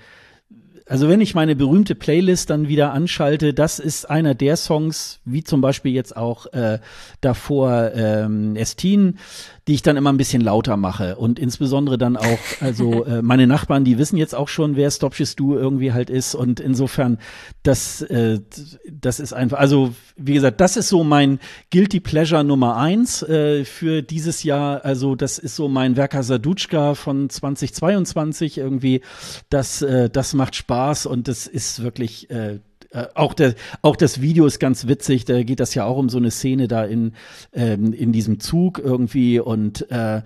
also 0.90 1.08
wenn 1.08 1.20
ich 1.20 1.36
meine 1.36 1.54
berühmte 1.54 1.94
Playlist 1.94 2.50
dann 2.50 2.66
wieder 2.66 2.92
anschalte, 2.92 3.54
das 3.54 3.78
ist 3.78 4.10
einer 4.10 4.34
der 4.34 4.56
Songs, 4.56 5.20
wie 5.24 5.44
zum 5.44 5.60
Beispiel 5.60 5.92
jetzt 5.92 6.16
auch 6.16 6.46
äh, 6.52 6.80
davor 7.20 7.92
ähm, 7.94 8.56
Estin, 8.56 9.18
die 9.68 9.74
ich 9.74 9.82
dann 9.82 9.96
immer 9.96 10.12
ein 10.12 10.16
bisschen 10.16 10.42
lauter 10.42 10.76
mache. 10.76 11.14
Und 11.14 11.38
insbesondere 11.38 11.96
dann 11.96 12.16
auch, 12.16 12.40
also 12.60 13.04
äh, 13.06 13.22
meine 13.22 13.46
Nachbarn, 13.46 13.84
die 13.84 13.98
wissen 13.98 14.16
jetzt 14.16 14.34
auch 14.34 14.48
schon, 14.48 14.74
wer 14.74 14.90
Stopches 14.90 15.36
Du 15.36 15.54
irgendwie 15.54 15.92
halt 15.92 16.10
ist. 16.10 16.34
Und 16.34 16.58
insofern, 16.58 17.18
das, 17.62 18.02
äh, 18.02 18.40
das 18.90 19.20
ist 19.20 19.32
einfach, 19.32 19.58
also 19.60 19.94
wie 20.16 20.34
gesagt, 20.34 20.60
das 20.60 20.76
ist 20.76 20.88
so 20.88 21.04
mein 21.04 21.38
Guilty 21.70 22.00
Pleasure 22.00 22.42
Nummer 22.42 22.76
eins 22.76 23.22
äh, 23.22 23.64
für 23.64 24.02
dieses 24.02 24.42
Jahr, 24.42 24.84
also 24.84 25.14
das 25.14 25.38
ist 25.38 25.54
so 25.54 25.68
mein 25.68 25.96
Werker 25.96 26.24
Sadutschka 26.24 26.96
von 26.96 27.30
2022 27.30 28.58
irgendwie, 28.58 29.02
das, 29.50 29.82
äh, 29.82 30.10
das 30.10 30.34
macht 30.34 30.56
Spaß 30.56 30.79
und 31.06 31.28
das 31.28 31.46
ist 31.46 31.82
wirklich 31.82 32.30
äh, 32.30 32.60
äh, 32.92 33.06
auch, 33.14 33.34
der, 33.34 33.54
auch 33.82 33.94
das 33.94 34.20
Video 34.20 34.46
ist 34.46 34.58
ganz 34.58 34.88
witzig, 34.88 35.24
da 35.24 35.42
geht 35.44 35.60
das 35.60 35.74
ja 35.74 35.84
auch 35.84 35.96
um 35.96 36.08
so 36.08 36.18
eine 36.18 36.30
Szene 36.30 36.66
da 36.66 36.84
in, 36.84 37.12
ähm, 37.52 37.92
in 37.92 38.10
diesem 38.10 38.40
Zug 38.40 38.80
irgendwie 38.80 39.38
und 39.38 39.88
äh, 39.92 40.22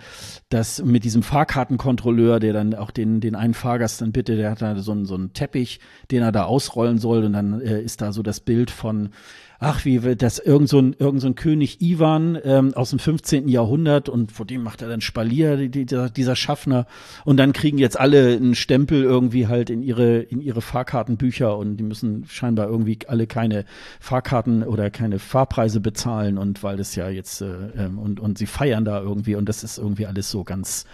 das 0.49 0.83
mit 0.83 1.05
diesem 1.05 1.23
Fahrkartenkontrolleur, 1.23 2.41
der 2.41 2.55
dann 2.55 2.75
auch 2.75 2.91
den, 2.91 3.21
den 3.21 3.35
einen 3.35 3.55
Fahrgast 3.55 4.01
dann 4.01 4.13
bitte, 4.13 4.37
der 4.37 4.51
hat 4.51 4.63
da 4.63 4.77
so 4.79 4.93
einen, 4.93 5.05
so 5.05 5.15
einen 5.15 5.35
Teppich, 5.35 5.81
den 6.11 6.23
er 6.23 6.33
da 6.33 6.45
ausrollen 6.45 6.99
soll 6.99 7.25
und 7.25 7.35
dann 7.35 7.61
äh, 7.61 7.83
ist 7.83 8.01
da 8.01 8.13
so 8.13 8.23
das 8.23 8.41
Bild 8.41 8.71
von 8.71 9.11
ach, 9.59 9.85
wie 9.85 9.99
das 10.17 10.39
irgend 10.39 10.69
so 10.69 10.79
ein, 10.79 10.95
irgend 10.99 11.21
so 11.21 11.27
ein 11.29 11.35
König 11.35 11.81
Ivan 11.81 12.39
ähm, 12.45 12.75
aus 12.75 12.91
dem 12.91 12.99
15. 12.99 13.49
Jahrhundert 13.49 14.09
und 14.09 14.33
vor 14.33 14.47
dem 14.47 14.63
macht 14.63 14.83
er 14.83 14.89
dann 14.89 15.01
Spalier, 15.01 15.57
die, 15.57 15.85
die, 15.85 16.09
dieser 16.11 16.37
Schaffner. 16.37 16.87
Und 17.25 17.37
dann 17.39 17.53
kriegen 17.53 17.79
jetzt 17.79 17.99
alle 17.99 18.37
einen 18.37 18.55
Stempel 18.55 19.03
irgendwie 19.03 19.47
halt 19.47 19.71
in 19.71 19.83
ihre, 19.83 20.19
in 20.19 20.41
ihre 20.41 20.61
Fahrkartenbücher 20.61 21.57
und 21.57 21.77
die 21.77 21.85
müssen 21.85 22.25
scheinbar 22.29 22.69
irgendwie 22.69 22.99
alle 23.07 23.27
keine 23.27 23.65
Fahrkarten 24.01 24.63
oder 24.63 24.91
keine 24.91 25.19
Fahrpreise 25.19 25.81
bezahlen 25.81 26.39
und 26.39 26.63
weil 26.63 26.77
das 26.77 26.95
ja 26.95 27.09
jetzt 27.09 27.41
äh, 27.41 27.47
ähm, 27.77 27.99
und, 27.99 28.21
und 28.21 28.39
sie 28.39 28.47
feiern 28.47 28.85
da 28.85 29.01
irgendwie 29.01 29.35
und 29.35 29.49
das 29.49 29.65
ist 29.65 29.79
irgendwie 29.79 30.07
alles 30.07 30.31
so 30.31 30.45
ganz 30.45 30.85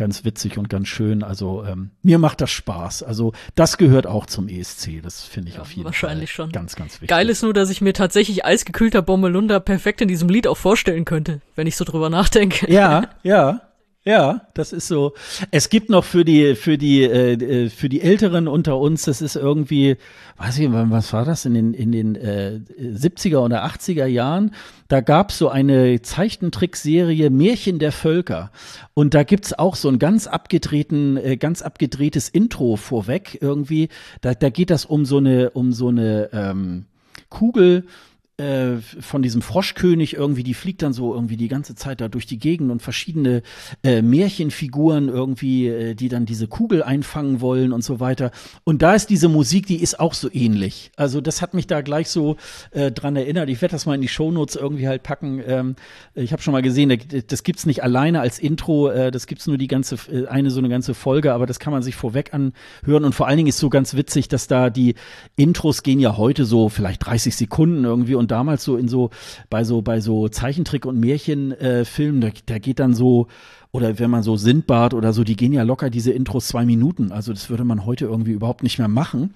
ganz 0.00 0.24
witzig 0.24 0.56
und 0.56 0.70
ganz 0.70 0.88
schön. 0.88 1.22
Also 1.22 1.62
ähm, 1.64 1.90
mir 2.02 2.18
macht 2.18 2.40
das 2.40 2.50
Spaß. 2.50 3.02
Also 3.02 3.32
das 3.54 3.76
gehört 3.76 4.06
auch 4.06 4.24
zum 4.24 4.48
ESC. 4.48 5.02
Das 5.02 5.22
finde 5.22 5.50
ich 5.50 5.56
ja, 5.56 5.60
auf 5.60 5.70
jeden 5.70 5.84
wahrscheinlich 5.84 6.32
Fall 6.32 6.46
schon. 6.46 6.52
ganz, 6.52 6.74
ganz 6.74 6.94
wichtig. 6.94 7.08
Geil 7.08 7.28
ist 7.28 7.42
nur, 7.42 7.52
dass 7.52 7.68
ich 7.68 7.82
mir 7.82 7.92
tatsächlich 7.92 8.44
eisgekühlter 8.44 9.02
Bommelunder 9.02 9.60
perfekt 9.60 10.00
in 10.00 10.08
diesem 10.08 10.30
Lied 10.30 10.46
auch 10.46 10.56
vorstellen 10.56 11.04
könnte, 11.04 11.42
wenn 11.54 11.66
ich 11.66 11.76
so 11.76 11.84
drüber 11.84 12.08
nachdenke. 12.08 12.72
Ja, 12.72 13.10
ja. 13.22 13.60
Ja, 14.02 14.46
das 14.54 14.72
ist 14.72 14.88
so. 14.88 15.12
Es 15.50 15.68
gibt 15.68 15.90
noch 15.90 16.04
für 16.04 16.24
die 16.24 16.54
für 16.54 16.78
die 16.78 17.02
äh, 17.02 17.34
äh 17.34 17.68
für 17.68 17.90
die 17.90 18.00
Älteren 18.00 18.48
unter 18.48 18.78
uns, 18.78 19.02
das 19.04 19.20
ist 19.20 19.36
irgendwie, 19.36 19.98
weiß 20.38 20.58
ich, 20.58 20.72
was 20.72 21.12
war 21.12 21.26
das 21.26 21.44
in 21.44 21.52
den 21.52 21.74
in 21.74 21.92
den 21.92 22.14
äh, 22.14 22.60
70er 22.80 23.40
oder 23.40 23.62
80er 23.66 24.06
Jahren? 24.06 24.54
Da 24.88 25.02
gab's 25.02 25.36
so 25.36 25.50
eine 25.50 26.00
Zeichentrickserie 26.00 27.28
Märchen 27.28 27.78
der 27.78 27.92
Völker 27.92 28.50
und 28.94 29.12
da 29.12 29.22
gibt's 29.22 29.52
auch 29.52 29.76
so 29.76 29.90
ein 29.90 29.98
ganz 29.98 30.26
abgedrehten 30.26 31.18
äh, 31.18 31.36
ganz 31.36 31.60
abgedrehtes 31.60 32.30
Intro 32.30 32.76
vorweg 32.76 33.36
irgendwie. 33.42 33.90
Da 34.22 34.32
da 34.32 34.48
geht 34.48 34.70
das 34.70 34.86
um 34.86 35.04
so 35.04 35.18
eine 35.18 35.50
um 35.50 35.74
so 35.74 35.88
eine 35.88 36.30
ähm, 36.32 36.86
Kugel 37.28 37.84
äh, 38.40 38.78
von 39.00 39.22
diesem 39.22 39.42
Froschkönig 39.42 40.14
irgendwie, 40.14 40.42
die 40.42 40.54
fliegt 40.54 40.80
dann 40.82 40.94
so 40.94 41.14
irgendwie 41.14 41.36
die 41.36 41.48
ganze 41.48 41.74
Zeit 41.74 42.00
da 42.00 42.08
durch 42.08 42.24
die 42.24 42.38
Gegend 42.38 42.70
und 42.70 42.80
verschiedene 42.80 43.42
äh, 43.84 44.00
Märchenfiguren 44.00 45.08
irgendwie, 45.08 45.68
äh, 45.68 45.94
die 45.94 46.08
dann 46.08 46.24
diese 46.24 46.48
Kugel 46.48 46.82
einfangen 46.82 47.42
wollen 47.42 47.72
und 47.72 47.84
so 47.84 48.00
weiter. 48.00 48.30
Und 48.64 48.80
da 48.80 48.94
ist 48.94 49.10
diese 49.10 49.28
Musik, 49.28 49.66
die 49.66 49.82
ist 49.82 50.00
auch 50.00 50.14
so 50.14 50.30
ähnlich. 50.32 50.90
Also 50.96 51.20
das 51.20 51.42
hat 51.42 51.52
mich 51.52 51.66
da 51.66 51.82
gleich 51.82 52.08
so 52.08 52.36
äh, 52.70 52.90
dran 52.90 53.14
erinnert. 53.14 53.50
Ich 53.50 53.60
werde 53.60 53.72
das 53.72 53.84
mal 53.84 53.94
in 53.94 54.00
die 54.00 54.08
Shownotes 54.08 54.56
irgendwie 54.56 54.88
halt 54.88 55.02
packen. 55.02 55.42
Ähm, 55.46 55.76
ich 56.14 56.32
habe 56.32 56.40
schon 56.40 56.52
mal 56.52 56.62
gesehen, 56.62 56.98
das 57.26 57.42
gibt's 57.42 57.66
nicht 57.66 57.82
alleine 57.82 58.20
als 58.20 58.38
Intro, 58.38 58.88
äh, 58.88 59.10
das 59.10 59.26
gibt's 59.26 59.46
nur 59.46 59.58
die 59.58 59.68
ganze, 59.68 59.98
eine 60.28 60.50
so 60.50 60.60
eine 60.60 60.70
ganze 60.70 60.94
Folge, 60.94 61.34
aber 61.34 61.44
das 61.44 61.58
kann 61.58 61.72
man 61.72 61.82
sich 61.82 61.94
vorweg 61.94 62.32
anhören. 62.32 63.04
Und 63.04 63.14
vor 63.14 63.26
allen 63.26 63.36
Dingen 63.36 63.48
ist 63.48 63.58
so 63.58 63.68
ganz 63.68 63.94
witzig, 63.94 64.28
dass 64.28 64.46
da 64.46 64.70
die 64.70 64.94
Intros 65.36 65.82
gehen 65.82 66.00
ja 66.00 66.16
heute 66.16 66.46
so 66.46 66.70
vielleicht 66.70 67.04
30 67.04 67.36
Sekunden 67.36 67.84
irgendwie 67.84 68.14
und 68.14 68.29
damals 68.30 68.64
so 68.64 68.76
in 68.76 68.88
so, 68.88 69.10
bei 69.48 69.64
so, 69.64 69.82
bei 69.82 70.00
so 70.00 70.28
Zeichentrick- 70.28 70.86
und 70.86 71.00
Märchenfilmen, 71.00 72.22
äh, 72.22 72.26
da, 72.30 72.40
da 72.46 72.58
geht 72.58 72.78
dann 72.78 72.94
so, 72.94 73.28
oder 73.72 73.98
wenn 73.98 74.10
man 74.10 74.22
so 74.22 74.36
Sindbad 74.36 74.94
oder 74.94 75.12
so, 75.12 75.24
die 75.24 75.36
gehen 75.36 75.52
ja 75.52 75.62
locker 75.62 75.90
diese 75.90 76.12
Intros 76.12 76.48
zwei 76.48 76.64
Minuten. 76.64 77.12
Also 77.12 77.32
das 77.32 77.50
würde 77.50 77.64
man 77.64 77.86
heute 77.86 78.06
irgendwie 78.06 78.32
überhaupt 78.32 78.62
nicht 78.62 78.78
mehr 78.78 78.88
machen. 78.88 79.34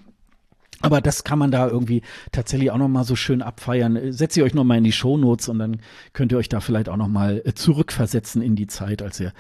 Aber 0.80 1.00
das 1.00 1.24
kann 1.24 1.38
man 1.38 1.50
da 1.50 1.68
irgendwie 1.68 2.02
tatsächlich 2.32 2.70
auch 2.70 2.78
noch 2.78 2.88
mal 2.88 3.04
so 3.04 3.16
schön 3.16 3.42
abfeiern. 3.42 4.12
Setzt 4.12 4.36
ihr 4.36 4.44
euch 4.44 4.54
noch 4.54 4.64
mal 4.64 4.76
in 4.76 4.84
die 4.84 4.92
Shownotes 4.92 5.48
und 5.48 5.58
dann 5.58 5.78
könnt 6.12 6.32
ihr 6.32 6.38
euch 6.38 6.48
da 6.48 6.60
vielleicht 6.60 6.88
auch 6.88 6.96
noch 6.96 7.08
mal 7.08 7.40
äh, 7.44 7.54
zurückversetzen 7.54 8.42
in 8.42 8.56
die 8.56 8.66
Zeit, 8.66 9.00
als 9.00 9.20
ihr 9.20 9.32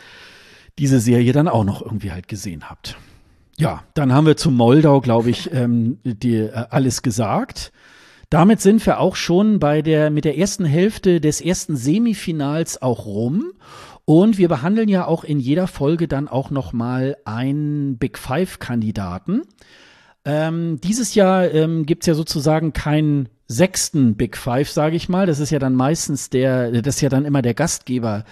diese 0.78 1.00
Serie 1.00 1.32
dann 1.32 1.48
auch 1.48 1.64
noch 1.64 1.82
irgendwie 1.82 2.12
halt 2.12 2.28
gesehen 2.28 2.70
habt. 2.70 2.96
Ja, 3.56 3.84
dann 3.94 4.12
haben 4.12 4.26
wir 4.26 4.36
zu 4.36 4.50
Moldau, 4.50 5.00
glaube 5.00 5.30
ich, 5.30 5.52
ähm, 5.52 5.98
die, 6.02 6.36
äh, 6.36 6.52
alles 6.70 7.02
gesagt. 7.02 7.72
Damit 8.30 8.60
sind 8.60 8.84
wir 8.86 9.00
auch 9.00 9.16
schon 9.16 9.58
bei 9.58 9.82
der, 9.82 10.10
mit 10.10 10.24
der 10.24 10.38
ersten 10.38 10.64
Hälfte 10.64 11.20
des 11.20 11.40
ersten 11.40 11.76
Semifinals 11.76 12.80
auch 12.80 13.06
rum. 13.06 13.52
Und 14.04 14.36
wir 14.36 14.48
behandeln 14.48 14.88
ja 14.88 15.06
auch 15.06 15.24
in 15.24 15.40
jeder 15.40 15.66
Folge 15.66 16.08
dann 16.08 16.28
auch 16.28 16.50
nochmal 16.50 17.16
einen 17.24 17.96
Big 17.96 18.18
Five-Kandidaten. 18.18 19.42
Ähm, 20.26 20.78
dieses 20.82 21.14
Jahr 21.14 21.50
ähm, 21.50 21.86
gibt 21.86 22.06
ja 22.06 22.14
sozusagen 22.14 22.72
keinen 22.72 23.28
sechsten 23.46 24.16
Big 24.16 24.36
Five, 24.36 24.70
sage 24.70 24.96
ich 24.96 25.08
mal. 25.08 25.26
Das 25.26 25.38
ist 25.38 25.50
ja 25.50 25.58
dann 25.58 25.74
meistens 25.74 26.30
der, 26.30 26.70
das 26.82 26.96
ist 26.96 27.00
ja 27.00 27.08
dann 27.08 27.24
immer 27.24 27.42
der 27.42 27.54
Gastgeber 27.54 28.24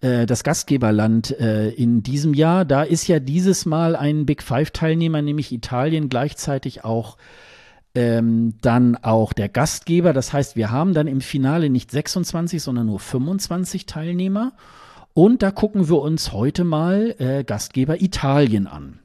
äh, 0.00 0.26
das 0.26 0.44
Gastgeberland 0.44 1.38
äh, 1.38 1.70
in 1.70 2.02
diesem 2.02 2.34
Jahr. 2.34 2.64
Da 2.64 2.82
ist 2.82 3.06
ja 3.06 3.18
dieses 3.18 3.66
Mal 3.66 3.96
ein 3.96 4.26
Big 4.26 4.42
Five-Teilnehmer, 4.42 5.22
nämlich 5.22 5.52
Italien, 5.52 6.08
gleichzeitig 6.08 6.84
auch 6.84 7.16
ähm, 7.96 8.54
dann 8.60 8.96
auch 8.96 9.32
der 9.32 9.48
Gastgeber. 9.48 10.12
Das 10.12 10.32
heißt, 10.32 10.54
wir 10.54 10.70
haben 10.70 10.94
dann 10.94 11.06
im 11.06 11.20
Finale 11.20 11.70
nicht 11.70 11.90
26, 11.90 12.62
sondern 12.62 12.86
nur 12.86 13.00
25 13.00 13.86
Teilnehmer. 13.86 14.52
Und 15.14 15.42
da 15.42 15.50
gucken 15.50 15.88
wir 15.88 16.00
uns 16.00 16.32
heute 16.32 16.64
mal 16.64 17.14
äh, 17.18 17.42
Gastgeber 17.42 18.02
Italien 18.02 18.66
an. 18.66 18.98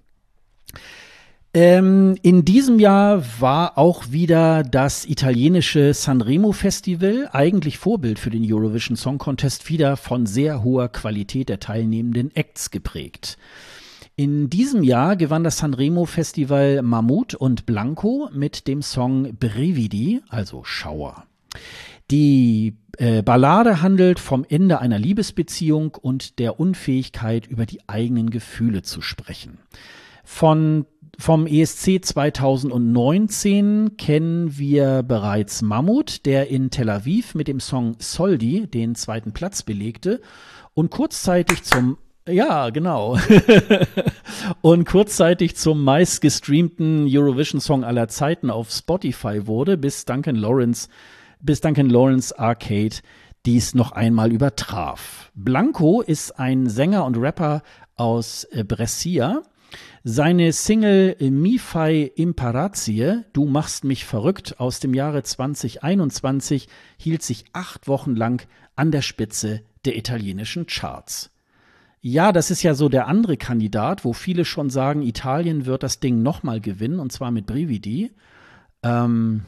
Ähm, 1.54 2.18
in 2.22 2.46
diesem 2.46 2.80
Jahr 2.80 3.24
war 3.42 3.78
auch 3.78 4.12
wieder 4.12 4.64
das 4.64 5.06
italienische 5.06 5.94
Sanremo 5.94 6.54
Festival, 6.54 7.30
eigentlich 7.34 7.78
Vorbild 7.78 8.20
für 8.20 8.30
den 8.30 8.46
Eurovision 8.46 8.96
Song 8.96 9.18
Contest, 9.18 9.70
wieder 9.70 9.98
von 9.98 10.26
sehr 10.26 10.64
hoher 10.64 10.88
Qualität 10.88 11.50
der 11.50 11.60
teilnehmenden 11.60 12.34
Acts 12.36 12.72
geprägt. 12.72 13.38
In 14.16 14.50
diesem 14.50 14.84
Jahr 14.84 15.16
gewann 15.16 15.44
das 15.44 15.60
Sanremo 15.60 16.06
Festival 16.06 16.82
Mammut 16.82 17.34
und 17.34 17.66
Blanco 17.66 18.30
mit 18.34 18.68
dem 18.68 18.82
Song 18.82 19.36
Brevidi, 19.38 20.22
also 20.30 20.64
Schauer. 20.64 21.26
Die 22.12 22.76
äh, 22.98 23.24
Ballade 23.24 23.82
handelt 23.82 24.20
vom 24.20 24.46
Ende 24.48 24.80
einer 24.80 25.00
Liebesbeziehung 25.00 25.96
und 25.96 26.40
der 26.40 26.60
Unfähigkeit, 26.60 27.48
über 27.48 27.66
die 27.66 27.88
eigenen 27.88 28.30
Gefühle 28.30 28.82
zu 28.82 29.02
sprechen. 29.02 29.60
Von 30.24 30.86
vom 31.18 31.46
ESC 31.46 32.04
2019 32.04 33.96
kennen 33.98 34.58
wir 34.58 35.04
bereits 35.04 35.62
Mammut, 35.62 36.26
der 36.26 36.50
in 36.50 36.70
Tel 36.70 36.90
Aviv 36.90 37.36
mit 37.36 37.48
dem 37.48 37.60
Song 37.60 37.96
Soldi 38.00 38.68
den 38.68 38.96
zweiten 38.96 39.32
Platz 39.32 39.62
belegte 39.62 40.22
und 40.74 40.90
kurzzeitig 40.90 41.64
zum 41.64 41.98
ja, 42.28 42.70
genau. 42.70 43.18
und 44.62 44.86
kurzzeitig 44.86 45.56
zum 45.56 45.84
meistgestreamten 45.84 47.08
Eurovision-Song 47.10 47.84
aller 47.84 48.08
Zeiten 48.08 48.50
auf 48.50 48.72
Spotify 48.72 49.48
wurde, 49.48 49.78
bis 49.78 50.06
Duncan 50.06 50.36
Lawrence, 50.36 50.88
bis 51.40 51.62
Duncan 51.62 51.90
Lawrence 51.90 52.38
Arcade 52.38 52.98
dies 53.46 53.74
noch 53.74 53.92
einmal 53.92 54.32
übertraf. 54.32 55.32
Blanco 55.34 56.02
ist 56.02 56.38
ein 56.40 56.70
Sänger 56.70 57.06
und 57.06 57.18
Rapper 57.18 57.64
aus 57.96 58.44
äh, 58.52 58.64
Brescia, 58.64 59.42
seine 60.04 60.52
Single 60.52 61.16
Mi 61.20 61.60
fai 61.60 62.12
imparazie, 62.16 63.24
Du 63.34 63.46
machst 63.46 63.84
mich 63.84 64.04
verrückt 64.04 64.60
aus 64.60 64.80
dem 64.80 64.96
Jahre 64.96 65.22
2021 65.22 66.68
hielt 66.98 67.22
sich 67.22 67.46
acht 67.54 67.88
Wochen 67.88 68.16
lang 68.16 68.48
an 68.76 68.92
der 68.92 69.04
Spitze 69.04 69.62
der 69.86 69.96
italienischen 69.96 70.66
Charts. 70.66 71.30
Ja, 72.02 72.32
das 72.32 72.50
ist 72.50 72.64
ja 72.64 72.74
so 72.74 72.90
der 72.90 73.08
andere 73.08 73.38
Kandidat, 73.38 74.04
wo 74.04 74.14
viele 74.14 74.44
schon 74.44 74.72
sagen, 74.72 75.04
Italien 75.04 75.68
wird 75.68 75.84
das 75.84 76.00
Ding 76.00 76.24
nochmal 76.24 76.60
gewinnen, 76.60 77.00
und 77.00 77.12
zwar 77.12 77.30
mit 77.30 77.46
Brividi. 77.46 78.12
Ähm, 78.82 79.46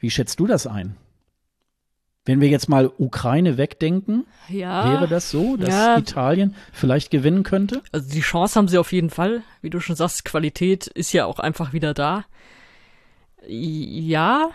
wie 0.00 0.10
schätzt 0.10 0.40
du 0.40 0.46
das 0.46 0.66
ein? 0.66 0.96
Wenn 2.24 2.40
wir 2.40 2.48
jetzt 2.48 2.68
mal 2.68 2.90
Ukraine 2.98 3.58
wegdenken, 3.58 4.26
ja, 4.48 4.90
wäre 4.90 5.08
das 5.08 5.30
so, 5.30 5.56
dass 5.56 5.70
ja. 5.70 5.98
Italien 5.98 6.54
vielleicht 6.72 7.10
gewinnen 7.10 7.42
könnte? 7.42 7.82
Also 7.90 8.10
die 8.10 8.20
Chance 8.20 8.54
haben 8.56 8.68
sie 8.68 8.78
auf 8.78 8.92
jeden 8.92 9.10
Fall. 9.10 9.42
Wie 9.60 9.70
du 9.70 9.80
schon 9.80 9.96
sagst, 9.96 10.24
Qualität 10.24 10.86
ist 10.86 11.12
ja 11.12 11.26
auch 11.26 11.40
einfach 11.40 11.72
wieder 11.72 11.94
da. 11.94 12.24
Ja, 13.46 14.50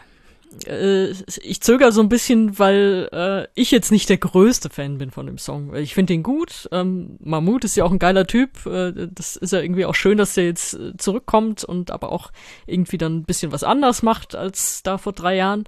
äh, 0.65 1.11
ich 1.41 1.61
zögere 1.61 1.91
so 1.91 2.01
ein 2.01 2.09
bisschen, 2.09 2.57
weil 2.59 3.09
äh, 3.11 3.47
ich 3.55 3.71
jetzt 3.71 3.91
nicht 3.91 4.09
der 4.09 4.17
größte 4.17 4.69
Fan 4.69 4.97
bin 4.97 5.11
von 5.11 5.25
dem 5.25 5.37
Song. 5.37 5.75
Ich 5.75 5.93
finde 5.93 6.13
ihn 6.13 6.23
gut. 6.23 6.67
Ähm, 6.71 7.17
Mahmoud 7.19 7.63
ist 7.63 7.75
ja 7.75 7.83
auch 7.83 7.91
ein 7.91 7.99
geiler 7.99 8.25
Typ. 8.27 8.65
Äh, 8.65 9.07
das 9.11 9.35
ist 9.35 9.53
ja 9.53 9.59
irgendwie 9.59 9.85
auch 9.85 9.95
schön, 9.95 10.17
dass 10.17 10.37
er 10.37 10.45
jetzt 10.45 10.73
äh, 10.73 10.95
zurückkommt 10.97 11.63
und 11.63 11.91
aber 11.91 12.11
auch 12.11 12.31
irgendwie 12.65 12.97
dann 12.97 13.17
ein 13.17 13.25
bisschen 13.25 13.51
was 13.51 13.63
anders 13.63 14.03
macht 14.03 14.35
als 14.35 14.83
da 14.83 14.97
vor 14.97 15.13
drei 15.13 15.35
Jahren. 15.35 15.65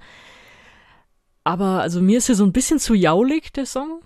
Aber 1.44 1.82
also 1.82 2.02
mir 2.02 2.18
ist 2.18 2.30
er 2.30 2.36
so 2.36 2.44
ein 2.44 2.54
bisschen 2.54 2.80
zu 2.80 2.94
jaulig, 2.94 3.54
der 3.54 3.66
Song. 3.66 4.02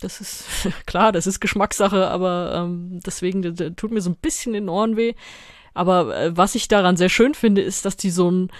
Das 0.00 0.20
ist 0.20 0.44
klar, 0.86 1.12
das 1.12 1.26
ist 1.26 1.40
Geschmackssache, 1.40 2.08
aber 2.08 2.52
ähm, 2.54 3.00
deswegen 3.04 3.42
der, 3.42 3.52
der 3.52 3.76
tut 3.76 3.90
mir 3.90 4.00
so 4.00 4.10
ein 4.10 4.16
bisschen 4.16 4.54
in 4.54 4.64
den 4.64 4.68
Ohren 4.68 4.96
weh. 4.96 5.14
Aber 5.74 6.16
äh, 6.16 6.36
was 6.36 6.54
ich 6.54 6.66
daran 6.66 6.96
sehr 6.96 7.08
schön 7.08 7.34
finde, 7.34 7.62
ist, 7.62 7.84
dass 7.84 7.96
die 7.96 8.10
so 8.10 8.30
ein 8.30 8.50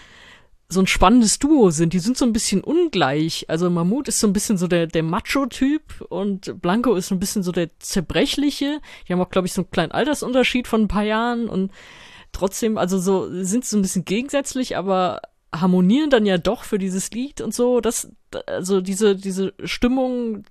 so 0.70 0.80
ein 0.80 0.86
spannendes 0.86 1.38
Duo 1.38 1.70
sind. 1.70 1.94
Die 1.94 1.98
sind 1.98 2.18
so 2.18 2.26
ein 2.26 2.32
bisschen 2.32 2.62
ungleich. 2.62 3.46
Also 3.48 3.70
Mammut 3.70 4.08
ist 4.08 4.20
so 4.20 4.26
ein 4.26 4.34
bisschen 4.34 4.58
so 4.58 4.68
der, 4.68 4.86
der 4.86 5.02
Macho-Typ 5.02 6.02
und 6.10 6.60
Blanco 6.60 6.94
ist 6.94 7.08
so 7.08 7.14
ein 7.14 7.20
bisschen 7.20 7.42
so 7.42 7.52
der 7.52 7.70
Zerbrechliche. 7.78 8.80
Die 9.06 9.12
haben 9.12 9.20
auch, 9.20 9.30
glaube 9.30 9.46
ich, 9.46 9.54
so 9.54 9.62
einen 9.62 9.70
kleinen 9.70 9.92
Altersunterschied 9.92 10.68
von 10.68 10.82
ein 10.82 10.88
paar 10.88 11.04
Jahren 11.04 11.48
und 11.48 11.72
trotzdem, 12.32 12.76
also 12.76 12.98
so, 12.98 13.28
sind 13.42 13.64
so 13.64 13.78
ein 13.78 13.82
bisschen 13.82 14.04
gegensätzlich, 14.04 14.76
aber 14.76 15.22
harmonieren 15.54 16.10
dann 16.10 16.26
ja 16.26 16.36
doch 16.36 16.64
für 16.64 16.78
dieses 16.78 17.10
Lied 17.12 17.40
und 17.40 17.54
so. 17.54 17.80
Das, 17.80 18.12
also 18.46 18.82
diese, 18.82 19.16
diese 19.16 19.54
Stimmung, 19.64 20.44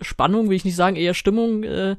Spannung 0.00 0.48
will 0.48 0.56
ich 0.56 0.64
nicht 0.64 0.74
sagen, 0.74 0.96
eher 0.96 1.14
Stimmung, 1.14 1.62
äh, 1.62 1.96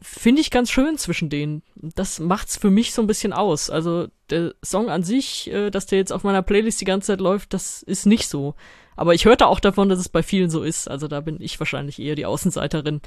finde 0.00 0.40
ich 0.40 0.50
ganz 0.50 0.70
schön 0.70 0.96
zwischen 0.96 1.28
denen. 1.28 1.62
Das 1.74 2.20
macht's 2.20 2.56
für 2.56 2.70
mich 2.70 2.92
so 2.92 3.02
ein 3.02 3.06
bisschen 3.06 3.32
aus. 3.32 3.70
Also 3.70 4.08
der 4.30 4.54
Song 4.64 4.90
an 4.90 5.02
sich, 5.02 5.50
äh, 5.50 5.70
dass 5.70 5.86
der 5.86 5.98
jetzt 5.98 6.12
auf 6.12 6.24
meiner 6.24 6.42
Playlist 6.42 6.80
die 6.80 6.84
ganze 6.84 7.08
Zeit 7.08 7.20
läuft, 7.20 7.54
das 7.54 7.82
ist 7.82 8.06
nicht 8.06 8.28
so. 8.28 8.54
Aber 8.96 9.14
ich 9.14 9.24
hörte 9.24 9.46
auch 9.46 9.60
davon, 9.60 9.88
dass 9.88 9.98
es 9.98 10.08
bei 10.08 10.22
vielen 10.22 10.50
so 10.50 10.62
ist. 10.62 10.88
Also 10.88 11.08
da 11.08 11.20
bin 11.20 11.40
ich 11.40 11.58
wahrscheinlich 11.60 12.00
eher 12.00 12.14
die 12.14 12.26
Außenseiterin. 12.26 13.00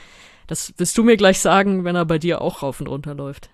Das 0.48 0.74
wirst 0.78 0.98
du 0.98 1.04
mir 1.04 1.18
gleich 1.18 1.40
sagen, 1.40 1.84
wenn 1.84 1.96
er 1.96 2.06
bei 2.06 2.18
dir 2.18 2.42
auch 2.42 2.64
rauf 2.64 2.80
und 2.80 2.88
runter 2.88 3.14
läuft. 3.14 3.50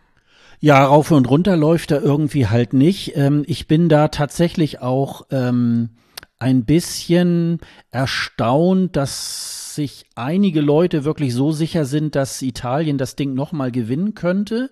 Ja, 0.60 0.86
rauf 0.86 1.12
und 1.12 1.30
runter 1.30 1.56
läuft 1.56 1.92
er 1.92 2.02
irgendwie 2.02 2.48
halt 2.48 2.74
nicht. 2.74 3.16
Ähm, 3.16 3.44
ich 3.48 3.68
bin 3.68 3.90
da 3.90 4.08
tatsächlich 4.08 4.82
auch 4.82 5.28
ähm, 5.30 5.90
ein 6.40 6.66
bisschen 6.66 7.60
erstaunt, 7.92 8.96
dass 8.96 9.67
sich 9.78 10.06
einige 10.16 10.60
Leute 10.60 11.06
wirklich 11.06 11.34
so 11.34 11.54
sicher 11.54 11.86
sind, 11.86 12.16
dass 12.16 12.42
Italien 12.42 12.98
das 12.98 13.16
Ding 13.16 13.34
nochmal 13.34 13.72
gewinnen 13.72 14.14
könnte 14.14 14.70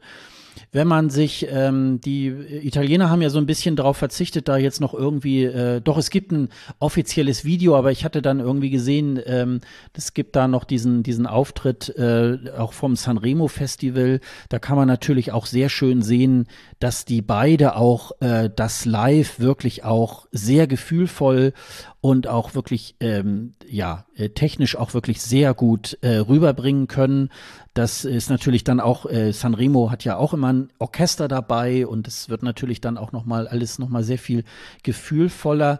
wenn 0.75 0.89
man 0.89 1.09
sich, 1.09 1.47
ähm, 1.49 2.01
die 2.01 2.27
Italiener 2.27 3.09
haben 3.09 3.21
ja 3.21 3.29
so 3.29 3.39
ein 3.39 3.45
bisschen 3.45 3.77
darauf 3.77 3.95
verzichtet, 3.95 4.49
da 4.49 4.57
jetzt 4.57 4.81
noch 4.81 4.93
irgendwie, 4.93 5.45
äh, 5.45 5.79
doch 5.79 5.97
es 5.97 6.09
gibt 6.09 6.33
ein 6.33 6.49
offizielles 6.79 7.45
Video, 7.45 7.77
aber 7.77 7.91
ich 7.91 8.03
hatte 8.03 8.21
dann 8.21 8.41
irgendwie 8.41 8.69
gesehen, 8.69 9.17
ähm, 9.25 9.61
es 9.93 10.13
gibt 10.13 10.35
da 10.35 10.49
noch 10.49 10.65
diesen, 10.65 11.01
diesen 11.01 11.27
Auftritt 11.27 11.95
äh, 11.97 12.37
auch 12.57 12.73
vom 12.73 12.97
Sanremo 12.97 13.47
Festival. 13.47 14.19
Da 14.49 14.59
kann 14.59 14.75
man 14.75 14.87
natürlich 14.87 15.31
auch 15.31 15.45
sehr 15.45 15.69
schön 15.69 16.01
sehen, 16.01 16.47
dass 16.79 17.05
die 17.05 17.21
beide 17.21 17.77
auch 17.77 18.11
äh, 18.19 18.49
das 18.53 18.83
Live 18.83 19.39
wirklich 19.39 19.85
auch 19.85 20.27
sehr 20.31 20.67
gefühlvoll 20.67 21.53
und 22.05 22.27
auch 22.27 22.53
wirklich, 22.53 22.95
ähm, 22.99 23.55
ja, 23.67 24.05
äh, 24.15 24.29
technisch 24.29 24.75
auch 24.75 24.93
wirklich 24.93 25.23
sehr 25.23 25.55
gut 25.55 25.97
äh, 26.01 26.17
rüberbringen 26.17 26.87
können. 26.87 27.29
Das 27.73 28.05
ist 28.05 28.29
natürlich 28.29 28.63
dann 28.63 28.79
auch, 28.79 29.07
äh, 29.07 29.33
Sanremo 29.33 29.89
hat 29.89 30.03
ja 30.03 30.15
auch 30.17 30.31
immer 30.31 30.53
ein 30.53 30.69
Orchester 30.77 31.27
dabei 31.27 31.87
und 31.87 32.07
es 32.07 32.29
wird 32.29 32.43
natürlich 32.43 32.79
dann 32.79 32.99
auch 32.99 33.11
nochmal 33.11 33.47
alles 33.47 33.79
nochmal 33.79 34.03
sehr 34.03 34.19
viel 34.19 34.43
gefühlvoller. 34.83 35.79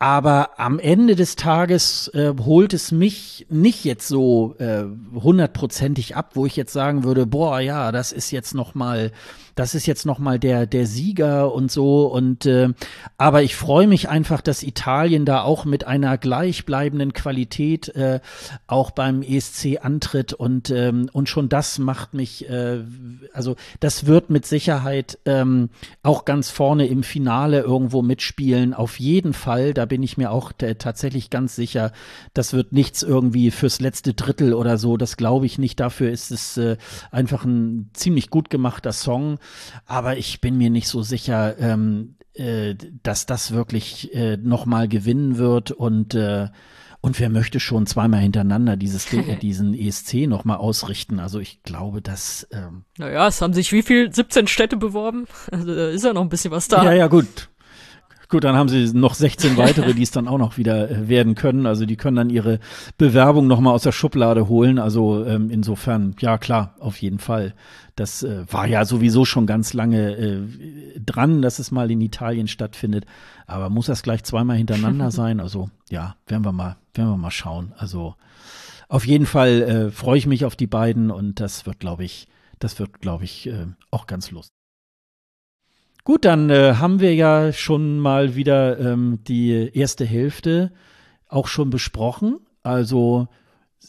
Aber 0.00 0.58
am 0.58 0.80
Ende 0.80 1.14
des 1.14 1.36
Tages 1.36 2.08
äh, 2.08 2.34
holt 2.40 2.74
es 2.74 2.90
mich 2.90 3.46
nicht 3.48 3.84
jetzt 3.84 4.08
so 4.08 4.56
äh, 4.58 4.82
hundertprozentig 5.14 6.16
ab, 6.16 6.32
wo 6.34 6.44
ich 6.44 6.56
jetzt 6.56 6.72
sagen 6.72 7.04
würde, 7.04 7.24
boah, 7.24 7.60
ja, 7.60 7.92
das 7.92 8.10
ist 8.10 8.32
jetzt 8.32 8.52
nochmal 8.52 9.12
das 9.54 9.74
ist 9.74 9.86
jetzt 9.86 10.06
nochmal 10.06 10.38
der, 10.38 10.66
der 10.66 10.86
Sieger 10.86 11.52
und 11.52 11.70
so. 11.70 12.06
Und 12.06 12.46
äh, 12.46 12.70
aber 13.18 13.42
ich 13.42 13.56
freue 13.56 13.86
mich 13.86 14.08
einfach, 14.08 14.40
dass 14.40 14.62
Italien 14.62 15.24
da 15.24 15.42
auch 15.42 15.64
mit 15.64 15.86
einer 15.86 16.18
gleichbleibenden 16.18 17.12
Qualität 17.12 17.88
äh, 17.94 18.20
auch 18.66 18.90
beim 18.90 19.22
ESC 19.22 19.78
antritt 19.82 20.32
und, 20.32 20.70
ähm, 20.70 21.08
und 21.12 21.28
schon 21.28 21.48
das 21.48 21.78
macht 21.78 22.14
mich, 22.14 22.48
äh, 22.48 22.80
also 23.32 23.56
das 23.80 24.06
wird 24.06 24.30
mit 24.30 24.46
Sicherheit 24.46 25.18
ähm, 25.24 25.70
auch 26.02 26.24
ganz 26.24 26.50
vorne 26.50 26.86
im 26.86 27.02
Finale 27.02 27.60
irgendwo 27.60 28.02
mitspielen. 28.02 28.74
Auf 28.74 28.98
jeden 28.98 29.32
Fall, 29.32 29.74
da 29.74 29.84
bin 29.84 30.02
ich 30.02 30.16
mir 30.16 30.30
auch 30.30 30.52
tatsächlich 30.52 31.30
ganz 31.30 31.56
sicher, 31.56 31.92
das 32.34 32.52
wird 32.52 32.72
nichts 32.72 33.02
irgendwie 33.02 33.50
fürs 33.50 33.80
letzte 33.80 34.14
Drittel 34.14 34.54
oder 34.54 34.78
so, 34.78 34.96
das 34.96 35.16
glaube 35.16 35.46
ich 35.46 35.58
nicht. 35.58 35.80
Dafür 35.80 36.10
ist 36.10 36.30
es 36.30 36.56
äh, 36.56 36.76
einfach 37.10 37.44
ein 37.44 37.90
ziemlich 37.92 38.30
gut 38.30 38.50
gemachter 38.50 38.92
Song. 38.92 39.38
Aber 39.86 40.16
ich 40.16 40.40
bin 40.40 40.56
mir 40.56 40.70
nicht 40.70 40.88
so 40.88 41.02
sicher, 41.02 41.58
ähm, 41.58 42.16
äh, 42.34 42.74
dass 43.02 43.26
das 43.26 43.52
wirklich 43.52 44.14
äh, 44.14 44.36
nochmal 44.36 44.88
gewinnen 44.88 45.38
wird 45.38 45.70
und 45.70 46.14
äh, 46.14 46.48
und 47.04 47.18
wer 47.18 47.30
möchte 47.30 47.58
schon 47.58 47.86
zweimal 47.86 48.20
hintereinander 48.20 48.76
dieses, 48.76 49.08
diesen 49.42 49.74
ESC 49.74 50.28
nochmal 50.28 50.58
ausrichten? 50.58 51.18
Also 51.18 51.40
ich 51.40 51.64
glaube, 51.64 52.00
dass. 52.00 52.46
Ähm 52.52 52.84
naja, 52.96 53.26
es 53.26 53.42
haben 53.42 53.54
sich 53.54 53.72
wie 53.72 53.82
viel? 53.82 54.14
17 54.14 54.46
Städte 54.46 54.76
beworben? 54.76 55.26
Also 55.50 55.74
da 55.74 55.88
ist 55.88 56.04
ja 56.04 56.12
noch 56.12 56.22
ein 56.22 56.28
bisschen 56.28 56.52
was 56.52 56.68
da. 56.68 56.84
Ja, 56.84 56.92
ja, 56.92 57.08
gut 57.08 57.48
Gut, 58.32 58.44
dann 58.44 58.56
haben 58.56 58.70
sie 58.70 58.90
noch 58.94 59.12
16 59.12 59.58
weitere, 59.58 59.92
die 59.92 60.04
es 60.04 60.10
dann 60.10 60.26
auch 60.26 60.38
noch 60.38 60.56
wieder 60.56 60.90
äh, 60.90 61.06
werden 61.06 61.34
können. 61.34 61.66
Also 61.66 61.84
die 61.84 61.96
können 61.98 62.16
dann 62.16 62.30
ihre 62.30 62.60
Bewerbung 62.96 63.46
nochmal 63.46 63.74
aus 63.74 63.82
der 63.82 63.92
Schublade 63.92 64.48
holen. 64.48 64.78
Also 64.78 65.26
ähm, 65.26 65.50
insofern, 65.50 66.16
ja 66.18 66.38
klar, 66.38 66.74
auf 66.80 66.96
jeden 66.96 67.18
Fall. 67.18 67.52
Das 67.96 68.22
äh, 68.22 68.44
war 68.50 68.66
ja 68.66 68.84
sowieso 68.84 69.24
schon 69.24 69.46
ganz 69.46 69.74
lange 69.74 70.16
äh, 70.16 71.00
dran, 71.00 71.42
dass 71.42 71.58
es 71.58 71.70
mal 71.70 71.90
in 71.90 72.00
Italien 72.00 72.48
stattfindet. 72.48 73.04
Aber 73.46 73.68
muss 73.68 73.86
das 73.86 74.02
gleich 74.02 74.24
zweimal 74.24 74.56
hintereinander 74.56 75.10
sein? 75.12 75.40
Also 75.40 75.70
ja, 75.90 76.16
werden 76.26 76.44
wir 76.44 76.52
mal, 76.52 76.76
werden 76.94 77.10
wir 77.10 77.16
mal 77.18 77.30
schauen. 77.30 77.74
Also 77.76 78.14
auf 78.88 79.06
jeden 79.06 79.26
Fall 79.26 79.62
äh, 79.62 79.90
freue 79.90 80.18
ich 80.18 80.26
mich 80.26 80.44
auf 80.44 80.56
die 80.56 80.66
beiden 80.66 81.10
und 81.10 81.40
das 81.40 81.66
wird, 81.66 81.80
glaube 81.80 82.04
ich, 82.04 82.28
das 82.58 82.78
wird, 82.78 83.00
glaube 83.00 83.24
ich, 83.24 83.46
äh, 83.46 83.66
auch 83.90 84.06
ganz 84.06 84.30
lustig. 84.30 84.52
Gut, 86.04 86.24
dann 86.24 86.50
äh, 86.50 86.74
haben 86.74 87.00
wir 87.00 87.14
ja 87.14 87.52
schon 87.52 87.98
mal 88.00 88.34
wieder 88.34 88.78
ähm, 88.80 89.20
die 89.28 89.70
erste 89.72 90.04
Hälfte 90.04 90.72
auch 91.28 91.46
schon 91.46 91.70
besprochen. 91.70 92.40
Also 92.62 93.28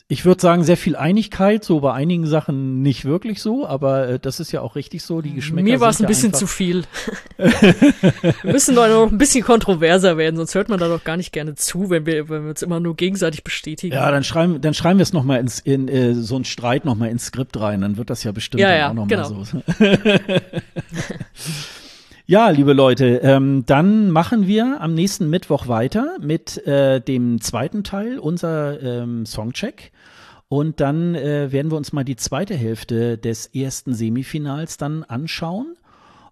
ich 0.07 0.26
würde 0.26 0.41
sagen, 0.41 0.64
sehr 0.64 0.78
viel 0.78 0.95
Einigkeit, 0.95 1.64
so 1.64 1.80
bei 1.80 1.94
einigen 1.94 2.28
Sachen 2.28 2.82
nicht 2.82 3.06
wirklich 3.06 3.41
so, 3.41 3.65
aber 3.65 4.07
äh, 4.10 4.20
das 4.20 4.40
ist 4.40 4.52
ja 4.52 4.61
auch 4.61 4.76
richtig 4.76 5.02
so, 5.03 5.22
die 5.22 5.34
Geschmäcker 5.34 5.64
Mir 5.64 5.80
war 5.80 5.90
es 5.90 5.99
ein 5.99 6.03
ja 6.03 6.07
bisschen 6.07 6.34
zu 6.34 6.45
viel. 6.45 6.84
wir 7.38 8.34
müssen 8.44 8.76
doch 8.76 8.88
noch 8.88 9.11
ein 9.11 9.18
bisschen 9.18 9.44
kontroverser 9.44 10.18
werden, 10.18 10.36
sonst 10.36 10.56
hört 10.56 10.70
man 10.70 10.80
da 10.80 10.88
doch 10.88 11.03
gar 11.03 11.18
nicht 11.18 11.32
gerne 11.32 11.56
zu, 11.56 11.90
wenn 11.90 12.06
wir, 12.06 12.30
wenn 12.30 12.44
wir 12.44 12.49
uns 12.49 12.61
immer 12.61 12.80
nur 12.80 12.95
gegenseitig 12.95 13.44
bestätigen. 13.44 13.95
Ja, 13.95 14.11
dann 14.11 14.24
schreiben, 14.24 14.61
dann 14.61 14.74
schreiben 14.74 14.99
wir 14.99 15.03
es 15.03 15.14
nochmal 15.14 15.40
ins, 15.40 15.60
in 15.60 15.88
äh, 15.88 16.14
so 16.14 16.36
einen 16.36 16.45
Streit 16.45 16.86
nochmal 16.86 17.10
ins 17.10 17.26
Skript 17.26 17.60
rein, 17.60 17.82
dann 17.82 17.98
wird 17.98 18.10
das 18.10 18.24
ja 18.24 18.32
bestimmt 18.32 18.61
Ja, 18.61 18.76
ja, 18.76 18.90
auch 18.90 18.94
nochmal 18.94 19.07
genau. 19.07 19.44
so. 19.44 19.61
Ja, 22.26 22.50
liebe 22.52 22.72
Leute, 22.72 23.18
ähm, 23.18 23.66
dann 23.66 24.10
machen 24.10 24.48
wir 24.48 24.80
am 24.80 24.94
nächsten 24.94 25.30
Mittwoch 25.30 25.68
weiter 25.68 26.16
mit 26.22 26.66
äh, 26.66 27.02
dem 27.02 27.41
zweiten 27.41 27.84
Teil 27.84 28.18
unserer 28.18 28.82
ähm, 28.82 29.26
Songcheck. 29.26 29.91
Und 30.48 30.80
dann 30.80 31.16
äh, 31.16 31.52
werden 31.52 31.70
wir 31.70 31.76
uns 31.76 31.91
mal 31.91 32.06
die 32.06 32.16
zweite 32.16 32.56
Hälfte 32.56 33.18
des 33.18 33.48
ersten 33.48 33.94
Semifinals 33.94 34.78
dann 34.78 35.04
anschauen. 35.04 35.76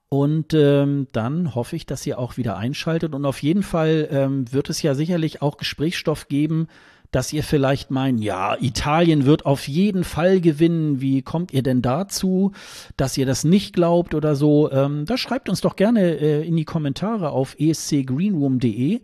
Und 0.08 0.54
ähm, 0.54 1.08
dann 1.12 1.56
hoffe 1.56 1.76
ich, 1.76 1.86
dass 1.88 2.08
ihr 2.08 2.20
auch 2.20 2.38
wieder 2.38 2.56
einschaltet. 2.56 3.14
Und 3.14 3.26
auf 3.26 3.42
jeden 3.42 3.64
Fall 3.64 4.08
ähm, 4.12 4.46
wird 4.54 4.70
es 4.70 4.82
ja 4.82 4.96
sicherlich 4.96 5.42
auch 5.42 5.58
Gesprächsstoff 5.58 6.30
geben, 6.30 6.70
dass 7.12 7.34
ihr 7.34 7.44
vielleicht 7.44 7.92
meint, 7.92 8.22
ja, 8.22 8.56
Italien 8.60 9.26
wird 9.26 9.46
auf 9.46 9.68
jeden 9.68 10.04
Fall 10.04 10.40
gewinnen. 10.40 11.02
Wie 11.02 11.22
kommt 11.22 11.52
ihr 11.52 11.62
denn 11.62 11.82
dazu, 11.82 12.54
dass 12.96 13.18
ihr 13.18 13.26
das 13.26 13.44
nicht 13.44 13.74
glaubt 13.74 14.16
oder 14.16 14.36
so? 14.36 14.72
Ähm, 14.72 15.06
da 15.06 15.18
schreibt 15.18 15.50
uns 15.50 15.62
doch 15.62 15.76
gerne 15.76 16.02
äh, 16.02 16.48
in 16.48 16.56
die 16.56 16.66
Kommentare 16.66 17.32
auf 17.32 17.56
escgreenroom.de 17.60 19.02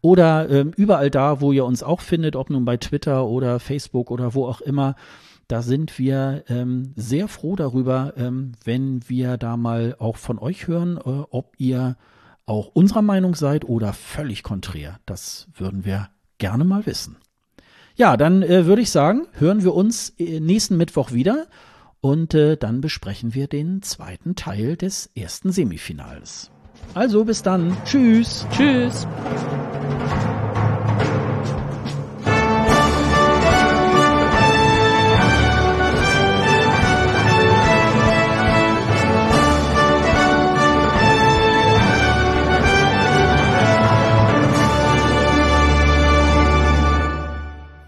oder 0.00 0.48
ähm, 0.48 0.72
überall 0.76 1.10
da, 1.10 1.40
wo 1.40 1.52
ihr 1.52 1.66
uns 1.66 1.82
auch 1.82 2.00
findet, 2.00 2.34
ob 2.34 2.48
nun 2.48 2.64
bei 2.64 2.78
Twitter 2.78 3.26
oder 3.26 3.60
Facebook 3.60 4.10
oder 4.10 4.34
wo 4.34 4.46
auch 4.46 4.62
immer. 4.62 4.96
Da 5.46 5.62
sind 5.62 5.98
wir 5.98 6.44
ähm, 6.48 6.92
sehr 6.94 7.26
froh 7.28 7.56
darüber, 7.56 8.14
ähm, 8.16 8.52
wenn 8.64 9.00
wir 9.08 9.36
da 9.36 9.56
mal 9.56 9.96
auch 9.98 10.16
von 10.16 10.38
euch 10.38 10.68
hören, 10.68 10.96
äh, 10.96 11.24
ob 11.30 11.54
ihr 11.58 11.96
auch 12.46 12.68
unserer 12.68 13.02
Meinung 13.02 13.34
seid 13.34 13.64
oder 13.64 13.92
völlig 13.92 14.42
konträr. 14.42 14.98
Das 15.06 15.48
würden 15.54 15.84
wir 15.84 16.08
gerne 16.38 16.64
mal 16.64 16.86
wissen. 16.86 17.16
Ja, 18.00 18.16
dann 18.16 18.42
äh, 18.42 18.64
würde 18.64 18.80
ich 18.80 18.90
sagen, 18.90 19.26
hören 19.34 19.62
wir 19.62 19.74
uns 19.74 20.14
äh, 20.18 20.40
nächsten 20.40 20.78
Mittwoch 20.78 21.12
wieder 21.12 21.48
und 22.00 22.32
äh, 22.32 22.56
dann 22.56 22.80
besprechen 22.80 23.34
wir 23.34 23.46
den 23.46 23.82
zweiten 23.82 24.36
Teil 24.36 24.78
des 24.78 25.10
ersten 25.14 25.52
Semifinals. 25.52 26.50
Also 26.94 27.26
bis 27.26 27.42
dann. 27.42 27.76
Tschüss. 27.84 28.46
Tschüss. 28.52 29.06